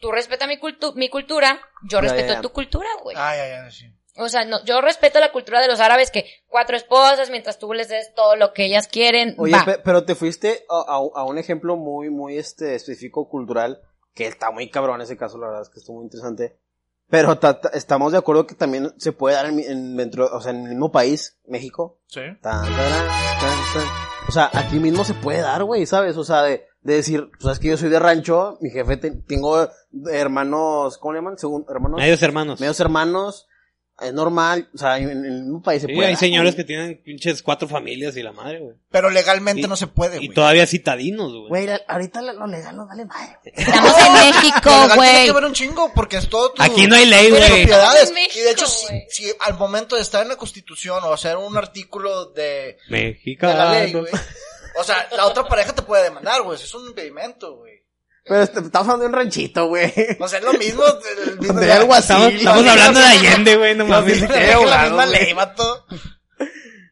tú 0.00 0.10
respeta 0.12 0.46
mi, 0.46 0.58
cultu 0.58 0.92
mi 0.94 1.08
cultura, 1.08 1.60
yo 1.84 1.98
Ya, 1.98 2.02
respeto 2.02 2.28
ya, 2.28 2.34
ya. 2.34 2.40
tu 2.42 2.50
cultura, 2.50 2.88
güey. 3.02 3.16
Ay, 3.18 3.38
ay, 3.40 3.50
ay, 3.64 3.70
sí. 3.72 3.86
O 4.18 4.28
sea, 4.30 4.44
no, 4.46 4.64
yo 4.64 4.80
respeto 4.80 5.20
la 5.20 5.30
cultura 5.30 5.60
de 5.60 5.68
los 5.68 5.78
árabes 5.80 6.10
que 6.10 6.24
cuatro 6.48 6.74
esposas 6.76 7.28
mientras 7.30 7.58
tú 7.58 7.72
les 7.74 7.88
des 7.88 8.14
todo 8.14 8.34
lo 8.36 8.54
que 8.54 8.64
ellas 8.64 8.88
quieren. 8.88 9.34
Oye, 9.38 9.52
va. 9.52 9.64
pe- 9.64 9.78
pero 9.84 10.04
te 10.04 10.14
fuiste 10.14 10.64
a, 10.70 10.94
a- 10.94 11.20
a 11.20 11.24
un 11.24 11.36
ejemplo 11.38 11.76
muy, 11.76 12.08
muy 12.08 12.38
este, 12.38 12.74
específico 12.74 13.28
cultural, 13.28 13.82
que 14.14 14.26
está 14.26 14.50
muy 14.50 14.70
cabrón 14.70 15.02
ese 15.02 15.18
caso, 15.18 15.36
la 15.36 15.48
verdad 15.48 15.62
es 15.62 15.68
que 15.68 15.80
estuvo 15.80 15.96
muy 15.96 16.04
interesante. 16.06 16.56
Pero 17.10 17.38
ta- 17.38 17.60
ta- 17.60 17.68
estamos 17.74 18.10
de 18.12 18.18
acuerdo 18.18 18.46
que 18.46 18.54
también 18.54 18.92
se 18.98 19.12
puede 19.12 19.36
dar 19.36 19.46
en, 19.46 19.56
mi- 19.56 19.66
en 19.66 19.96
dentro, 19.96 20.26
o 20.34 20.40
sea, 20.40 20.50
en 20.52 20.62
el 20.62 20.70
mismo 20.70 20.90
país, 20.90 21.38
México. 21.46 22.00
Sí. 22.06 22.20
Tan, 22.40 22.62
tarán, 22.64 23.06
tan, 23.38 23.58
tan. 23.74 23.84
O 24.28 24.32
sea, 24.32 24.50
aquí 24.54 24.78
mismo 24.80 25.04
se 25.04 25.14
puede 25.14 25.40
dar, 25.42 25.62
güey, 25.62 25.84
¿sabes? 25.86 26.16
O 26.16 26.24
sea, 26.24 26.42
de, 26.42 26.66
de 26.86 26.94
decir, 26.94 27.28
pues 27.40 27.54
es 27.54 27.58
que 27.58 27.68
yo 27.68 27.76
soy 27.76 27.88
de 27.90 27.98
rancho, 27.98 28.58
mi 28.60 28.70
jefe, 28.70 28.96
te- 28.96 29.10
tengo 29.10 29.68
hermanos, 30.12 30.98
¿cómo 30.98 31.12
le 31.12 31.18
llaman? 31.18 31.36
Segun- 31.36 31.66
hermanos. 31.68 31.98
Medios 32.00 32.22
hermanos. 32.22 32.60
medios 32.60 32.80
hermanos, 32.80 33.46
es 33.98 34.12
normal, 34.12 34.68
o 34.74 34.78
sea, 34.78 34.98
en, 34.98 35.08
en 35.10 35.24
el 35.24 35.42
mismo 35.44 35.62
país 35.62 35.80
se 35.80 35.88
Sí, 35.88 35.94
puede 35.94 36.08
hay 36.08 36.16
señores 36.16 36.52
güey. 36.52 36.56
que 36.58 36.64
tienen 36.66 37.02
pinches 37.02 37.42
cuatro 37.42 37.66
familias 37.66 38.14
y 38.18 38.22
la 38.22 38.30
madre, 38.32 38.60
güey. 38.60 38.76
Pero 38.90 39.08
legalmente 39.08 39.62
Y- 39.62 39.66
no 39.66 39.74
se 39.74 39.86
puede, 39.86 40.16
Y 40.16 40.26
güey. 40.26 40.34
todavía 40.34 40.66
citadinos, 40.66 41.32
güey. 41.32 41.48
Güey, 41.48 41.80
ahorita 41.88 42.20
lo 42.20 42.46
legal 42.46 42.76
no 42.76 42.86
vale 42.86 43.04
madre, 43.06 43.38
güey. 43.42 43.54
Estamos 43.56 43.92
en 43.98 44.12
México, 44.12 44.60
legal 44.70 44.86
tiene 44.88 44.94
güey. 44.96 45.26
que 45.26 45.32
ver 45.32 45.44
un 45.44 45.52
chingo 45.54 45.92
porque 45.94 46.16
es 46.18 46.28
todo 46.28 46.52
tu... 46.52 46.62
Aquí 46.62 46.86
no 46.86 46.94
hay 46.94 47.06
ley, 47.06 47.30
güey. 47.30 47.62
y 47.62 48.40
de 48.42 48.50
hecho, 48.50 48.66
si, 48.66 48.86
güey. 48.86 49.06
si 49.08 49.32
al 49.40 49.58
momento 49.58 49.96
de 49.96 50.02
estar 50.02 50.22
en 50.22 50.28
la 50.28 50.36
constitución 50.36 51.02
o 51.02 51.12
hacer 51.14 51.36
un 51.38 51.56
artículo 51.56 52.26
de, 52.26 52.76
México. 52.90 53.46
de 53.46 53.54
la 53.54 53.72
ley, 53.72 53.92
güey. 53.92 54.12
O 54.78 54.84
sea, 54.84 55.08
la 55.16 55.26
otra 55.26 55.44
pareja 55.44 55.72
te 55.74 55.82
puede 55.82 56.04
demandar, 56.04 56.42
güey. 56.42 56.56
Eso 56.56 56.64
es 56.66 56.74
un 56.74 56.88
impedimento, 56.88 57.56
güey. 57.56 57.82
Pero 58.24 58.42
este, 58.42 58.58
estamos 58.60 58.88
hablando 58.88 59.04
de 59.04 59.08
un 59.08 59.14
ranchito, 59.14 59.68
güey. 59.68 59.92
O 60.18 60.28
sea, 60.28 60.40
es 60.40 60.44
lo 60.44 60.52
mismo. 60.54 60.82
el 61.28 61.38
mismo- 61.38 61.60
De 61.60 61.72
algo 61.72 61.94
así. 61.94 62.12
Estamos, 62.12 62.32
estamos 62.34 62.66
hablando 62.66 63.00
de 63.00 63.06
Allende, 63.06 63.56
güey, 63.56 63.76
no 63.76 63.86
mames. 63.86 64.20
la, 64.20 64.82
misma 64.84 65.06
ley, 65.06 65.32
vato. 65.32 65.86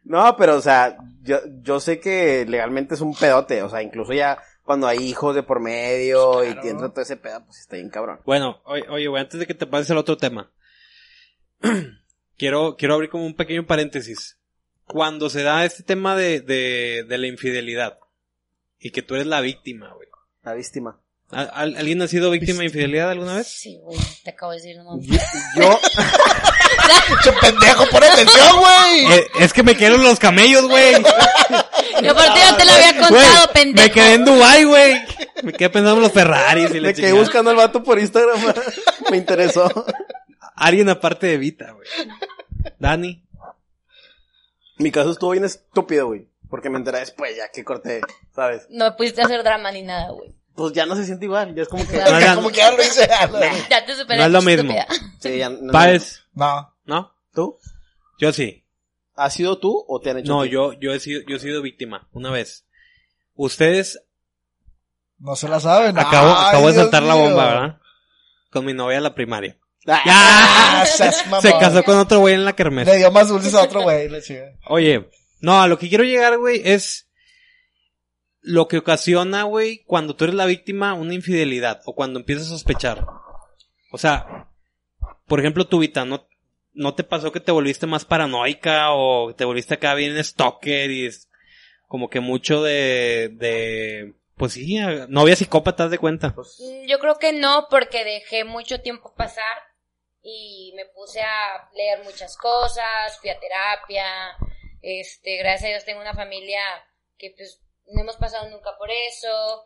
No, 0.04 0.36
pero 0.36 0.56
o 0.56 0.60
sea, 0.60 0.96
yo, 1.22 1.38
yo 1.62 1.80
sé 1.80 1.98
que 1.98 2.44
legalmente 2.46 2.94
es 2.94 3.00
un 3.00 3.14
pedote, 3.16 3.62
o 3.62 3.68
sea, 3.68 3.82
incluso 3.82 4.12
ya 4.12 4.38
cuando 4.62 4.86
hay 4.86 4.98
hijos 4.98 5.34
de 5.34 5.42
por 5.42 5.60
medio 5.60 6.34
Pues 6.34 6.50
y 6.50 6.52
claro. 6.52 6.68
entra 6.68 6.88
todo 6.90 7.00
ese 7.00 7.16
pedo, 7.16 7.44
pues 7.44 7.58
está 7.58 7.76
bien 7.76 7.90
cabrón. 7.90 8.20
Bueno, 8.24 8.60
oye, 8.64 8.84
oye, 8.88 9.08
güey, 9.08 9.22
antes 9.22 9.40
de 9.40 9.46
que 9.46 9.54
te 9.54 9.66
pases 9.66 9.90
al 9.90 9.98
otro 9.98 10.16
tema. 10.16 10.52
quiero, 12.38 12.76
quiero 12.76 12.94
abrir 12.94 13.10
como 13.10 13.26
un 13.26 13.34
pequeño 13.34 13.66
paréntesis. 13.66 14.38
Cuando 14.86 15.30
se 15.30 15.42
da 15.42 15.64
este 15.64 15.82
tema 15.82 16.14
de, 16.16 16.40
de, 16.40 17.04
de 17.08 17.18
la 17.18 17.26
infidelidad 17.26 17.98
y 18.78 18.90
que 18.90 19.02
tú 19.02 19.14
eres 19.14 19.26
la 19.26 19.40
víctima, 19.40 19.92
güey. 19.94 20.08
La 20.42 20.54
víctima. 20.54 21.00
¿Al- 21.30 21.50
al- 21.54 21.76
¿Alguien 21.78 22.02
ha 22.02 22.06
sido 22.06 22.30
víctima 22.30 22.58
de 22.60 22.66
infidelidad 22.66 23.10
alguna 23.10 23.36
vez? 23.36 23.48
Sí, 23.48 23.78
güey, 23.82 23.98
te 24.22 24.30
acabo 24.30 24.52
de 24.52 24.58
decir, 24.58 24.76
no. 24.76 25.00
Yo, 25.56 25.80
Che 27.22 27.32
pendejo, 27.40 27.86
pon 27.90 28.04
atención, 28.04 28.56
güey. 28.58 29.12
Eh, 29.18 29.26
es 29.40 29.52
que 29.52 29.62
me 29.62 29.74
quedaron 29.76 30.04
los 30.04 30.18
camellos, 30.18 30.66
güey. 30.68 30.92
Y 32.02 32.06
aparte 32.06 32.40
ya 32.40 32.56
te 32.56 32.64
lo 32.64 32.72
había 32.72 32.92
contado, 32.98 33.10
Güey, 33.10 33.52
pendejo. 33.54 33.86
me 33.88 33.90
quedé 33.92 34.14
en 34.14 34.24
Dubai, 34.24 34.64
güey. 34.64 35.02
Me 35.42 35.52
quedé 35.52 35.70
pensando 35.70 35.96
en 35.96 36.02
los 36.02 36.12
Ferraris 36.12 36.70
y 36.74 36.80
la 36.80 36.88
me 36.88 36.94
quedé 36.94 37.08
chingada. 37.08 37.20
buscando 37.20 37.50
al 37.50 37.56
vato 37.56 37.82
por 37.82 37.98
Instagram, 37.98 38.38
me 39.10 39.16
interesó. 39.16 39.86
Alguien 40.56 40.88
aparte 40.90 41.26
de 41.26 41.38
Vita, 41.38 41.72
güey. 41.72 41.88
Dani. 42.78 43.23
Mi 44.78 44.90
caso 44.90 45.10
estuvo 45.12 45.30
bien 45.30 45.44
estúpido, 45.44 46.06
güey, 46.08 46.28
porque 46.50 46.70
me 46.70 46.78
enteré 46.78 46.98
después 47.00 47.36
ya 47.36 47.50
que 47.50 47.64
corté, 47.64 48.00
¿sabes? 48.34 48.66
No 48.70 48.86
me 48.86 48.92
pudiste 48.92 49.22
hacer 49.22 49.42
drama 49.42 49.70
ni 49.72 49.82
nada, 49.82 50.10
güey. 50.10 50.34
Pues 50.54 50.72
ya 50.72 50.86
no 50.86 50.94
se 50.94 51.04
siente 51.04 51.24
igual, 51.24 51.54
ya 51.54 51.62
es 51.62 51.68
como 51.68 51.86
que... 51.86 51.96
No, 51.98 52.20
ya- 52.20 52.34
Como 52.36 52.48
que 52.50 52.58
ya 52.58 52.70
lo 52.70 52.80
hice. 52.82 53.08
Ya 53.68 53.84
te 53.84 53.94
superé. 53.96 54.18
No 54.20 54.26
es 54.26 54.30
lo 54.32 54.42
mismo. 54.42 54.72
Sí, 55.20 55.38
ya 55.38 55.48
no- 55.50 55.72
Páez, 55.72 56.22
No. 56.34 56.72
¿no? 56.84 57.12
¿Tú? 57.32 57.58
Yo 58.20 58.32
sí. 58.32 58.64
¿Has 59.16 59.34
sido 59.34 59.58
tú 59.58 59.84
o 59.88 60.00
te 60.00 60.10
han 60.10 60.18
hecho 60.18 60.32
No, 60.32 60.44
yo, 60.44 60.72
yo 60.74 60.92
he 60.92 61.00
sido, 61.00 61.22
yo 61.26 61.36
he 61.36 61.40
sido 61.40 61.60
víctima, 61.62 62.08
una 62.12 62.30
vez. 62.30 62.64
Ustedes, 63.34 64.00
No 65.18 65.34
se 65.36 65.48
la 65.48 65.58
saben. 65.60 65.98
acabo, 65.98 66.28
Ay, 66.36 66.48
acabo 66.50 66.66
de 66.68 66.72
Dios 66.72 66.82
saltar 66.84 67.02
la 67.02 67.14
mío. 67.14 67.24
bomba, 67.24 67.44
¿verdad? 67.46 67.78
Con 68.50 68.64
mi 68.64 68.74
novia 68.74 68.96
de 68.96 69.02
la 69.02 69.14
primaria. 69.14 69.56
Ah, 69.86 70.84
Ah. 70.86 70.86
Se 70.86 71.52
casó 71.58 71.82
con 71.84 71.96
otro 71.98 72.20
güey 72.20 72.34
en 72.34 72.44
la 72.44 72.54
kermés. 72.54 72.86
Le 72.86 72.96
dio 72.96 73.10
más 73.10 73.28
dulces 73.28 73.54
a 73.54 73.62
otro 73.62 73.82
güey, 73.82 74.08
la 74.08 74.20
chica. 74.20 74.52
Oye, 74.68 75.08
no, 75.40 75.60
a 75.60 75.68
lo 75.68 75.78
que 75.78 75.88
quiero 75.88 76.04
llegar, 76.04 76.38
güey, 76.38 76.62
es 76.64 77.08
lo 78.40 78.68
que 78.68 78.78
ocasiona, 78.78 79.44
güey, 79.44 79.82
cuando 79.86 80.14
tú 80.16 80.24
eres 80.24 80.36
la 80.36 80.46
víctima, 80.46 80.94
una 80.94 81.14
infidelidad, 81.14 81.80
o 81.86 81.94
cuando 81.94 82.18
empiezas 82.20 82.46
a 82.46 82.50
sospechar. 82.50 83.06
O 83.92 83.98
sea, 83.98 84.48
por 85.26 85.40
ejemplo, 85.40 85.66
tu 85.66 85.78
Vita, 85.78 86.04
¿no, 86.04 86.26
¿no 86.72 86.94
te 86.94 87.04
pasó 87.04 87.32
que 87.32 87.40
te 87.40 87.52
volviste 87.52 87.86
más 87.86 88.04
paranoica 88.04 88.92
o 88.92 89.34
te 89.34 89.44
volviste 89.44 89.74
acá 89.74 89.94
bien 89.94 90.22
stalker 90.22 90.90
y 90.90 91.06
es 91.06 91.28
como 91.88 92.10
que 92.10 92.20
mucho 92.20 92.62
de, 92.62 93.30
de, 93.34 94.14
pues 94.36 94.52
sí, 94.54 94.76
novia 95.08 95.36
psicópata, 95.36 95.84
haz 95.84 95.90
de 95.90 95.98
cuenta? 95.98 96.28
Mm, 96.36 96.86
Yo 96.88 96.98
creo 96.98 97.18
que 97.18 97.32
no, 97.32 97.66
porque 97.70 98.04
dejé 98.04 98.44
mucho 98.44 98.80
tiempo 98.80 99.14
pasar 99.16 99.44
y 100.26 100.72
me 100.74 100.86
puse 100.86 101.20
a 101.20 101.68
leer 101.74 102.02
muchas 102.02 102.36
cosas, 102.38 103.18
fui 103.20 103.28
a 103.30 103.38
terapia, 103.38 104.34
este, 104.80 105.36
gracias 105.36 105.64
a 105.64 105.68
Dios 105.68 105.84
tengo 105.84 106.00
una 106.00 106.14
familia 106.14 106.60
que 107.18 107.32
pues 107.36 107.60
no 107.86 108.00
hemos 108.00 108.16
pasado 108.16 108.48
nunca 108.48 108.76
por 108.78 108.90
eso. 108.90 109.64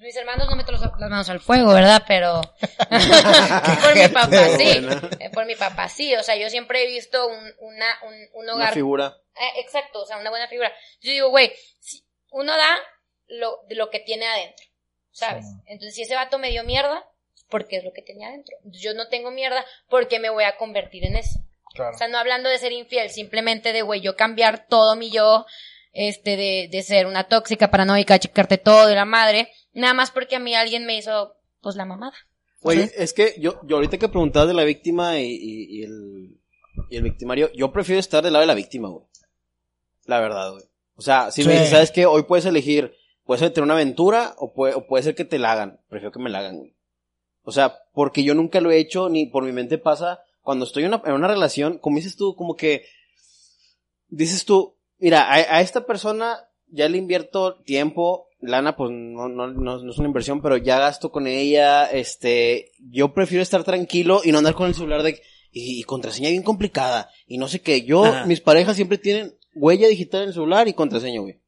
Mis 0.00 0.16
hermanos 0.16 0.48
no 0.48 0.56
meten 0.56 0.72
los- 0.72 0.80
las 0.82 1.10
manos 1.10 1.28
al 1.28 1.40
fuego, 1.40 1.72
¿verdad? 1.74 2.02
Pero 2.08 2.40
por 2.90 3.94
mi 3.94 4.08
papá 4.08 4.48
sí, 4.56 4.86
Eh, 5.20 5.30
por 5.32 5.44
mi 5.46 5.54
papá 5.56 5.88
sí, 5.88 6.14
o 6.16 6.22
sea, 6.22 6.36
yo 6.36 6.48
siempre 6.50 6.82
he 6.82 6.86
visto 6.86 7.26
un, 7.28 7.54
una, 7.58 7.98
un, 8.02 8.14
un 8.32 8.44
Una 8.44 8.54
hogar 8.54 8.74
figura. 8.74 9.16
eh, 9.36 9.60
exacto, 9.60 10.00
o 10.02 10.06
sea, 10.06 10.16
una 10.18 10.30
buena 10.30 10.48
figura. 10.48 10.72
Yo 11.00 11.12
digo, 11.12 11.28
güey, 11.28 11.52
si 11.78 12.04
uno 12.30 12.56
da 12.56 12.76
lo, 13.28 13.60
lo 13.68 13.90
que 13.90 14.00
tiene 14.00 14.26
adentro, 14.26 14.66
¿sabes? 15.12 15.44
Entonces, 15.66 15.94
si 15.94 16.02
ese 16.02 16.14
vato 16.16 16.38
me 16.38 16.50
dio 16.50 16.64
mierda, 16.64 17.04
porque 17.50 17.76
es 17.76 17.84
lo 17.84 17.92
que 17.92 18.02
tenía 18.02 18.28
adentro. 18.28 18.56
Yo 18.64 18.94
no 18.94 19.08
tengo 19.08 19.30
mierda, 19.30 19.64
porque 19.88 20.18
me 20.20 20.30
voy 20.30 20.44
a 20.44 20.56
convertir 20.56 21.04
en 21.04 21.16
eso? 21.16 21.40
Claro. 21.74 21.94
O 21.94 21.98
sea, 21.98 22.08
no 22.08 22.18
hablando 22.18 22.48
de 22.48 22.58
ser 22.58 22.72
infiel, 22.72 23.10
simplemente 23.10 23.72
de, 23.72 23.82
güey, 23.82 24.00
yo 24.00 24.16
cambiar 24.16 24.66
todo 24.68 24.96
mi 24.96 25.10
yo, 25.10 25.46
este, 25.92 26.36
de, 26.36 26.68
de 26.70 26.82
ser 26.82 27.06
una 27.06 27.24
tóxica, 27.24 27.70
paranoica, 27.70 28.18
checarte 28.18 28.58
todo 28.58 28.86
de 28.86 28.94
la 28.94 29.04
madre, 29.04 29.50
nada 29.72 29.94
más 29.94 30.10
porque 30.10 30.36
a 30.36 30.40
mí 30.40 30.54
alguien 30.54 30.86
me 30.86 30.96
hizo, 30.96 31.36
pues, 31.60 31.76
la 31.76 31.84
mamada. 31.84 32.14
Güey, 32.62 32.90
es 32.96 33.12
que 33.12 33.34
yo, 33.38 33.60
yo 33.64 33.76
ahorita 33.76 33.98
que 33.98 34.08
preguntabas 34.08 34.48
de 34.48 34.54
la 34.54 34.64
víctima 34.64 35.18
y, 35.18 35.26
y- 35.32 35.78
y 35.80 35.82
el, 35.84 36.36
y 36.90 36.96
el 36.96 37.02
victimario, 37.02 37.50
yo 37.54 37.72
prefiero 37.72 37.98
estar 38.00 38.22
del 38.22 38.32
lado 38.34 38.42
de 38.42 38.46
la 38.48 38.54
víctima, 38.54 38.88
güey. 38.88 39.04
La 40.04 40.20
verdad, 40.20 40.50
güey. 40.52 40.64
O 40.96 41.02
sea, 41.02 41.30
si 41.30 41.44
me 41.44 41.52
dices, 41.52 41.70
¿sabes 41.70 41.90
qué? 41.90 42.04
Hoy 42.04 42.24
puedes 42.24 42.44
elegir, 42.44 42.94
puedes 43.24 43.40
tener 43.54 43.62
una 43.62 43.74
aventura 43.74 44.34
o 44.36 44.52
puede, 44.52 44.74
o 44.74 44.86
puede 44.86 45.02
ser 45.04 45.14
que 45.14 45.24
te 45.24 45.38
la 45.38 45.52
hagan. 45.52 45.80
Prefiero 45.88 46.12
que 46.12 46.18
me 46.18 46.28
la 46.28 46.40
hagan, 46.40 46.58
güey. 46.58 46.74
O 47.42 47.52
sea, 47.52 47.78
porque 47.92 48.22
yo 48.22 48.34
nunca 48.34 48.60
lo 48.60 48.70
he 48.70 48.78
hecho, 48.78 49.08
ni 49.08 49.26
por 49.26 49.44
mi 49.44 49.52
mente 49.52 49.78
pasa, 49.78 50.20
cuando 50.42 50.64
estoy 50.64 50.84
en 50.84 50.94
una, 50.94 51.02
en 51.06 51.12
una 51.12 51.28
relación, 51.28 51.78
como 51.78 51.96
dices 51.96 52.16
tú, 52.16 52.34
como 52.34 52.56
que, 52.56 52.84
dices 54.08 54.44
tú, 54.44 54.74
mira, 54.98 55.22
a, 55.22 55.34
a 55.34 55.60
esta 55.60 55.86
persona 55.86 56.48
ya 56.68 56.88
le 56.88 56.98
invierto 56.98 57.56
tiempo, 57.64 58.28
lana, 58.40 58.76
pues 58.76 58.90
no, 58.90 59.28
no, 59.28 59.48
no, 59.48 59.78
no 59.78 59.90
es 59.90 59.98
una 59.98 60.08
inversión, 60.08 60.40
pero 60.40 60.56
ya 60.56 60.78
gasto 60.78 61.10
con 61.10 61.26
ella, 61.26 61.86
este, 61.86 62.72
yo 62.78 63.12
prefiero 63.12 63.42
estar 63.42 63.64
tranquilo 63.64 64.20
y 64.24 64.32
no 64.32 64.38
andar 64.38 64.54
con 64.54 64.68
el 64.68 64.74
celular 64.74 65.02
de, 65.02 65.20
y, 65.52 65.80
y 65.80 65.82
contraseña 65.84 66.30
bien 66.30 66.42
complicada, 66.42 67.10
y 67.26 67.38
no 67.38 67.48
sé 67.48 67.60
qué, 67.60 67.82
yo, 67.82 68.04
Ajá. 68.04 68.26
mis 68.26 68.40
parejas 68.40 68.76
siempre 68.76 68.98
tienen 68.98 69.34
huella 69.54 69.88
digital 69.88 70.22
en 70.22 70.28
el 70.28 70.34
celular 70.34 70.68
y 70.68 70.74
contraseña, 70.74 71.20
güey. 71.20 71.38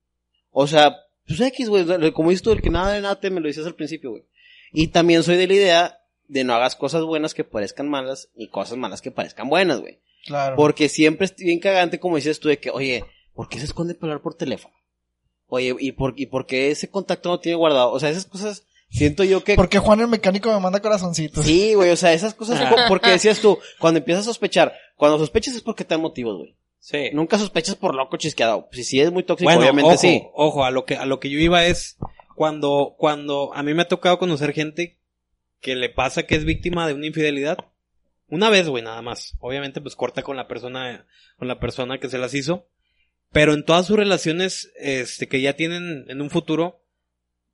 O 0.50 0.66
sea, 0.66 0.96
pues 1.26 1.40
X, 1.40 1.68
güey, 1.68 2.12
como 2.12 2.30
dices 2.30 2.42
tú, 2.42 2.52
el 2.52 2.60
que 2.60 2.70
nada 2.70 2.92
de 2.92 3.00
nada 3.00 3.18
te 3.18 3.30
me 3.30 3.40
lo 3.40 3.46
dices 3.46 3.66
al 3.66 3.74
principio, 3.74 4.10
güey. 4.10 4.24
Y 4.72 4.88
también 4.88 5.22
soy 5.22 5.36
de 5.36 5.46
la 5.46 5.54
idea 5.54 5.98
de 6.28 6.44
no 6.44 6.54
hagas 6.54 6.76
cosas 6.76 7.02
buenas 7.04 7.34
que 7.34 7.44
parezcan 7.44 7.88
malas, 7.88 8.28
ni 8.34 8.48
cosas 8.48 8.78
malas 8.78 9.02
que 9.02 9.10
parezcan 9.10 9.48
buenas, 9.48 9.80
güey. 9.80 10.00
Claro. 10.24 10.56
Porque 10.56 10.88
siempre 10.88 11.26
es 11.26 11.34
bien 11.36 11.58
cagante, 11.58 11.98
como 12.00 12.16
dices 12.16 12.40
tú, 12.40 12.48
de 12.48 12.58
que, 12.58 12.70
oye, 12.70 13.04
¿por 13.34 13.48
qué 13.48 13.58
se 13.58 13.64
esconde 13.64 13.94
para 13.94 14.12
hablar 14.12 14.22
por 14.22 14.34
teléfono? 14.34 14.74
Oye, 15.48 15.74
¿y 15.78 15.92
por, 15.92 16.14
¿y 16.16 16.26
por 16.26 16.46
qué 16.46 16.70
ese 16.70 16.88
contacto 16.88 17.28
no 17.28 17.40
tiene 17.40 17.56
guardado? 17.56 17.90
O 17.92 18.00
sea, 18.00 18.08
esas 18.08 18.24
cosas, 18.24 18.64
siento 18.88 19.24
yo 19.24 19.44
que... 19.44 19.54
Porque 19.56 19.78
Juan 19.78 20.00
el 20.00 20.08
mecánico 20.08 20.50
me 20.50 20.60
manda 20.60 20.80
corazoncitos. 20.80 21.44
Sí, 21.44 21.74
güey, 21.74 21.90
o 21.90 21.96
sea, 21.96 22.14
esas 22.14 22.32
cosas, 22.34 22.58
Ah. 22.60 22.70
po- 22.70 22.76
porque 22.88 23.10
decías 23.10 23.40
tú, 23.40 23.58
cuando 23.78 23.98
empiezas 23.98 24.22
a 24.22 24.30
sospechar, 24.30 24.72
cuando 24.96 25.18
sospechas 25.18 25.54
es 25.54 25.60
porque 25.60 25.84
te 25.84 25.94
dan 25.94 26.00
motivos, 26.00 26.38
güey. 26.38 26.56
Sí. 26.78 27.10
Nunca 27.12 27.38
sospechas 27.38 27.74
por 27.76 27.94
loco 27.94 28.16
chisqueado. 28.16 28.68
Si 28.72 28.82
sí 28.84 29.00
es 29.00 29.12
muy 29.12 29.22
tóxico, 29.24 29.46
Bueno, 29.46 29.60
obviamente 29.60 29.90
ojo, 29.90 29.98
sí. 29.98 30.22
ojo, 30.34 30.64
a 30.64 30.70
lo 30.70 30.84
que, 30.84 30.96
a 30.96 31.04
lo 31.04 31.20
que 31.20 31.28
yo 31.30 31.38
iba 31.38 31.64
es 31.66 31.96
cuando, 32.34 32.94
cuando 32.98 33.52
a 33.54 33.62
mí 33.62 33.74
me 33.74 33.82
ha 33.82 33.88
tocado 33.88 34.18
conocer 34.18 34.52
gente 34.52 34.98
que 35.60 35.76
le 35.76 35.88
pasa 35.90 36.24
que 36.24 36.34
es 36.34 36.44
víctima 36.44 36.86
de 36.88 36.94
una 36.94 37.06
infidelidad. 37.06 37.58
Una 38.28 38.48
vez, 38.50 38.68
güey, 38.68 38.82
nada 38.82 39.02
más. 39.02 39.36
Obviamente, 39.40 39.80
pues 39.80 39.94
corta 39.96 40.22
con 40.22 40.36
la 40.36 40.48
persona, 40.48 41.06
con 41.38 41.48
la 41.48 41.60
persona 41.60 41.98
que 41.98 42.08
se 42.08 42.18
las 42.18 42.34
hizo. 42.34 42.66
Pero 43.30 43.54
en 43.54 43.64
todas 43.64 43.86
sus 43.86 43.96
relaciones, 43.96 44.72
este, 44.78 45.28
que 45.28 45.40
ya 45.40 45.54
tienen 45.54 46.04
en 46.08 46.20
un 46.20 46.30
futuro, 46.30 46.80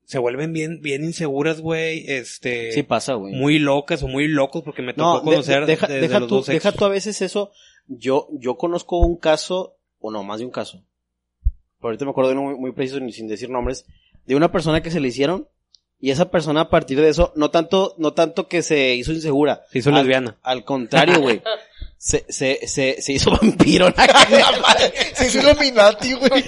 se 0.05 0.18
vuelven 0.18 0.53
bien, 0.53 0.81
bien 0.81 1.05
inseguras, 1.05 1.61
güey, 1.61 2.05
este, 2.09 2.72
Sí 2.72 2.83
pasa, 2.83 3.14
güey. 3.14 3.35
muy 3.35 3.59
locas 3.59 4.03
o 4.03 4.09
muy 4.09 4.26
locos 4.26 4.62
porque 4.64 4.83
me 4.83 4.95
tocó 4.95 5.22
conocer 5.22 5.61
de- 5.61 5.66
deja, 5.72 5.87
desde 5.87 6.01
deja 6.01 6.20
los 6.20 6.29
tú, 6.29 6.35
dos 6.37 6.47
deja 6.47 6.70
sexos. 6.70 6.79
tú 6.79 6.85
a 6.87 6.89
veces 6.89 7.20
eso. 7.22 7.53
Yo, 7.87 8.29
yo 8.33 8.57
conozco 8.57 8.99
un 8.99 9.18
caso, 9.18 9.76
o 9.99 10.11
no, 10.11 10.24
más 10.24 10.39
de 10.41 10.47
un 10.47 10.51
caso. 10.51 10.85
Por 11.79 11.89
ahorita 11.91 12.05
me 12.07 12.11
acuerdo 12.12 12.31
de 12.31 12.37
uno 12.39 12.51
muy, 12.51 12.59
muy 12.59 12.72
preciso, 12.72 12.99
sin 13.11 13.29
decir 13.29 13.51
nombres, 13.51 13.85
de 14.29 14.37
una 14.37 14.53
persona 14.53 14.83
que 14.83 14.91
se 14.91 15.01
le 15.01 15.09
hicieron, 15.09 15.49
y 15.99 16.11
esa 16.11 16.31
persona 16.31 16.61
a 16.61 16.70
partir 16.70 17.01
de 17.01 17.09
eso, 17.09 17.33
no 17.35 17.51
tanto, 17.51 17.95
no 17.99 18.12
tanto 18.12 18.47
que 18.47 18.62
se 18.62 18.95
hizo 18.95 19.12
insegura. 19.12 19.62
Se 19.72 19.79
hizo 19.79 19.89
al- 19.89 19.97
lesbiana. 19.97 20.39
Al 20.43 20.64
contrario, 20.64 21.20
güey. 21.20 21.43
Se, 22.01 22.24
se, 22.29 22.64
se, 22.68 23.03
se 23.03 23.12
hizo 23.12 23.33
vampiro. 23.33 23.93
Se 25.14 25.26
hizo 25.26 25.41
Illuminati, 25.41 26.12
güey. 26.12 26.45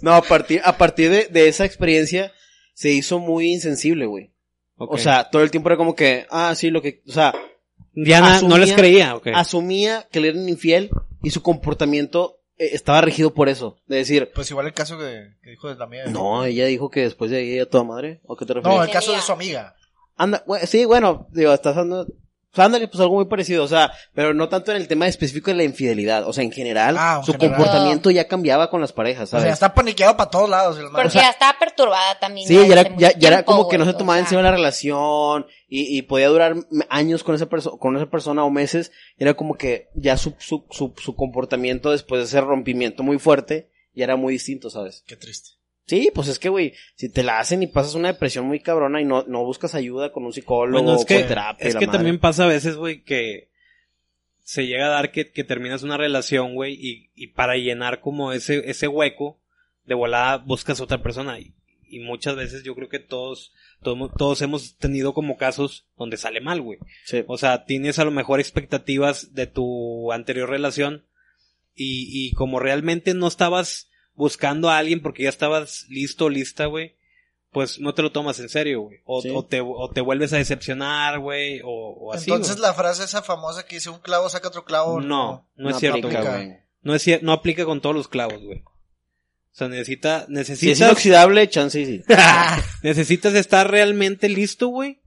No 0.00 0.12
a 0.14 0.22
partir, 0.22 0.60
a 0.64 0.78
partir 0.78 1.10
de, 1.10 1.26
de 1.26 1.48
esa 1.48 1.64
experiencia, 1.64 2.30
se 2.72 2.90
hizo 2.90 3.18
muy 3.18 3.52
insensible, 3.52 4.06
güey. 4.06 4.30
O 4.76 4.96
sea, 4.98 5.28
todo 5.28 5.42
el 5.42 5.50
tiempo 5.50 5.70
era 5.70 5.76
como 5.76 5.96
que, 5.96 6.26
ah, 6.30 6.54
sí, 6.54 6.70
lo 6.70 6.82
que, 6.82 7.02
o 7.08 7.12
sea, 7.12 7.34
Diana 7.94 8.42
no 8.42 8.58
les 8.58 8.74
creía, 8.74 9.16
ok. 9.16 9.28
asumía 9.34 10.06
que 10.12 10.20
le 10.20 10.28
eran 10.28 10.48
infiel 10.48 10.90
y 11.20 11.30
su 11.30 11.42
comportamiento 11.42 12.38
estaba 12.66 13.00
regido 13.00 13.32
por 13.34 13.48
eso. 13.48 13.78
De 13.86 13.96
decir, 13.96 14.30
Pues 14.34 14.50
igual 14.50 14.66
el 14.66 14.72
caso 14.74 14.98
que, 14.98 15.34
que 15.42 15.50
dijo 15.50 15.68
de 15.68 15.74
la 15.76 15.86
mía. 15.86 16.04
no, 16.06 16.44
ella 16.44 16.66
dijo 16.66 16.90
que 16.90 17.00
después 17.02 17.30
de 17.30 17.38
ahí 17.38 17.54
ella 17.54 17.68
toda 17.68 17.84
madre. 17.84 18.20
¿O 18.26 18.36
qué 18.36 18.46
te 18.46 18.54
refieres? 18.54 18.76
No, 18.78 18.84
el 18.84 18.90
caso 18.90 19.12
de 19.12 19.20
su 19.20 19.32
amiga. 19.32 19.74
Anda, 20.16 20.42
güey, 20.46 20.66
sí, 20.66 20.84
bueno, 20.84 21.26
digo, 21.32 21.52
estás 21.52 21.76
dando, 22.52 22.54
pues 22.54 22.64
ándale, 22.66 22.88
pues 22.88 23.00
algo 23.00 23.14
muy 23.16 23.24
parecido, 23.26 23.64
o 23.64 23.68
sea, 23.68 23.92
pero 24.14 24.34
no 24.34 24.48
tanto 24.48 24.70
en 24.72 24.76
el 24.76 24.88
tema 24.88 25.06
específico 25.06 25.50
de 25.50 25.56
la 25.56 25.64
infidelidad, 25.64 26.26
o 26.28 26.32
sea, 26.32 26.44
en 26.44 26.52
general, 26.52 26.96
Ah, 26.98 27.16
en 27.20 27.24
su 27.24 27.32
general. 27.32 27.56
comportamiento 27.56 28.10
ya 28.10 28.28
cambiaba 28.28 28.68
con 28.70 28.80
las 28.80 28.92
parejas, 28.92 29.24
O 29.24 29.26
¿sabes? 29.30 29.44
sea, 29.44 29.52
está 29.54 29.74
paniqueado 29.74 30.16
para 30.16 30.30
todos 30.30 30.48
lados. 30.50 30.78
el. 30.78 30.90
Porque 30.90 31.08
O 31.08 31.10
sea, 31.10 31.22
ya 31.22 31.30
estaba 31.30 31.58
perturbada 31.58 32.18
también. 32.18 32.46
Sí, 32.46 32.54
ya 32.54 32.80
era, 32.80 32.96
ya, 32.96 33.12
ya 33.18 33.28
era 33.28 33.42
como 33.44 33.68
que 33.68 33.78
no 33.78 33.84
se 33.84 33.94
tomaba 33.94 34.16
o 34.16 34.18
en 34.20 34.24
sea, 34.24 34.30
serio 34.30 34.42
la 34.42 34.50
relación 34.50 35.46
y, 35.68 35.96
y 35.96 36.02
podía 36.02 36.28
durar 36.28 36.56
años 36.90 37.24
con 37.24 37.34
esa 37.34 37.46
persona, 37.46 37.76
con 37.78 37.96
esa 37.96 38.06
persona 38.10 38.44
o 38.44 38.50
meses, 38.50 38.92
y 39.18 39.22
era 39.24 39.34
como 39.34 39.54
que 39.54 39.88
ya 39.94 40.16
su, 40.16 40.34
su, 40.38 40.64
su, 40.70 40.92
su 40.96 41.16
comportamiento 41.16 41.90
después 41.90 42.20
de 42.20 42.26
ese 42.26 42.40
rompimiento 42.40 43.02
muy 43.02 43.18
fuerte, 43.18 43.70
ya 43.94 44.04
era 44.04 44.16
muy 44.16 44.34
distinto, 44.34 44.68
¿sabes? 44.70 45.02
Qué 45.06 45.16
triste. 45.16 45.50
Sí, 45.86 46.10
pues 46.14 46.28
es 46.28 46.38
que, 46.38 46.48
güey, 46.48 46.74
si 46.94 47.08
te 47.10 47.22
la 47.22 47.38
hacen 47.40 47.62
y 47.62 47.66
pasas 47.66 47.94
una 47.94 48.12
depresión 48.12 48.46
muy 48.46 48.60
cabrona 48.60 49.00
y 49.00 49.04
no, 49.04 49.24
no 49.24 49.44
buscas 49.44 49.74
ayuda 49.74 50.12
con 50.12 50.24
un 50.24 50.32
psicólogo 50.32 50.82
Bueno, 50.82 50.96
es 50.96 51.02
o 51.02 51.06
que, 51.06 51.18
con 51.20 51.28
terapia. 51.28 51.66
es 51.68 51.74
que 51.74 51.86
madre. 51.86 51.98
también 51.98 52.18
pasa 52.18 52.44
a 52.44 52.48
veces, 52.48 52.76
güey, 52.76 53.02
que 53.02 53.50
se 54.44 54.66
llega 54.66 54.86
a 54.86 54.90
dar 54.90 55.10
que, 55.12 55.30
que 55.32 55.44
terminas 55.44 55.82
una 55.82 55.96
relación, 55.96 56.54
güey, 56.54 56.74
y, 56.74 57.10
y 57.14 57.28
para 57.28 57.56
llenar 57.56 58.00
como 58.00 58.32
ese, 58.32 58.68
ese 58.70 58.88
hueco, 58.88 59.40
de 59.84 59.94
volada 59.94 60.38
buscas 60.38 60.80
a 60.80 60.84
otra 60.84 61.02
persona. 61.02 61.38
Y, 61.40 61.54
y 61.84 61.98
muchas 61.98 62.36
veces 62.36 62.62
yo 62.62 62.74
creo 62.74 62.88
que 62.88 62.98
todos, 63.00 63.52
todos, 63.82 64.10
todos 64.16 64.40
hemos 64.42 64.76
tenido 64.78 65.12
como 65.14 65.36
casos 65.36 65.86
donde 65.96 66.16
sale 66.16 66.40
mal, 66.40 66.60
güey. 66.62 66.78
Sí. 67.04 67.24
O 67.26 67.36
sea, 67.36 67.64
tienes 67.64 67.98
a 67.98 68.04
lo 68.04 68.10
mejor 68.12 68.40
expectativas 68.40 69.34
de 69.34 69.46
tu 69.46 70.10
anterior 70.12 70.48
relación 70.48 71.04
y, 71.74 72.08
y 72.10 72.32
como 72.32 72.60
realmente 72.60 73.14
no 73.14 73.26
estabas 73.26 73.90
buscando 74.14 74.70
a 74.70 74.78
alguien 74.78 75.00
porque 75.02 75.24
ya 75.24 75.28
estabas 75.28 75.86
listo, 75.88 76.28
lista, 76.28 76.66
güey, 76.66 76.96
pues 77.50 77.78
no 77.78 77.94
te 77.94 78.02
lo 78.02 78.12
tomas 78.12 78.38
en 78.40 78.48
serio, 78.48 78.80
güey. 78.82 79.00
O, 79.04 79.20
Sí. 79.22 79.30
o 79.34 79.44
te, 79.44 79.60
o 79.60 79.90
te 79.90 80.00
vuelves 80.00 80.32
a 80.32 80.38
decepcionar, 80.38 81.18
güey, 81.18 81.60
o, 81.64 81.68
o 81.68 82.12
así. 82.12 82.30
Entonces 82.30 82.58
la 82.58 82.72
frase 82.74 83.04
esa 83.04 83.22
famosa 83.22 83.66
que 83.66 83.76
dice 83.76 83.90
un 83.90 84.00
clavo 84.00 84.28
saca 84.28 84.48
otro 84.48 84.64
clavo. 84.64 85.00
No, 85.00 85.48
no 85.56 85.70
es 85.70 85.76
cierto, 85.78 86.08
güey. 86.08 86.56
No 86.82 86.94
es 86.94 87.22
no 87.22 87.32
aplica 87.32 87.64
con 87.64 87.80
todos 87.80 87.94
los 87.94 88.08
clavos, 88.08 88.42
güey. 88.42 88.58
O 88.60 89.54
sea, 89.54 89.68
necesita, 89.68 90.26
Si 90.44 90.70
es 90.70 90.80
inoxidable, 90.80 91.46
chance 91.50 91.78
y 91.78 91.84
sí. 91.84 92.02
necesitas 92.82 93.34
estar 93.34 93.70
realmente 93.70 94.30
listo, 94.30 94.68
güey, 94.68 95.02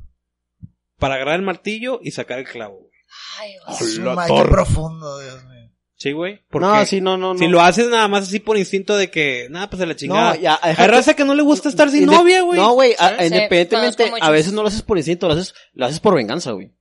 para 0.99 1.15
agarrar 1.15 1.37
el 1.37 1.41
martillo 1.41 1.99
y 2.03 2.11
sacar 2.11 2.37
el 2.37 2.45
clavo, 2.45 2.75
güey. 2.77 2.91
Ay, 3.39 3.53
güey. 3.65 3.77
Es 3.81 3.97
un 3.97 4.49
profundo, 4.49 5.19
Dios 5.19 5.43
mío. 5.45 5.54
Sí, 5.97 6.11
güey. 6.11 6.41
No, 6.51 6.85
sí, 6.85 6.99
no, 6.99 7.15
no, 7.17 7.33
no. 7.33 7.39
si 7.39 7.47
lo 7.47 7.61
haces 7.61 7.87
nada 7.89 8.07
más 8.09 8.23
así 8.27 8.39
por 8.39 8.57
instinto 8.57 8.97
de 8.97 9.09
que, 9.09 9.47
nada, 9.49 9.69
pues 9.69 9.79
de 9.79 9.85
la 9.85 9.95
chingada. 9.95 10.33
No, 10.35 10.39
ya, 10.41 10.59
Hay 10.61 10.75
raza 10.87 11.13
que 11.15 11.23
no 11.23 11.33
le 11.35 11.41
gusta 11.41 11.69
estar 11.69 11.89
sin 11.89 12.03
Inde- 12.03 12.11
novia, 12.17 12.41
güey. 12.41 12.59
No, 12.59 12.73
güey, 12.73 12.95
a- 12.99 13.17
Sí, 13.19 13.25
independientemente, 13.27 14.11
a 14.19 14.29
veces 14.29 14.51
no 14.51 14.61
lo 14.61 14.67
haces 14.67 14.81
por 14.81 14.97
instinto, 14.97 15.27
lo 15.27 15.33
haces, 15.35 15.53
lo 15.73 15.85
haces 15.85 15.99
por 16.01 16.15
venganza, 16.15 16.51
güey. 16.51 16.71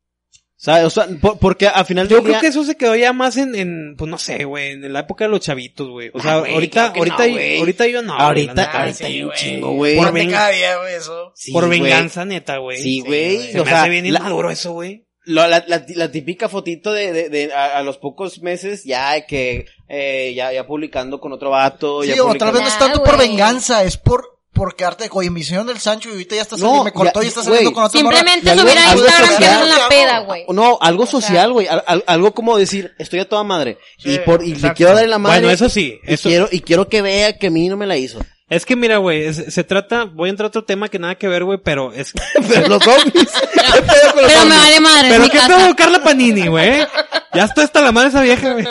¿Sabes? 0.57 0.85
O 0.85 0.91
sea, 0.91 1.07
por- 1.21 1.39
porque 1.39 1.69
al 1.69 1.85
final 1.85 2.09
Yo 2.09 2.17
del 2.17 2.25
creo 2.25 2.35
día- 2.35 2.41
que 2.41 2.47
eso 2.49 2.65
se 2.65 2.77
quedó 2.77 2.97
ya 2.97 3.13
más 3.13 3.37
en, 3.37 3.55
en 3.55 3.97
pues 3.97 4.11
no 4.11 4.19
sé, 4.19 4.45
güey, 4.45 4.73
en 4.73 4.93
la 4.93 5.01
época 5.01 5.25
de 5.25 5.31
los 5.31 5.41
chavitos, 5.41 5.89
güey. 5.91 6.11
O 6.15 6.21
sea, 6.21 6.35
Ah, 6.37 6.39
güey, 6.41 6.55
ahorita, 6.55 6.87
ahorita, 6.97 7.19
no, 7.19 7.27
y- 7.27 7.33
güey. 7.33 7.59
ahorita 7.59 7.87
yo 7.87 8.03
no. 8.03 8.15
güey, 8.15 8.25
ahorita, 8.27 8.55
la 8.55 8.63
ahorita 8.65 8.97
sí, 8.99 9.05
hay 9.05 9.23
un 9.25 9.33
chingo, 9.33 9.71
güey. 9.73 9.97
Por 9.97 10.13
cada 10.31 10.49
día, 10.51 10.79
güey, 10.79 10.95
eso. 10.95 11.33
Sí, 11.35 11.53
por 11.53 11.69
venganza, 11.69 12.25
neta, 12.25 12.59
güey. 12.59 12.79
Sí, 12.83 13.01
güey. 13.01 13.53
Se 13.53 13.61
o 13.61 13.65
me 13.65 13.71
sea, 13.71 13.83
hace 13.83 13.91
bien 13.91 14.11
la- 14.13 14.19
inmaduro 14.21 14.51
eso, 14.51 14.73
güey. 14.73 15.05
La, 15.27 15.49
la, 15.49 15.65
la 15.67 16.11
típica 16.13 16.49
fotito 16.51 16.93
de, 16.93 17.13
de, 17.13 17.29
de 17.31 17.53
a, 17.55 17.79
a 17.79 17.83
los 17.83 17.97
pocos 17.99 18.43
meses 18.43 18.85
ya 18.85 19.25
que 19.27 19.67
eh, 19.89 20.35
ya, 20.37 20.53
ya 20.53 20.67
publicando 20.67 21.19
con 21.21 21.33
otro 21.33 21.51
vato. 21.51 22.03
Sí, 22.03 22.09
ya 22.15 22.23
o 22.25 22.35
tal 22.35 22.53
vez 22.53 22.61
no 22.63 22.69
es 22.69 22.79
tanto 22.79 23.03
por 23.03 23.17
güey. 23.17 23.29
venganza, 23.29 23.85
es 23.85 23.97
por, 23.97 24.39
por 24.53 24.77
quedarte, 24.77 25.09
oye, 25.11 25.31
me 25.31 25.41
hicieron 25.41 25.67
del 25.67 25.79
Sancho 25.79 26.11
y 26.11 26.13
ahorita 26.13 26.37
ya 26.37 26.43
está 26.43 26.57
No, 26.57 26.61
saliendo, 26.61 26.85
me 26.85 26.93
cortó 26.93 27.21
ya- 27.21 27.25
y 27.25 27.29
está 27.29 27.43
saliendo 27.43 27.71
güey, 27.71 27.75
con 27.75 27.85
otro 27.85 27.99
Simplemente 27.99 28.51
algo- 28.51 28.63
subir 28.69 28.79
a 28.79 28.91
algo 28.91 29.05
Instagram 29.05 29.37
que 29.39 29.45
es 29.45 29.77
una 29.77 29.89
peda, 29.89 30.19
güey. 30.21 30.45
No, 30.51 30.79
algo 30.81 31.07
social, 31.07 31.53
güey. 31.53 31.67
Al- 31.69 31.85
al- 31.87 32.05
algo 32.07 32.35
como 32.35 32.59
decir, 32.59 32.93
estoy 32.99 33.21
a 33.21 33.29
toda 33.29 33.43
madre. 33.45 33.79
Sí, 33.99 34.11
y 34.15 34.19
por, 34.19 34.45
y 34.45 34.55
le 34.55 34.73
quiero 34.75 34.95
dar 34.95 35.05
en 35.05 35.11
la 35.11 35.19
madre. 35.19 35.41
Bueno, 35.41 35.55
eso 35.55 35.69
sí, 35.71 35.99
Y 36.07 36.15
eso- 36.15 36.29
quiero, 36.29 36.49
y 36.53 36.61
quiero 36.61 36.89
que 36.89 37.01
vea 37.03 37.39
que 37.39 37.47
a 37.47 37.51
mí 37.51 37.67
no 37.69 37.77
me 37.79 37.87
la 37.87 37.97
hizo. 37.97 38.21
Es 38.55 38.65
que 38.65 38.77
mira, 38.77 38.99
güey, 38.99 39.33
se 39.35 39.65
trata, 39.65 40.05
voy 40.05 40.29
a 40.29 40.31
entrar 40.31 40.45
a 40.45 40.49
otro 40.49 40.63
tema 40.63 40.89
que 40.89 41.01
nada 41.01 41.17
que 41.17 41.27
ver, 41.27 41.43
güey, 41.43 41.59
pero 41.59 41.93
es... 41.93 42.13
Pero 42.49 42.69
los 42.69 42.85
zombies. 42.85 43.33
¿Qué 43.53 43.83
pedo 43.83 44.13
con 44.13 44.23
los 44.23 44.33
Pero 44.33 44.45
me 44.45 44.55
zombies? 44.55 44.61
vale 44.61 44.81
madre, 44.81 45.09
¿Pero 45.09 45.25
qué 45.25 45.39
pedo 45.45 45.77
Carla 45.77 46.03
Panini, 46.05 46.47
güey? 46.47 46.87
Ya 47.33 47.45
está 47.47 47.65
hasta 47.65 47.83
la 47.83 47.91
madre 47.91 48.11
esa 48.11 48.23
vieja, 48.23 48.53
güey. 48.53 48.65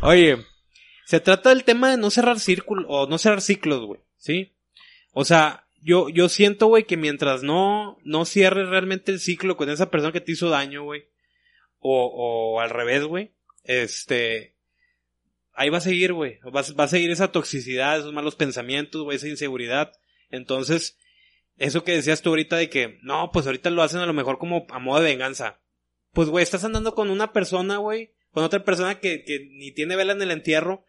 Oye, 0.00 0.38
se 1.04 1.20
trata 1.20 1.50
del 1.50 1.64
tema 1.64 1.90
de 1.90 1.98
no 1.98 2.08
cerrar 2.08 2.40
círculos, 2.40 2.86
o 2.88 3.06
no 3.06 3.18
cerrar 3.18 3.42
ciclos, 3.42 3.84
güey, 3.84 4.00
¿sí? 4.16 4.54
O 5.12 5.26
sea, 5.26 5.66
yo, 5.82 6.08
yo 6.08 6.30
siento, 6.30 6.68
güey, 6.68 6.84
que 6.84 6.96
mientras 6.96 7.42
no, 7.42 7.98
no 8.04 8.24
cierres 8.24 8.70
realmente 8.70 9.12
el 9.12 9.20
ciclo 9.20 9.58
con 9.58 9.68
esa 9.68 9.90
persona 9.90 10.12
que 10.12 10.22
te 10.22 10.32
hizo 10.32 10.48
daño, 10.48 10.82
güey, 10.82 11.04
o, 11.78 12.06
o 12.06 12.60
al 12.60 12.70
revés, 12.70 13.04
güey, 13.04 13.32
este, 13.64 14.53
ahí 15.54 15.70
va 15.70 15.78
a 15.78 15.82
seguir, 15.82 16.12
güey, 16.12 16.38
va, 16.54 16.60
a- 16.60 16.72
va 16.78 16.84
a 16.84 16.88
seguir 16.88 17.10
esa 17.10 17.28
toxicidad, 17.32 17.98
esos 17.98 18.12
malos 18.12 18.34
pensamientos, 18.34 19.02
güey, 19.02 19.16
esa 19.16 19.28
inseguridad. 19.28 19.92
Entonces, 20.30 20.96
eso 21.56 21.84
que 21.84 21.92
decías 21.92 22.22
tú 22.22 22.30
ahorita 22.30 22.56
de 22.56 22.68
que, 22.68 22.98
no, 23.02 23.30
pues 23.32 23.46
ahorita 23.46 23.70
lo 23.70 23.82
hacen 23.82 24.00
a 24.00 24.06
lo 24.06 24.12
mejor 24.12 24.38
como 24.38 24.66
a 24.70 24.78
modo 24.78 25.00
de 25.00 25.10
venganza. 25.10 25.60
Pues, 26.12 26.28
güey, 26.28 26.42
estás 26.42 26.64
andando 26.64 26.94
con 26.94 27.10
una 27.10 27.32
persona, 27.32 27.76
güey, 27.78 28.12
con 28.32 28.42
otra 28.44 28.64
persona 28.64 28.98
que, 29.00 29.22
que 29.24 29.46
ni 29.50 29.72
tiene 29.72 29.96
vela 29.96 30.12
en 30.12 30.22
el 30.22 30.30
entierro, 30.32 30.84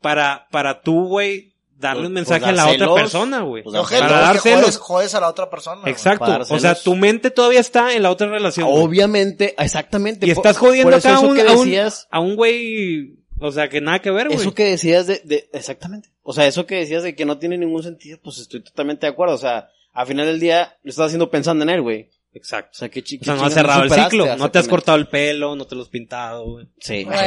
para, 0.00 0.46
para 0.50 0.80
tú, 0.82 1.06
güey, 1.06 1.54
darle 1.76 2.00
Pues- 2.02 2.08
un 2.08 2.12
mensaje 2.14 2.40
pues 2.40 2.58
a 2.58 2.64
la 2.66 2.70
otra 2.72 2.94
persona, 2.94 3.40
güey. 3.42 3.62
pues 3.62 3.74
No, 3.74 3.82
para 3.84 3.96
celos. 3.96 4.10
dar 4.10 4.36
jodes, 4.38 4.42
celos. 4.42 4.76
jodes 4.78 5.14
a 5.14 5.20
la 5.20 5.28
otra 5.28 5.50
persona. 5.50 5.82
Exacto. 5.90 6.38
O 6.50 6.58
sea, 6.58 6.74
tu 6.74 6.96
mente 6.96 7.30
todavía 7.30 7.60
está 7.60 7.94
en 7.94 8.02
la 8.02 8.10
otra 8.10 8.28
relación. 8.28 8.66
Obviamente, 8.70 9.54
exactamente. 9.58 10.26
Y 10.26 10.34
por- 10.34 10.38
estás 10.46 10.58
jodiendo 10.58 10.96
acá 10.96 11.14
a 11.16 11.20
un, 11.20 11.38
un, 11.38 11.90
a 12.10 12.20
un 12.20 12.36
güey, 12.36 13.16
o 13.40 13.50
sea, 13.52 13.68
que 13.68 13.80
nada 13.80 13.98
que 14.00 14.10
ver, 14.10 14.28
güey. 14.28 14.38
Eso 14.40 14.54
que 14.54 14.64
decías 14.64 15.06
de, 15.06 15.20
de, 15.24 15.48
exactamente. 15.52 16.10
O 16.22 16.32
sea, 16.32 16.46
eso 16.46 16.66
que 16.66 16.76
decías 16.76 17.02
de 17.02 17.14
que 17.14 17.24
no 17.24 17.38
tiene 17.38 17.58
ningún 17.58 17.82
sentido, 17.82 18.18
pues 18.22 18.38
estoy 18.38 18.62
totalmente 18.62 19.06
de 19.06 19.12
acuerdo. 19.12 19.34
O 19.34 19.38
sea, 19.38 19.68
al 19.92 20.06
final 20.06 20.26
del 20.26 20.38
día 20.40 20.76
lo 20.82 20.90
estás 20.90 21.06
haciendo 21.06 21.30
pensando 21.30 21.64
en 21.64 21.70
él, 21.70 21.82
güey. 21.82 22.10
Exacto. 22.32 22.70
O 22.74 22.78
sea, 22.78 22.88
qué 22.88 23.02
chi- 23.02 23.18
O 23.20 23.24
sea, 23.24 23.34
qué 23.34 23.40
no 23.40 23.46
has 23.46 23.54
cerrado 23.54 23.82
el 23.82 23.90
ciclo, 23.90 24.36
no 24.36 24.52
te 24.52 24.60
has 24.60 24.68
cortado 24.68 24.96
el 24.96 25.08
pelo, 25.08 25.56
no 25.56 25.64
te 25.66 25.74
lo 25.74 25.82
has 25.82 25.88
pintado, 25.88 26.44
güey. 26.52 26.68
Sí. 26.78 27.02
Güey. 27.02 27.18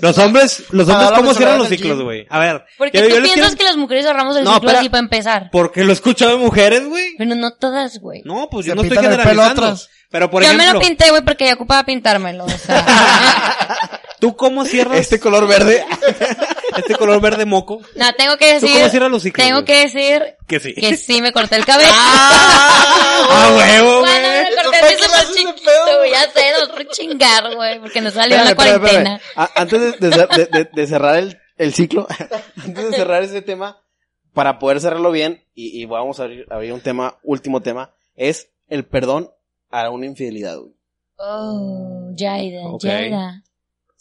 Los 0.00 0.16
hombres, 0.18 0.62
los 0.70 0.86
Para 0.86 0.98
hombres, 1.08 1.18
¿cómo 1.18 1.34
cierran 1.34 1.58
los 1.58 1.66
ciclos, 1.68 2.00
güey? 2.00 2.24
A 2.30 2.38
ver. 2.38 2.64
Porque 2.78 2.98
yo- 2.98 3.04
tú 3.08 3.10
yo 3.16 3.22
piensas 3.22 3.34
quiero- 3.46 3.56
que 3.58 3.64
las 3.64 3.76
mujeres 3.76 4.04
cerramos 4.06 4.36
el 4.36 4.44
No, 4.44 4.54
ciclo 4.54 4.68
espera. 4.68 4.80
así 4.80 4.88
para 4.90 5.02
empezar. 5.02 5.48
Porque 5.50 5.82
lo 5.82 5.90
he 5.90 5.94
escuchado 5.94 6.38
de 6.38 6.44
mujeres, 6.44 6.86
güey. 6.86 7.16
Pero 7.18 7.34
no 7.34 7.52
todas, 7.54 7.98
güey. 7.98 8.22
No, 8.24 8.48
pues 8.48 8.64
Se 8.66 8.68
yo 8.68 8.74
no 8.76 8.82
estoy 8.82 8.96
generalizando. 8.98 9.76
Pero 10.12 10.30
por 10.30 10.44
Yo 10.44 10.50
ejemplo, 10.50 10.66
me 10.68 10.72
lo 10.74 10.78
pinté, 10.80 11.10
güey, 11.10 11.24
porque 11.24 11.46
ya 11.46 11.54
ocupaba 11.54 11.82
pintármelo. 11.82 12.44
O 12.44 12.48
sea, 12.48 12.86
¿tú 14.24 14.36
cómo 14.36 14.64
cierras 14.64 14.98
Este 14.98 15.20
color 15.20 15.46
verde. 15.46 15.84
este 16.78 16.94
color 16.96 17.20
verde 17.20 17.44
moco? 17.44 17.80
no, 17.96 18.12
tengo 18.14 18.36
que 18.36 18.54
¿Tú 18.54 18.66
decir. 18.66 18.78
cómo 18.78 18.88
cierras 18.90 19.10
los 19.10 19.22
ciclos, 19.22 19.46
Tengo 19.46 19.64
que 19.64 19.80
decir 19.82 20.36
Que 20.46 20.60
sí. 20.60 20.74
que 20.74 20.96
sí 20.96 21.20
me 21.20 21.32
corté 21.32 21.56
el 21.56 21.64
cabello. 21.66 21.90
¡Ah, 21.94 23.54
huevo, 23.56 24.00
Cuando 24.00 24.28
güey! 24.28 24.44
me 24.44 24.50
lo 24.50 24.62
corté 24.62 24.80
¿Para 24.80 24.86
así 24.86 24.96
qué 24.96 25.02
súper 25.02 25.10
le 25.10 25.16
haces 25.16 25.34
de 25.34 25.40
chiquito, 25.40 25.70
güey, 25.98 26.10
ya 26.10 26.22
sé, 26.30 26.70
por 26.72 26.86
chingar, 26.88 27.54
güey, 27.54 27.80
porque 27.80 28.00
no 28.00 28.10
salió 28.10 28.36
la 28.42 28.54
cuarentena. 28.54 29.16
espérame. 29.16 29.20
A- 29.36 29.50
Antes 29.60 29.80
de, 29.80 30.08
de 30.08 30.16
cer- 30.16 30.28
de- 30.36 30.46
de- 30.58 30.70
de 30.72 30.86
cerrar 30.86 31.16
el, 31.16 31.38
el 31.56 31.74
ciclo, 31.74 32.06
antes 32.64 32.90
de 32.90 32.96
cerrar 32.96 33.22
ese 33.22 33.42
tema, 33.42 33.80
para 34.32 34.58
poder 34.58 34.80
cerrarlo 34.80 35.10
bien, 35.10 35.44
y, 35.54 35.80
y 35.80 35.84
vamos 35.86 36.18
a 36.20 36.24
abrir, 36.24 36.46
abrir 36.50 36.72
un 36.72 36.80
tema, 36.80 37.18
último 37.22 37.60
tema, 37.62 37.94
es 38.16 38.48
el 38.68 38.84
perdón 38.84 39.30
a 39.70 39.90
una 39.90 40.06
infidelidad, 40.06 40.58
güey. 40.58 40.72
Oh, 41.16 42.12
Jaida, 42.18 42.62
Ok. 42.66 42.82
Jaida. 42.84 43.42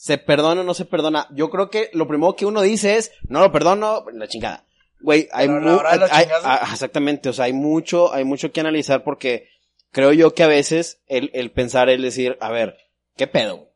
¿Se 0.03 0.17
perdona 0.17 0.59
o 0.59 0.63
no 0.65 0.73
se 0.73 0.83
perdona? 0.83 1.27
Yo 1.31 1.49
creo 1.49 1.69
que 1.69 1.89
lo 1.93 2.09
primero 2.09 2.35
que 2.35 2.45
uno 2.45 2.61
dice 2.61 2.97
es, 2.97 3.13
no 3.29 3.39
lo 3.39 3.53
perdono, 3.53 4.03
la 4.11 4.27
chingada. 4.27 4.65
Güey, 4.99 5.29
hay, 5.31 5.47
mu- 5.61 5.77
hay- 6.11 6.25
ah, 6.43 6.69
exactamente, 6.73 7.29
o 7.29 7.33
sea, 7.33 7.45
hay 7.45 7.53
mucho, 7.53 8.13
hay 8.13 8.25
mucho 8.25 8.51
que 8.51 8.59
analizar 8.59 9.05
porque 9.05 9.47
creo 9.91 10.11
yo 10.11 10.33
que 10.33 10.43
a 10.43 10.47
veces 10.47 10.99
el, 11.07 11.31
el 11.33 11.51
pensar, 11.51 11.87
el 11.89 12.01
decir, 12.01 12.37
a 12.41 12.51
ver, 12.51 12.75
¿qué 13.15 13.27
pedo? 13.27 13.69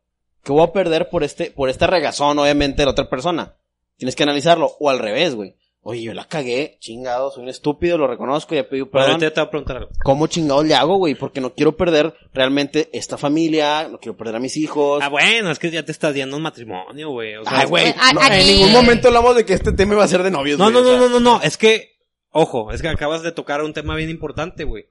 ¿Qué 0.44 0.52
voy 0.52 0.64
a 0.64 0.74
perder 0.74 1.10
por 1.10 1.24
este, 1.24 1.50
por 1.50 1.70
esta 1.70 1.88
regazón, 1.88 2.38
obviamente, 2.40 2.82
de 2.82 2.86
la 2.88 2.92
otra 2.92 3.10
persona? 3.10 3.56
Tienes 3.96 4.18
que 4.18 4.24
analizarlo, 4.24 4.76
o 4.82 4.90
al 4.90 5.00
revés, 5.00 5.34
güey. 5.34 5.56
Oye, 5.90 6.02
yo 6.02 6.14
la 6.14 6.26
cagué, 6.26 6.76
chingado, 6.82 7.32
soy 7.32 7.44
un 7.44 7.50
estúpido, 7.50 7.98
lo 7.98 8.08
reconozco, 8.08 8.54
ya 8.54 8.68
pedí 8.68 8.84
perdón. 8.84 9.12
ahorita 9.12 9.34
te 9.34 9.40
voy 9.40 9.48
a 9.48 9.50
preguntar 9.50 9.78
algo. 9.78 9.90
¿Cómo 10.04 10.28
chingados 10.28 10.66
le 10.66 10.76
hago, 10.76 10.98
güey? 10.98 11.16
Porque 11.16 11.40
no 11.40 11.54
quiero 11.54 11.78
perder 11.78 12.14
realmente 12.34 12.90
esta 12.92 13.18
familia, 13.18 13.88
no 13.90 13.98
quiero 13.98 14.18
perder 14.18 14.36
a 14.36 14.40
mis 14.40 14.58
hijos. 14.58 15.02
Ah, 15.02 15.08
bueno, 15.08 15.50
es 15.50 15.60
que 15.60 15.72
ya 15.72 15.84
te 15.84 15.94
estás 15.94 16.14
dando 16.14 16.36
un 16.36 16.44
matrimonio, 16.44 17.12
güey. 17.12 17.38
O 17.38 17.46
sea, 17.46 17.60
Ay, 17.60 17.68
güey, 17.68 17.94
no, 18.14 18.22
en 18.22 18.48
ningún 18.48 18.74
momento 18.74 19.08
hablamos 19.08 19.34
de 19.38 19.46
que 19.46 19.54
este 19.54 19.72
tema 19.72 19.94
iba 19.94 20.04
a 20.04 20.08
ser 20.10 20.24
de 20.24 20.32
novios, 20.32 20.60
No, 20.60 20.66
güey, 20.66 20.74
no, 20.74 20.80
o 20.82 20.84
no, 20.84 20.90
sea. 20.90 21.00
no, 21.00 21.08
no, 21.08 21.20
no, 21.22 21.42
es 21.42 21.56
que, 21.56 21.92
ojo, 22.32 22.74
es 22.74 22.82
que 22.82 22.90
acabas 22.90 23.24
de 23.24 23.32
tocar 23.32 23.62
un 23.64 23.72
tema 23.72 23.96
bien 23.96 24.10
importante, 24.10 24.66
güey. 24.66 24.88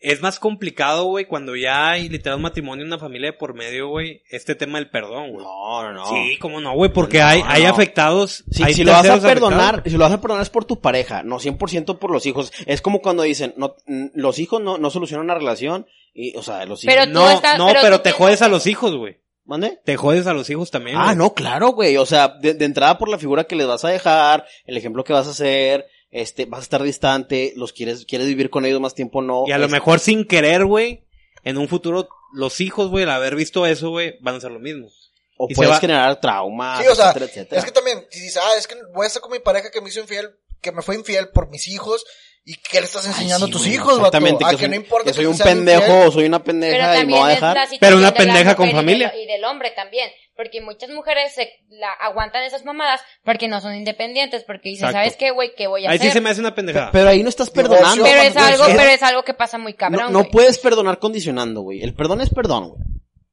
Es 0.00 0.20
más 0.22 0.38
complicado, 0.38 1.04
güey, 1.06 1.24
cuando 1.24 1.56
ya 1.56 1.90
hay 1.90 2.08
literal 2.08 2.36
un 2.36 2.42
matrimonio, 2.42 2.84
una 2.86 2.98
familia 3.00 3.32
de 3.32 3.36
por 3.36 3.54
medio, 3.54 3.88
güey, 3.88 4.22
este 4.30 4.54
tema 4.54 4.78
del 4.78 4.90
perdón, 4.90 5.32
güey. 5.32 5.44
No, 5.44 5.82
no, 5.82 5.92
no. 5.92 6.06
Sí, 6.06 6.36
cómo 6.38 6.60
no, 6.60 6.72
güey, 6.74 6.92
porque 6.92 7.18
No, 7.18 7.26
hay, 7.26 7.42
no, 7.42 7.48
hay 7.50 7.64
afectados. 7.64 8.44
Si, 8.50 8.62
hay 8.62 8.74
si 8.74 8.84
lo 8.84 8.92
vas 8.92 9.08
a 9.08 9.20
perdonar, 9.20 9.60
afectados. 9.60 9.90
si 9.92 9.98
lo 9.98 10.04
vas 10.04 10.12
a 10.12 10.20
perdonar 10.20 10.42
es 10.44 10.50
por 10.50 10.64
tu 10.64 10.80
pareja, 10.80 11.24
no 11.24 11.40
100% 11.40 11.98
por 11.98 12.12
los 12.12 12.26
hijos. 12.26 12.52
Es 12.66 12.80
como 12.80 13.00
cuando 13.02 13.24
dicen, 13.24 13.54
no, 13.56 13.74
los 14.14 14.38
hijos 14.38 14.62
no, 14.62 14.78
no 14.78 14.90
solucionan 14.90 15.24
una 15.24 15.34
relación 15.34 15.86
y, 16.14 16.36
o 16.36 16.42
sea, 16.44 16.64
los 16.64 16.84
hijos. 16.84 16.94
Pero 16.94 17.10
No, 17.10 17.28
estás- 17.30 17.58
no, 17.58 17.66
pero 17.66 17.80
pero, 17.82 18.00
te 18.00 18.12
jodes 18.12 18.40
a 18.42 18.48
los 18.48 18.66
hijos, 18.68 18.94
güey. 18.94 19.18
¿Mande? 19.44 19.80
Te 19.84 19.96
jodes 19.96 20.26
a 20.26 20.34
los 20.34 20.48
hijos 20.50 20.70
también, 20.70 20.96
Ah, 20.98 21.14
no, 21.14 21.32
claro, 21.32 21.70
güey. 21.70 21.96
O 21.96 22.04
sea, 22.04 22.28
de, 22.28 22.52
de 22.52 22.64
entrada 22.66 22.98
por 22.98 23.08
la 23.08 23.16
figura 23.18 23.44
que 23.44 23.56
les 23.56 23.66
vas 23.66 23.82
a 23.82 23.88
dejar, 23.88 24.44
el 24.66 24.76
ejemplo 24.76 25.04
que 25.04 25.14
vas 25.14 25.26
a 25.26 25.30
hacer, 25.30 25.86
este, 26.10 26.46
vas 26.46 26.60
a 26.60 26.62
estar 26.62 26.82
distante, 26.82 27.52
los 27.56 27.72
quieres, 27.72 28.04
quieres 28.06 28.26
vivir 28.28 28.50
con 28.50 28.64
ellos 28.64 28.80
más 28.80 28.94
tiempo, 28.94 29.22
no. 29.22 29.44
Y 29.46 29.52
a 29.52 29.58
lo 29.58 29.68
mejor 29.68 30.00
sin 30.00 30.24
querer, 30.26 30.64
güey, 30.64 31.04
en 31.44 31.58
un 31.58 31.68
futuro, 31.68 32.08
los 32.32 32.60
hijos, 32.60 32.88
güey, 32.88 33.04
al 33.04 33.10
haber 33.10 33.34
visto 33.36 33.66
eso, 33.66 33.90
güey, 33.90 34.16
van 34.20 34.34
a 34.34 34.38
hacer 34.38 34.50
lo 34.50 34.58
mismo. 34.60 34.88
O 35.36 35.46
y 35.48 35.54
puedes 35.54 35.72
va- 35.72 35.78
generar 35.80 36.20
trauma, 36.20 36.80
Sí, 36.82 36.88
o 36.88 36.94
sea, 36.94 37.06
etcétera, 37.10 37.26
etcétera. 37.26 37.58
es 37.60 37.64
que 37.64 37.70
también, 37.72 38.04
si 38.10 38.20
dices, 38.20 38.42
ah, 38.42 38.56
es 38.58 38.66
que 38.66 38.74
voy 38.92 39.04
a 39.04 39.06
estar 39.06 39.22
con 39.22 39.30
mi 39.32 39.38
pareja 39.38 39.70
que 39.70 39.80
me 39.80 39.88
hizo 39.88 40.00
infiel, 40.00 40.30
que 40.60 40.72
me 40.72 40.82
fue 40.82 40.96
infiel 40.96 41.28
por 41.28 41.48
mis 41.48 41.68
hijos, 41.68 42.04
¿y 42.44 42.56
qué 42.56 42.80
le 42.80 42.86
estás 42.86 43.04
Ay, 43.06 43.12
enseñando 43.12 43.46
sí, 43.46 43.50
a 43.50 43.52
tus 43.52 43.62
güey, 43.62 43.74
hijos, 43.74 43.86
vato? 44.00 44.00
Exactamente, 44.16 44.44
A 44.44 44.48
que, 44.50 44.56
que, 44.56 44.62
soy, 44.62 44.68
no 44.70 44.74
importa 44.74 45.10
que 45.10 45.14
soy 45.14 45.26
un 45.26 45.38
pendejo 45.38 45.82
infiel. 45.84 46.08
o 46.08 46.10
soy 46.10 46.24
una 46.24 46.42
pendeja 46.42 46.76
y 46.76 46.80
me 46.80 46.96
también 46.96 47.20
voy 47.20 47.30
a 47.30 47.34
dejar. 47.34 47.68
Pero 47.78 47.96
una 47.98 48.14
pendeja 48.14 48.56
con 48.56 48.70
familia. 48.72 49.10
del- 49.10 49.20
Y 49.22 49.26
del 49.26 49.44
hombre 49.44 49.70
también. 49.76 50.10
Porque 50.38 50.60
muchas 50.60 50.88
mujeres 50.90 51.34
se 51.34 51.50
la 51.68 51.90
aguantan 52.00 52.44
esas 52.44 52.64
mamadas 52.64 53.00
porque 53.24 53.48
no 53.48 53.60
son 53.60 53.74
independientes. 53.74 54.44
Porque 54.44 54.68
dicen, 54.68 54.86
Exacto. 54.86 54.98
¿sabes 55.04 55.16
qué, 55.16 55.32
güey? 55.32 55.52
¿Qué 55.56 55.66
voy 55.66 55.84
a 55.84 55.90
Ahí 55.90 55.98
sí 55.98 56.04
hacer? 56.04 56.12
se 56.12 56.20
me 56.20 56.30
hace 56.30 56.38
una 56.40 56.54
pendejada. 56.54 56.92
Pero 56.92 57.08
ahí 57.08 57.24
no 57.24 57.28
estás 57.28 57.50
perdonando. 57.50 58.04
Pero 58.04 58.20
es 58.22 58.36
algo, 58.36 58.64
pero 58.66 58.82
es 58.88 59.02
algo 59.02 59.24
que 59.24 59.34
pasa 59.34 59.58
muy 59.58 59.72
No, 59.72 59.78
cabrón, 59.78 60.12
no 60.12 60.24
puedes 60.26 60.60
perdonar 60.60 61.00
condicionando, 61.00 61.62
güey. 61.62 61.82
El 61.82 61.92
perdón 61.92 62.20
es 62.20 62.30
perdón, 62.30 62.68
güey. 62.68 62.82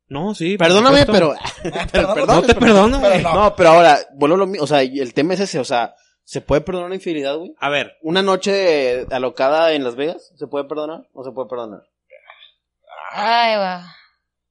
No, 0.07 0.33
sí. 0.33 0.57
Perdóname, 0.57 1.05
pero... 1.05 1.35
pero 1.61 1.87
Perdón, 1.91 2.15
perdón 2.15 2.35
No 2.35 2.41
te 2.41 2.55
perdono, 2.55 2.99
güey. 2.99 3.21
no. 3.21 3.33
No, 3.35 3.55
pero 3.55 3.69
ahora, 3.69 3.99
vuelvo 4.15 4.35
a 4.35 4.39
lo 4.39 4.47
mismo, 4.47 4.63
o 4.63 4.67
sea, 4.67 4.81
y 4.83 4.99
el 4.99 5.13
tema 5.13 5.35
es 5.35 5.41
ese, 5.41 5.59
o 5.59 5.63
sea, 5.63 5.93
¿se 6.23 6.41
puede 6.41 6.61
perdonar 6.61 6.87
una 6.87 6.95
infidelidad, 6.95 7.37
güey? 7.37 7.53
A 7.59 7.69
ver, 7.69 7.97
¿Una 8.01 8.23
noche 8.23 9.05
alocada 9.11 9.73
en 9.73 9.83
Las 9.83 9.95
Vegas? 9.95 10.31
¿Se 10.37 10.47
puede 10.47 10.65
perdonar? 10.65 11.07
¿O 11.13 11.23
se 11.23 11.31
puede 11.31 11.47
perdonar? 11.49 11.81
Ay, 13.11 13.57
va. 13.57 13.95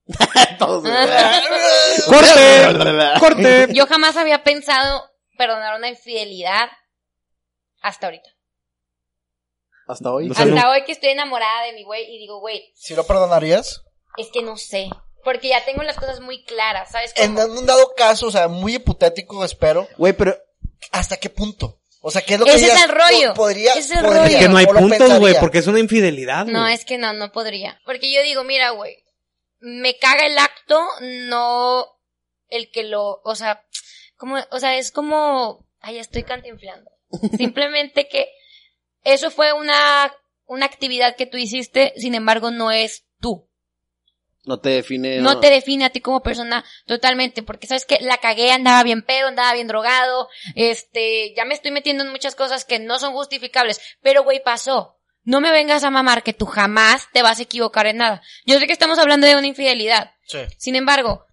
Todos. 0.59 0.85
¡Corte! 2.07 2.79
¡Corte! 3.21 3.69
Yo 3.73 3.87
jamás 3.87 4.17
había 4.17 4.43
pensado 4.45 5.05
perdonar 5.39 5.77
una 5.79 5.89
infidelidad 5.89 6.69
hasta 7.81 8.07
ahorita. 8.07 8.29
Hasta 9.87 10.11
hoy. 10.13 10.29
No. 10.29 10.33
Hasta 10.37 10.71
hoy 10.71 10.85
que 10.85 10.93
estoy 10.93 11.11
enamorada 11.11 11.65
de 11.67 11.73
mi 11.75 11.85
güey 11.85 12.05
y 12.15 12.19
digo, 12.19 12.41
güey, 12.41 12.73
¿Si 12.75 12.95
lo 12.95 13.07
perdonarías? 13.07 13.83
es 14.17 14.29
que 14.33 14.43
no 14.43 14.57
sé. 14.57 14.89
Porque 15.25 15.49
ya 15.49 15.65
tengo 15.65 15.83
las 15.83 15.97
cosas 15.97 16.21
muy 16.21 16.45
claras, 16.45 16.91
¿sabes? 16.91 17.13
En 17.17 17.39
un 17.39 17.67
dado 17.67 17.93
caso, 17.97 18.27
o 18.27 18.31
sea, 18.31 18.49
muy 18.49 18.75
hipotético, 18.77 19.43
espero, 19.45 19.89
Güey, 19.97 20.13
pero... 20.13 20.37
¿hasta 20.93 21.17
qué 21.17 21.31
punto? 21.31 21.81
O 22.03 22.11
sea, 22.11 22.21
¿qué 22.21 22.35
es 22.35 22.41
lo 22.41 22.45
que 22.47 22.53
Ese 22.53 22.67
es 22.67 22.83
el 22.83 22.91
rollo. 22.91 23.29
Po- 23.31 23.35
Podría, 23.45 23.73
Ese 23.73 23.81
es 23.81 23.91
el 23.93 24.05
podría, 24.05 24.23
rollo. 24.25 24.39
Que 24.39 24.49
no 24.49 24.57
hay 24.59 24.67
puntos, 24.67 25.19
güey, 25.19 25.35
porque 25.41 25.59
es 25.59 25.67
una 25.67 25.81
infidelidad, 25.81 26.45
No, 26.45 26.67
es 26.69 26.85
que 26.85 26.99
no, 26.99 27.15
no 27.15 27.33
podría. 27.33 27.81
Porque 27.87 28.13
yo 28.13 28.23
digo, 28.23 28.45
mira, 28.45 28.71
güey, 28.71 29.03
me 29.65 29.97
caga 29.97 30.27
el 30.27 30.37
acto, 30.37 30.79
no 31.01 31.87
el 32.49 32.71
que 32.71 32.85
lo, 32.85 33.23
o 33.25 33.35
sea, 33.35 33.65
como, 34.17 34.37
o 34.51 34.61
sea, 34.61 34.77
es 34.77 34.93
como, 34.93 35.67
ay, 35.81 35.99
estoy 35.99 36.23
cantinflando. 36.23 36.91
Simplemente 37.39 38.07
que 38.07 38.29
eso 39.05 39.31
fue 39.31 39.55
una, 39.55 40.15
una 40.45 40.67
actividad 40.67 41.17
que 41.17 41.27
tú 41.27 41.39
hiciste, 41.39 41.95
sin 41.97 42.15
embargo, 42.15 42.51
no 42.51 42.71
es 42.71 43.07
tú. 43.21 43.49
No 44.45 44.61
te 44.61 44.69
define. 44.69 45.21
no 45.21 45.41
te 45.41 45.49
define 45.49 45.87
a 45.87 45.91
ti 45.91 46.03
como 46.03 46.23
persona 46.23 46.63
totalmente, 46.85 47.43
porque 47.43 47.67
sabes 47.67 47.87
que 47.87 47.99
la 48.03 48.19
cagué, 48.19 48.51
andaba 48.51 48.83
bien 48.83 49.01
pedo, 49.01 49.29
andaba 49.29 49.55
bien 49.55 49.69
drogado, 49.69 50.29
este, 50.55 51.33
ya 51.35 51.47
me 51.47 51.55
estoy 51.55 51.71
metiendo 51.71 52.05
en 52.05 52.11
muchas 52.11 52.35
cosas 52.35 52.67
que 52.67 52.79
no 52.79 52.99
son 52.99 53.15
justificables, 53.15 53.81
pero 54.03 54.25
güey, 54.25 54.43
pasó. 54.43 54.99
No 55.25 55.41
me 55.41 55.51
vengas 55.51 55.85
a 55.85 55.91
mamar 55.91 56.23
que 56.23 56.33
tú 56.35 56.47
jamás 56.47 57.09
te 57.13 57.23
vas 57.23 57.39
a 57.39 57.43
equivocar 57.43 57.87
en 57.87 57.97
nada. 57.99 58.23
Yo 58.45 58.59
sé 58.59 58.67
que 58.67 58.73
estamos 58.73 58.99
hablando 58.99 59.27
de 59.27 59.37
una 59.37 59.47
infidelidad. 59.47 60.13
Sí. 60.27 60.39
Sin 60.59 60.77
embargo, 60.77 61.25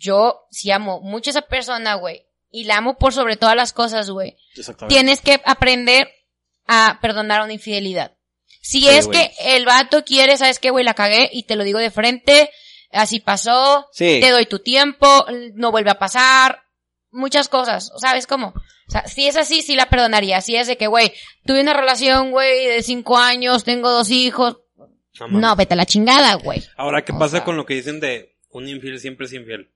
yo 0.00 0.46
sí 0.50 0.70
amo 0.70 1.00
mucho 1.00 1.30
a 1.30 1.32
esa 1.32 1.42
persona, 1.42 1.94
güey, 1.94 2.26
y 2.50 2.64
la 2.64 2.76
amo 2.78 2.96
por 2.98 3.12
sobre 3.12 3.36
todas 3.36 3.54
las 3.56 3.72
cosas, 3.72 4.10
güey. 4.10 4.36
Exactamente. 4.56 4.94
Tienes 4.94 5.20
que 5.20 5.40
aprender 5.44 6.10
a 6.66 6.98
perdonar 7.02 7.42
una 7.42 7.52
infidelidad. 7.52 8.12
Si 8.62 8.80
Sí, 8.80 8.88
es 8.88 9.06
güey. 9.06 9.18
que 9.18 9.56
el 9.56 9.66
vato 9.66 10.04
quiere, 10.04 10.36
sabes 10.38 10.58
qué, 10.58 10.70
güey, 10.70 10.84
la 10.84 10.94
cagué 10.94 11.28
y 11.32 11.42
te 11.42 11.56
lo 11.56 11.64
digo 11.64 11.78
de 11.78 11.90
frente, 11.90 12.50
así 12.92 13.20
pasó, 13.20 13.88
Sí. 13.92 14.20
te 14.22 14.30
doy 14.30 14.46
tu 14.46 14.60
tiempo, 14.60 15.26
no 15.54 15.70
vuelve 15.70 15.90
a 15.90 15.98
pasar, 15.98 16.62
muchas 17.14 17.48
cosas, 17.48 17.90
¿sabes 17.98 18.26
cómo? 18.26 18.48
O 18.48 18.90
sea, 18.90 19.06
si 19.06 19.26
es 19.26 19.36
así, 19.36 19.62
sí 19.62 19.76
la 19.76 19.88
perdonaría. 19.88 20.40
Si 20.42 20.56
es 20.56 20.66
de 20.66 20.76
que, 20.76 20.86
güey, 20.88 21.12
tuve 21.46 21.62
una 21.62 21.72
relación, 21.72 22.30
güey, 22.32 22.66
de 22.66 22.82
cinco 22.82 23.16
años, 23.16 23.64
tengo 23.64 23.90
dos 23.90 24.10
hijos, 24.10 24.58
No, 25.30 25.54
vete 25.56 25.74
a 25.74 25.76
la 25.76 25.86
chingada, 25.86 26.34
güey. 26.34 26.62
Ahora, 26.76 27.04
¿qué 27.04 27.12
O 27.12 27.18
pasa 27.18 27.36
sea- 27.38 27.44
con 27.44 27.56
lo 27.56 27.64
que 27.64 27.74
dicen 27.74 28.00
de 28.00 28.34
un 28.50 28.68
infiel 28.68 28.98
siempre 28.98 29.26
es 29.26 29.32
infiel? 29.32 29.70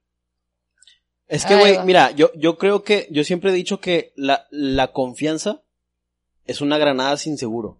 Es 1.27 1.45
que, 1.45 1.55
güey, 1.55 1.79
mira, 1.85 2.11
yo, 2.11 2.31
yo 2.35 2.57
creo 2.57 2.83
que, 2.83 3.07
yo 3.11 3.23
siempre 3.23 3.51
he 3.51 3.53
dicho 3.53 3.79
que 3.79 4.11
la, 4.15 4.47
la 4.51 4.91
confianza 4.91 5.61
es 6.45 6.59
una 6.61 6.77
granada 6.77 7.15
sin 7.17 7.37
seguro. 7.37 7.77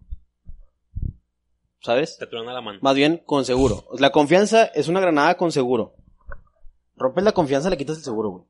¿Sabes? 1.82 2.16
Te 2.18 2.26
truena 2.26 2.52
la 2.52 2.60
mano. 2.60 2.78
Más 2.82 2.94
bien 2.94 3.22
con 3.24 3.44
seguro. 3.44 3.86
La 3.98 4.10
confianza 4.12 4.64
es 4.66 4.88
una 4.88 5.00
granada 5.00 5.36
con 5.36 5.50
seguro. 5.50 5.94
Rompes 6.96 7.24
la 7.24 7.32
confianza, 7.32 7.70
le 7.70 7.76
quitas 7.78 7.96
el 7.98 8.04
seguro, 8.04 8.28
güey. 8.30 8.44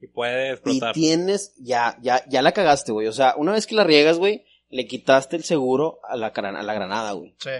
Y 0.00 0.06
puede 0.08 0.48
Y 0.48 0.50
explotar. 0.52 0.92
tienes, 0.94 1.54
ya, 1.58 1.96
ya, 2.02 2.24
ya 2.28 2.42
la 2.42 2.52
cagaste, 2.52 2.92
güey. 2.92 3.06
O 3.06 3.12
sea, 3.12 3.34
una 3.36 3.52
vez 3.52 3.66
que 3.66 3.74
la 3.74 3.84
riegas, 3.84 4.18
güey, 4.18 4.44
le 4.68 4.86
quitaste 4.86 5.36
el 5.36 5.44
seguro 5.44 6.00
a 6.08 6.16
la, 6.16 6.30
gran- 6.30 6.56
a 6.56 6.62
la 6.62 6.74
granada, 6.74 7.12
güey. 7.12 7.34
Sí. 7.40 7.50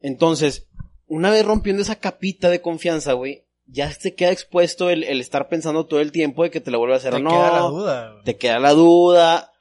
Entonces, 0.00 0.68
una 1.06 1.30
vez 1.30 1.44
rompiendo 1.44 1.82
esa 1.82 1.96
capita 1.96 2.50
de 2.50 2.60
confianza, 2.60 3.12
güey, 3.12 3.44
ya 3.66 3.92
te 3.94 4.14
queda 4.14 4.30
expuesto 4.30 4.90
el, 4.90 5.04
el 5.04 5.20
estar 5.20 5.48
pensando 5.48 5.86
todo 5.86 6.00
el 6.00 6.12
tiempo 6.12 6.42
de 6.42 6.50
que 6.50 6.60
te 6.60 6.70
la 6.70 6.78
vuelve 6.78 6.94
a 6.94 6.98
hacer 6.98 7.10
Te 7.12 7.16
o 7.18 7.20
no. 7.20 7.30
queda 7.30 7.52
la 7.52 7.60
duda. 7.60 8.10
güey. 8.12 8.24
Te 8.24 8.36
queda 8.36 8.58
la 8.58 8.72
duda. 8.72 9.52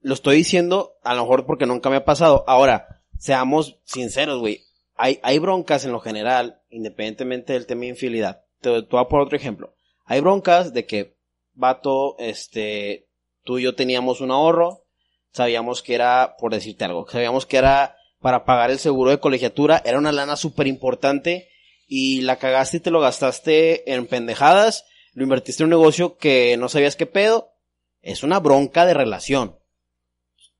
Lo 0.00 0.14
estoy 0.14 0.36
diciendo, 0.36 0.94
a 1.04 1.14
lo 1.14 1.22
mejor 1.22 1.46
porque 1.46 1.66
nunca 1.66 1.88
me 1.90 1.96
ha 1.96 2.04
pasado. 2.04 2.44
Ahora, 2.48 3.02
seamos 3.18 3.78
sinceros, 3.84 4.40
güey. 4.40 4.62
Hay, 4.96 5.20
hay 5.22 5.38
broncas 5.38 5.84
en 5.84 5.92
lo 5.92 6.00
general, 6.00 6.60
independientemente 6.70 7.52
del 7.52 7.66
tema 7.66 7.82
de 7.82 7.88
infidelidad. 7.88 8.44
Te, 8.60 8.70
te 8.82 8.88
voy 8.90 9.00
a 9.00 9.08
poner 9.08 9.26
otro 9.26 9.36
ejemplo. 9.36 9.74
Hay 10.12 10.20
broncas 10.20 10.74
de 10.74 10.84
que, 10.84 11.16
vato, 11.54 12.18
este, 12.18 13.08
tú 13.44 13.58
y 13.58 13.62
yo 13.62 13.74
teníamos 13.74 14.20
un 14.20 14.30
ahorro, 14.30 14.84
sabíamos 15.32 15.80
que 15.82 15.94
era, 15.94 16.36
por 16.38 16.52
decirte 16.52 16.84
algo, 16.84 17.08
sabíamos 17.08 17.46
que 17.46 17.56
era 17.56 17.96
para 18.20 18.44
pagar 18.44 18.70
el 18.70 18.78
seguro 18.78 19.10
de 19.10 19.20
colegiatura, 19.20 19.80
era 19.86 19.96
una 19.96 20.12
lana 20.12 20.36
súper 20.36 20.66
importante 20.66 21.48
y 21.86 22.20
la 22.20 22.36
cagaste 22.36 22.76
y 22.76 22.80
te 22.80 22.90
lo 22.90 23.00
gastaste 23.00 23.90
en 23.90 24.06
pendejadas, 24.06 24.84
lo 25.14 25.22
invertiste 25.22 25.62
en 25.62 25.68
un 25.68 25.78
negocio 25.80 26.18
que 26.18 26.58
no 26.58 26.68
sabías 26.68 26.94
qué 26.94 27.06
pedo, 27.06 27.54
es 28.02 28.22
una 28.22 28.38
bronca 28.38 28.84
de 28.84 28.92
relación. 28.92 29.58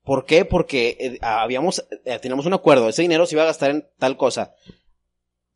¿Por 0.01 0.25
qué? 0.25 0.45
Porque 0.45 0.97
eh, 0.99 1.19
habíamos, 1.21 1.85
eh, 2.05 2.17
teníamos 2.17 2.47
un 2.47 2.53
acuerdo, 2.53 2.89
ese 2.89 3.03
dinero 3.03 3.27
se 3.27 3.35
iba 3.35 3.43
a 3.43 3.45
gastar 3.45 3.69
en 3.69 3.87
tal 3.99 4.17
cosa. 4.17 4.55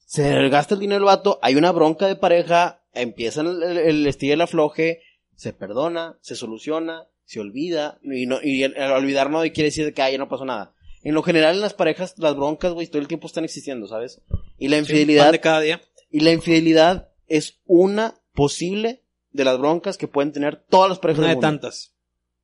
Se 0.05 0.49
gasta 0.49 0.75
el 0.75 0.81
dinero 0.81 0.99
el 0.99 1.05
vato, 1.05 1.39
hay 1.41 1.55
una 1.55 1.71
bronca 1.71 2.05
de 2.05 2.15
pareja, 2.15 2.83
empieza 2.99 3.41
el, 3.41 3.61
el, 3.63 3.77
el 3.77 4.07
estilo 4.07 4.33
el 4.33 4.41
afloje, 4.41 5.01
se 5.35 5.53
perdona, 5.53 6.17
se 6.21 6.35
soluciona, 6.35 7.07
se 7.25 7.39
olvida, 7.39 7.99
y, 8.03 8.25
no, 8.25 8.39
y 8.41 8.63
el, 8.63 8.75
el 8.77 8.91
olvidar 8.91 9.29
no 9.29 9.41
quiere 9.41 9.63
decir 9.63 9.93
que 9.93 10.01
ah, 10.01 10.09
ya 10.09 10.17
no 10.17 10.29
pasó 10.29 10.45
nada. 10.45 10.73
En 11.03 11.13
lo 11.13 11.23
general 11.23 11.55
en 11.55 11.61
las 11.61 11.73
parejas, 11.73 12.15
las 12.17 12.35
broncas, 12.35 12.73
güey, 12.73 12.87
todo 12.87 13.01
el 13.01 13.07
tiempo 13.07 13.27
están 13.27 13.43
existiendo, 13.45 13.87
¿sabes? 13.87 14.21
Y 14.57 14.67
la 14.67 14.77
infidelidad, 14.77 15.31
de 15.31 15.39
cada 15.39 15.61
día. 15.61 15.81
y 16.09 16.21
la 16.21 16.31
infidelidad 16.31 17.09
es 17.27 17.59
una 17.65 18.15
posible 18.33 19.03
de 19.31 19.45
las 19.45 19.57
broncas 19.57 19.97
que 19.97 20.07
pueden 20.07 20.31
tener 20.31 20.65
todas 20.69 20.89
las 20.89 20.99
parejas 20.99 21.19
Una 21.19 21.27
del 21.29 21.39
de 21.39 21.47
mundo. 21.47 21.59
tantas. 21.61 21.95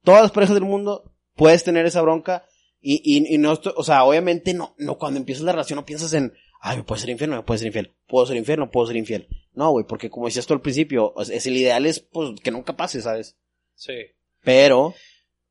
Todas 0.03 0.21
las 0.21 0.31
parejas 0.31 0.53
del 0.53 0.65
mundo 0.65 1.13
puedes 1.35 1.63
tener 1.63 1.85
esa 1.85 2.01
bronca 2.01 2.45
y, 2.79 3.01
y, 3.03 3.33
y 3.33 3.37
no 3.37 3.53
estoy, 3.53 3.73
o 3.75 3.83
sea, 3.83 4.03
obviamente 4.03 4.53
no, 4.53 4.75
no 4.77 4.97
cuando 4.97 5.19
empiezas 5.19 5.43
la 5.43 5.53
relación 5.53 5.77
no 5.77 5.85
piensas 5.85 6.13
en, 6.13 6.33
ay, 6.61 6.77
me 6.77 6.83
puede 6.83 7.01
ser 7.01 7.09
infiel, 7.09 7.29
no 7.29 7.37
me 7.37 7.43
puede 7.43 7.59
ser 7.59 7.67
infiel, 7.67 7.93
puedo 8.07 8.25
ser 8.25 8.37
infiel, 8.37 8.59
no 8.59 8.69
puedo 8.69 8.87
ser 8.87 8.97
infiel. 8.97 9.27
No, 9.53 9.71
güey, 9.71 9.85
porque 9.85 10.09
como 10.09 10.25
decías 10.25 10.45
tú 10.47 10.53
al 10.53 10.61
principio, 10.61 11.13
es 11.19 11.45
el 11.45 11.57
ideal 11.57 11.85
es, 11.85 11.99
pues, 11.99 12.39
que 12.41 12.51
nunca 12.51 12.75
pase, 12.75 13.01
¿sabes? 13.01 13.37
Sí. 13.75 13.93
Pero, 14.43 14.93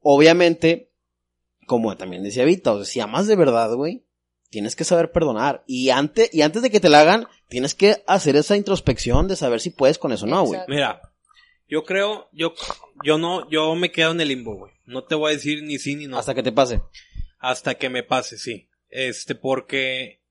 obviamente, 0.00 0.90
como 1.66 1.96
también 1.96 2.22
decía 2.22 2.44
Vita, 2.44 2.72
o 2.72 2.76
sea, 2.76 2.84
si 2.84 3.00
amas 3.00 3.26
de 3.26 3.36
verdad, 3.36 3.72
güey, 3.74 4.04
tienes 4.50 4.76
que 4.76 4.84
saber 4.84 5.12
perdonar. 5.12 5.64
Y 5.66 5.90
antes, 5.90 6.32
y 6.34 6.42
antes 6.42 6.62
de 6.62 6.70
que 6.70 6.80
te 6.80 6.88
la 6.88 7.00
hagan, 7.00 7.26
tienes 7.48 7.74
que 7.74 8.02
hacer 8.06 8.36
esa 8.36 8.56
introspección 8.56 9.28
de 9.28 9.36
saber 9.36 9.60
si 9.60 9.70
puedes 9.70 9.98
con 9.98 10.12
eso 10.12 10.26
o 10.26 10.28
no, 10.28 10.44
güey. 10.44 10.60
Mira, 10.68 11.00
yo 11.68 11.84
creo, 11.84 12.28
yo, 12.32 12.54
yo 13.04 13.18
no, 13.18 13.48
yo 13.50 13.74
me 13.74 13.90
quedo 13.90 14.12
en 14.12 14.20
el 14.20 14.28
limbo, 14.28 14.56
güey. 14.56 14.72
No 14.84 15.04
te 15.04 15.14
voy 15.14 15.30
a 15.30 15.34
decir 15.34 15.62
ni 15.62 15.78
sí 15.78 15.96
ni 15.96 16.06
no. 16.06 16.18
Hasta 16.18 16.34
que 16.34 16.42
te 16.42 16.52
pase. 16.52 16.82
Hasta 17.38 17.76
que 17.76 17.88
me 17.88 18.02
pase, 18.02 18.36
sí. 18.36 18.68
Este, 18.88 19.34
porque 19.34 20.21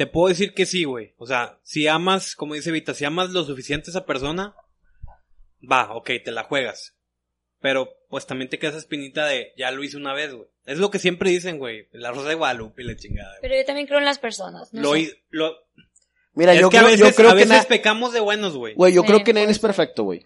te 0.00 0.06
puedo 0.06 0.28
decir 0.30 0.54
que 0.54 0.64
sí, 0.64 0.84
güey. 0.84 1.12
O 1.18 1.26
sea, 1.26 1.58
si 1.62 1.86
amas, 1.86 2.34
como 2.34 2.54
dice 2.54 2.70
Vita, 2.72 2.94
si 2.94 3.04
amas 3.04 3.28
lo 3.32 3.44
suficiente 3.44 3.90
a 3.90 3.92
esa 3.92 4.06
persona, 4.06 4.54
va, 5.70 5.92
ok, 5.94 6.10
te 6.24 6.32
la 6.32 6.44
juegas. 6.44 6.96
Pero, 7.60 7.90
pues 8.08 8.24
también 8.26 8.48
te 8.48 8.58
queda 8.58 8.70
esa 8.70 8.78
espinita 8.78 9.26
de, 9.26 9.52
ya 9.58 9.70
lo 9.70 9.84
hice 9.84 9.98
una 9.98 10.14
vez, 10.14 10.32
güey. 10.32 10.48
Es 10.64 10.78
lo 10.78 10.90
que 10.90 10.98
siempre 10.98 11.28
dicen, 11.28 11.58
güey. 11.58 11.86
La 11.92 12.12
rosa 12.12 12.30
de 12.30 12.34
Guadalupe 12.34 12.80
y 12.82 12.86
la 12.86 12.96
chingada. 12.96 13.28
güey. 13.28 13.40
Pero 13.42 13.56
yo 13.56 13.66
también 13.66 13.86
creo 13.86 13.98
en 13.98 14.06
las 14.06 14.18
personas. 14.18 14.72
No 14.72 14.80
Lo, 14.80 14.94
sé. 14.94 15.22
lo, 15.28 15.54
Mira, 16.32 16.54
es 16.54 16.60
yo 16.62 16.70
que 16.70 16.78
creo, 16.78 16.88
a 16.88 16.90
veces, 16.92 17.06
yo 17.10 17.14
creo 17.14 17.28
a 17.28 17.32
que 17.32 17.44
veces 17.44 17.50
na- 17.58 17.64
pecamos 17.64 18.14
de 18.14 18.20
buenos, 18.20 18.56
güey. 18.56 18.72
güey, 18.76 18.94
yo 18.94 19.02
Sí, 19.02 19.06
creo 19.08 19.22
que 19.22 19.34
nadie 19.34 19.50
es 19.50 19.58
perfecto, 19.58 20.04
güey. 20.04 20.24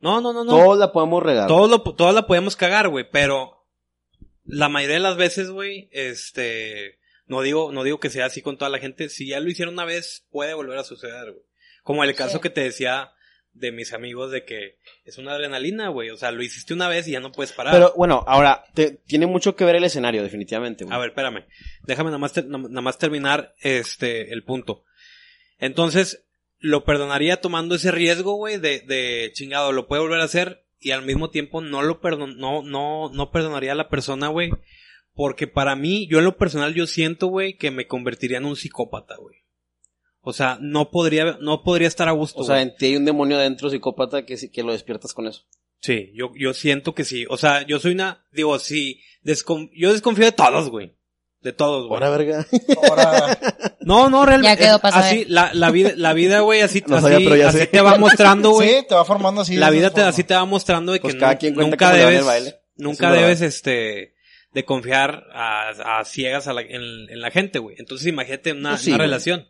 No, 0.00 0.20
no, 0.20 0.34
no, 0.34 0.44
no. 0.44 0.50
Todos 0.50 0.76
la 0.78 0.92
podemos 0.92 1.22
regar. 1.22 1.48
Todos 1.48 1.70
lo, 1.70 1.80
todos 1.82 2.14
la 2.14 2.26
podemos 2.26 2.56
cagar, 2.56 2.88
güey, 2.90 3.08
pero 3.10 3.64
la 4.44 4.68
mayoría 4.68 4.96
de 4.96 5.00
las 5.00 5.16
veces, 5.16 5.48
güey, 5.50 5.88
este, 5.92 6.98
no 7.26 7.40
digo, 7.42 7.72
no 7.72 7.84
digo 7.84 8.00
que 8.00 8.10
sea 8.10 8.26
así 8.26 8.42
con 8.42 8.58
toda 8.58 8.70
la 8.70 8.78
gente, 8.78 9.08
si 9.08 9.28
ya 9.28 9.40
lo 9.40 9.48
hicieron 9.50 9.74
una 9.74 9.84
vez, 9.84 10.26
puede 10.30 10.54
volver 10.54 10.78
a 10.78 10.84
suceder, 10.84 11.32
güey. 11.32 11.44
Como 11.82 12.02
el 12.04 12.14
caso 12.14 12.34
Sí. 12.38 12.40
que 12.42 12.50
te 12.50 12.62
decía 12.62 13.10
de 13.52 13.70
mis 13.70 13.92
amigos 13.92 14.32
de 14.32 14.44
que 14.44 14.78
es 15.04 15.16
una 15.18 15.32
adrenalina, 15.32 15.88
güey, 15.88 16.10
o 16.10 16.16
sea, 16.16 16.32
lo 16.32 16.42
hiciste 16.42 16.74
una 16.74 16.88
vez 16.88 17.06
y 17.06 17.12
ya 17.12 17.20
no 17.20 17.30
puedes 17.30 17.52
parar. 17.52 17.72
Pero 17.72 17.92
bueno, 17.96 18.24
ahora, 18.26 18.64
te- 18.74 18.98
tiene 19.06 19.26
mucho 19.26 19.54
que 19.54 19.64
ver 19.64 19.76
el 19.76 19.84
escenario, 19.84 20.22
definitivamente, 20.24 20.84
güey. 20.84 20.94
A 20.96 20.98
ver, 20.98 21.10
espérame. 21.10 21.44
Déjame 21.86 22.16
más, 22.18 22.36
nada 22.44 22.80
más 22.80 22.98
terminar 22.98 23.54
este 23.60 24.32
el 24.32 24.42
punto. 24.42 24.84
Entonces, 25.58 26.24
lo 26.58 26.84
perdonaría 26.84 27.40
tomando 27.40 27.74
ese 27.74 27.90
riesgo, 27.90 28.34
güey, 28.34 28.58
de, 28.58 28.80
de 28.80 29.30
chingado, 29.34 29.72
lo 29.72 29.86
puede 29.86 30.02
volver 30.02 30.20
a 30.20 30.24
hacer 30.24 30.64
y 30.80 30.90
al 30.90 31.02
mismo 31.02 31.30
tiempo 31.30 31.60
no 31.60 31.82
lo 31.82 32.00
perdon, 32.00 32.36
no, 32.38 32.62
no, 32.62 33.10
no 33.12 33.30
perdonaría 33.30 33.72
a 33.72 33.76
la 33.76 33.88
persona, 33.88 34.28
güey. 34.28 34.50
Porque 35.14 35.46
para 35.46 35.76
mí, 35.76 36.06
yo 36.08 36.18
en 36.18 36.24
lo 36.24 36.36
personal, 36.36 36.74
yo 36.74 36.86
siento, 36.86 37.28
güey, 37.28 37.56
que 37.56 37.70
me 37.70 37.86
convertiría 37.86 38.38
en 38.38 38.44
un 38.46 38.56
psicópata, 38.56 39.14
güey. 39.16 39.36
O 40.22 40.32
sea, 40.32 40.58
no 40.60 40.90
podría, 40.90 41.36
no 41.40 41.62
podría 41.62 41.86
estar 41.86 42.08
a 42.08 42.12
gusto. 42.12 42.40
O 42.40 42.44
sea, 42.44 42.62
en 42.62 42.74
ti 42.76 42.86
hay 42.86 42.96
un 42.96 43.04
demonio 43.04 43.38
dentro 43.38 43.70
psicópata 43.70 44.24
que, 44.24 44.36
sí- 44.36 44.50
que 44.50 44.62
lo 44.62 44.72
despiertas 44.72 45.12
con 45.14 45.26
eso. 45.26 45.42
Sí, 45.80 46.10
yo, 46.14 46.32
yo 46.34 46.54
siento 46.54 46.94
que 46.94 47.04
sí. 47.04 47.26
O 47.28 47.36
sea, 47.36 47.64
yo 47.66 47.78
soy 47.78 47.92
una, 47.92 48.26
digo, 48.32 48.58
sí, 48.58 49.02
descon- 49.22 49.70
yo 49.76 49.92
desconfío 49.92 50.24
de 50.24 50.32
todos, 50.32 50.70
güey. 50.70 50.96
De 51.42 51.52
todos, 51.52 51.86
güey. 51.86 52.02
Ahora, 52.02 52.16
verga. 52.16 52.46
Ahora, 52.88 53.38
No, 53.82 54.08
no, 54.08 54.24
realmente. 54.24 54.56
Ya 54.62 54.66
quedó 54.66 54.76
es 54.76 54.80
pa' 54.80 54.88
así, 54.88 55.26
la, 55.28 55.52
la 55.52 55.70
vida, 55.70 55.92
la 55.94 56.14
vida, 56.14 56.40
güey, 56.40 56.62
así, 56.62 56.82
No 56.86 56.96
así, 56.96 57.06
sabía, 57.10 57.28
pero 57.30 57.48
así 57.48 57.58
sé. 57.58 57.66
te 57.66 57.82
va 57.82 57.98
mostrando, 57.98 58.50
güey. 58.52 58.68
sí, 58.80 58.86
te 58.88 58.94
va 58.94 59.04
formando 59.04 59.42
así. 59.42 59.56
la 59.56 59.70
de 59.70 59.76
vida 59.76 59.86
esa 59.88 59.94
te, 59.94 60.00
forma. 60.00 60.08
así 60.08 60.24
te 60.24 60.34
va 60.34 60.44
mostrando 60.46 60.92
de 60.92 60.98
que 61.00 61.02
Pues 61.02 61.16
cada 61.16 61.36
quien 61.36 61.54
nunca 61.54 61.92
debes, 61.92 62.20
el 62.20 62.24
baile. 62.24 62.54
nunca 62.76 63.10
debes, 63.12 63.40
verdad. 63.40 63.48
este, 63.48 64.13
de 64.54 64.64
confiar 64.64 65.26
a, 65.32 65.98
a 65.98 66.04
ciegas 66.04 66.46
a 66.48 66.52
la- 66.52 66.62
en, 66.62 66.82
en 67.10 67.20
la 67.20 67.30
gente, 67.30 67.58
güey. 67.58 67.76
Entonces 67.78 68.06
imagínate 68.06 68.52
una, 68.52 68.78
sí, 68.78 68.90
una 68.90 68.98
güey. 68.98 69.08
relación. 69.08 69.48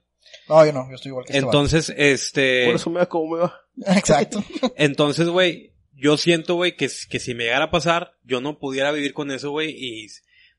No, 0.49 0.65
yo 0.67 0.73
no, 0.73 0.89
yo 0.89 0.95
estoy 0.97 1.11
igual 1.11 1.25
que 1.27 1.33
este 1.35 1.45
Entonces, 1.45 1.93
este, 1.97 2.67
Por 2.67 2.75
eso 2.77 2.91
me 2.91 3.01
va 3.01 3.07
como 3.07 3.37
me 3.37 3.43
va. 3.43 3.61
Exacto. 3.97 4.43
entonces, 4.77 5.29
güey, 5.29 5.73
yo 5.93 6.17
siento, 6.17 6.55
güey, 6.57 6.75
que, 6.77 6.89
que 7.09 7.21
si 7.21 7.35
me 7.35 7.45
llegara 7.45 7.67
a 7.67 7.71
pasar, 7.71 8.15
yo 8.25 8.41
no 8.41 8.59
pudiera 8.59 8.91
vivir 8.93 9.15
con 9.15 9.31
eso, 9.31 9.51
güey, 9.51 9.71
y 9.71 10.07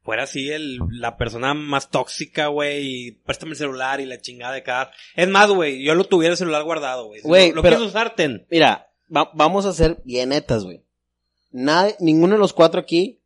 fuera 0.01 0.23
así 0.23 0.49
el, 0.51 0.79
la 0.91 1.17
persona 1.17 1.53
más 1.53 1.89
tóxica, 1.89 2.47
güey, 2.47 3.07
y 3.07 3.11
préstame 3.11 3.51
el 3.51 3.57
celular 3.57 3.99
y 3.99 4.05
la 4.05 4.21
chingada 4.21 4.53
de 4.53 4.63
cada... 4.63 4.91
Es 5.15 5.27
más, 5.27 5.49
güey, 5.49 5.83
yo 5.83 5.95
lo 5.95 6.03
tuviera 6.05 6.33
el 6.33 6.37
celular 6.37 6.63
guardado, 6.63 7.07
güey. 7.07 7.21
Güey, 7.21 7.49
lo, 7.49 7.55
lo 7.57 7.61
pero- 7.63 7.77
quieres 7.77 7.89
usar, 7.89 8.15
ten. 8.15 8.45
Mira, 8.49 8.89
va- 9.15 9.31
vamos 9.33 9.65
a 9.65 9.73
ser 9.73 9.97
bien 10.05 10.29
netas, 10.29 10.63
güey. 10.63 10.83
Nadie, 11.51 11.95
ninguno 11.99 12.33
de 12.33 12.39
los 12.39 12.53
cuatro 12.53 12.79
aquí, 12.79 13.21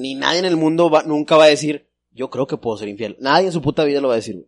ni 0.00 0.14
nadie 0.14 0.38
en 0.40 0.44
el 0.46 0.56
mundo 0.56 0.90
va, 0.90 1.02
nunca 1.02 1.36
va 1.36 1.44
a 1.44 1.48
decir, 1.48 1.88
yo 2.12 2.30
creo 2.30 2.46
que 2.46 2.56
puedo 2.56 2.76
ser 2.76 2.88
infiel. 2.88 3.16
Nadie 3.20 3.46
en 3.46 3.52
su 3.52 3.62
puta 3.62 3.84
vida 3.84 4.00
lo 4.00 4.08
va 4.08 4.14
a 4.14 4.16
decir, 4.16 4.34
güey. 4.36 4.46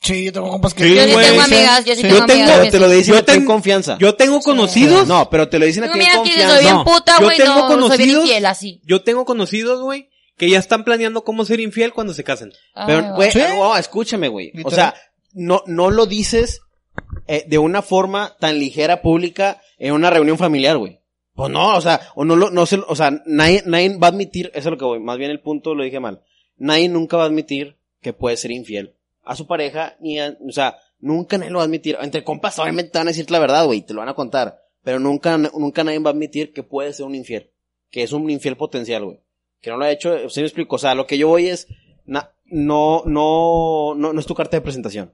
Sí, 0.00 0.24
yo 0.24 0.32
tengo 0.32 0.50
compas 0.50 0.74
que... 0.74 0.84
Sí, 0.84 0.94
Yo 0.94 1.02
sí 1.04 1.08
tengo 1.26 1.40
amigas, 1.42 1.84
yo 1.84 1.94
sí, 1.94 2.02
Sí. 2.02 2.02
tengo 2.02 2.18
Yo 2.18 2.26
tengo- 2.26 2.32
amigas. 2.42 2.50
Pero 2.52 2.64
que 2.64 2.70
te 2.70 2.80
lo 2.80 2.88
dicen 2.90 3.14
Yo 3.14 3.18
a 3.18 3.22
ti 3.22 3.32
en 3.32 3.38
tengo- 3.38 3.52
confianza. 3.52 3.96
Yo 3.98 4.14
tengo 4.14 4.40
conocidos. 4.40 5.08
No, 5.08 5.28
pero 5.30 5.48
te 5.48 5.58
lo 5.58 5.64
dicen 5.66 5.84
a 5.84 5.92
ti 5.92 5.98
en 6.00 6.06
confianza. 6.16 6.54
soy 6.54 6.62
bien 6.62 6.74
No. 6.76 6.84
puta, 6.84 7.18
Yo 7.20 7.28
tengo 7.30 7.54
no, 7.54 7.58
soy 7.60 7.68
bien 7.68 7.80
conocidos- 7.80 8.24
infiel, 8.24 8.46
así. 8.46 8.80
Yo 8.84 9.02
tengo 9.02 9.24
conocidos, 9.24 9.80
güey, 9.82 10.10
que 10.36 10.50
ya 10.50 10.58
están 10.58 10.84
planeando 10.84 11.24
cómo 11.24 11.44
ser 11.46 11.60
infiel 11.60 11.92
cuando 11.94 12.12
se 12.14 12.22
casen. 12.24 12.52
Pero, 12.86 12.98
Ay, 13.06 13.12
güey, 13.16 13.32
¿Sí? 13.32 13.38
no, 13.38 13.76
escúchame, 13.76 14.28
güey. 14.28 14.52
O 14.64 14.70
sea, 14.70 14.94
no, 15.32 15.62
no 15.66 15.90
lo 15.90 16.06
dices 16.06 16.60
eh, 17.26 17.44
de 17.48 17.58
una 17.58 17.80
forma 17.82 18.36
tan 18.38 18.58
ligera, 18.58 19.00
pública, 19.02 19.60
en 19.78 19.92
una 19.94 20.10
reunión 20.10 20.36
familiar, 20.38 20.76
güey. 20.76 21.00
Pues 21.36 21.50
no, 21.52 21.76
o 21.76 21.80
sea, 21.80 22.00
o 22.16 22.24
no 22.24 22.34
lo, 22.34 22.50
no 22.50 22.66
se, 22.66 22.76
o 22.78 22.96
sea, 22.96 23.22
nadie, 23.26 23.62
nadie 23.66 23.96
va 23.98 24.08
a 24.08 24.10
admitir, 24.10 24.46
eso 24.54 24.70
es 24.70 24.72
lo 24.72 24.78
que 24.78 24.84
voy, 24.86 24.98
más 25.00 25.18
bien 25.18 25.30
el 25.30 25.40
punto 25.40 25.74
lo 25.74 25.84
dije 25.84 26.00
mal. 26.00 26.22
Nadie 26.56 26.88
nunca 26.88 27.16
va 27.18 27.24
a 27.24 27.26
admitir 27.26 27.76
que 28.00 28.12
puede 28.14 28.36
ser 28.38 28.50
infiel 28.50 28.94
a 29.22 29.36
su 29.36 29.46
pareja, 29.46 29.96
ni 30.00 30.18
a, 30.18 30.36
o 30.48 30.50
sea, 30.52 30.78
nunca 30.98 31.36
nadie 31.36 31.50
lo 31.50 31.58
va 31.58 31.64
a 31.64 31.66
admitir. 31.66 31.98
Entre 32.00 32.24
compas, 32.24 32.58
obviamente 32.58 32.90
te 32.92 32.98
van 32.98 33.08
a 33.08 33.10
decir 33.10 33.30
la 33.30 33.38
verdad, 33.38 33.66
güey, 33.66 33.82
te 33.82 33.92
lo 33.92 34.00
van 34.00 34.08
a 34.08 34.14
contar. 34.14 34.62
Pero 34.82 34.98
nunca, 35.00 35.36
nunca 35.36 35.82
nadie 35.84 35.98
va 35.98 36.10
a 36.10 36.12
admitir 36.12 36.52
que 36.52 36.62
puede 36.62 36.92
ser 36.92 37.06
un 37.06 37.14
infiel. 37.16 37.50
Que 37.90 38.02
es 38.04 38.12
un 38.12 38.30
infiel 38.30 38.56
potencial, 38.56 39.04
güey. 39.04 39.20
Que 39.60 39.70
no 39.70 39.76
lo 39.78 39.84
ha 39.84 39.90
hecho, 39.90 40.28
se 40.30 40.40
me 40.40 40.46
explico. 40.46 40.76
O 40.76 40.78
sea, 40.78 40.94
lo 40.94 41.06
que 41.08 41.18
yo 41.18 41.26
voy 41.28 41.48
es, 41.48 41.66
na- 42.04 42.30
no, 42.44 43.02
no, 43.04 43.94
no, 43.96 44.12
no 44.12 44.20
es 44.20 44.26
tu 44.26 44.34
carta 44.36 44.56
de 44.56 44.60
presentación. 44.60 45.12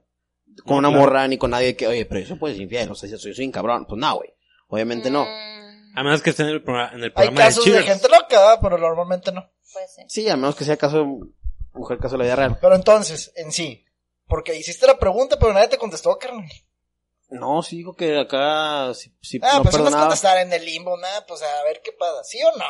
Con 0.63 0.75
No, 0.75 0.77
una 0.77 0.89
claro. 0.89 1.03
morra 1.03 1.27
ni 1.27 1.37
con 1.39 1.49
nadie 1.49 1.75
que, 1.75 1.87
oye, 1.87 2.05
pero 2.05 2.21
eso 2.21 2.37
puede 2.37 2.53
ser 2.53 2.61
infiel, 2.63 2.91
o 2.91 2.95
sea, 2.95 3.09
yo 3.09 3.17
soy, 3.17 3.33
soy 3.33 3.45
un 3.45 3.51
cabrón. 3.51 3.85
Pues 3.89 3.99
no, 3.99 4.15
güey. 4.15 4.29
Obviamente 4.67 5.09
no. 5.09 5.25
A 5.95 6.03
menos 6.03 6.21
que 6.21 6.31
esté 6.31 6.43
en 6.43 6.49
el, 6.49 6.63
programa, 6.63 6.89
en 6.91 6.97
el 6.99 7.03
Hay 7.05 7.09
programa 7.11 7.41
casos 7.41 7.65
de 7.65 7.71
de 7.71 7.83
gente 7.83 8.07
loca, 8.09 8.59
pero 8.61 8.77
normalmente 8.77 9.31
no. 9.31 9.49
puede 9.71 9.87
ser. 9.87 10.05
Sí, 10.09 10.27
a 10.29 10.35
menos 10.35 10.55
que 10.55 10.63
sea 10.65 10.77
caso, 10.77 11.05
mujer 11.73 11.97
caso 11.99 12.13
de 12.13 12.17
la 12.19 12.23
vida 12.25 12.35
real. 12.35 12.57
Pero 12.59 12.75
entonces, 12.75 13.31
en 13.35 13.51
sí, 13.51 13.85
porque 14.27 14.55
hiciste 14.55 14.87
la 14.87 14.97
pregunta, 14.97 15.37
pero 15.39 15.53
nadie 15.53 15.67
te 15.67 15.77
contestó, 15.77 16.17
carnal. 16.17 16.45
No, 17.29 17.61
sí 17.63 17.77
dijo 17.77 17.95
que 17.95 18.19
acá, 18.19 18.93
si, 18.93 19.11
si 19.21 19.39
Ah, 19.41 19.57
no 19.57 19.63
pues 19.63 19.75
perdonaba. 19.75 20.03
contestar 20.03 20.37
en 20.39 20.51
el 20.53 20.63
limbo, 20.65 20.97
nada, 20.97 21.25
pues 21.27 21.41
a 21.41 21.63
ver 21.65 21.81
qué 21.83 21.91
pasa, 21.97 22.23
¿sí 22.23 22.39
o 22.43 22.57
no? 22.57 22.65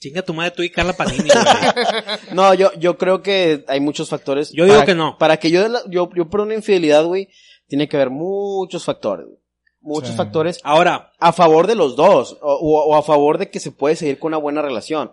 Chinga 0.00 0.22
tu 0.22 0.34
madre 0.34 0.50
tú 0.50 0.62
y 0.62 0.70
Carla 0.70 0.92
Panini, 0.94 1.28
güey. 1.28 1.34
No, 2.32 2.52
yo, 2.54 2.72
yo 2.74 2.98
creo 2.98 3.22
que 3.22 3.64
hay 3.68 3.80
muchos 3.80 4.08
factores. 4.10 4.50
Yo 4.52 4.64
digo 4.64 4.76
Para- 4.78 4.86
que 4.86 4.94
no. 4.94 5.16
Para 5.16 5.36
que 5.38 5.50
yo, 5.50 5.66
la- 5.68 5.82
yo, 5.88 6.10
yo 6.14 6.28
por 6.28 6.40
una 6.40 6.54
infidelidad, 6.54 7.04
güey, 7.04 7.28
tiene 7.68 7.88
que 7.88 7.96
haber 7.96 8.10
muchos 8.10 8.84
factores, 8.84 9.26
güey. 9.26 9.38
Muchos 9.82 10.10
Sí. 10.10 10.16
factores 10.16 10.60
Ahora, 10.62 11.12
a 11.18 11.32
favor 11.32 11.66
de 11.66 11.74
los 11.74 11.96
dos, 11.96 12.38
o, 12.40 12.54
o- 12.54 12.94
a 12.94 13.02
favor 13.02 13.38
de 13.38 13.50
que 13.50 13.60
se 13.60 13.72
puede 13.72 13.96
seguir 13.96 14.18
con 14.18 14.28
una 14.28 14.36
buena 14.38 14.62
relación. 14.62 15.12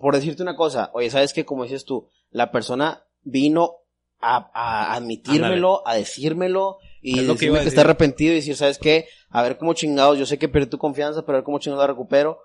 Por 0.00 0.14
decirte 0.14 0.42
una 0.42 0.56
cosa, 0.56 0.90
oye, 0.94 1.10
¿sabes 1.10 1.32
qué? 1.32 1.44
Como 1.44 1.64
dices 1.64 1.84
tú, 1.84 2.08
la 2.30 2.50
persona 2.50 3.04
vino 3.22 3.74
a, 4.20 4.50
a 4.52 4.94
admitírmelo, 4.94 5.86
a 5.86 5.94
decírmelo, 5.94 6.78
y 7.00 7.20
Es 7.20 7.26
lo 7.26 7.34
que 7.34 7.40
decirme 7.40 7.46
iba 7.54 7.62
que, 7.62 7.68
está 7.68 7.80
decir. 7.82 7.90
arrepentido 7.90 8.32
y 8.32 8.36
decir, 8.36 8.56
¿sabes 8.56 8.78
qué? 8.78 9.06
A 9.30 9.42
ver 9.42 9.56
cómo 9.58 9.74
chingados, 9.74 10.18
yo 10.18 10.26
sé 10.26 10.38
que 10.38 10.48
perdí 10.48 10.68
tu 10.70 10.78
confianza, 10.78 11.22
pero 11.24 11.36
a 11.36 11.38
ver 11.40 11.44
cómo 11.44 11.58
chingados 11.58 11.82
la 11.84 11.92
recupero. 11.92 12.38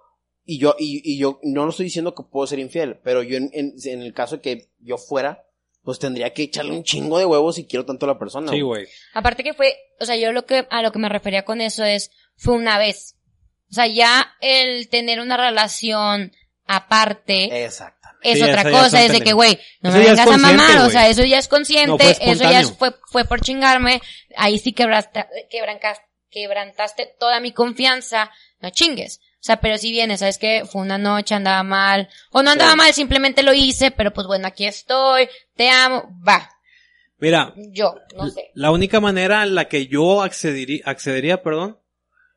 Y 0.46 0.60
yo, 0.60 0.76
y, 0.78 1.02
y 1.10 1.18
yo 1.18 1.40
no 1.44 1.64
lo 1.64 1.70
estoy 1.72 1.86
diciendo 1.86 2.14
que 2.14 2.24
puedo 2.24 2.46
ser 2.48 2.60
infiel, 2.60 3.00
pero 3.04 3.24
yo 3.24 3.38
en, 3.38 3.50
en, 3.54 3.74
en 3.86 4.02
el 4.02 4.14
caso 4.14 4.36
de 4.36 4.42
que 4.42 4.70
yo 4.80 4.98
fuera, 4.98 5.46
pues 5.84 6.00
tendría 6.00 6.34
que 6.34 6.44
echarle 6.44 6.72
un 6.72 6.84
chingo 6.84 7.20
de 7.20 7.26
huevos 7.26 7.56
si 7.56 7.66
quiero 7.66 7.86
tanto 7.86 8.06
a 8.06 8.10
la 8.10 8.20
persona. 8.20 8.52
sí, 8.52 8.62
güey. 8.62 8.88
Aparte 9.14 9.44
que 9.44 9.54
fue, 9.54 9.76
o 10.00 10.06
sea, 10.06 10.16
yo 10.16 10.32
lo 10.32 10.46
que, 10.46 10.66
a 10.70 10.82
lo 10.82 10.92
que 10.92 11.00
me 11.00 11.10
refería 11.10 11.44
con 11.44 11.62
eso 11.62 11.84
es, 11.84 12.12
fue 12.38 12.56
una 12.56 12.78
vez. 12.78 13.18
O 13.70 13.74
sea, 13.74 13.88
ya 13.88 14.34
el 14.40 14.88
tener 14.90 15.20
una 15.20 15.36
relación 15.36 16.32
aparte 16.66 17.66
Exactamente. 17.66 18.32
es 18.32 18.38
Sí, 18.38 18.44
otra 18.44 18.72
cosa, 18.72 19.04
es 19.04 19.12
de 19.12 19.22
que, 19.22 19.34
güey, 19.34 19.60
no 19.82 19.90
Eso 19.90 19.98
me 19.98 20.06
vengas 20.06 20.28
a 20.28 20.38
mamar, 20.38 20.78
o 20.86 20.90
sea, 20.90 21.10
eso 21.10 21.24
ya 21.26 21.40
es 21.40 21.48
No 21.48 21.58
consciente, 21.58 22.16
fue 22.16 22.32
eso 22.32 22.44
ya 22.50 22.64
fue, 22.64 22.96
fue 23.12 23.26
por 23.26 23.42
chingarme, 23.42 24.02
ahí 24.38 24.60
sí 24.60 24.72
quebraste, 24.72 25.26
quebrancaste, 25.50 26.06
quebrantaste 26.30 27.16
toda 27.20 27.40
mi 27.42 27.52
confianza, 27.52 28.32
no 28.60 28.70
chingues. 28.70 29.20
O 29.44 29.46
sea, 29.46 29.58
pero 29.60 29.78
si 29.78 29.92
vienes, 29.92 30.22
sabes 30.22 30.38
que 30.38 30.64
fue 30.66 30.82
una 30.82 30.98
noche, 30.98 31.36
andaba 31.36 31.64
mal, 31.64 32.08
o 32.32 32.42
no 32.42 32.52
andaba 32.52 32.72
Sí. 32.72 32.78
mal, 32.78 32.94
simplemente 32.94 33.44
lo 33.44 33.54
hice, 33.54 33.92
pero 33.92 34.14
pues 34.14 34.26
bueno, 34.26 34.48
aquí 34.48 34.66
estoy, 34.66 35.28
te 35.58 35.70
amo, 35.70 36.10
va, 36.26 36.50
Mira, 37.18 37.54
yo, 37.58 37.94
no 38.16 38.30
sé. 38.30 38.52
la 38.54 38.72
única 38.72 39.02
manera 39.02 39.44
en 39.44 39.54
la 39.54 39.66
que 39.68 39.88
yo 39.88 40.22
accedería, 40.22 40.82
accedería, 40.86 41.44
perdón, 41.44 41.78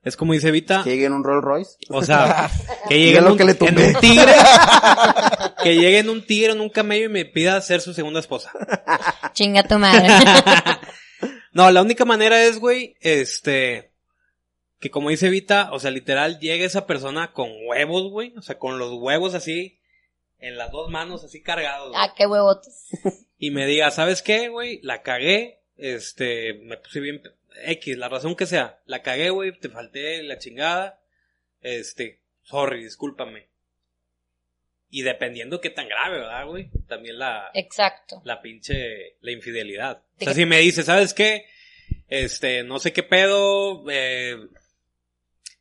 es 0.03 0.17
como 0.17 0.33
dice 0.33 0.51
Vita, 0.51 0.83
Que 0.83 0.91
llegue 0.91 1.05
en 1.07 1.13
un 1.13 1.23
Rolls 1.23 1.45
Royce. 1.45 1.77
o 1.91 2.03
sea, 2.03 2.51
que 2.89 2.99
llegue 2.99 3.19
en 3.19 3.25
lo 3.25 3.33
un, 3.33 3.39
que 3.39 3.45
le 3.45 3.57
en 3.61 3.79
un 3.79 3.95
tigre, 4.01 4.33
que 5.63 5.75
llegue 5.77 5.99
en 6.01 6.11
un 6.11 6.27
tigre, 6.27 6.53
en 6.53 6.61
un 6.61 6.71
camello 6.71 7.07
y 7.07 7.09
me 7.09 7.25
pida 7.25 7.61
ser 7.61 7.81
su 7.83 7.95
segunda 7.95 8.19
esposa. 8.19 8.51
Chinga 9.33 9.63
tu 9.63 9.79
madre. 9.79 10.09
no, 11.53 11.71
la 11.71 11.83
única 11.83 12.05
manera 12.05 12.43
es, 12.45 12.59
güey, 12.59 12.97
este, 13.01 13.93
que 14.81 14.91
como 14.91 15.11
dice 15.11 15.31
Vita, 15.31 15.71
o 15.73 15.79
sea, 15.79 15.91
literal, 15.91 16.39
llegue 16.39 16.65
esa 16.65 16.87
persona 16.87 17.33
con 17.33 17.51
huevos, 17.67 18.11
güey, 18.11 18.35
o 18.37 18.43
sea, 18.43 18.59
con 18.59 18.79
los 18.79 18.93
huevos 18.93 19.35
así, 19.35 19.79
en 20.39 20.57
las 20.57 20.71
dos 20.71 20.91
manos 20.91 21.25
así 21.25 21.43
cargados, 21.43 21.91
güey, 21.91 22.01
ah, 22.03 22.15
qué 22.17 22.27
huevotes. 22.27 22.89
y 23.39 23.51
me 23.51 23.67
diga, 23.67 23.91
¿sabes 23.91 24.23
qué, 24.23 24.49
güey? 24.49 24.81
La 24.83 25.03
cagué, 25.03 25.61
este, 25.77 26.55
me 26.55 26.77
puse 26.77 27.01
bien, 27.01 27.23
X, 27.65 27.97
la 27.97 28.09
razón 28.09 28.37
que 28.37 28.47
sea, 28.47 28.81
la 28.85 29.03
cagué, 29.03 29.31
güey, 29.31 29.59
te 29.59 29.71
falté 29.71 30.23
la 30.23 30.39
chingada, 30.39 31.01
este, 31.63 32.21
sorry, 32.43 32.83
discúlpame. 32.83 33.49
Y 34.89 35.03
dependiendo 35.03 35.61
qué 35.61 35.71
tan 35.71 35.89
grave, 35.89 36.19
¿verdad, 36.19 36.47
güey? 36.47 36.71
También 36.87 37.19
la, 37.19 37.51
Exacto. 37.55 38.23
la 38.25 38.41
pinche, 38.41 39.17
la 39.21 39.33
infidelidad. 39.33 40.03
O 40.21 40.25
sea, 40.25 40.33
si 40.33 40.47
me 40.47 40.61
dice, 40.61 40.85
¿sabes 40.85 41.13
qué? 41.13 41.47
Este, 42.09 42.63
no 42.63 42.79
sé 42.79 42.93
qué 42.93 43.03
pedo, 43.03 43.85
eh, 43.91 44.37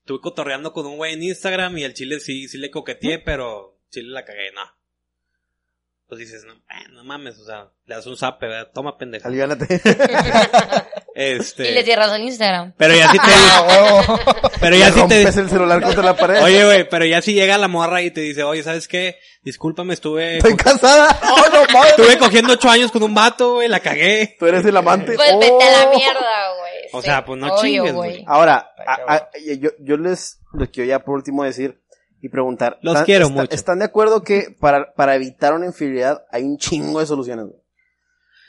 estuve 0.05 0.21
cotorreando 0.21 0.71
con 0.71 0.85
un 0.85 0.97
güey 0.97 1.13
en 1.15 1.23
Instagram 1.23 1.75
y 1.79 1.83
el 1.83 1.95
chile 1.95 2.19
sí, 2.19 2.47
sí 2.47 2.59
le 2.59 2.69
coqueteé, 2.69 3.17
pero 3.17 3.79
chile 3.89 4.09
la 4.11 4.23
cagué, 4.23 4.51
no. 4.53 4.61
Pues 6.07 6.19
dices, 6.19 6.43
no, 6.45 6.53
eh, 6.53 6.87
no 6.91 7.03
mames, 7.03 7.39
o 7.39 7.45
sea, 7.45 7.71
le 7.87 7.95
das 7.95 8.05
un 8.05 8.15
zape, 8.15 8.45
¿verdad? 8.45 8.69
Toma 8.71 8.99
pendeja. 8.99 9.27
Aliviánate. 9.27 9.81
Este, 11.17 11.71
Y 11.71 11.73
le 11.73 11.83
cierras 11.85 12.11
el 12.11 12.23
Instagram. 12.23 12.73
pero 12.77 12.93
ya 12.93 13.09
sí 13.09 13.17
te, 13.17 13.23
Ah, 13.25 14.19
pero 14.59 14.75
ya 14.75 14.87
Le 14.87 14.91
sí 14.91 14.95
te, 15.07 15.15
rompes 15.23 15.37
el 15.37 15.49
celular 15.49 15.81
contra 15.81 16.03
la 16.03 16.13
pared. 16.17 16.43
oye 16.43 16.65
güey, 16.65 16.89
pero 16.89 17.05
ya 17.05 17.21
si 17.21 17.33
llega 17.33 17.57
la 17.57 17.69
morra 17.69 18.01
y 18.01 18.11
te 18.11 18.19
dice, 18.19 18.43
oye, 18.43 18.61
¿sabes 18.63 18.89
qué? 18.89 19.17
Discúlpame, 19.41 19.93
estuve, 19.93 20.39
Estoy 20.39 20.57
casada. 20.57 21.17
No, 21.23 21.37
no, 21.37 21.65
mames. 21.71 21.91
estuve 21.91 22.17
cogiendo 22.17 22.51
ocho 22.53 22.69
años 22.69 22.91
con 22.91 23.01
un 23.01 23.15
vato, 23.15 23.53
güey, 23.53 23.69
la 23.69 23.79
cagué. 23.79 24.35
Tú 24.37 24.45
eres 24.45 24.65
el 24.65 24.75
amante. 24.75 25.13
Pues 25.15 25.31
vete 25.39 25.63
a 25.63 25.71
la 25.71 25.89
Oh. 25.89 25.95
mierda, 25.97 26.53
güey. 26.59 26.64
O 26.97 27.01
sea, 27.01 27.25
pues 27.25 27.39
no 27.39 27.47
obvio, 27.47 27.61
chingues, 27.61 27.93
güey. 27.93 28.23
Ahora, 28.27 28.69
a- 29.07 29.29
yo, 29.59 29.69
yo 29.79 29.97
les, 29.97 30.39
les 30.53 30.69
quiero 30.69 30.87
ya 30.89 30.99
por 30.99 31.15
último 31.15 31.43
decir 31.43 31.81
y 32.21 32.29
preguntar. 32.29 32.77
Los 32.81 32.93
¿están- 32.95 33.05
quiero 33.05 33.25
está- 33.27 33.41
mucho. 33.41 33.55
¿Están 33.55 33.79
de 33.79 33.85
acuerdo 33.85 34.23
que 34.23 34.55
para, 34.59 34.93
para 34.93 35.15
evitar 35.15 35.53
una 35.53 35.65
infidelidad 35.65 36.25
hay 36.31 36.43
un 36.43 36.57
chingo 36.57 36.99
de 36.99 37.05
soluciones? 37.05 37.45
güey? 37.45 37.59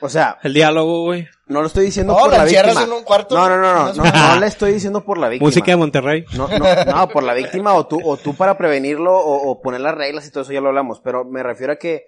O 0.02 0.10
sea, 0.10 0.38
El 0.42 0.52
diálogo, 0.52 1.04
güey. 1.04 1.26
no 1.46 1.62
lo 1.62 1.68
estoy 1.68 1.86
diciendo 1.86 2.12
No, 2.12 2.18
por 2.20 2.32
la 2.32 2.44
víctima. 2.44 2.82
en 2.82 2.92
un 2.92 3.02
cuarto. 3.02 3.34
No, 3.34 3.48
no, 3.48 3.56
no, 3.56 3.72
no, 3.74 3.92
No 3.94 4.04
no, 4.04 4.34
no 4.34 4.40
le 4.40 4.46
estoy 4.46 4.72
diciendo 4.74 5.02
por 5.04 5.16
la 5.16 5.28
víctima. 5.30 5.48
Música 5.48 5.70
de 5.70 5.76
Monterrey. 5.78 6.24
No, 6.36 6.48
no, 6.48 6.84
no, 6.84 7.08
por 7.08 7.22
la 7.22 7.32
víctima 7.32 7.72
o 7.72 7.86
tú, 7.86 7.98
o 8.04 8.18
tú 8.18 8.34
para 8.34 8.58
prevenirlo 8.58 9.16
o, 9.16 9.50
o 9.50 9.62
poner 9.62 9.80
las 9.80 9.94
reglas 9.94 10.26
y 10.26 10.30
todo 10.30 10.42
eso 10.42 10.52
ya 10.52 10.60
lo 10.60 10.68
hablamos, 10.68 11.00
pero 11.00 11.24
me 11.24 11.42
refiero 11.42 11.72
a 11.72 11.76
que 11.76 12.04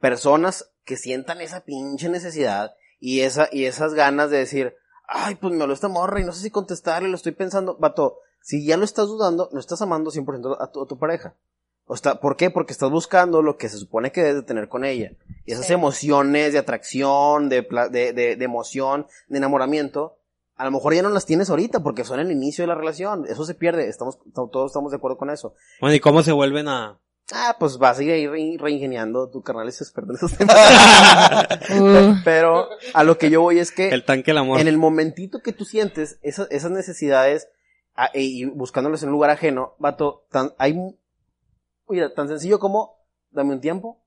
personas 0.00 0.70
que 0.84 0.96
sientan 0.96 1.40
esa 1.42 1.64
pinche 1.64 2.08
necesidad 2.08 2.72
y 3.00 3.20
esa, 3.20 3.48
y 3.52 3.66
esas 3.66 3.92
ganas 3.94 4.30
de 4.30 4.38
decir, 4.38 4.74
ay, 5.08 5.34
pues 5.36 5.52
me 5.54 5.62
habló 5.62 5.74
esta 5.74 5.88
morra 5.88 6.20
y 6.20 6.24
no 6.24 6.32
sé 6.32 6.42
si 6.42 6.50
contestarle, 6.50 7.08
lo 7.08 7.16
estoy 7.16 7.32
pensando, 7.32 7.76
vato, 7.78 8.18
si 8.40 8.64
ya 8.64 8.76
lo 8.76 8.84
estás 8.84 9.06
dudando, 9.08 9.48
no 9.52 9.60
estás 9.60 9.82
amando 9.82 10.10
100% 10.10 10.56
a 10.60 10.70
tu, 10.70 10.82
a 10.82 10.86
tu 10.86 10.98
pareja. 10.98 11.34
O 11.88 11.94
está, 11.94 12.18
¿Por 12.20 12.36
qué? 12.36 12.50
Porque 12.50 12.72
estás 12.72 12.90
buscando 12.90 13.42
lo 13.42 13.56
que 13.56 13.68
se 13.68 13.78
supone 13.78 14.10
que 14.10 14.20
debes 14.22 14.36
de 14.36 14.42
tener 14.42 14.68
con 14.68 14.84
ella. 14.84 15.12
Y 15.44 15.52
esas 15.52 15.66
Sí. 15.66 15.72
emociones 15.72 16.52
de 16.52 16.58
atracción, 16.58 17.48
de, 17.48 17.62
pla- 17.62 17.88
de, 17.88 18.12
de, 18.12 18.34
de 18.34 18.44
emoción, 18.44 19.06
de 19.28 19.38
enamoramiento, 19.38 20.16
a 20.56 20.64
lo 20.64 20.72
mejor 20.72 20.94
ya 20.94 21.02
no 21.02 21.10
las 21.10 21.26
tienes 21.26 21.48
ahorita 21.48 21.80
porque 21.84 22.02
son 22.02 22.18
el 22.18 22.32
inicio 22.32 22.62
de 22.64 22.68
la 22.68 22.74
relación. 22.74 23.24
Eso 23.28 23.44
se 23.44 23.54
pierde. 23.54 23.88
Estamos, 23.88 24.18
todos 24.34 24.70
estamos 24.70 24.90
de 24.90 24.96
acuerdo 24.96 25.16
con 25.16 25.30
eso. 25.30 25.54
Bueno, 25.80 25.94
¿y 25.94 26.00
cómo 26.00 26.22
se 26.22 26.32
vuelven 26.32 26.66
a...? 26.66 26.98
Ah, 27.32 27.56
pues 27.58 27.76
vas 27.78 27.98
a 27.98 28.02
ir 28.04 28.30
re- 28.30 28.56
reingeniando. 28.58 29.28
Tu 29.30 29.42
carnal 29.42 29.68
es 29.68 29.80
experto 29.80 30.12
en 30.12 30.16
esos 30.16 30.36
temas. 30.36 30.56
Pero 32.24 32.68
a 32.94 33.04
lo 33.04 33.18
que 33.18 33.30
yo 33.30 33.40
voy 33.42 33.58
es 33.58 33.72
que 33.72 33.88
El 33.88 34.04
tanque 34.04 34.30
del 34.30 34.38
amor. 34.38 34.60
en 34.60 34.68
el 34.68 34.78
momentito 34.78 35.40
que 35.40 35.52
tú 35.52 35.64
sientes 35.64 36.18
esas, 36.22 36.48
esas 36.50 36.70
necesidades 36.70 37.48
a- 37.94 38.10
e- 38.14 38.22
y 38.22 38.44
buscándolas 38.44 39.02
en 39.02 39.08
un 39.08 39.14
lugar 39.14 39.30
ajeno, 39.30 39.74
vato, 39.78 40.26
tan, 40.30 40.52
hay, 40.58 40.74
mira, 41.88 42.14
tan 42.14 42.28
sencillo 42.28 42.58
como, 42.58 43.04
dame 43.30 43.54
un 43.54 43.60
tiempo, 43.60 44.04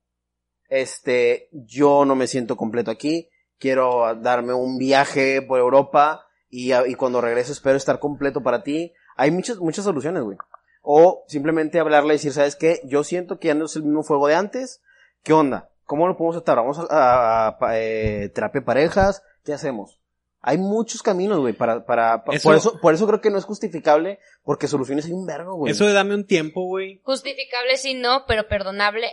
este, 0.69 1.49
yo 1.51 2.05
no 2.05 2.15
me 2.15 2.27
siento 2.27 2.55
completo 2.55 2.91
aquí, 2.91 3.29
quiero 3.57 4.15
darme 4.15 4.53
un 4.53 4.77
viaje 4.77 5.41
por 5.41 5.59
Europa 5.59 6.25
y, 6.49 6.73
y 6.73 6.95
cuando 6.95 7.19
regreso 7.19 7.51
espero 7.51 7.75
estar 7.77 7.99
completo 7.99 8.41
para 8.41 8.63
ti. 8.63 8.93
Hay 9.17 9.31
muchas, 9.31 9.57
muchas 9.57 9.83
soluciones, 9.83 10.23
güey. 10.23 10.37
O 10.81 11.23
simplemente 11.27 11.80
hablarle 11.80 12.14
y 12.14 12.18
decir, 12.18 12.31
¿sabes 12.34 12.56
qué? 12.56 12.81
Yo 12.85 13.03
siento 13.03 13.39
que 13.39 13.47
ya 13.49 13.53
no 13.53 13.65
es 13.65 13.76
el 13.76 13.84
mismo 13.84 14.03
fuego 14.03 14.27
de 14.27 14.35
antes. 14.35 14.81
¿Qué 15.23 15.34
onda? 15.34 15.69
¿Cómo 15.85 16.07
lo 16.07 16.15
podemos 16.18 16.35
tratar? 16.35 16.57
¿Vamos 16.64 16.80
a, 16.89 17.47
a- 17.47 17.77
eh, 17.80 18.30
terapia 18.34 18.61
de 18.61 18.65
parejas? 18.65 19.23
¿Qué 19.43 19.53
hacemos? 19.53 19.99
Hay 20.41 20.57
muchos 20.57 21.03
caminos, 21.03 21.39
güey, 21.39 21.53
para, 21.53 21.85
para, 21.85 22.23
Eso- 22.31 22.43
por 22.47 22.56
eso, 22.56 22.80
por 22.80 22.93
eso 22.93 23.06
creo 23.07 23.19
que 23.19 23.30
no 23.30 23.38
es 23.38 23.43
justificable, 23.45 24.19
porque 24.43 24.68
soluciones 24.68 25.06
hay 25.06 25.11
un 25.11 25.26
vergo, 25.26 25.56
güey. 25.56 25.72
Eso 25.73 25.85
de 25.85 25.91
dame 25.93 26.15
un 26.15 26.26
tiempo, 26.26 26.64
güey. 26.65 27.01
Justificable 27.03 27.76
sí 27.76 27.93
no, 27.95 28.23
pero 28.27 28.47
perdonable 28.47 29.07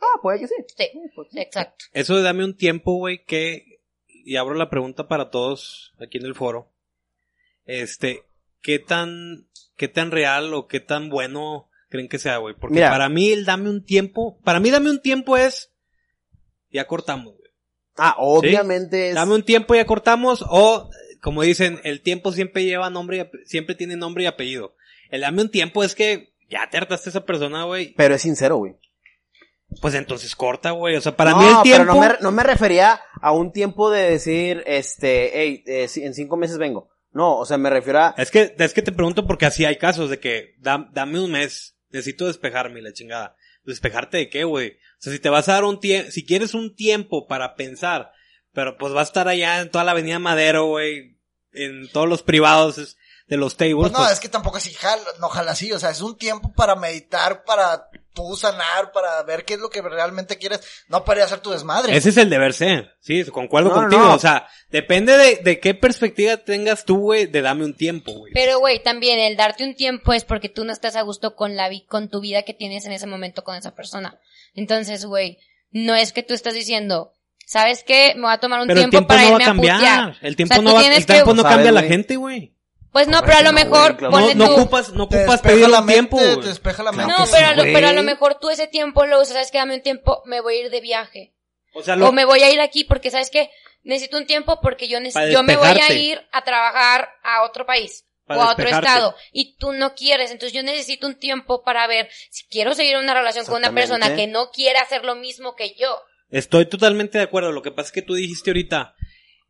Ah, 0.00 0.18
puede 0.20 0.40
que 0.40 0.48
sí. 0.48 0.54
sí. 0.76 0.90
Exacto. 1.38 1.84
Eso 1.92 2.16
de 2.16 2.22
dame 2.22 2.44
un 2.44 2.56
tiempo, 2.56 2.94
güey, 2.96 3.24
que, 3.24 3.78
y 4.08 4.34
abro 4.36 4.54
la 4.54 4.68
pregunta 4.68 5.06
para 5.06 5.30
todos 5.30 5.94
aquí 6.00 6.18
en 6.18 6.26
el 6.26 6.34
foro. 6.34 6.66
Este, 7.66 8.24
¿qué 8.62 8.78
tan, 8.78 9.48
qué 9.76 9.88
tan 9.88 10.10
real 10.10 10.54
o 10.54 10.66
qué 10.66 10.80
tan 10.80 11.10
bueno 11.10 11.68
creen 11.90 12.08
que 12.08 12.18
sea, 12.18 12.38
güey? 12.38 12.54
Porque 12.54 12.76
Mira. 12.76 12.90
para 12.90 13.08
mí 13.08 13.30
el 13.30 13.44
dame 13.44 13.68
un 13.68 13.84
tiempo, 13.84 14.38
para 14.44 14.60
mí 14.60 14.70
dame 14.70 14.88
un 14.88 15.02
tiempo 15.02 15.36
es, 15.36 15.72
ya 16.70 16.86
cortamos, 16.86 17.34
güey. 17.36 17.50
Ah, 17.96 18.14
obviamente 18.18 19.10
es... 19.10 19.14
Dame 19.14 19.34
un 19.34 19.42
tiempo 19.42 19.74
y 19.74 19.78
ya 19.78 19.84
cortamos, 19.84 20.42
o, 20.48 20.88
como 21.20 21.42
dicen, 21.42 21.80
el 21.84 22.00
tiempo 22.00 22.32
siempre 22.32 22.64
lleva 22.64 22.88
nombre 22.88 23.18
y, 23.18 23.46
siempre 23.46 23.74
tiene 23.74 23.96
nombre 23.96 24.24
y 24.24 24.26
apellido. 24.26 24.74
El 25.10 25.20
dame 25.20 25.42
un 25.42 25.50
tiempo 25.50 25.84
es 25.84 25.94
que 25.94 26.32
ya 26.48 26.70
te 26.70 26.78
hartaste 26.78 27.08
a 27.08 27.12
esa 27.12 27.24
persona, 27.26 27.64
güey. 27.64 27.92
Pero 27.94 28.14
es 28.14 28.22
sincero, 28.22 28.56
güey. 28.56 28.76
Pues 29.80 29.94
entonces 29.94 30.34
corta, 30.36 30.70
güey. 30.70 30.96
O 30.96 31.00
sea, 31.00 31.16
para 31.16 31.32
no, 31.32 31.38
mí 31.38 31.46
el 31.46 31.62
tiempo. 31.62 31.92
pero 31.92 31.94
no 31.94 32.00
me, 32.00 32.18
no 32.20 32.32
me 32.32 32.42
refería 32.42 33.00
a 33.20 33.32
un 33.32 33.52
tiempo 33.52 33.90
de 33.90 34.02
decir, 34.02 34.62
este, 34.66 35.30
hey, 35.34 35.64
eh, 35.66 35.88
en 35.96 36.14
cinco 36.14 36.36
meses 36.36 36.58
vengo. 36.58 36.91
No, 37.12 37.36
o 37.38 37.44
sea, 37.46 37.58
me 37.58 37.68
refiero 37.70 38.00
a... 38.00 38.14
Es 38.16 38.30
que, 38.30 38.54
es 38.58 38.72
que 38.72 38.82
te 38.82 38.92
pregunto 38.92 39.26
porque 39.26 39.46
así 39.46 39.64
hay 39.64 39.76
casos 39.76 40.08
de 40.10 40.18
que 40.18 40.54
dam- 40.60 40.90
dame 40.92 41.20
un 41.20 41.32
mes, 41.32 41.76
necesito 41.90 42.26
despejarme 42.26 42.80
la 42.82 42.92
chingada. 42.92 43.36
¿Despejarte 43.64 44.16
de 44.16 44.28
qué, 44.30 44.44
güey? 44.44 44.70
O 44.70 44.96
sea, 44.98 45.12
si 45.12 45.18
te 45.18 45.28
vas 45.28 45.48
a 45.48 45.52
dar 45.54 45.64
un 45.64 45.78
tiempo, 45.78 46.10
si 46.10 46.24
quieres 46.24 46.54
un 46.54 46.74
tiempo 46.74 47.26
para 47.26 47.54
pensar, 47.54 48.10
pero 48.52 48.76
pues 48.78 48.94
va 48.94 49.00
a 49.00 49.04
estar 49.04 49.28
allá 49.28 49.60
en 49.60 49.70
toda 49.70 49.84
la 49.84 49.90
avenida 49.92 50.18
Madero, 50.18 50.66
güey, 50.66 51.18
en 51.52 51.88
todos 51.90 52.08
los 52.08 52.22
privados 52.22 52.78
es- 52.78 52.96
de 53.32 53.38
los 53.38 53.56
tables. 53.56 53.76
Pues 53.76 53.92
no, 53.92 53.98
pues, 53.98 54.12
es 54.12 54.20
que 54.20 54.28
tampoco 54.28 54.58
así 54.58 54.72
jala, 54.74 55.02
no 55.18 55.28
jala 55.30 55.52
así, 55.52 55.72
o 55.72 55.78
sea, 55.78 55.90
es 55.90 56.00
un 56.02 56.16
tiempo 56.18 56.52
para 56.52 56.76
meditar, 56.76 57.44
para 57.44 57.88
tú 58.12 58.36
sanar, 58.36 58.92
para 58.92 59.22
ver 59.22 59.46
qué 59.46 59.54
es 59.54 59.60
lo 59.60 59.70
que 59.70 59.80
realmente 59.80 60.36
quieres, 60.36 60.60
no 60.88 61.02
para 61.02 61.20
ir 61.20 61.22
a 61.22 61.26
hacer 61.26 61.40
tu 61.40 61.50
desmadre. 61.50 61.96
Ese 61.96 62.10
es 62.10 62.16
el 62.18 62.28
deber 62.28 62.52
ser, 62.52 62.94
sí, 63.00 63.24
concuerdo 63.24 63.70
No, 63.70 63.74
no, 63.76 63.80
contigo. 63.82 64.02
no. 64.02 64.14
O 64.14 64.18
sea, 64.18 64.46
depende 64.70 65.16
de, 65.16 65.36
de 65.36 65.60
qué 65.60 65.72
perspectiva 65.74 66.36
tengas 66.36 66.84
tú, 66.84 66.98
güey, 66.98 67.24
de 67.26 67.40
dame 67.40 67.64
un 67.64 67.74
tiempo, 67.74 68.12
güey. 68.12 68.32
Pero 68.34 68.58
güey, 68.58 68.82
también 68.82 69.18
el 69.18 69.36
darte 69.36 69.64
un 69.64 69.74
tiempo 69.74 70.12
es 70.12 70.24
porque 70.24 70.50
tú 70.50 70.64
no 70.66 70.72
estás 70.72 70.94
a 70.96 71.00
gusto 71.02 71.34
con 71.34 71.56
la 71.56 71.70
vi 71.70 71.86
con 71.86 72.10
tu 72.10 72.20
vida 72.20 72.42
que 72.42 72.52
tienes 72.52 72.84
en 72.84 72.92
ese 72.92 73.06
momento 73.06 73.44
con 73.44 73.56
esa 73.56 73.74
persona. 73.74 74.18
Entonces, 74.54 75.06
güey, 75.06 75.38
no 75.70 75.94
es 75.94 76.12
que 76.12 76.22
tú 76.22 76.34
estás 76.34 76.52
diciendo, 76.52 77.14
¿sabes 77.46 77.82
qué? 77.82 78.12
Me 78.16 78.22
voy 78.24 78.32
a 78.34 78.38
tomar 78.40 78.60
un 78.60 78.66
Pero 78.68 78.80
el 78.82 78.90
tiempo, 78.90 79.06
tiempo 79.06 79.08
para 79.08 79.22
no 79.22 79.30
va 79.30 79.36
a 79.36 79.46
cambiar. 79.46 79.76
putear. 79.78 80.16
El 80.20 80.36
tiempo 80.36 80.52
O 80.52 80.56
sea, 80.56 80.62
no 80.62 80.74
va, 80.74 80.80
el 80.86 81.06
tiempo 81.06 81.30
que- 81.30 81.36
no 81.36 81.42
¿Sabes, 81.42 81.54
cambia 81.56 81.70
a 81.70 81.72
la 81.72 81.82
gente, 81.82 82.16
güey. 82.16 82.52
Pues 82.92 83.08
no, 83.08 83.20
pero 83.22 83.38
a 83.38 83.42
lo 83.42 83.52
No, 83.52 83.58
mejor. 83.58 84.00
No, 84.02 84.10
ponle 84.10 84.34
no 84.34 84.46
tú. 84.46 84.52
ocupas, 84.52 84.90
no 84.92 85.04
ocupas 85.04 85.40
pedir 85.40 85.68
la 85.68 85.80
un 85.80 85.86
tiempo, 85.86 86.18
te 86.18 86.48
despeja 86.48 86.82
la 86.82 86.92
No, 86.92 86.98
mente. 86.98 87.14
pero 87.32 87.46
a, 87.46 87.54
lo, 87.54 87.62
pero 87.62 87.88
a 87.88 87.92
lo 87.92 88.02
mejor 88.02 88.38
tú 88.38 88.50
ese 88.50 88.66
tiempo 88.66 89.06
lo 89.06 89.16
usas, 89.20 89.32
¿sabes 89.32 89.50
qué? 89.50 89.58
Dame 89.58 89.74
un 89.76 89.82
tiempo, 89.82 90.22
me 90.26 90.40
voy 90.42 90.56
a 90.56 90.60
ir 90.64 90.70
de 90.70 90.80
viaje. 90.82 91.32
O 91.74 91.82
sea, 91.82 91.96
lo, 91.96 92.08
O 92.08 92.12
me 92.12 92.26
voy 92.26 92.42
a 92.42 92.50
ir 92.52 92.60
aquí 92.60 92.84
porque, 92.84 93.10
¿sabes 93.10 93.30
qué? 93.30 93.50
Necesito 93.82 94.18
un 94.18 94.26
tiempo 94.26 94.60
porque 94.60 94.88
yo, 94.88 94.98
yo 95.30 95.42
me 95.42 95.56
voy 95.56 95.68
a 95.80 95.92
ir 95.92 96.20
a 96.32 96.44
trabajar 96.44 97.08
a 97.22 97.42
otro 97.44 97.64
país. 97.66 98.04
O 98.28 98.34
a 98.34 98.52
otro 98.52 98.68
estado. 98.68 99.16
Y 99.32 99.56
tú 99.56 99.72
no 99.72 99.94
quieres. 99.94 100.30
Entonces 100.30 100.52
yo 100.52 100.62
necesito 100.62 101.06
un 101.06 101.16
tiempo 101.16 101.62
para 101.62 101.86
ver 101.86 102.08
si 102.30 102.46
quiero 102.46 102.74
seguir 102.74 102.96
una 102.96 103.14
relación 103.14 103.44
con 103.46 103.56
una 103.56 103.72
persona 103.72 104.14
que 104.14 104.26
no 104.26 104.50
quiere 104.50 104.78
hacer 104.78 105.04
lo 105.04 105.14
mismo 105.16 105.56
que 105.56 105.74
yo. 105.74 105.98
Estoy 106.30 106.66
totalmente 106.66 107.18
de 107.18 107.24
acuerdo. 107.24 107.52
Lo 107.52 107.62
que 107.62 107.72
pasa 107.72 107.88
es 107.88 107.92
que 107.92 108.02
tú 108.02 108.14
dijiste 108.14 108.50
ahorita, 108.50 108.94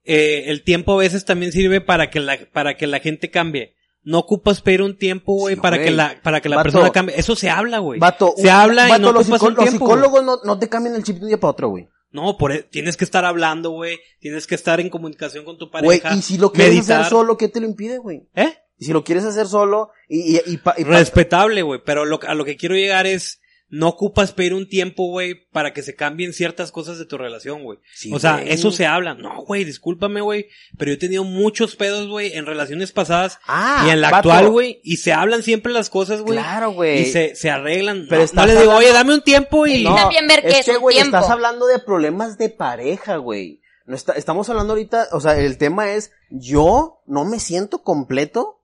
eh, 0.04 0.44
el 0.46 0.62
tiempo 0.64 0.94
a 0.94 0.96
veces 0.98 1.24
también 1.24 1.52
sirve 1.52 1.80
para 1.80 2.10
que 2.10 2.20
la, 2.20 2.38
para 2.52 2.76
que 2.76 2.86
la 2.86 3.00
gente 3.00 3.30
cambie. 3.30 3.74
No 4.04 4.18
ocupas 4.18 4.60
pedir 4.62 4.82
un 4.82 4.96
tiempo, 4.98 5.34
güey, 5.34 5.54
Sí, 5.54 5.60
para 5.60 5.76
güey. 5.76 5.88
que 5.88 5.94
la, 5.94 6.20
para 6.22 6.40
que 6.40 6.48
la 6.48 6.56
Vato. 6.56 6.64
persona 6.70 6.90
cambie. 6.90 7.14
Eso 7.18 7.36
se 7.36 7.48
habla, 7.50 7.78
güey. 7.78 8.00
Se 8.36 8.50
habla 8.50 8.88
y 8.88 8.90
vato, 8.90 9.02
no 9.02 9.12
los, 9.12 9.22
ocupas 9.28 9.42
un 9.42 9.54
los 9.54 9.64
tiempo. 9.64 9.86
güey. 9.86 9.96
psicólogos 9.98 10.24
no, 10.24 10.38
no 10.44 10.58
te 10.58 10.68
cambian 10.68 10.96
el 10.96 11.04
chip 11.04 11.16
de 11.18 11.22
un 11.22 11.28
día 11.28 11.38
para 11.38 11.52
otro, 11.52 11.68
güey. 11.68 11.88
No, 12.10 12.36
por, 12.36 12.50
e- 12.52 12.64
tienes 12.64 12.96
que 12.96 13.04
estar 13.04 13.24
hablando, 13.24 13.70
güey. 13.70 13.98
Tienes 14.18 14.46
que 14.48 14.56
estar 14.56 14.80
en 14.80 14.90
comunicación 14.90 15.44
con 15.44 15.56
tu 15.56 15.70
Güey, 15.70 16.00
pareja. 16.00 16.16
y 16.16 16.22
si 16.22 16.36
lo 16.36 16.50
quieres 16.52 16.74
meditar. 16.74 17.00
hacer 17.02 17.10
solo, 17.10 17.36
¿qué 17.36 17.48
te 17.48 17.60
lo 17.60 17.66
impide, 17.66 17.98
güey? 17.98 18.28
¿Eh? 18.34 18.52
Y 18.78 18.86
si 18.86 18.92
lo 18.92 19.04
quieres 19.04 19.24
hacer 19.24 19.46
solo, 19.46 19.90
y, 20.08 20.36
y, 20.36 20.40
y, 20.46 20.56
pa- 20.56 20.74
y 20.76 20.82
pa- 20.84 20.90
Respetable, 20.98 21.62
güey, 21.62 21.80
pero 21.86 22.04
lo, 22.04 22.18
a 22.26 22.34
lo 22.34 22.44
que 22.44 22.56
quiero 22.56 22.74
llegar 22.74 23.06
es, 23.06 23.40
no 23.74 23.88
ocupas 23.88 24.32
pedir 24.32 24.52
un 24.52 24.68
tiempo, 24.68 25.06
güey, 25.06 25.48
para 25.50 25.72
que 25.72 25.82
se 25.82 25.94
cambien 25.94 26.34
ciertas 26.34 26.70
cosas 26.70 26.98
de 26.98 27.06
tu 27.06 27.16
relación, 27.16 27.62
güey. 27.64 27.78
Sí, 27.94 28.12
o 28.12 28.18
sea, 28.18 28.42
eso 28.42 28.70
se 28.70 28.84
habla. 28.84 29.14
No, 29.14 29.44
güey, 29.46 29.64
discúlpame, 29.64 30.20
güey, 30.20 30.48
pero 30.76 30.90
yo 30.90 30.96
he 30.96 30.98
tenido 30.98 31.24
muchos 31.24 31.74
pedos, 31.74 32.06
güey, 32.06 32.34
en 32.34 32.44
relaciones 32.44 32.92
pasadas 32.92 33.38
Ah, 33.46 33.84
y 33.86 33.90
en 33.90 34.02
la 34.02 34.10
vato, 34.10 34.30
actual, 34.30 34.50
güey, 34.50 34.82
y 34.84 34.98
se 34.98 35.14
hablan 35.14 35.42
siempre 35.42 35.72
las 35.72 35.88
cosas, 35.88 36.20
güey. 36.20 36.38
Claro, 36.38 36.72
güey. 36.72 37.00
Y 37.00 37.04
se, 37.06 37.34
se 37.34 37.48
arreglan. 37.48 38.04
Pero 38.10 38.18
no, 38.20 38.24
estás 38.26 38.46
no 38.46 38.52
le 38.52 38.60
digo, 38.60 38.72
hablando- 38.72 38.78
oye, 38.86 38.92
dame 38.92 39.14
un 39.14 39.22
tiempo 39.22 39.66
y... 39.66 39.72
Y 39.76 39.84
también 39.84 40.26
ver 40.26 40.42
qué 40.42 40.58
es 40.58 40.78
güey, 40.78 40.96
tiempo. 40.96 41.16
estás 41.16 41.30
hablando 41.30 41.66
de 41.66 41.78
problemas 41.78 42.36
de 42.36 42.50
pareja, 42.50 43.16
güey. 43.16 43.62
No 43.86 43.96
está, 43.96 44.12
estamos 44.12 44.50
hablando 44.50 44.74
ahorita, 44.74 45.08
o 45.12 45.20
sea, 45.20 45.38
el 45.38 45.56
tema 45.56 45.92
es, 45.92 46.12
yo 46.30 47.00
no 47.06 47.24
me 47.24 47.40
siento 47.40 47.82
completo 47.82 48.60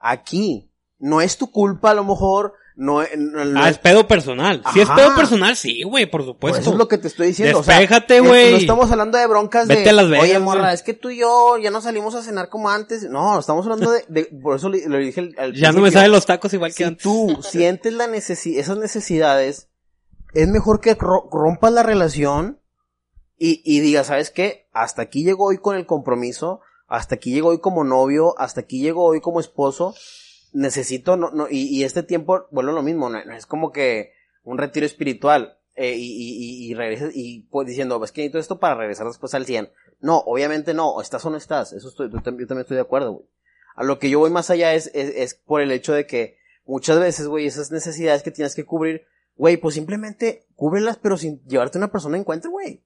aquí. 0.00 0.70
No 0.98 1.20
es 1.20 1.38
tu 1.38 1.50
culpa, 1.52 1.92
a 1.92 1.94
lo 1.94 2.02
mejor, 2.02 2.54
no, 2.80 3.02
no- 3.16 3.44
no 3.44 3.60
Ah, 3.62 3.68
es 3.68 3.76
pedo 3.78 4.06
personal. 4.06 4.62
Si 4.72 4.80
es 4.80 4.88
pedo 4.88 5.12
personal, 5.16 5.56
sí, 5.56 5.82
güey, 5.82 6.06
por 6.06 6.20
Pues 6.20 6.26
supuesto. 6.28 6.60
eso 6.60 6.70
es 6.70 6.76
lo 6.76 6.86
que 6.86 6.96
te 6.96 7.08
estoy 7.08 7.26
diciendo. 7.28 7.58
Despéjate, 7.58 8.20
o 8.20 8.22
sea, 8.22 8.30
güey. 8.30 8.52
No 8.52 8.56
estamos 8.58 8.90
hablando 8.92 9.18
de 9.18 9.26
broncas 9.26 9.66
Vete 9.66 9.82
de, 9.82 9.90
a 9.90 9.92
Las 9.92 10.06
oye, 10.06 10.38
morra, 10.38 10.72
es 10.72 10.82
que 10.82 10.94
tú 10.94 11.10
y 11.10 11.18
yo 11.18 11.58
ya 11.58 11.70
no 11.72 11.80
salimos 11.80 12.14
a 12.14 12.22
cenar 12.22 12.48
como 12.48 12.70
antes. 12.70 13.02
No, 13.10 13.38
estamos 13.40 13.66
hablando 13.66 13.90
de, 13.90 14.04
de- 14.08 14.24
por 14.40 14.56
eso 14.56 14.68
le, 14.68 14.88
le 14.88 14.98
dije 14.98 15.32
al, 15.38 15.52
Ya 15.54 15.72
no 15.72 15.80
me 15.80 15.90
saben 15.90 16.12
los 16.12 16.24
tacos 16.24 16.54
igual 16.54 16.70
que 16.70 16.76
si 16.76 16.84
antes. 16.84 17.02
tú 17.02 17.38
sientes 17.42 17.92
la 17.92 18.06
necesi 18.06 18.58
esas 18.58 18.78
necesidades, 18.78 19.68
es 20.34 20.46
mejor 20.48 20.80
que 20.80 20.94
ro- 20.94 21.28
rompas 21.32 21.72
la 21.72 21.82
relación 21.82 22.60
y, 23.36 23.60
y 23.64 23.80
digas, 23.80 24.06
¿sabes 24.06 24.30
qué? 24.30 24.68
Hasta 24.72 25.02
aquí 25.02 25.24
llego 25.24 25.46
hoy 25.46 25.58
con 25.58 25.76
el 25.76 25.84
compromiso, 25.86 26.60
hasta 26.86 27.16
aquí 27.16 27.32
llego 27.32 27.48
hoy 27.48 27.58
como 27.60 27.82
novio, 27.82 28.34
hasta 28.38 28.60
aquí 28.60 28.80
llego 28.80 29.04
hoy 29.04 29.20
como 29.20 29.40
esposo, 29.40 29.94
necesito, 30.52 31.16
no, 31.16 31.30
no, 31.30 31.46
y, 31.48 31.66
y 31.66 31.84
este 31.84 32.02
tiempo, 32.02 32.46
vuelvo 32.50 32.70
a 32.72 32.74
lo 32.74 32.82
mismo, 32.82 33.08
no, 33.08 33.18
es 33.18 33.46
como 33.46 33.72
que 33.72 34.12
un 34.42 34.58
retiro 34.58 34.86
espiritual, 34.86 35.58
eh, 35.74 35.94
y, 35.96 36.02
y, 36.02 36.70
y, 36.70 36.74
regreses, 36.74 37.12
y 37.14 37.42
pues 37.50 37.68
diciendo, 37.68 38.02
es 38.02 38.10
que 38.12 38.22
necesito 38.22 38.38
esto 38.38 38.58
para 38.58 38.74
regresar 38.74 39.06
después 39.06 39.32
al 39.34 39.46
100. 39.46 39.70
No, 40.00 40.18
obviamente 40.18 40.74
no, 40.74 41.00
estás 41.00 41.24
o 41.24 41.30
no 41.30 41.36
estás, 41.36 41.72
eso 41.72 41.88
estoy, 41.88 42.10
yo, 42.10 42.18
tam- 42.18 42.38
yo 42.38 42.46
también 42.46 42.60
estoy 42.60 42.76
de 42.76 42.82
acuerdo, 42.82 43.12
güey. 43.12 43.26
A 43.76 43.84
lo 43.84 43.98
que 44.00 44.10
yo 44.10 44.18
voy 44.18 44.30
más 44.30 44.50
allá 44.50 44.74
es, 44.74 44.90
es, 44.94 45.14
es 45.14 45.34
por 45.34 45.60
el 45.60 45.70
hecho 45.70 45.92
de 45.92 46.04
que 46.06 46.36
muchas 46.64 46.98
veces, 46.98 47.28
güey, 47.28 47.46
esas 47.46 47.70
necesidades 47.70 48.24
que 48.24 48.32
tienes 48.32 48.56
que 48.56 48.64
cubrir, 48.64 49.06
güey, 49.36 49.56
pues 49.56 49.76
simplemente 49.76 50.46
cúbrelas, 50.56 50.96
pero 50.98 51.16
sin 51.16 51.40
llevarte 51.46 51.78
una 51.78 51.92
persona 51.92 52.16
a 52.16 52.20
encuentro, 52.20 52.50
güey. 52.50 52.82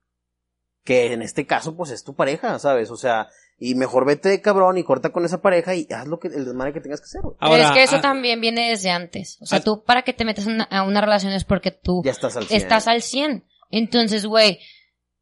Que 0.85 1.13
en 1.15 1.23
este 1.23 1.47
caso, 1.47 1.77
pues 1.77 1.91
es 1.93 2.05
tu 2.05 2.15
pareja, 2.15 2.59
¿sabes? 2.59 2.91
O 2.91 2.97
sea, 2.97 3.29
y 3.65 3.75
mejor 3.77 4.05
vete 4.07 4.29
de 4.29 4.41
cabrón 4.43 4.77
y 4.79 4.83
corta 4.85 5.11
con 5.13 5.25
esa 5.25 5.41
pareja 5.41 5.75
y 5.75 5.87
haz 5.91 6.07
lo 6.09 6.19
que, 6.19 6.29
el 6.29 6.45
desmadre 6.45 6.73
que 6.73 6.81
tengas 6.81 7.01
que 7.01 7.05
hacer, 7.05 7.21
güey. 7.23 7.37
Pero 7.39 7.53
Ahora, 7.53 7.65
es 7.67 7.71
que 7.71 7.83
eso 7.85 7.97
ah, 7.97 8.01
también 8.01 8.41
viene 8.41 8.71
desde 8.71 8.91
antes. 8.91 9.39
O 9.41 9.47
sea, 9.47 9.59
ah, 9.59 9.63
tú 9.63 9.85
para 9.85 10.03
que 10.03 10.13
te 10.13 10.25
metas 10.25 10.47
una- 10.47 10.65
a 10.65 10.83
una 10.83 11.01
relación 11.01 11.33
es 11.33 11.45
porque 11.45 11.71
tú 11.71 12.03
Ya 12.05 12.11
estás 12.11 12.37
al 12.37 12.47
100. 12.47 12.61
estás 12.61 12.89
al 12.89 13.03
100. 13.03 13.47
Entonces, 13.71 14.27
güey, 14.27 14.59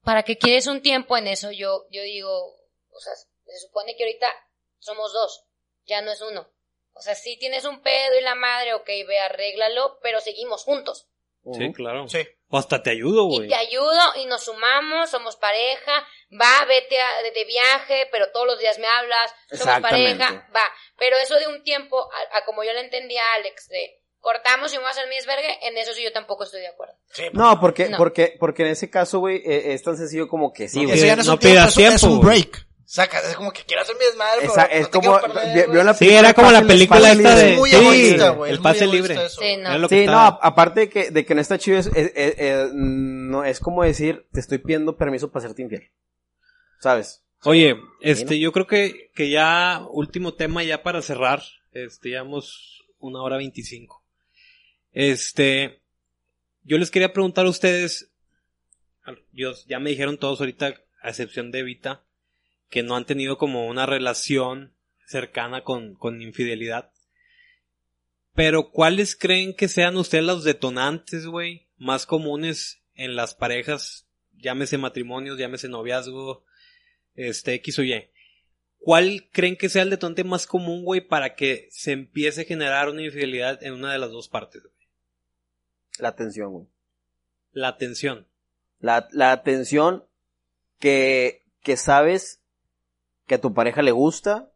¿para 0.03 0.23
qué 0.23 0.39
quieres 0.39 0.67
un 0.67 0.81
tiempo 0.81 1.17
en 1.19 1.27
eso? 1.27 1.51
Yo, 1.51 1.85
yo 1.91 2.03
digo, 2.03 2.31
o 2.31 3.01
sea, 3.01 3.13
se 3.15 3.67
supone 3.67 3.95
que 3.97 4.05
ahorita 4.05 4.27
somos 4.79 5.13
dos, 5.13 5.45
ya 5.87 6.01
no 6.01 6.11
es 6.11 6.23
uno. 6.23 6.47
O 6.95 7.03
sea, 7.03 7.15
si 7.15 7.39
tienes 7.39 7.67
un 7.67 7.83
pedo 7.83 8.19
y 8.19 8.23
la 8.23 8.35
madre, 8.35 8.73
ok, 8.73 8.87
ve, 9.07 9.19
arréglalo, 9.19 9.99
pero 10.03 10.21
seguimos 10.21 10.65
juntos. 10.65 11.10
Sí, 11.53 11.73
claro. 11.73 12.09
Sí. 12.09 12.27
O 12.49 12.59
hasta 12.59 12.83
te 12.83 12.91
ayudo, 12.91 13.29
Y 13.33 13.37
güey. 13.37 13.49
te 13.49 13.55
ayudo 13.55 14.01
y 14.17 14.27
nos 14.27 14.45
sumamos, 14.45 15.09
somos 15.11 15.37
pareja, 15.37 16.05
va, 16.33 16.65
vete 16.67 17.01
a- 17.01 17.23
de, 17.23 17.31
de 17.31 17.45
viaje, 17.45 18.09
pero 18.11 18.31
todos 18.33 18.47
los 18.47 18.59
días 18.59 18.79
me 18.79 18.87
hablas, 18.89 19.33
somos 19.53 19.81
pareja, 19.81 20.49
va. 20.55 20.63
Pero 20.99 21.17
eso 21.17 21.37
de 21.37 21.47
un 21.47 21.63
tiempo, 21.63 22.09
a, 22.33 22.39
a 22.39 22.45
como 22.45 22.65
yo 22.65 22.73
le 22.73 22.81
entendí 22.81 23.17
a 23.17 23.35
Alex, 23.35 23.69
de 23.69 23.99
cortamos 24.19 24.71
y 24.73 24.77
me 24.77 24.81
voy 24.81 24.89
a 24.89 24.91
hacer 24.91 25.09
mi 25.09 25.15
desvergue, 25.17 25.59
en 25.67 25.79
eso 25.79 25.95
sí 25.95 26.03
yo 26.03 26.13
tampoco 26.13 26.45
estoy 26.45 26.61
de 26.61 26.69
acuerdo. 26.69 26.95
Sí, 27.13 27.23
No, 27.33 27.59
porque, 27.61 27.89
No. 27.89 27.97
porque, 27.97 28.37
porque 28.39 28.63
en 28.65 28.69
ese 28.71 28.91
caso, 28.91 29.21
güey, 29.21 29.37
eh, 29.47 29.73
es 29.73 29.83
tan 29.83 29.97
sencillo 29.97 30.29
como 30.29 30.53
que 30.53 30.69
sí, 30.69 30.81
No 30.83 30.89
güey. 30.89 31.01
No 31.01 31.07
es 31.21 31.27
no 31.27 31.33
un 31.35 31.39
tiempo, 31.39 31.73
pidas 31.73 31.79
es, 31.95 32.03
un- 32.03 32.21
break. 32.21 32.67
Saca, 32.93 33.21
es 33.21 33.37
como 33.37 33.53
que 33.53 33.63
quiero 33.63 33.83
hacer 33.83 33.95
mi 33.97 34.05
desmadre, 34.05 34.39
pero 34.41 34.53
Esa- 34.53 34.65
es 34.65 34.89
como, 34.89 35.17
quiero 35.17 35.33
perder, 35.33 35.55
vi- 35.55 35.61
güey. 35.61 35.71
vio 35.71 35.85
la 35.85 35.95
Sí, 35.95 36.09
era 36.11 36.35
como 36.35 36.51
la 36.51 36.63
película 36.67 37.13
esta 37.13 37.37
de... 37.37 37.53
Es 37.53 37.59
muy 37.59 37.71
sí, 37.71 37.77
egoísta, 37.77 38.31
güey. 38.31 38.51
el 38.51 38.57
es 38.57 38.63
pase 38.63 38.87
libre. 38.89 39.15
eso. 39.15 39.41
Sí, 39.41 39.57
no. 39.59 39.89
Sí, 39.89 40.07
aparte 40.09 40.81
de 40.81 40.89
que, 40.91 41.11
de 41.13 41.25
que 41.25 41.35
no 41.37 41.41
está 41.41 41.57
chido, 41.57 41.79
es, 41.79 41.87
es- 41.87 42.13
es- 42.17 42.35
es- 42.39 42.71
no, 42.75 43.45
es 43.45 43.61
como 43.61 43.85
decir, 43.85 44.27
te 44.33 44.41
estoy 44.41 44.59
pidiendo 44.59 44.97
permiso 44.97 45.31
para 45.31 45.47
serte 45.47 45.63
infiel. 45.63 45.89
¿Sabes? 46.81 47.23
Oye, 47.45 47.77
este, 48.01 48.41
yo 48.41 48.51
creo 48.51 48.67
que, 48.67 49.13
que 49.15 49.31
ya, 49.31 49.87
último 49.93 50.35
tema 50.35 50.65
ya 50.65 50.83
para 50.83 51.01
cerrar, 51.01 51.43
este, 51.71 52.09
llevamos 52.09 52.83
una 52.99 53.23
hora 53.23 53.37
veinticinco. 53.37 54.05
Este, 54.93 55.81
yo 56.65 56.77
les 56.77 56.91
quería 56.91 57.13
preguntar 57.13 57.47
a 57.47 57.51
ustedes, 57.51 58.11
yo, 59.33 59.53
ya 59.69 59.79
me 59.79 59.91
dijeron 59.91 60.19
todos 60.19 60.41
ahorita, 60.41 60.75
a 61.03 61.09
excepción 61.09 61.53
de 61.53 61.61
Evita, 61.61 62.03
que 62.71 62.83
no 62.83 62.97
han 62.97 63.05
tenido 63.05 63.37
como 63.37 63.67
una 63.67 63.85
relación 63.85 64.73
cercana 65.07 65.65
con, 65.65 65.95
con 65.95 66.23
infidelidad. 66.23 66.93
Pero 68.35 68.71
¿cuáles 68.71 69.17
creen 69.17 69.55
que 69.55 69.69
sean 69.69 69.97
ustedes 69.97 70.25
los 70.25 70.45
detonantes, 70.45 71.27
güey, 71.27 71.67
más 71.77 72.07
comunes 72.07 72.81
en 72.95 73.17
las 73.17 73.35
parejas, 73.35 74.07
llámese 74.39 74.79
matrimonios, 74.79 75.37
llámese 75.37 75.69
noviazgo, 75.69 76.45
este 77.17 77.55
X 77.55 77.81
o 77.81 77.83
Y? 77.83 78.09
¿Cuál 78.79 79.29
creen 79.33 79.57
que 79.57 79.69
sea 79.69 79.83
el 79.83 79.91
detonante 79.91 80.25
más 80.25 80.47
común, 80.47 80.85
güey, 80.85 81.01
para 81.01 81.35
que 81.35 81.69
se 81.71 81.93
empiece 81.93 82.43
a 82.43 82.45
generar 82.45 82.89
una 82.89 83.03
infidelidad 83.03 83.63
en 83.63 83.75
una 83.75 83.93
de 83.93 83.99
las 83.99 84.11
dos 84.11 84.29
partes, 84.29 84.63
güey? 84.63 84.75
La 85.99 86.09
atención, 86.09 86.53
güey. 86.53 86.67
La 87.53 87.69
atención. 87.69 88.27
La, 88.79 89.09
la 89.11 89.33
atención 89.33 90.07
que, 90.79 91.45
que 91.63 91.77
sabes 91.77 92.40
que 93.31 93.37
a 93.37 93.41
tu 93.41 93.55
pareja 93.55 93.81
le 93.83 93.93
gusta, 93.93 94.51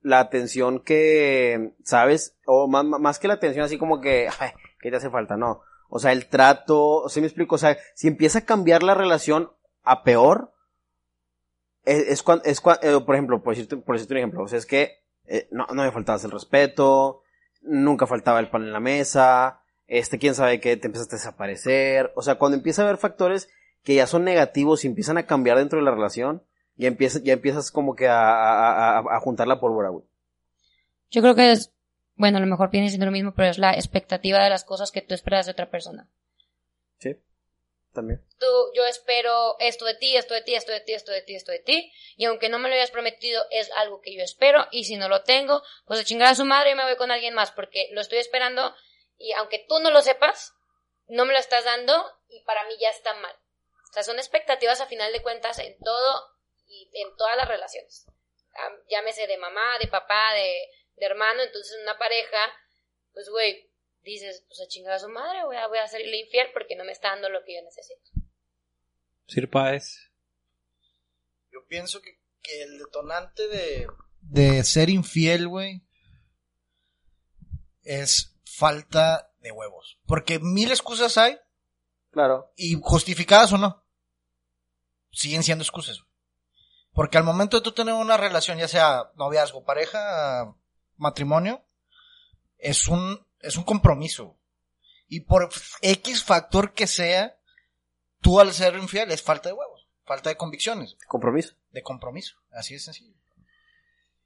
la 0.00 0.18
atención 0.18 0.80
que 0.80 1.74
sabes, 1.84 2.36
o 2.44 2.66
más, 2.66 2.84
más 2.84 3.20
que 3.20 3.28
la 3.28 3.34
atención 3.34 3.64
así 3.64 3.78
como 3.78 4.00
que, 4.00 4.28
ay, 4.40 4.50
¿qué 4.80 4.90
te 4.90 4.96
hace 4.96 5.10
falta? 5.10 5.36
No. 5.36 5.60
O 5.88 6.00
sea, 6.00 6.10
el 6.10 6.26
trato, 6.26 7.08
¿sí 7.08 7.20
me 7.20 7.28
explico? 7.28 7.54
O 7.54 7.58
sea, 7.58 7.78
si 7.94 8.08
empieza 8.08 8.40
a 8.40 8.44
cambiar 8.44 8.82
la 8.82 8.94
relación 8.94 9.52
a 9.84 10.02
peor, 10.02 10.52
es, 11.84 11.98
es 12.08 12.22
cuando, 12.24 12.44
es 12.46 12.60
eh, 12.82 13.00
por 13.06 13.14
ejemplo, 13.14 13.44
por 13.44 13.54
decirte, 13.54 13.76
por 13.76 13.94
decirte 13.94 14.14
un 14.14 14.18
ejemplo, 14.18 14.42
o 14.42 14.48
sea, 14.48 14.58
es 14.58 14.66
que 14.66 15.04
eh, 15.26 15.46
no, 15.52 15.68
no 15.72 15.84
me 15.84 15.92
faltabas 15.92 16.24
el 16.24 16.32
respeto, 16.32 17.22
nunca 17.62 18.08
faltaba 18.08 18.40
el 18.40 18.50
pan 18.50 18.64
en 18.64 18.72
la 18.72 18.80
mesa, 18.80 19.60
este, 19.86 20.18
quién 20.18 20.34
sabe 20.34 20.58
qué, 20.58 20.76
te 20.76 20.88
empezaste 20.88 21.14
a 21.14 21.18
desaparecer, 21.18 22.10
o 22.16 22.22
sea, 22.22 22.34
cuando 22.34 22.56
empieza 22.56 22.82
a 22.82 22.86
haber 22.86 22.98
factores 22.98 23.48
que 23.84 23.94
ya 23.94 24.08
son 24.08 24.24
negativos 24.24 24.84
y 24.84 24.88
empiezan 24.88 25.16
a 25.16 25.26
cambiar 25.26 25.58
dentro 25.58 25.78
de 25.78 25.84
la 25.84 25.92
relación, 25.92 26.42
ya 26.76 26.88
empiezas, 26.88 27.22
ya 27.22 27.32
empiezas 27.32 27.70
como 27.70 27.94
que 27.94 28.06
a, 28.06 28.20
a, 28.20 28.98
a, 28.98 29.16
a 29.16 29.20
juntar 29.20 29.46
la 29.46 29.60
pólvora, 29.60 29.88
güey. 29.88 30.04
Yo 31.10 31.22
creo 31.22 31.34
que 31.34 31.52
es, 31.52 31.72
bueno, 32.14 32.38
a 32.38 32.40
lo 32.40 32.46
mejor 32.46 32.70
viene 32.70 32.88
siendo 32.88 33.06
lo 33.06 33.12
mismo, 33.12 33.34
pero 33.34 33.48
es 33.48 33.58
la 33.58 33.74
expectativa 33.74 34.42
de 34.42 34.50
las 34.50 34.64
cosas 34.64 34.90
que 34.90 35.02
tú 35.02 35.14
esperas 35.14 35.46
de 35.46 35.52
otra 35.52 35.70
persona. 35.70 36.08
Sí, 36.98 37.16
también. 37.92 38.22
Tú, 38.38 38.46
yo 38.74 38.84
espero 38.86 39.58
esto 39.58 39.84
de 39.84 39.94
ti, 39.94 40.16
esto 40.16 40.34
de 40.34 40.42
ti, 40.42 40.54
esto 40.54 40.72
de 40.72 40.80
ti, 40.80 40.92
esto 40.94 41.12
de 41.12 41.22
ti, 41.22 41.34
esto 41.34 41.52
de 41.52 41.58
ti, 41.60 41.92
y 42.16 42.24
aunque 42.24 42.48
no 42.48 42.58
me 42.58 42.68
lo 42.68 42.74
hayas 42.74 42.90
prometido, 42.90 43.42
es 43.50 43.70
algo 43.72 44.00
que 44.00 44.14
yo 44.14 44.22
espero, 44.22 44.66
y 44.70 44.84
si 44.84 44.96
no 44.96 45.08
lo 45.08 45.22
tengo, 45.22 45.62
pues 45.86 45.98
de 45.98 46.04
chingar 46.04 46.28
a 46.28 46.34
su 46.34 46.44
madre 46.44 46.72
y 46.72 46.74
me 46.74 46.84
voy 46.84 46.96
con 46.96 47.10
alguien 47.10 47.34
más, 47.34 47.52
porque 47.52 47.88
lo 47.92 48.00
estoy 48.00 48.18
esperando, 48.18 48.74
y 49.18 49.32
aunque 49.32 49.64
tú 49.68 49.78
no 49.80 49.90
lo 49.90 50.02
sepas, 50.02 50.54
no 51.08 51.24
me 51.24 51.32
lo 51.32 51.38
estás 51.38 51.64
dando, 51.64 52.04
y 52.28 52.42
para 52.44 52.64
mí 52.64 52.74
ya 52.80 52.90
está 52.90 53.14
mal. 53.14 53.34
O 53.90 53.92
sea, 53.92 54.02
son 54.02 54.18
expectativas 54.18 54.80
a 54.80 54.86
final 54.86 55.12
de 55.12 55.22
cuentas 55.22 55.58
en 55.58 55.78
todo 55.78 56.35
y 56.66 56.90
en 56.94 57.16
todas 57.16 57.36
las 57.36 57.48
relaciones. 57.48 58.06
Llámese 58.88 59.26
de 59.26 59.36
mamá, 59.38 59.78
de 59.78 59.88
papá, 59.88 60.32
de, 60.34 60.68
de 60.96 61.06
hermano, 61.06 61.42
entonces 61.42 61.76
una 61.82 61.98
pareja, 61.98 62.38
pues 63.12 63.28
güey, 63.28 63.70
dices, 64.02 64.44
pues 64.48 64.60
a 64.60 64.66
chingar 64.68 64.94
a 64.94 64.98
su 64.98 65.08
madre, 65.08 65.44
voy 65.44 65.56
a, 65.56 65.66
voy 65.68 65.78
a 65.78 65.84
hacerle 65.84 66.16
infiel 66.18 66.48
porque 66.52 66.74
no 66.76 66.84
me 66.84 66.92
está 66.92 67.10
dando 67.10 67.28
lo 67.28 67.44
que 67.44 67.54
yo 67.56 67.62
necesito. 67.62 68.10
Sir 69.26 69.50
Páez. 69.50 70.10
Yo 71.50 71.66
pienso 71.68 72.00
que, 72.00 72.20
que 72.42 72.62
el 72.62 72.78
detonante 72.78 73.48
de, 73.48 73.86
de 74.20 74.62
ser 74.64 74.88
infiel, 74.88 75.48
güey, 75.48 75.82
es 77.82 78.36
falta 78.44 79.32
de 79.40 79.52
huevos. 79.52 79.98
Porque 80.06 80.38
mil 80.38 80.70
excusas 80.70 81.18
hay, 81.18 81.38
Claro. 82.10 82.52
y 82.56 82.74
justificadas 82.80 83.52
o 83.52 83.58
no, 83.58 83.84
siguen 85.12 85.42
siendo 85.42 85.62
excusas. 85.62 86.02
Porque 86.96 87.18
al 87.18 87.24
momento 87.24 87.58
de 87.58 87.62
tú 87.62 87.72
tener 87.72 87.92
una 87.92 88.16
relación, 88.16 88.56
ya 88.56 88.68
sea 88.68 89.12
noviazgo, 89.16 89.64
pareja, 89.64 90.56
matrimonio, 90.96 91.62
es 92.56 92.88
un, 92.88 93.22
es 93.40 93.58
un 93.58 93.64
compromiso. 93.64 94.34
Y 95.06 95.20
por 95.20 95.50
X 95.82 96.24
factor 96.24 96.72
que 96.72 96.86
sea, 96.86 97.36
tú 98.22 98.40
al 98.40 98.54
ser 98.54 98.76
infiel 98.76 99.10
es 99.10 99.20
falta 99.22 99.50
de 99.50 99.52
huevos, 99.52 99.86
falta 100.06 100.30
de 100.30 100.36
convicciones, 100.38 100.96
Compromiso. 101.06 101.54
de 101.70 101.82
compromiso. 101.82 102.36
Así 102.50 102.72
de 102.72 102.80
sencillo. 102.80 103.14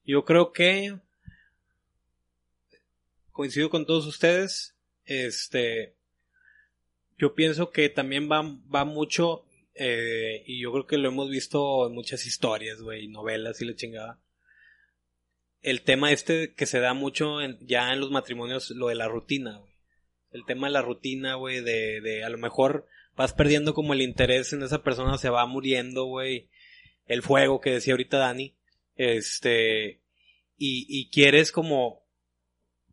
Yo 0.04 0.24
creo 0.24 0.52
que 0.52 0.96
coincido 3.32 3.68
con 3.68 3.84
todos 3.84 4.06
ustedes. 4.06 4.76
Este, 5.06 5.96
yo 7.18 7.34
pienso 7.34 7.70
que 7.70 7.88
también 7.88 8.30
va, 8.30 8.42
va 8.72 8.84
mucho, 8.84 9.44
eh, 9.82 10.44
y 10.46 10.60
yo 10.60 10.70
creo 10.72 10.86
que 10.86 10.98
lo 10.98 11.08
hemos 11.08 11.30
visto 11.30 11.86
en 11.86 11.94
muchas 11.94 12.26
historias, 12.26 12.82
güey, 12.82 13.08
novelas 13.08 13.60
y 13.62 13.64
la 13.64 13.74
chingada. 13.74 14.20
El 15.62 15.82
tema 15.82 16.12
este 16.12 16.54
que 16.54 16.66
se 16.66 16.80
da 16.80 16.94
mucho 16.94 17.40
en- 17.40 17.58
ya 17.66 17.92
en 17.92 18.00
los 18.00 18.10
matrimonios, 18.10 18.70
lo 18.70 18.88
de 18.88 18.94
la 18.94 19.08
rutina, 19.08 19.58
güey. 19.58 19.72
El 20.32 20.44
tema 20.44 20.66
de 20.68 20.72
la 20.74 20.82
rutina, 20.82 21.34
güey, 21.34 21.60
de, 21.62 22.00
de 22.00 22.24
a 22.24 22.28
lo 22.28 22.38
mejor 22.38 22.86
vas 23.16 23.32
perdiendo 23.32 23.74
como 23.74 23.92
el 23.94 24.02
interés 24.02 24.52
en 24.52 24.62
esa 24.62 24.82
persona, 24.82 25.18
se 25.18 25.30
va 25.30 25.44
muriendo, 25.46 26.04
güey. 26.04 26.48
El 27.06 27.22
fuego 27.22 27.60
que 27.60 27.70
decía 27.72 27.94
ahorita 27.94 28.18
Dani. 28.18 28.54
Este, 28.96 30.02
y, 30.56 30.86
y 30.88 31.10
quieres 31.10 31.52
como, 31.52 31.99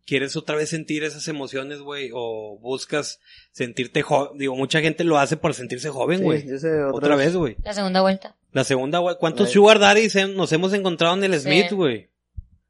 quieres 0.08 0.38
otra 0.38 0.56
vez 0.56 0.70
sentir 0.70 1.04
esas 1.04 1.28
emociones, 1.28 1.80
güey, 1.80 2.10
o 2.14 2.58
buscas 2.60 3.20
sentirte 3.52 4.02
joven. 4.02 4.40
Digo, 4.40 4.56
mucha 4.56 4.80
gente 4.80 5.04
lo 5.04 5.20
hace 5.20 5.36
por 5.38 5.54
sentirse 5.54 5.90
joven, 5.90 6.24
güey. 6.24 6.42
Sí, 6.42 6.68
otra, 6.92 7.16
vez, 7.18 7.36
güey. 7.36 7.58
La 7.64 7.74
segunda 7.74 8.02
vuelta. 8.02 8.36
La 8.54 8.64
segunda, 8.64 9.00
güey. 9.00 9.18
¿Cuántos. 9.20 9.52
Sugar 9.52 9.78
Daddies 9.78 10.16
nos 10.30 10.52
hemos 10.54 10.74
encontrado 10.74 11.16
en 11.16 11.26
el. 11.26 11.40
Smith, 11.40 11.72
güey? 11.74 12.10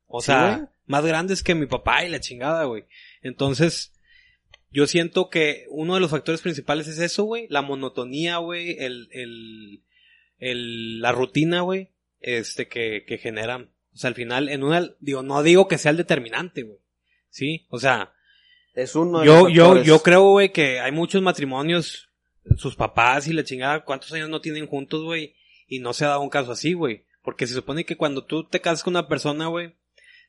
O 0.07 0.21
sea, 0.21 0.69
más 0.87 1.05
grandes 1.05 1.43
que 1.43 1.55
mi 1.55 1.67
papá 1.67 2.03
y 2.03 2.09
la 2.09 2.19
chingada, 2.19 2.65
güey. 2.65 2.85
Entonces, 3.21 3.93
yo 4.71 4.87
siento 4.87 5.29
que 5.29 5.65
uno 5.69 5.93
de 5.93 6.01
los 6.01 6.11
factores 6.11 6.41
principales 6.41 6.87
es 6.87 6.97
eso, 6.97 7.23
güey. 7.23 7.45
La 7.49 7.61
monotonía, 7.61 8.37
güey. 8.37 8.77
El, 8.79 9.09
el, 9.11 9.83
el, 10.39 11.01
la 11.01 11.11
rutina, 11.11 11.61
güey. 11.61 11.91
Este, 12.19 12.67
que, 12.67 13.05
que 13.05 13.19
generan. 13.19 13.69
O 13.93 13.97
sea, 13.97 14.07
al 14.07 14.15
final, 14.15 14.49
en 14.49 14.63
una, 14.63 14.89
digo, 14.99 15.21
no 15.21 15.43
digo 15.43 15.67
que 15.67 15.77
sea 15.77 15.91
el 15.91 15.97
determinante, 15.97 16.63
güey. 16.63 16.79
Sí, 17.29 17.65
o 17.69 17.79
sea, 17.79 18.13
Es 18.73 18.95
uno 18.95 19.19
de 19.19 19.25
yo, 19.25 19.43
los 19.43 19.53
yo, 19.53 19.83
yo 19.83 19.99
creo, 20.03 20.31
güey, 20.31 20.51
que 20.51 20.79
hay 20.79 20.91
muchos 20.91 21.21
matrimonios, 21.21 22.09
sus 22.57 22.75
papás 22.75 23.27
y 23.27 23.33
la 23.33 23.43
chingada, 23.43 23.83
¿cuántos 23.83 24.11
años 24.13 24.29
no 24.29 24.41
tienen 24.41 24.67
juntos, 24.67 25.03
güey? 25.03 25.35
Y 25.67 25.79
no 25.79 25.93
se 25.93 26.05
ha 26.05 26.09
dado 26.09 26.21
un 26.21 26.29
caso 26.29 26.51
así, 26.51 26.73
güey. 26.73 27.05
Porque 27.21 27.45
se 27.45 27.53
supone 27.53 27.85
que 27.85 27.97
cuando 27.97 28.23
tú 28.23 28.45
te 28.47 28.61
casas 28.61 28.83
con 28.83 28.93
una 28.93 29.07
persona, 29.07 29.47
güey, 29.47 29.75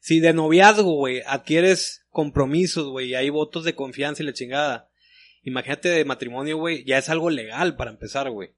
si 0.00 0.20
de 0.20 0.32
noviazgo, 0.32 0.94
güey, 0.94 1.22
adquieres 1.26 2.06
compromisos, 2.10 2.88
güey, 2.88 3.10
y 3.10 3.14
hay 3.14 3.30
votos 3.30 3.64
de 3.64 3.74
confianza 3.74 4.22
y 4.22 4.26
la 4.26 4.32
chingada. 4.32 4.90
Imagínate 5.44 5.88
de 5.88 6.04
matrimonio, 6.04 6.56
güey, 6.56 6.84
ya 6.84 6.98
es 6.98 7.08
algo 7.08 7.30
legal 7.30 7.76
para 7.76 7.90
empezar, 7.90 8.30
güey. 8.30 8.48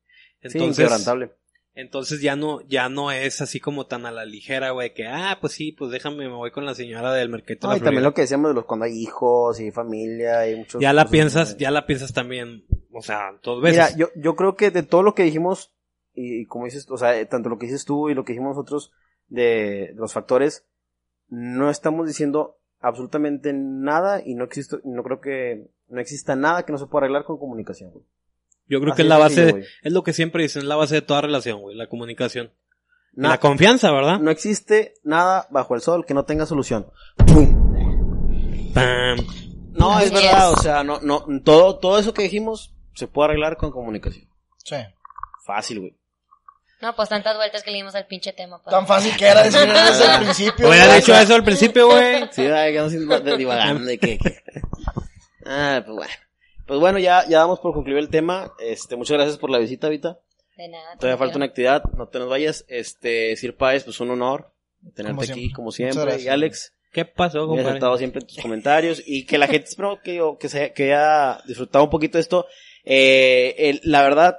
Sí, 0.43 0.49
Entonces, 0.55 0.85
inquebrantable. 0.85 1.33
Entonces 1.75 2.21
ya 2.21 2.37
no, 2.37 2.61
ya 2.63 2.89
no 2.89 3.11
es 3.13 3.41
así 3.41 3.61
como 3.61 3.87
tan 3.87 4.05
a 4.05 4.11
la 4.11 4.25
ligera, 4.25 4.71
güey, 4.71 4.93
que, 4.93 5.07
ah, 5.07 5.39
pues 5.41 5.53
sí, 5.53 5.73
pues 5.73 5.91
déjame, 5.91 6.29
me 6.29 6.35
voy 6.35 6.51
con 6.51 6.67
la 6.67 6.75
señora 6.75 7.13
del 7.13 7.29
mercado. 7.29 7.69
No, 7.69 7.77
y 7.77 7.81
también 7.81 8.03
lo 8.03 8.13
que 8.13 8.23
decíamos 8.23 8.51
de 8.51 8.55
los 8.55 8.65
cuando 8.65 8.87
hay 8.87 9.01
hijos 9.01 9.61
y 9.61 9.71
familia 9.71 10.49
y 10.49 10.57
muchos... 10.57 10.81
Ya 10.81 10.93
la 10.93 11.03
cosas, 11.03 11.13
piensas, 11.13 11.53
¿no? 11.53 11.59
ya 11.59 11.71
la 11.71 11.87
piensas 11.87 12.13
también, 12.13 12.65
o 12.93 13.03
sea, 13.03 13.39
dos 13.43 13.63
veces. 13.63 13.95
Mira, 13.95 13.97
yo, 13.97 14.21
yo 14.21 14.35
creo 14.35 14.57
que 14.57 14.71
de 14.71 14.83
todo 14.83 15.03
lo 15.03 15.15
que 15.15 15.23
dijimos, 15.23 15.73
y, 16.13 16.41
y 16.43 16.47
como 16.47 16.65
dices, 16.65 16.87
o 16.91 16.97
sea, 16.97 17.19
eh, 17.19 17.27
tanto 17.27 17.49
lo 17.49 17.59
que 17.59 17.67
dices 17.67 17.85
tú 17.85 18.11
y 18.11 18.15
lo 18.15 18.25
que 18.25 18.33
dijimos 18.33 18.57
nosotros 18.57 18.93
de, 19.29 19.93
de 19.95 19.95
los 19.95 20.13
factores, 20.13 20.67
no 21.29 21.71
estamos 21.71 22.07
diciendo 22.07 22.59
absolutamente 22.81 23.53
nada 23.53 24.23
y 24.25 24.35
no 24.35 24.45
existe, 24.45 24.79
no 24.85 25.03
creo 25.03 25.21
que 25.21 25.71
no 25.89 26.01
exista 26.01 26.35
nada 26.35 26.65
que 26.65 26.73
no 26.73 26.79
se 26.79 26.87
pueda 26.87 27.05
arreglar 27.05 27.25
con 27.25 27.39
comunicación, 27.39 27.91
güey. 27.93 28.05
Yo 28.71 28.81
creo 28.81 28.93
Así 28.95 28.97
que 28.99 29.03
es 29.03 29.07
de 29.07 29.09
la 29.11 29.19
base, 29.19 29.35
sencillo, 29.35 29.57
güey. 29.59 29.69
es 29.83 29.93
lo 29.93 30.03
que 30.03 30.13
siempre 30.15 30.43
dicen, 30.45 30.63
es 30.63 30.69
la 30.69 30.77
base 30.77 30.95
de 30.95 31.03
toda 31.03 31.21
relación, 31.21 31.61
güey, 31.61 31.77
la 31.77 31.89
comunicación. 31.89 32.53
Na- 33.13 33.31
la 33.31 33.39
confianza, 33.39 33.91
¿verdad? 33.91 34.19
no 34.21 34.31
existe 34.31 34.95
nada 35.03 35.49
bajo 35.51 35.75
el 35.75 35.81
sol 35.83 36.07
que 36.07 36.15
no 36.15 36.25
tenga 36.25 36.47
solución. 36.47 36.87
¡Pum! 37.27 38.73
Pam. 38.73 39.19
No, 39.73 39.99
es 40.01 40.13
verdad, 40.13 40.53
o 40.53 40.57
sea, 40.57 40.85
no, 40.85 41.01
no, 41.01 41.25
todo, 41.45 41.79
todo 41.79 41.99
eso 41.99 42.15
que 42.15 42.23
dijimos 42.23 42.75
se 42.95 43.07
puede 43.09 43.31
arreglar 43.31 43.57
con 43.57 43.71
comunicación. 43.73 44.29
Sí. 44.65 44.77
Fácil, 45.45 45.81
güey. 45.81 45.97
No, 46.83 46.95
pues 46.97 47.09
tantas 47.09 47.37
vueltas 47.37 47.63
que 47.63 47.71
le 47.71 47.79
dimos 47.79 47.95
al 47.95 48.07
pinche 48.07 48.33
tema. 48.33 48.63
pues. 48.63 48.71
Tan 48.75 48.87
fácil 48.87 49.15
que 49.17 49.27
era 49.27 49.43
decir 49.43 49.61
desde 49.71 50.15
el 50.15 50.21
principio. 50.25 50.69
Hubiera 50.69 50.87
güey. 50.87 51.01
dicho 51.01 51.15
eso 51.15 51.35
al 51.35 51.45
principio, 51.45 51.87
güey. 51.89 52.25
Sí, 52.31 52.43
ay, 52.47 52.73
que 52.73 52.79
no 52.81 53.37
divagando 53.37 53.85
de 53.85 53.99
que, 53.99 54.19
que- 54.19 54.43
Ah, 55.45 55.83
pues 55.85 55.95
bueno. 55.97 56.13
Pues 56.71 56.79
bueno, 56.79 57.01
ya, 57.01 57.27
ya 57.29 57.39
damos 57.39 57.59
por 57.59 57.73
concluir 57.75 57.99
el 57.99 58.11
tema. 58.11 58.53
Este, 58.61 58.95
muchas 58.95 59.17
gracias 59.17 59.39
por 59.39 59.51
la 59.51 59.59
visita, 59.59 59.89
Vita. 59.89 60.19
De 60.57 60.69
nada. 60.69 60.95
Todavía 61.01 61.19
falta 61.19 61.37
una 61.37 61.47
actividad, 61.47 61.83
no 61.97 62.07
te 62.07 62.21
nos 62.21 62.29
vayas. 62.29 62.65
Este, 62.69 63.35
Sir 63.35 63.57
Páez, 63.57 63.83
pues 63.83 63.99
un 63.99 64.11
honor 64.13 64.53
tenerte 64.95 65.17
Como 65.27 65.33
aquí, 65.33 65.51
como 65.51 65.73
siempre. 65.73 66.21
Y 66.23 66.29
Alex, 66.29 66.73
¿Qué 66.93 67.05
pasó, 67.05 67.49
muy 67.49 67.59
acertado 67.59 67.79
compadre? 67.81 67.99
siempre 67.99 68.21
en 68.21 68.27
tus 68.29 68.39
comentarios. 68.39 69.03
Y 69.05 69.27
que 69.27 69.37
la 69.37 69.49
gente, 69.49 69.69
espero 69.69 69.99
que, 70.01 70.23
que, 70.39 70.49
se, 70.49 70.73
que 70.73 70.95
haya 70.95 71.41
disfrutado 71.45 71.83
un 71.83 71.91
poquito 71.91 72.19
de 72.19 72.23
esto. 72.23 72.47
Eh, 72.85 73.57
el- 73.59 73.81
la 73.83 74.03
verdad, 74.05 74.37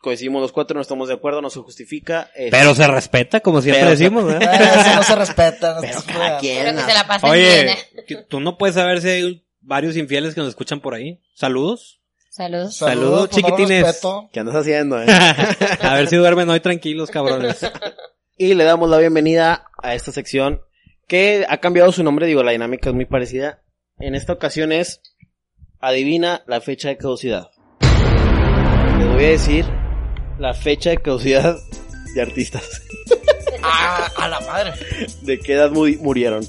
coincidimos 0.00 0.42
los 0.42 0.50
cuatro, 0.50 0.74
no 0.74 0.80
estamos 0.80 1.06
de 1.06 1.14
acuerdo, 1.14 1.40
no 1.42 1.48
se 1.50 1.60
justifica. 1.60 2.28
eh, 2.34 2.48
Pero 2.50 2.74
se 2.74 2.88
respeta, 2.88 3.38
como 3.38 3.62
siempre 3.62 3.82
Pero- 3.82 3.90
decimos, 3.92 4.24
Eh, 4.32 4.94
no 4.96 5.02
se 5.04 5.14
respeta. 5.14 5.74
no 5.76 5.80
pero 5.82 6.00
se 6.00 6.12
cada 6.12 6.38
quien, 6.40 6.58
Espero 6.66 6.76
que 6.78 6.84
se 6.92 6.98
la 6.98 7.06
pasen 7.06 7.30
bien. 7.32 7.44
Oye, 7.68 7.70
¿eh? 7.70 8.04
que 8.04 8.16
tú 8.16 8.40
no 8.40 8.58
puedes 8.58 8.74
saber 8.74 9.00
si 9.00 9.08
hay 9.08 9.44
varios 9.68 9.96
infieles 9.96 10.34
que 10.34 10.40
nos 10.40 10.48
escuchan 10.48 10.80
por 10.80 10.94
ahí. 10.94 11.20
Saludos. 11.34 12.00
Saludos. 12.30 12.76
Saludos, 12.76 13.20
no 13.20 13.26
chiquitines. 13.28 14.00
¿Qué 14.32 14.40
andas 14.40 14.56
haciendo, 14.56 15.00
eh? 15.02 15.06
A 15.80 15.94
ver 15.94 16.08
si 16.08 16.16
duermen 16.16 16.48
hoy 16.48 16.60
tranquilos, 16.60 17.10
cabrones. 17.10 17.60
Y 18.40 18.54
le 18.54 18.62
damos 18.62 18.88
la 18.88 18.98
bienvenida 18.98 19.64
a 19.82 19.96
esta 19.96 20.12
sección 20.12 20.60
que 21.08 21.44
ha 21.48 21.56
cambiado 21.58 21.90
su 21.90 22.04
nombre, 22.04 22.24
digo, 22.26 22.44
la 22.44 22.52
dinámica 22.52 22.90
es 22.90 22.94
muy 22.94 23.04
parecida. 23.04 23.64
En 23.98 24.14
esta 24.14 24.32
ocasión 24.32 24.70
es 24.70 25.00
Adivina 25.80 26.44
la 26.46 26.60
fecha 26.60 26.86
de 26.88 26.96
caducidad. 26.98 27.48
Les 29.00 29.08
voy 29.08 29.24
a 29.24 29.28
decir 29.30 29.64
la 30.38 30.54
fecha 30.54 30.90
de 30.90 30.98
caducidad 30.98 31.56
de 32.14 32.22
artistas. 32.22 32.62
Ah, 33.60 34.08
a 34.16 34.28
la 34.28 34.38
madre. 34.40 34.72
¿De 35.22 35.40
qué 35.40 35.54
edad 35.54 35.72
mu- 35.72 35.88
murieron? 36.00 36.44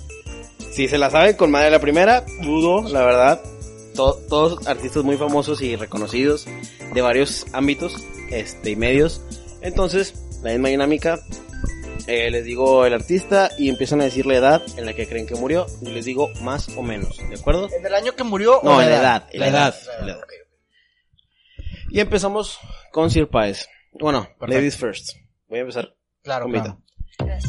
Si 0.72 0.88
se 0.88 0.98
la 0.98 1.10
saben 1.10 1.36
con 1.36 1.52
madre 1.52 1.72
la 1.72 1.80
primera, 1.80 2.24
dudo, 2.42 2.88
la 2.90 3.04
verdad. 3.06 3.42
To- 3.96 4.20
todos 4.30 4.66
artistas 4.68 5.04
muy 5.04 5.18
famosos 5.18 5.62
y 5.62 5.76
reconocidos 5.76 6.46
de 6.94 7.02
varios 7.02 7.46
ámbitos 7.54 7.96
este, 8.32 8.72
y 8.72 8.76
medios. 8.76 9.22
Entonces, 9.62 10.14
la 10.44 10.52
misma 10.52 10.70
dinámica. 10.70 11.20
Eh, 12.08 12.32
les 12.32 12.44
digo 12.44 12.88
el 12.88 12.94
artista 12.96 13.52
y 13.60 13.70
empiezan 13.70 14.02
a 14.02 14.06
decir 14.06 14.26
la 14.26 14.34
edad 14.36 14.64
en 14.78 14.86
la 14.88 14.94
que 14.94 15.08
creen 15.08 15.28
que 15.28 15.36
murió. 15.36 15.68
Y 15.82 15.90
les 15.90 16.06
digo 16.06 16.30
más 16.42 16.68
o 16.76 16.82
menos, 16.82 17.18
¿de 17.30 17.36
acuerdo? 17.36 17.70
¿En 17.72 17.86
el 17.86 17.94
año 17.94 18.14
que 18.16 18.24
murió 18.24 18.62
No, 18.64 18.78
o 18.78 18.82
en 18.82 18.90
la 18.90 18.96
edad. 19.00 19.28
en 19.32 19.40
La 19.42 19.48
edad. 19.50 19.76
la 20.02 20.06
edad. 20.14 20.22
Y 21.92 22.00
empezamos 22.00 22.58
con 22.92 23.12
Sir 23.12 23.28
Páez. 23.28 23.68
Bueno, 23.92 24.28
ladies 24.40 24.76
first. 24.78 25.18
Voy 25.50 25.60
a 25.60 25.62
empezar 25.62 25.94
Claro, 26.24 26.46
con 26.46 26.54
claro. 26.54 26.82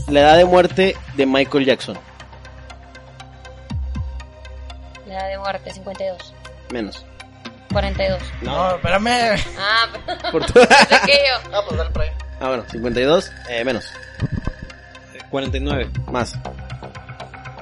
La 0.09 0.21
edad 0.21 0.37
de 0.37 0.45
muerte 0.45 0.95
de 1.17 1.27
Michael 1.27 1.65
Jackson. 1.65 1.97
La 5.11 5.19
edad 5.19 5.29
de 5.29 5.39
muerte, 5.39 5.73
52. 5.73 6.35
Menos. 6.71 7.05
42. 7.73 8.23
No, 8.43 8.77
espérame. 8.77 9.43
Ah, 9.59 9.89
Por 10.31 10.47
pensé 10.53 11.01
que 11.05 11.15
yo. 11.15 11.51
Ah, 11.53 11.63
pues 11.67 11.79
dale 11.79 11.91
por 11.91 12.03
ahí. 12.03 12.11
ah, 12.39 12.47
bueno, 12.47 12.65
52, 12.71 13.33
eh, 13.49 13.65
menos. 13.65 13.87
49. 15.31 15.91
Más. 16.13 16.39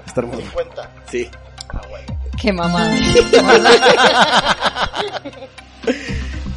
Está 0.06 0.20
hermoso. 0.20 0.42
50. 0.42 0.90
Sí. 1.10 1.30
Qué 2.38 2.52
mamada. 2.52 2.94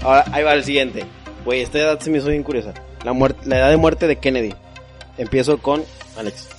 Ahora, 0.04 0.26
ahí 0.34 0.44
va 0.44 0.54
el 0.56 0.66
siguiente. 0.66 1.06
Güey, 1.46 1.62
esta 1.62 1.78
edad 1.80 2.00
se 2.02 2.10
me 2.10 2.18
hizo 2.18 2.28
bien 2.28 2.44
curiosa. 2.44 2.74
La, 3.06 3.14
muerte, 3.14 3.48
la 3.48 3.60
edad 3.60 3.70
de 3.70 3.78
muerte 3.78 4.08
de 4.08 4.18
Kennedy. 4.18 4.54
Empiezo 5.18 5.58
con 5.58 5.86
Alex. 6.18 6.50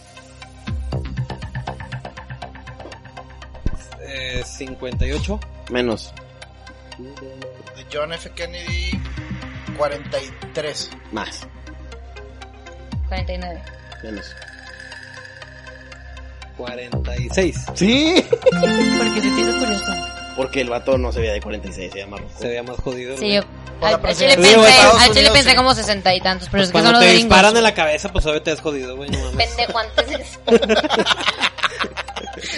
Eh, 4.43 4.57
58. 4.59 5.41
Menos. 5.71 6.13
De 6.99 7.87
John 7.93 8.13
F. 8.13 8.31
Kennedy, 8.31 9.01
43. 9.77 10.91
Más. 11.13 11.47
49. 13.09 13.63
Menos. 14.03 14.35
46. 16.57 17.57
Sí. 17.75 18.25
Porque 18.31 19.21
se 19.21 19.21
te 19.21 19.41
hizo 19.41 19.59
curioso. 19.59 19.93
Porque 20.37 20.61
el 20.63 20.71
vato 20.71 20.97
no 20.97 21.13
se 21.13 21.21
veía 21.21 21.33
de 21.33 21.41
46, 21.41 21.93
se 21.93 21.99
llama 21.99 22.17
Rocco. 22.19 22.33
Se 22.39 22.49
veía 22.49 22.63
más 22.63 22.77
jodido. 22.79 23.17
Sí, 23.19 23.35
yo. 23.35 23.43
Al 23.83 24.01
chile 24.15 24.37
pensé, 24.37 25.13
chile 25.13 25.31
pensé 25.33 25.51
sí. 25.51 25.57
como 25.57 25.75
sesenta 25.75 26.15
y 26.15 26.21
tantos, 26.21 26.49
pero 26.49 26.63
es 26.63 26.69
que 26.69 26.73
son 26.73 26.83
Cuando 26.83 26.93
los 26.93 27.01
te 27.01 27.07
gringos. 27.07 27.25
disparan 27.25 27.57
en 27.57 27.63
la 27.65 27.75
cabeza, 27.75 28.13
pues 28.13 28.25
obvio 28.27 28.41
te 28.41 28.53
has 28.53 28.61
jodido, 28.61 28.97
güey. 28.97 29.11
No 29.11 29.19
mames. 29.19 29.49
Pendejo 29.49 29.79
antes. 29.79 30.39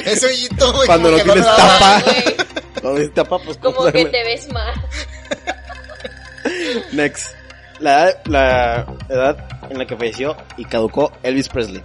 Ese 0.05 0.27
hoyito, 0.27 0.73
güey. 0.73 0.87
Cuando 0.87 1.09
como 1.11 1.19
no 1.19 1.25
que 1.25 1.33
tienes 1.33 1.51
me 1.51 1.57
tapa. 1.57 2.01
güey. 2.01 2.37
Cuando 2.81 3.01
dice 3.01 3.13
tapa, 3.13 3.39
pues 3.39 3.59
¿cómo 3.59 3.77
Como 3.77 3.93
que 3.93 4.05
te 4.07 4.25
ves 4.25 4.49
mal. 4.53 4.75
Next. 6.93 7.35
La 7.81 8.11
edad, 8.11 8.23
la 8.27 8.87
edad 9.09 9.49
en 9.71 9.79
la 9.79 9.87
que 9.87 9.97
falleció 9.97 10.37
y 10.57 10.65
caducó 10.65 11.13
Elvis 11.23 11.49
Presley. 11.49 11.83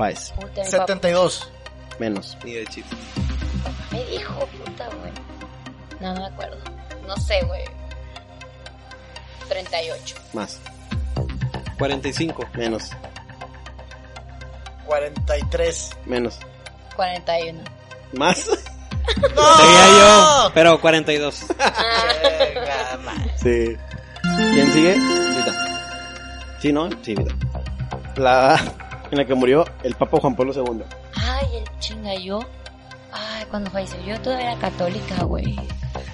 Papá 0.00 0.14
72. 0.14 1.50
Menos. 1.98 2.38
Ni 2.42 2.54
de 2.54 2.66
chiste. 2.66 2.96
me 3.92 4.02
dijo, 4.06 4.46
puta, 4.46 4.88
güey. 4.98 5.12
No, 6.00 6.14
no 6.14 6.20
me 6.20 6.26
acuerdo. 6.26 6.56
No 7.06 7.14
sé, 7.18 7.42
güey. 7.44 7.64
38. 9.50 10.16
Más. 10.32 10.58
45. 11.78 12.48
Menos. 12.54 12.90
43. 14.86 15.90
Menos. 16.06 16.38
41. 17.00 17.58
Más. 18.12 18.46
¡No! 18.46 19.56
Seguía 19.56 19.88
yo, 19.98 20.50
pero 20.52 20.78
42. 20.78 21.46
Verga, 21.56 22.98
madre. 23.02 23.32
Sí. 23.36 23.76
¿Quién 24.52 24.70
sigue? 24.70 24.94
Vita. 24.98 26.58
Sí, 26.60 26.72
¿no? 26.74 26.90
Sí, 27.02 27.14
Vita. 27.14 27.34
La 28.16 28.60
en 29.10 29.16
la 29.16 29.24
que 29.24 29.34
murió 29.34 29.64
el 29.82 29.94
Papa 29.94 30.18
Juan 30.20 30.36
Pablo 30.36 30.52
II. 30.52 30.82
Ay, 31.14 31.46
el 31.56 31.78
chinga 31.78 32.14
yo. 32.16 32.40
Ay, 33.12 33.46
cuando 33.48 33.70
falleció 33.70 33.98
yo 34.04 34.20
todavía 34.20 34.52
era 34.52 34.60
católica, 34.60 35.24
güey. 35.24 35.58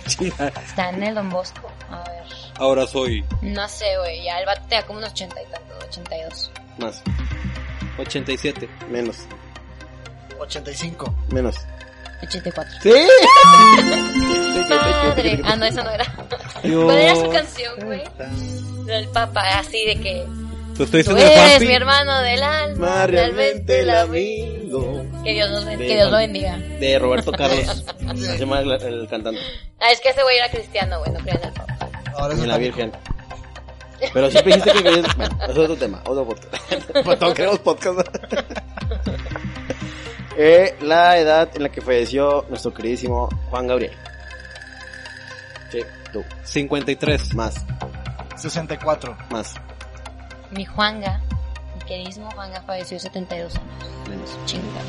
Está 0.06 0.90
en 0.90 1.02
el 1.02 1.16
Don 1.16 1.30
Bosco. 1.30 1.68
A 1.90 2.08
ver. 2.08 2.22
Ahora 2.58 2.86
soy 2.86 3.24
No 3.42 3.68
sé, 3.68 3.86
güey. 3.98 4.22
Ya 4.22 4.38
el 4.38 4.46
vato 4.46 4.62
tenía 4.68 4.86
como 4.86 5.00
unos 5.00 5.10
80 5.10 5.42
y 5.42 5.46
tanto, 5.46 5.74
82. 5.88 6.50
Más. 6.78 7.02
87. 7.98 8.68
Menos. 8.88 9.26
85. 10.40 11.14
Menos. 11.30 11.56
84. 12.22 12.74
¡Sí! 12.82 12.90
Madre. 14.68 15.40
Ah, 15.44 15.56
no, 15.56 15.64
esa 15.66 15.82
no 15.82 15.90
era. 15.90 16.04
¿Cuál 16.62 16.98
era 16.98 17.14
su 17.14 17.30
canción, 17.30 17.74
güey? 17.84 18.02
El 18.88 19.08
papá, 19.08 19.58
así 19.58 19.84
de 19.84 20.00
que. 20.00 20.26
Tú 20.76 20.82
estoy 20.84 21.04
Tú 21.04 21.16
eres 21.16 21.60
mi 21.60 21.72
hermano 21.72 22.20
del 22.20 22.42
alma. 22.42 22.86
Más 22.86 23.10
Realmente 23.10 23.80
el 23.80 23.90
amigo. 23.90 25.04
Que 25.24 25.32
Dios, 25.32 25.50
nos, 25.50 25.64
De 25.64 25.76
que 25.78 25.94
Dios 25.94 26.10
lo 26.10 26.18
bendiga. 26.18 26.58
De 26.58 26.98
Roberto 26.98 27.32
Carlos. 27.32 27.84
Se 28.16 28.38
llama 28.38 28.60
el, 28.60 28.72
el 28.72 29.08
cantante. 29.08 29.40
Ah, 29.80 29.90
es 29.90 30.00
que 30.00 30.10
ese 30.10 30.22
güey 30.22 30.36
era 30.36 30.50
cristiano, 30.50 30.98
güey, 30.98 31.12
no 31.12 31.18
creía 31.20 31.40
en 31.40 31.48
el 31.48 31.52
papa. 31.52 31.78
Ahora 32.18 32.34
es 32.34 32.40
la. 32.40 32.58
Virgen. 32.58 32.92
Pero 34.12 34.30
siempre 34.30 34.54
dijiste 34.54 34.72
que 34.72 34.82
querías... 34.82 35.16
Bueno, 35.16 35.38
eso 35.42 35.52
es 35.52 35.58
otro 35.58 35.76
tema, 35.76 36.02
otro 36.04 36.26
podcast. 36.26 36.54
Pues 37.04 37.18
todos 37.18 37.34
queremos 37.34 37.58
podcast. 37.60 38.00
eh, 40.36 40.76
la 40.80 41.18
edad 41.18 41.48
en 41.54 41.62
la 41.62 41.68
que 41.70 41.80
falleció 41.80 42.44
nuestro 42.48 42.72
queridísimo 42.74 43.28
Juan 43.50 43.66
Gabriel. 43.66 43.92
Sí, 45.70 45.80
tú. 46.12 46.24
53. 46.44 47.34
Más, 47.34 47.64
64. 48.36 49.16
más, 49.30 49.54
Mi 50.50 50.64
Juanga, 50.64 51.20
mi 51.78 51.84
queridísimo 51.86 52.30
Juanga 52.32 52.60
falleció 52.62 52.98
72 52.98 53.56
años. 53.56 53.68
menos. 54.08 54.38
Chinga. 54.46 54.80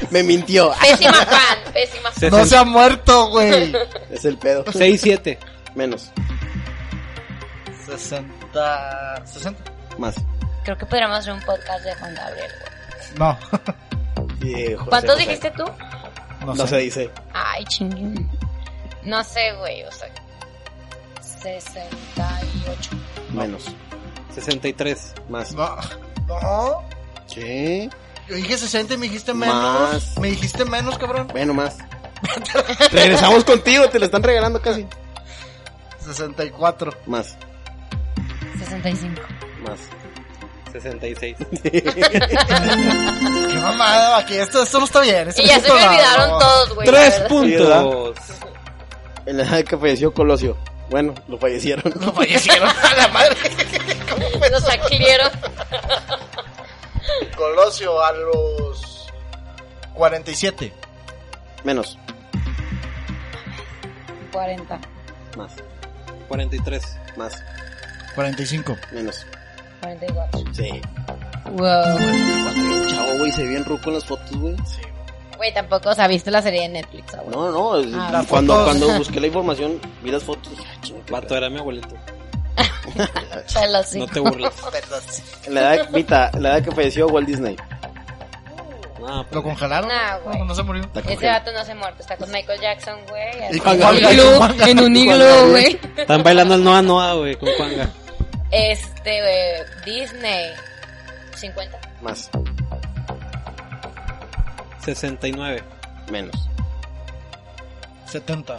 Me 0.10 0.22
mintió. 0.22 0.72
Pésima 0.80 1.12
fan, 1.12 1.58
pésima 1.72 2.10
fan. 2.10 2.30
No 2.30 2.44
se 2.44 2.56
ha 2.56 2.64
muerto, 2.64 3.30
güey. 3.30 3.72
Es 4.10 4.24
el 4.24 4.36
pedo. 4.38 4.64
6, 4.72 5.00
7. 5.00 5.38
Menos, 5.74 6.10
60. 7.86 9.24
60. 9.24 9.62
más. 9.98 10.16
Creo 10.64 10.76
que 10.76 10.84
podríamos 10.86 11.18
hacer 11.18 11.32
un 11.32 11.40
podcast 11.40 11.84
de 11.84 11.94
Juan 11.94 12.14
Gabriel, 12.14 12.50
güey. 12.60 12.79
No. 13.18 13.36
José 14.40 14.76
¿Cuántos 14.88 15.10
José. 15.16 15.22
dijiste 15.26 15.50
tú? 15.52 15.64
No, 16.40 16.54
No 16.54 16.66
sé. 16.66 16.68
se 16.68 16.76
dice. 16.78 17.10
Ay, 17.34 17.64
chingue. 17.66 18.24
No 19.02 19.22
sé, 19.24 19.52
güey, 19.58 19.82
o 19.84 19.92
sea. 19.92 20.08
68. 21.42 22.90
Menos, 23.32 23.64
63. 24.34 25.14
más. 25.28 25.52
No. 25.54 25.76
No. 26.26 26.82
Sí. 27.26 27.88
Yo 28.28 28.34
dije 28.36 28.56
60 28.58 28.94
y 28.94 28.96
me 28.96 29.06
dijiste 29.06 29.34
menos. 29.34 29.54
Más. 29.92 30.18
Me 30.18 30.28
dijiste 30.28 30.64
menos, 30.64 30.98
cabrón. 30.98 31.28
Bueno, 31.28 31.54
más. 31.54 31.78
Regresamos 32.92 33.44
contigo, 33.44 33.88
te 33.88 33.98
lo 33.98 34.04
están 34.04 34.22
regalando 34.22 34.60
casi. 34.60 34.86
64. 36.04 36.92
Más, 37.06 37.36
65. 38.58 39.20
más. 39.66 39.78
66. 40.72 41.36
Qué 41.62 41.82
mamada, 43.60 44.18
aquí 44.18 44.34
esto, 44.36 44.62
esto 44.62 44.78
no 44.78 44.84
está 44.84 45.00
bien. 45.00 45.28
esto 45.28 45.42
Y 45.42 45.46
ya 45.46 45.60
se 45.60 45.72
me 45.72 45.86
olvidaron 45.86 46.38
todos, 46.38 46.74
güey. 46.74 46.86
Tres 46.86 47.20
puntos. 47.28 48.16
En 49.26 49.36
la 49.36 49.44
edad 49.44 49.64
que 49.64 49.76
falleció 49.76 50.12
Colosio. 50.12 50.56
Bueno, 50.88 51.14
lo 51.28 51.38
fallecieron. 51.38 51.92
No 52.00 52.12
fallecieron 52.12 52.68
a 52.68 52.94
la 52.94 53.08
madre. 53.08 53.36
Los 54.50 54.64
saclieron. 54.64 55.30
Colosio 57.36 58.02
a 58.02 58.12
los 58.12 59.12
47. 59.94 60.72
Menos, 61.62 61.98
40. 64.32 64.80
más. 65.36 65.52
43. 66.28 66.98
Más. 67.16 67.44
45. 68.14 68.76
Menos. 68.92 69.26
44. 69.80 70.40
Sí. 70.52 70.80
Wow. 71.52 72.88
Chavo, 72.88 73.18
güey, 73.18 73.32
se 73.32 73.42
ve 73.42 73.48
bien 73.48 73.64
ruco 73.64 73.88
en 73.88 73.94
las 73.94 74.04
fotos, 74.04 74.30
güey. 74.36 74.56
Güey, 75.36 75.54
tampoco, 75.54 75.88
o 75.90 75.94
sea, 75.94 76.06
viste 76.06 76.30
la 76.30 76.42
serie 76.42 76.62
de 76.62 76.68
Netflix, 76.68 77.14
ah, 77.14 77.20
güey. 77.24 77.34
No, 77.36 77.50
no, 77.50 77.76
es- 77.78 77.86
Ah, 77.94 78.22
cuando, 78.28 78.52
fotos. 78.54 78.64
cuando 78.68 78.98
busqué 78.98 79.20
la 79.20 79.26
información, 79.28 79.80
vi 80.02 80.10
las 80.10 80.22
fotos. 80.22 80.52
ah, 80.60 80.80
chinga, 80.82 81.00
Vato, 81.10 81.36
era 81.36 81.48
mi 81.48 81.58
abuelito. 81.58 81.88
Sí. 83.86 83.98
No 83.98 84.06
te 84.06 84.20
burles. 84.20 84.52
La 85.48 85.74
edad, 85.74 85.88
Vita, 85.90 86.30
la 86.38 86.50
edad 86.56 86.64
que 86.64 86.70
falleció 86.72 87.06
Walt 87.08 87.26
Disney. 87.26 87.56
No, 89.00 89.24
¿Lo 89.30 89.42
congelaron? 89.42 89.88
Nah, 89.88 90.18
güey. 90.18 90.38
no, 90.38 90.44
no 90.44 90.54
se 90.54 90.62
murió. 90.62 90.82
Ese 91.08 91.26
vato 91.26 91.50
no 91.52 91.64
se 91.64 91.74
muerto, 91.74 92.02
está 92.02 92.16
con 92.16 92.30
Michael 92.30 92.60
Jackson, 92.60 92.98
güey. 93.08 93.22
Y 93.38 93.42
así. 93.44 93.60
con 93.60 93.72
En 93.74 93.80
Juan 93.80 94.78
un 94.84 94.96
iglú, 94.96 95.50
güey. 95.50 95.80
Están 95.96 96.22
bailando 96.22 96.54
el 96.54 96.62
Noa 96.64 96.82
Noa, 96.82 97.14
güey, 97.14 97.36
con 97.36 97.48
Juanga. 97.56 97.88
Este, 98.50 99.20
güey, 99.20 100.00
Disney. 100.00 100.52
50. 101.36 101.78
Más. 102.02 102.30
69. 104.84 105.62
Menos. 106.10 106.48
70. 108.06 108.56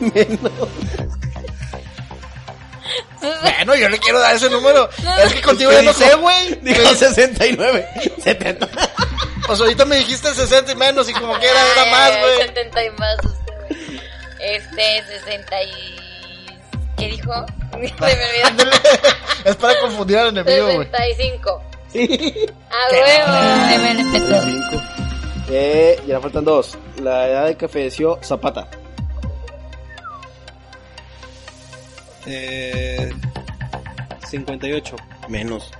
Bueno, 3.20 3.74
yo 3.74 3.88
le 3.88 3.98
quiero 3.98 4.20
dar 4.20 4.34
ese 4.34 4.48
número. 4.48 4.88
Es 5.24 5.34
que 5.34 5.42
contigo 5.42 5.72
ya 5.72 5.82
no 5.82 5.92
sé, 5.92 6.14
güey. 6.14 6.54
Dijo 6.62 6.94
69. 6.94 7.86
70. 8.22 8.68
Pues 9.46 9.60
ahorita 9.60 9.86
me 9.86 9.96
dijiste 9.96 10.34
60 10.34 10.72
y 10.72 10.74
menos 10.74 11.08
y 11.08 11.12
como 11.14 11.32
que 11.40 11.46
era, 11.46 11.72
era 11.72 11.90
más, 11.90 12.18
güey. 12.20 12.36
70 12.48 12.84
y 12.84 12.90
más. 12.90 13.16
Este, 14.40 15.04
60 15.24 15.62
y... 15.62 16.07
¿Qué 16.98 17.08
dijo? 17.08 17.32
Se 17.72 17.78
me 17.78 17.86
olvidó. 17.86 18.46
Ándale. 18.46 18.70
Es 19.44 19.56
para 19.56 19.80
confundir 19.80 20.18
al 20.18 20.28
enemigo, 20.28 20.66
güey. 20.66 20.88
65. 20.88 21.62
Ah, 22.70 22.88
huevo. 22.92 23.26
Ay, 23.28 23.78
me 23.78 23.94
respetó. 24.02 24.42
5. 24.42 24.98
Eh, 25.50 26.02
ya 26.06 26.20
faltan 26.20 26.44
dos. 26.44 26.76
La 27.02 27.26
edad 27.28 27.46
de 27.46 27.56
que 27.56 27.68
falleció 27.68 28.18
Zapata. 28.22 28.68
Eh, 32.26 33.10
58. 34.28 34.96
Menos. 35.28 35.70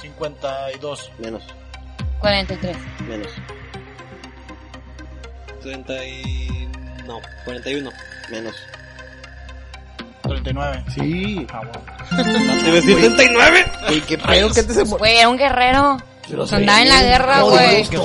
52. 0.00 1.10
Menos. 1.18 1.42
43. 2.20 2.76
Menos. 3.08 3.28
30 5.62 6.04
y... 6.06 6.63
No, 7.06 7.20
41. 7.44 7.90
Menos. 8.30 8.54
39. 10.22 10.84
Sí. 10.94 11.46
Ah, 11.52 11.60
bueno. 11.60 12.62
¿Te 12.64 12.70
ves 12.70 12.84
79? 12.84 13.64
Güey, 13.88 14.00
qué 14.02 14.18
pedo 14.18 14.48
que 14.50 14.62
te 14.62 14.72
se 14.72 14.84
murió. 14.84 14.98
Güey, 14.98 15.16
era 15.18 15.28
un 15.28 15.36
guerrero. 15.36 15.98
Pero 16.28 16.46
Andaba 16.50 16.80
en 16.82 16.88
la 16.88 17.02
guerra, 17.02 17.42
güey. 17.42 17.84
Sí. 17.84 17.98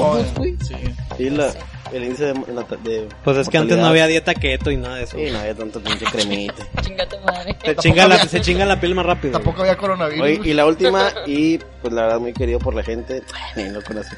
Sí, 1.18 1.30
la, 1.30 1.54
el 1.94 2.04
índice 2.04 2.26
de, 2.26 2.34
de, 2.34 2.90
de 2.90 3.10
Pues 3.24 3.38
es 3.38 3.48
que 3.50 3.58
antes 3.58 3.78
no 3.78 3.86
había 3.86 4.08
dieta 4.08 4.34
keto 4.36 4.70
y 4.72 4.78
nada 4.78 4.96
de 4.98 5.04
eso. 5.04 5.18
Sí, 5.18 5.30
no 5.32 5.40
había 5.40 5.56
tanto 5.56 5.80
pinche 5.82 6.06
cremita. 6.06 6.68
Chinga 6.82 7.08
tu 7.08 7.18
madre. 7.20 7.58
Se 7.64 7.76
chinga, 7.78 8.08
la, 8.08 8.18
se 8.20 8.42
chinga 8.42 8.66
la 8.66 8.80
piel 8.80 8.96
más 8.96 9.06
rápido. 9.06 9.32
güey. 9.32 9.44
Tampoco 9.44 9.62
había 9.62 9.78
coronavirus. 9.78 10.22
Oye, 10.24 10.50
y 10.50 10.54
la 10.54 10.66
última, 10.66 11.10
y 11.26 11.58
pues 11.58 11.94
la 11.94 12.04
verdad 12.04 12.20
muy 12.20 12.34
querido 12.34 12.60
por 12.60 12.76
la 12.76 12.84
gente, 12.84 13.24
ni 13.56 13.70
lo 13.70 13.82
conoce. 13.82 14.16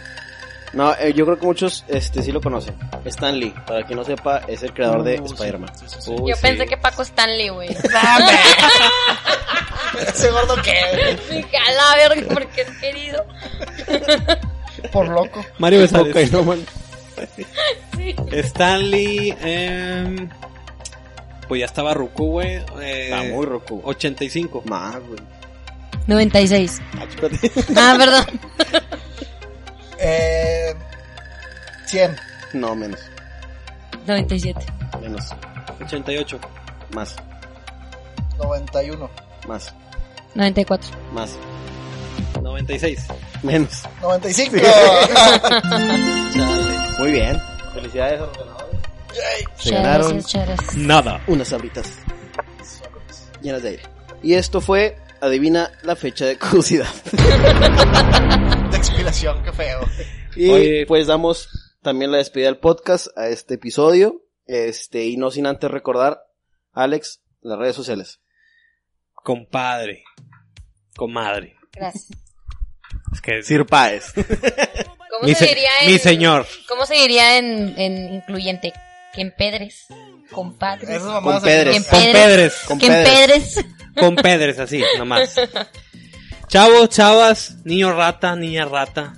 No, 0.74 0.94
eh, 0.96 1.14
yo 1.14 1.26
creo 1.26 1.38
que 1.38 1.46
muchos 1.46 1.84
este 1.90 2.22
sí 2.24 2.32
lo 2.32 2.40
conocen. 2.40 2.76
Stan 3.06 3.38
Lee, 3.38 3.54
para 3.68 3.84
quien 3.86 3.98
no 4.00 4.06
sepa, 4.06 4.42
es 4.48 4.64
el 4.64 4.74
creador 4.74 5.04
de 5.04 5.20
Uh. 5.20 5.26
Spider-Man. 5.26 5.70
Sí, 5.78 5.86
sí, 5.88 5.96
sí. 6.00 6.12
Uy, 6.12 6.30
Yo 6.30 6.36
sí. 6.36 6.42
pensé 6.42 6.66
que 6.66 6.78
Paco 6.78 7.02
Stanley, 7.02 7.50
güey. 7.50 7.70
Dame. 7.94 8.40
Ese 10.08 10.32
gordo 10.32 10.56
que 10.62 10.74
Me 11.30 11.44
cala, 11.50 11.96
verga, 11.98 12.34
porque 12.34 12.62
es 12.62 12.70
querido. 12.80 13.26
por 14.94 15.08
loco. 15.10 15.46
Mario 15.58 15.80
Besares. 15.82 16.32
no, 16.32 16.44
man. 16.44 16.66
Sí. 17.98 18.16
Stanley, 18.32 19.36
eh, 19.42 20.28
pues 21.48 21.60
ya 21.60 21.66
estaba 21.66 21.94
Ruku, 21.94 22.26
güey. 22.32 22.56
Eh, 22.82 23.10
Está 23.12 23.24
muy 23.24 23.46
roco. 23.46 23.82
85. 23.84 24.64
Más, 24.66 24.96
güey. 25.06 25.20
96. 26.08 26.82
Ah. 26.98 27.06
Ah, 27.76 27.96
perdón. 27.98 28.26
Eh, 30.04 30.74
100. 31.86 32.16
No, 32.54 32.76
menos. 32.76 33.00
97. 34.08 34.66
Menos. 35.02 35.30
88. 35.80 36.40
Más. 36.94 37.16
91. 38.38 39.10
Más. 39.48 39.74
94. 40.36 40.90
Más. 41.14 41.32
96. 42.42 43.06
Menos. 43.44 43.84
95. 44.02 44.58
Muy 47.00 47.12
bien. 47.12 47.42
Felicidades 47.74 48.22
a 48.22 48.26
los 48.26 48.38
ganadores. 48.38 48.80
Yay. 49.10 49.46
Se 49.58 49.72
ganaron 49.74 50.12
gracias. 50.18 50.76
Nada. 50.76 51.22
unas 51.28 51.48
sabritas 51.50 51.88
llenas 53.42 53.64
de 53.64 53.70
aire. 53.70 53.84
Y 54.24 54.34
esto 54.34 54.62
fue, 54.62 54.98
adivina 55.20 55.72
la 55.84 55.96
fecha 55.96 56.26
de 56.26 56.38
caducidad. 56.38 56.88
De 58.82 58.88
expiración, 58.88 59.44
qué 59.44 59.52
feo. 59.54 59.80
Y 60.36 60.50
Oye. 60.50 60.86
pues 60.88 61.06
damos 61.06 61.50
también 61.84 62.12
la 62.12 62.18
despedida 62.18 62.48
del 62.48 62.58
podcast 62.58 63.16
a 63.16 63.28
este 63.28 63.54
episodio. 63.54 64.24
Este, 64.48 65.06
y 65.06 65.18
no 65.18 65.30
sin 65.30 65.46
antes 65.46 65.70
recordar, 65.70 66.24
Alex, 66.74 67.22
las 67.42 67.60
redes 67.60 67.76
sociales. 67.76 68.22
Compadre. 69.14 70.04
Comadre. 70.96 71.58
Gracias. 71.74 72.08
Es 73.14 73.22
que 73.22 73.44
Sir 73.44 73.68
Páez. 73.68 74.14
¿Cómo 74.16 75.28
Mi 75.28 75.36
se 75.36 75.46
diría 75.46 75.70
en... 75.84 75.92
mi 75.92 76.00
señor. 76.00 76.48
¿Cómo 76.68 76.88
se 76.88 76.96
diría 76.96 77.38
en, 77.38 77.80
en 77.80 78.16
incluyente? 78.16 78.74
Que 79.14 79.22
empedres. 79.22 79.86
Compadres. 80.32 80.90
Que 80.90 81.42
Pedres. 81.44 81.76
empedres. 82.72 83.66
Con 83.96 84.16
pedres, 84.16 84.58
así, 84.58 84.84
nomás. 84.98 85.36
Chavos, 86.52 86.90
chavas, 86.90 87.56
niño 87.64 87.94
rata, 87.94 88.36
niña 88.36 88.66
rata. 88.66 89.14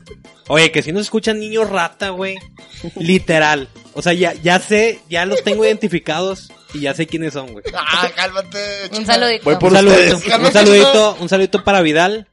Oye, 0.49 0.71
que 0.71 0.83
si 0.83 0.91
nos 0.91 1.01
escuchan 1.01 1.39
niños 1.39 1.67
rata, 1.67 2.09
güey. 2.09 2.37
Literal. 2.95 3.67
O 3.95 4.03
sea, 4.03 4.13
ya, 4.13 4.33
ya 4.33 4.59
sé, 4.59 4.99
ya 5.09 5.25
los 5.25 5.43
tengo 5.43 5.65
identificados 5.65 6.51
y 6.75 6.81
ya 6.81 6.93
sé 6.93 7.07
quiénes 7.07 7.33
son, 7.33 7.51
güey. 7.53 7.65
Ah, 7.75 8.07
cálmate. 8.15 8.59
Un 8.95 9.03
saludito. 9.07 9.45
Voy 9.45 9.55
por 9.55 9.71
Un 9.71 9.77
saludito, 9.77 10.15
un 10.15 10.51
saludito, 10.51 11.17
un 11.21 11.29
saludito 11.29 11.63
para 11.63 11.81
Vidal. 11.81 12.27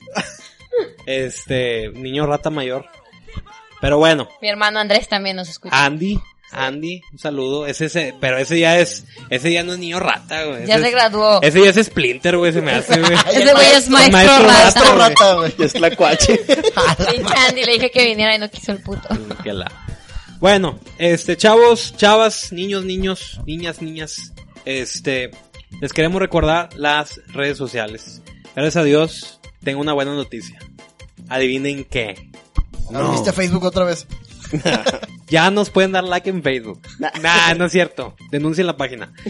Este, 1.07 1.89
niño 1.95 2.27
rata 2.27 2.51
mayor. 2.51 2.85
Pero 3.81 3.97
bueno, 3.97 4.29
Mi 4.43 4.51
hermano 4.51 4.81
Andrés 4.81 5.09
también 5.09 5.37
nos 5.37 5.49
escucha. 5.49 5.83
Andy, 5.83 6.21
Andy, 6.53 7.01
un 7.13 7.19
saludo. 7.19 7.67
Ese, 7.67 7.87
ese, 7.87 8.15
pero 8.21 8.39
ese 8.39 8.59
ya 8.59 8.79
es, 8.79 9.05
ese 9.31 9.53
ya 9.53 9.63
no 9.63 9.73
es 9.75 9.79
niño 9.79 10.01
rata, 10.01 10.45
güey. 10.45 10.67
ya 10.67 10.75
Ese 10.75 10.83
se 10.83 10.89
es- 10.89 10.95
graduó. 10.95 11.43
Ese 11.43 11.63
ya 11.63 11.71
es 11.71 11.87
Splinter, 11.87 12.37
güey, 12.37 12.53
se 12.53 12.61
me 12.61 12.73
hace, 12.73 12.99
güey. 13.01 13.13
Ese 13.33 13.53
güey 13.53 13.67
es 13.75 13.89
maestro, 13.89 14.13
maestro 14.19 14.47
rata. 14.47 14.53
Maestro 14.53 14.95
rata, 14.97 15.35
güey. 15.35 15.55
Es 15.59 15.73
Tlacuache. 15.75 16.37
Pinche 17.11 17.35
Andy, 17.49 17.65
le 17.65 17.73
dije 17.75 17.91
que 17.91 18.05
viniera 18.05 18.35
y 18.35 18.39
no 18.39 18.51
quiso 18.51 18.73
el 18.73 18.83
puto. 18.83 19.09
Que 19.43 19.53
la- 19.53 19.71
Bueno, 20.41 20.79
este, 20.99 21.37
chavos, 21.37 21.95
chavas, 21.97 22.53
niños, 22.53 22.85
niños, 22.85 23.41
niñas, 23.47 23.81
niñas, 23.83 24.33
este, 24.65 25.31
les 25.81 25.93
queremos 25.93 26.21
recordar 26.21 26.71
las 26.77 27.21
redes 27.29 27.57
sociales. 27.59 28.23
Gracias 28.57 28.77
a 28.77 28.85
Dios, 28.85 29.41
tengo 29.63 29.81
una 29.81 29.93
buena 29.93 30.15
noticia. 30.15 30.59
Adivinen 31.29 31.85
qué. 31.85 32.29
¿Viste 33.13 33.33
Facebook 33.33 33.63
otra 33.65 33.85
vez? 33.85 34.07
Ya 35.31 35.49
nos 35.51 35.71
pueden 35.71 35.93
dar 35.93 36.03
like 36.05 36.29
en 36.29 36.43
Facebook. 36.43 36.81
Nah, 36.99 37.55
no 37.55 37.67
es 37.67 37.73
cierto. 37.73 38.17
Denuncien 38.31 38.67
la 38.67 38.77
página. 38.77 39.13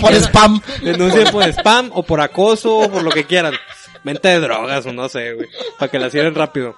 Por 0.00 0.12
spam. 0.14 0.60
Denuncien 0.82 1.30
por 1.30 1.42
spam 1.44 1.90
o 1.94 2.02
por 2.02 2.20
acoso 2.20 2.78
o 2.78 2.90
por 2.90 3.02
lo 3.02 3.10
que 3.10 3.24
quieran. 3.24 3.54
Venta 4.04 4.28
de 4.28 4.40
drogas 4.40 4.84
o 4.86 4.92
no 4.92 5.08
sé, 5.08 5.34
güey. 5.34 5.48
Para 5.78 5.90
que 5.90 5.98
la 5.98 6.10
cierren 6.10 6.34
rápido. 6.34 6.76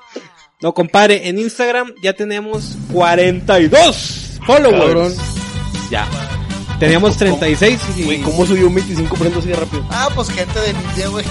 No, 0.61 0.75
compadre, 0.75 1.29
en 1.29 1.39
Instagram 1.39 1.95
ya 2.03 2.13
tenemos 2.13 2.77
42 2.93 4.39
followers. 4.47 4.85
Cabrón. 4.85 5.15
Ya. 5.91 6.07
Teníamos 6.79 7.17
36 7.17 7.81
y... 7.97 8.03
Güey, 8.05 8.21
¿cómo 8.21 8.47
subió 8.47 8.67
un 8.67 8.77
25% 8.77 9.39
así 9.39 9.49
de 9.49 9.57
rápido? 9.57 9.87
Ah, 9.91 10.09
pues 10.15 10.31
gente 10.31 10.61
de 10.61 10.71
India, 10.71 11.09
güey. 11.09 11.25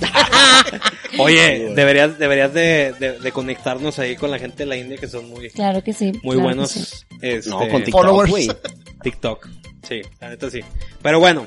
Oye, 1.18 1.72
deberías, 1.74 2.18
deberías 2.18 2.52
de, 2.54 2.94
de- 2.98 3.18
de 3.18 3.32
conectarnos 3.32 3.98
ahí 3.98 4.16
con 4.16 4.30
la 4.30 4.38
gente 4.38 4.58
de 4.58 4.66
la 4.66 4.76
India 4.76 4.96
que 4.96 5.08
son 5.08 5.28
muy, 5.28 5.50
Claro 5.50 5.82
que 5.82 5.92
sí. 5.92 6.12
muy 6.22 6.36
claro 6.36 6.40
buenos. 6.42 6.72
que 6.72 6.80
sí. 6.80 6.96
este, 7.20 7.50
No, 7.50 7.58
con 7.68 7.82
TikTok, 7.84 7.92
Followers. 8.02 8.56
TikTok. 9.02 9.48
Sí, 9.86 10.02
la 10.20 10.28
neta 10.28 10.50
sí. 10.50 10.60
Pero 11.02 11.18
bueno, 11.20 11.46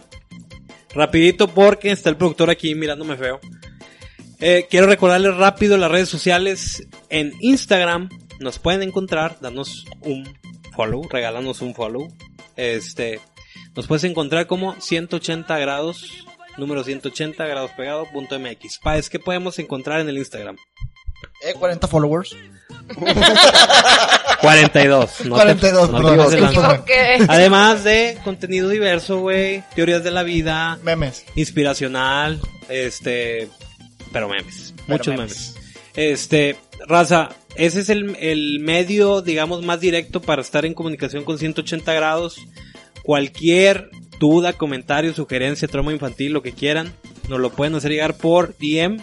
rapidito 0.94 1.48
porque 1.48 1.92
está 1.92 2.10
el 2.10 2.18
productor 2.18 2.50
aquí 2.50 2.76
mirándome 2.76 3.16
feo. 3.16 3.40
Eh, 4.40 4.68
quiero 4.70 4.88
recordarles 4.88 5.36
rápido 5.38 5.78
las 5.78 5.90
redes 5.92 6.10
sociales. 6.10 6.86
En 7.10 7.34
Instagram 7.40 8.10
nos 8.40 8.60
pueden 8.60 8.84
encontrar, 8.84 9.38
danos 9.40 9.86
un 10.02 10.28
follow, 10.76 11.08
regálanos 11.10 11.62
un 11.62 11.74
follow. 11.74 12.12
Este, 12.58 13.22
nos 13.76 13.88
puedes 13.88 14.04
encontrar 14.04 14.48
como 14.48 14.76
180 14.82 15.58
grados, 15.60 16.26
número 16.58 16.84
180 16.84 17.46
grados 17.46 17.72
pegado, 17.72 18.06
punto 18.12 18.40
MX. 18.40 18.80
Pa, 18.80 18.98
es 18.98 19.10
que 19.10 19.20
podemos 19.20 19.58
encontrar 19.60 20.00
en 20.02 20.10
el 20.10 20.18
Instagram. 20.18 20.58
Eh, 21.42 21.54
40 21.58 21.88
followers. 21.88 22.36
42. 24.42 25.26
No 25.26 25.36
42, 25.36 25.90
no 25.92 25.98
te 25.98 26.04
perdón. 26.04 26.42
lanza. 26.42 26.72
equivoqué. 26.72 27.18
Además 27.28 27.84
de 27.84 28.18
contenido 28.24 28.70
diverso, 28.70 29.20
güey, 29.20 29.64
teorías 29.76 30.04
de 30.04 30.12
la 30.12 30.24
vida, 30.24 30.78
Memes. 30.84 31.26
inspiracional, 31.36 32.40
este, 32.70 33.48
pero 34.12 34.28
memes, 34.28 34.74
Pero 34.86 34.98
muchos 34.98 35.16
memes. 35.16 35.56
memes. 35.56 35.56
Este, 35.96 36.58
raza, 36.88 37.30
ese 37.56 37.82
es 37.82 37.90
el, 37.90 38.16
el 38.20 38.60
medio, 38.60 39.22
digamos, 39.22 39.64
más 39.64 39.80
directo 39.80 40.22
para 40.22 40.42
estar 40.42 40.66
en 40.66 40.74
comunicación 40.74 41.24
con 41.24 41.38
180 41.38 41.94
grados. 41.94 42.38
Cualquier 43.04 43.90
duda, 44.20 44.54
comentario, 44.54 45.14
sugerencia, 45.14 45.68
trauma 45.68 45.94
infantil, 45.94 46.34
lo 46.34 46.42
que 46.42 46.54
quieran, 46.54 46.94
nos 47.30 47.40
lo 47.40 47.52
pueden 47.52 47.76
hacer 47.76 47.92
llegar 47.92 48.18
por 48.18 48.56
DM. 48.58 49.02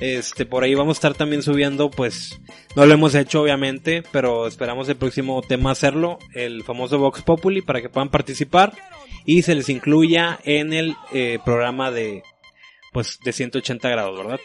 Este, 0.00 0.46
por 0.46 0.64
ahí 0.64 0.74
vamos 0.74 0.96
a 0.96 0.98
estar 0.98 1.14
también 1.14 1.42
subiendo, 1.42 1.90
pues, 1.90 2.40
no 2.74 2.86
lo 2.86 2.94
hemos 2.94 3.14
hecho 3.14 3.42
obviamente, 3.42 4.02
pero 4.10 4.48
esperamos 4.48 4.88
el 4.88 4.96
próximo 4.96 5.42
tema 5.42 5.70
hacerlo, 5.70 6.18
el 6.34 6.64
famoso 6.64 6.98
Vox 6.98 7.22
Populi, 7.22 7.62
para 7.62 7.80
que 7.80 7.88
puedan 7.88 8.08
participar 8.08 8.72
y 9.24 9.42
se 9.42 9.54
les 9.54 9.68
incluya 9.68 10.40
en 10.44 10.72
el 10.72 10.96
eh, 11.12 11.38
programa 11.44 11.90
de, 11.90 12.22
pues, 12.92 13.18
de 13.24 13.32
180 13.32 13.88
grados, 13.88 14.18
¿verdad? 14.18 14.40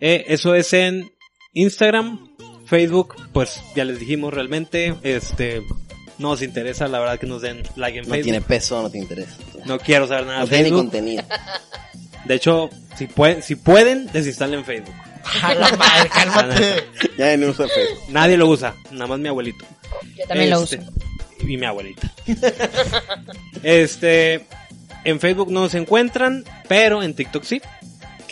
Eh, 0.00 0.24
eso 0.28 0.54
es 0.54 0.72
en 0.72 1.12
Instagram, 1.52 2.30
Facebook, 2.66 3.14
pues 3.32 3.62
ya 3.74 3.84
les 3.84 4.00
dijimos 4.00 4.32
realmente, 4.32 4.94
este, 5.02 5.62
nos 6.20 6.42
interesa, 6.42 6.86
la 6.86 6.98
verdad 7.00 7.18
que 7.18 7.26
nos 7.26 7.42
den 7.42 7.62
like 7.76 7.98
en 7.98 8.04
No 8.04 8.10
Facebook. 8.10 8.22
tiene 8.24 8.40
peso, 8.42 8.80
no 8.82 8.90
te 8.90 8.98
interesa. 8.98 9.32
No 9.64 9.78
quiero 9.78 10.06
saber 10.06 10.26
nada 10.26 10.40
No 10.40 10.44
de 10.46 10.50
tiene 10.50 10.62
ni 10.64 10.68
Facebook. 10.70 10.84
contenido. 10.84 11.24
De 12.26 12.34
hecho, 12.34 12.68
si 12.96 13.06
pueden, 13.06 13.42
si 13.42 13.56
pueden, 13.56 14.06
desinstalen 14.12 14.64
Facebook. 14.64 14.94
A 15.42 15.54
la 15.54 15.70
madre, 15.76 16.08
cálmate. 16.10 16.84
Ya 17.18 17.32
en 17.32 17.44
uso 17.48 17.66
Facebook. 17.66 18.04
Nadie 18.10 18.36
lo 18.36 18.46
usa, 18.46 18.74
nada 18.92 19.06
más 19.06 19.18
mi 19.18 19.28
abuelito. 19.28 19.64
Yo 20.16 20.26
también 20.28 20.50
lo 20.50 20.62
Este, 20.62 20.76
uso. 20.78 20.90
Y 21.48 21.56
mi 21.56 21.64
abuelita. 21.66 22.12
este, 23.62 24.44
en 25.04 25.20
Facebook 25.20 25.50
no 25.50 25.60
nos 25.60 25.74
encuentran, 25.74 26.44
pero 26.68 27.02
en 27.02 27.14
TikTok 27.14 27.44
sí. 27.44 27.60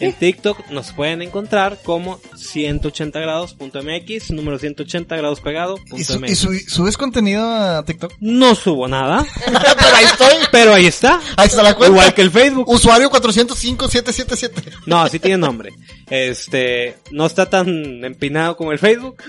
En 0.01 0.13
TikTok 0.13 0.71
nos 0.71 0.93
pueden 0.93 1.23
encontrar 1.23 1.79
como 1.83 2.21
180 2.37 3.19
grados.mx, 3.21 4.31
número 4.31 4.59
180 4.59 5.17
grados 5.17 5.41
pegado. 5.41 5.77
¿Y, 5.97 6.05
su- 6.05 6.25
y 6.25 6.35
su- 6.35 6.53
subes 6.69 6.97
contenido 6.97 7.45
a 7.45 7.85
TikTok? 7.85 8.13
No 8.21 8.55
subo 8.55 8.87
nada, 8.89 9.27
Pero 9.47 9.97
ahí 9.97 10.05
estoy. 10.05 10.35
pero 10.53 10.75
ahí 10.75 10.87
está. 10.87 11.21
Ahí 11.37 11.49
está 11.49 11.63
la 11.63 11.75
cuenta. 11.75 11.95
Igual 11.97 12.15
que 12.15 12.23
el 12.23 12.31
Facebook. 12.31 12.69
Usuario 12.69 13.11
405777. 13.11 14.63
No, 14.87 15.07
sí 15.09 15.19
tiene 15.19 15.39
nombre. 15.39 15.73
Este, 16.11 16.97
no 17.11 17.27
está 17.27 17.51
tan 17.51 18.05
empinado 18.05 18.57
como 18.57 18.73
el 18.73 18.79
Facebook, 18.79 19.23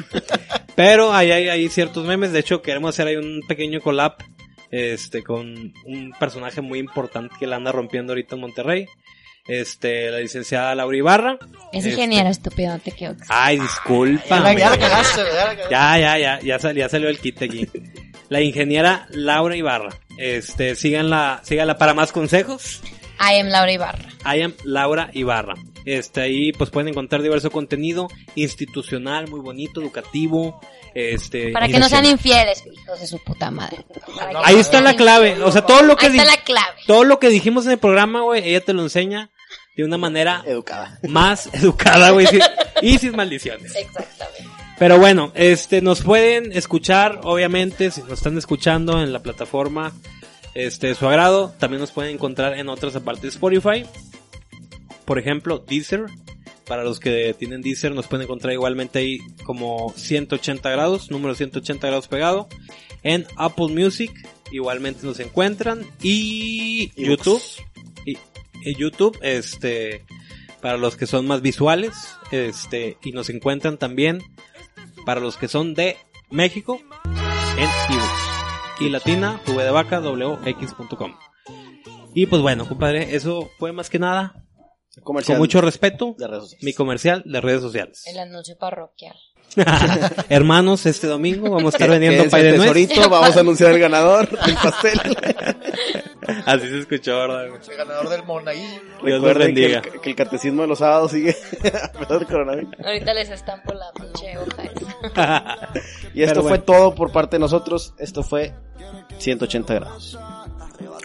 pero 0.75 1.13
ahí 1.13 1.31
hay, 1.31 1.49
hay 1.49 1.67
ciertos 1.69 2.05
memes. 2.05 2.31
De 2.31 2.39
hecho, 2.39 2.61
queremos 2.61 2.89
hacer 2.95 3.07
ahí 3.07 3.15
un 3.15 3.41
pequeño 3.47 3.81
collab, 3.81 4.15
este, 4.71 5.23
con 5.23 5.73
un 5.85 6.13
personaje 6.19 6.61
muy 6.61 6.79
importante 6.79 7.35
que 7.39 7.47
la 7.47 7.55
anda 7.57 7.71
rompiendo 7.71 8.13
ahorita 8.13 8.35
en 8.35 8.41
Monterrey. 8.41 8.85
Este, 9.49 10.11
la 10.11 10.19
licenciada 10.19 10.75
Laura 10.75 10.95
Ibarra. 10.95 11.37
Es 11.73 11.79
Este, 11.85 11.89
ingeniero 11.91 12.29
estúpido, 12.29 12.71
no 12.73 12.79
te 12.79 12.91
equivoques. 12.91 13.27
Ay, 13.29 13.59
disculpa. 13.59 14.53
Ya 14.53 14.75
ya 14.75 14.75
ya. 14.77 15.03
Ya, 15.69 15.97
ya, 15.99 16.17
ya, 16.19 16.39
ya, 16.41 16.59
sal- 16.59 16.75
ya 16.75 16.87
salió 16.87 17.09
el 17.09 17.19
kit 17.19 17.41
aquí. 17.41 17.67
La 18.29 18.41
ingeniera 18.41 19.07
Laura 19.09 19.55
Ibarra. 19.55 19.89
Este, 20.17 20.75
síganla, 20.75 21.41
síganla 21.43 21.77
para 21.79 21.93
más 21.95 22.11
consejos. 22.11 22.81
I 23.19 23.39
am 23.39 23.47
Laura 23.47 23.71
Ibarra. 23.71 24.05
I 24.23 24.41
am 24.43 24.53
Laura 24.63 25.09
Ibarra. 25.13 25.55
Este, 25.85 26.21
ahí 26.21 26.51
pues 26.53 26.69
pueden 26.69 26.89
encontrar 26.89 27.21
diverso 27.23 27.49
contenido 27.49 28.07
institucional, 28.35 29.27
muy 29.29 29.39
bonito, 29.39 29.81
educativo. 29.81 30.59
Este, 30.93 31.51
Para 31.51 31.67
que 31.67 31.79
no 31.79 31.87
sean 31.89 32.05
infieles, 32.05 32.63
hijos 32.71 32.99
de 32.99 33.07
su 33.07 33.19
puta 33.23 33.51
madre. 33.51 33.85
Para 34.15 34.41
Ahí 34.45 34.55
está 34.57 34.81
la 34.81 34.95
clave. 34.95 35.41
O 35.43 35.51
sea, 35.51 35.61
todo 35.63 35.81
lo 35.83 35.95
que 35.95 36.07
Ahí 36.07 36.11
está 36.17 36.23
di- 36.23 36.29
la 36.37 36.43
clave. 36.43 36.81
todo 36.87 37.03
lo 37.03 37.19
que 37.19 37.29
dijimos 37.29 37.65
en 37.65 37.73
el 37.73 37.77
programa, 37.79 38.21
güey, 38.21 38.47
ella 38.47 38.61
te 38.61 38.73
lo 38.73 38.81
enseña 38.81 39.29
de 39.83 39.87
una 39.87 39.97
manera 39.97 40.43
Educada. 40.45 40.99
más 41.07 41.49
educada, 41.53 42.11
güey, 42.11 42.27
sin- 42.27 42.41
y 42.81 42.97
sin 42.97 43.15
maldiciones. 43.15 43.73
Exactamente. 43.75 44.45
Pero 44.77 44.97
bueno, 44.97 45.31
este, 45.35 45.81
nos 45.81 46.01
pueden 46.01 46.51
escuchar, 46.53 47.19
obviamente, 47.23 47.91
si 47.91 48.01
nos 48.01 48.13
están 48.13 48.37
escuchando 48.37 49.01
en 49.01 49.11
la 49.11 49.19
plataforma, 49.21 49.91
este, 50.53 50.87
de 50.87 50.95
su 50.95 51.05
agrado, 51.07 51.53
también 51.59 51.81
nos 51.81 51.91
pueden 51.91 52.13
encontrar 52.15 52.57
en 52.57 52.69
otras 52.69 52.95
aparte 52.95 53.23
de 53.23 53.27
Spotify. 53.29 53.85
Por 55.05 55.19
ejemplo, 55.19 55.59
Deezer. 55.59 56.05
Para 56.65 56.83
los 56.83 56.99
que 56.99 57.33
tienen 57.37 57.61
Deezer, 57.63 57.93
nos 57.93 58.05
pueden 58.07 58.25
encontrar 58.25 58.53
igualmente 58.53 58.99
ahí 58.99 59.17
como 59.43 59.91
180 59.97 60.69
grados, 60.69 61.09
número 61.09 61.33
180 61.33 61.87
grados 61.87 62.07
pegado. 62.07 62.47
En 63.01 63.25
Apple 63.37 63.69
Music, 63.69 64.11
igualmente 64.51 65.03
nos 65.05 65.19
encuentran. 65.19 65.81
Y 66.03 66.91
Y 66.95 67.05
YouTube. 67.07 67.41
YouTube, 68.63 69.17
este, 69.21 70.05
para 70.61 70.77
los 70.77 70.95
que 70.95 71.07
son 71.07 71.27
más 71.27 71.41
visuales, 71.41 72.17
este, 72.31 72.97
y 73.03 73.11
nos 73.11 73.29
encuentran 73.29 73.77
también 73.77 74.21
para 75.05 75.21
los 75.21 75.37
que 75.37 75.47
son 75.47 75.73
de 75.73 75.97
México 76.29 76.79
en 77.57 77.69
ebooks 77.89 78.81
y 78.81 78.89
latina 78.89 79.41
v 79.47 79.63
de 79.63 79.71
vaca 79.71 79.99
wx.com 79.99 81.15
y 82.13 82.25
pues 82.27 82.41
bueno 82.41 82.67
compadre 82.67 83.15
eso 83.15 83.49
fue 83.57 83.71
más 83.71 83.89
que 83.89 83.99
nada. 83.99 84.45
Comercial. 85.03 85.37
con 85.37 85.43
mucho 85.43 85.61
respeto 85.61 86.15
de 86.17 86.27
redes 86.27 86.43
sociales. 86.43 86.63
mi 86.63 86.73
comercial 86.73 87.23
de 87.25 87.41
redes 87.41 87.61
sociales. 87.61 88.03
El 88.07 88.19
anuncio 88.19 88.57
parroquial. 88.57 89.15
hermanos 90.29 90.85
este 90.85 91.07
domingo 91.07 91.49
vamos 91.49 91.73
a 91.73 91.77
estar 91.77 91.89
vendiendo 91.89 92.29
pay 92.29 92.41
el 92.45 92.51
de 92.51 92.57
nuez 92.57 92.71
tesorito, 92.71 93.09
vamos 93.09 93.35
a 93.35 93.39
anunciar 93.39 93.71
el 93.71 93.79
ganador 93.79 94.29
del 94.29 94.55
pastel. 94.55 94.99
así 96.45 96.67
se 96.67 96.79
escuchó 96.79 97.17
verdad 97.17 97.45
El 97.45 97.77
ganador 97.77 98.09
del 98.09 98.23
Monaguillo. 98.23 98.81
Dios 99.03 99.21
Recuerden 99.21 99.55
que 99.55 99.65
el, 99.73 99.81
que 100.01 100.09
el 100.09 100.15
catecismo 100.15 100.61
de 100.61 100.67
los 100.67 100.79
sábados 100.79 101.11
sigue 101.11 101.35
a 101.83 101.91
pesar 101.91 102.19
del 102.19 102.27
coronavirus. 102.27 102.73
Ahorita 102.85 103.13
les 103.13 103.29
estampo 103.29 103.73
la 103.73 103.91
pinche 103.93 104.37
hoja. 104.37 105.69
Y 106.13 106.23
esto 106.23 106.35
Pero 106.35 106.41
fue 106.41 106.49
bueno. 106.57 106.63
todo 106.63 106.95
por 106.95 107.11
parte 107.11 107.35
de 107.37 107.39
nosotros. 107.39 107.93
Esto 107.97 108.23
fue 108.23 108.53
180 109.19 109.73
grados. 109.73 110.17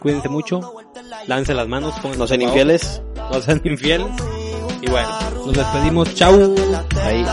cuídense 0.01 0.29
mucho 0.29 0.75
lance 1.27 1.55
las 1.55 1.69
manos 1.69 1.95
No 2.17 2.27
sean 2.27 2.43
infieles. 2.43 3.03
no 3.17 3.41
sean 3.41 3.61
infieles 3.65 4.07
y 4.83 4.91
bueno 4.91 5.09
nos 5.47 5.55
despedimos 5.55 6.15
chau 6.15 6.55
Ahí. 7.03 7.25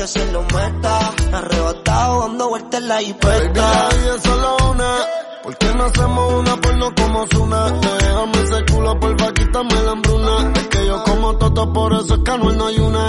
Que 0.00 0.06
se 0.06 0.32
lo 0.32 0.40
meta, 0.44 1.12
arrebatado 1.30 2.20
dando 2.22 2.48
vueltas 2.48 2.80
en 2.80 2.88
la 2.88 2.94
Baby, 2.94 3.10
hipeta. 3.10 3.52
la 3.52 3.88
vida 3.94 4.14
es 4.16 4.22
solo 4.22 4.56
una. 4.70 4.96
¿Por 5.42 5.58
qué 5.58 5.74
no 5.74 5.84
hacemos 5.84 6.32
una 6.32 6.56
porno 6.56 6.94
como 6.94 7.26
Zuna? 7.26 7.70
Déjame 7.70 8.42
ese 8.44 8.72
culo, 8.72 8.98
porfa, 8.98 9.34
quítame 9.34 9.74
la 9.82 9.90
hambruna. 9.90 10.52
Es 10.54 10.68
que 10.68 10.86
yo 10.86 11.04
como 11.04 11.36
toto, 11.36 11.70
por 11.74 11.92
eso 11.92 12.14
es 12.14 12.20
que 12.20 12.38
no 12.38 12.66
hay 12.66 12.78
una. 12.78 13.08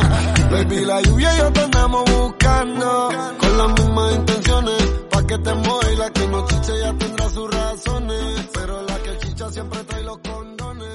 Baby, 0.52 0.84
la 0.84 1.02
lluvia 1.02 1.34
y 1.34 1.38
yo 1.38 1.54
te 1.54 1.62
andamos 1.62 2.04
buscando. 2.12 3.10
Con 3.40 3.58
las 3.58 3.68
mismas 3.70 4.16
intenciones. 4.16 4.84
Pa' 5.12 5.28
que 5.28 5.38
te 5.38 5.54
mueva 5.54 5.92
y 5.94 5.96
la 5.96 6.10
que 6.10 6.28
no 6.28 6.46
chiche 6.46 6.74
ya 6.78 6.94
tendrá 6.98 7.30
sus 7.30 7.56
razones. 7.56 8.48
Pero 8.54 8.82
la 8.82 8.98
que 8.98 9.18
chicha 9.20 9.50
siempre 9.50 9.82
trae 9.86 10.04
los 10.04 10.18
condones. 10.18 10.88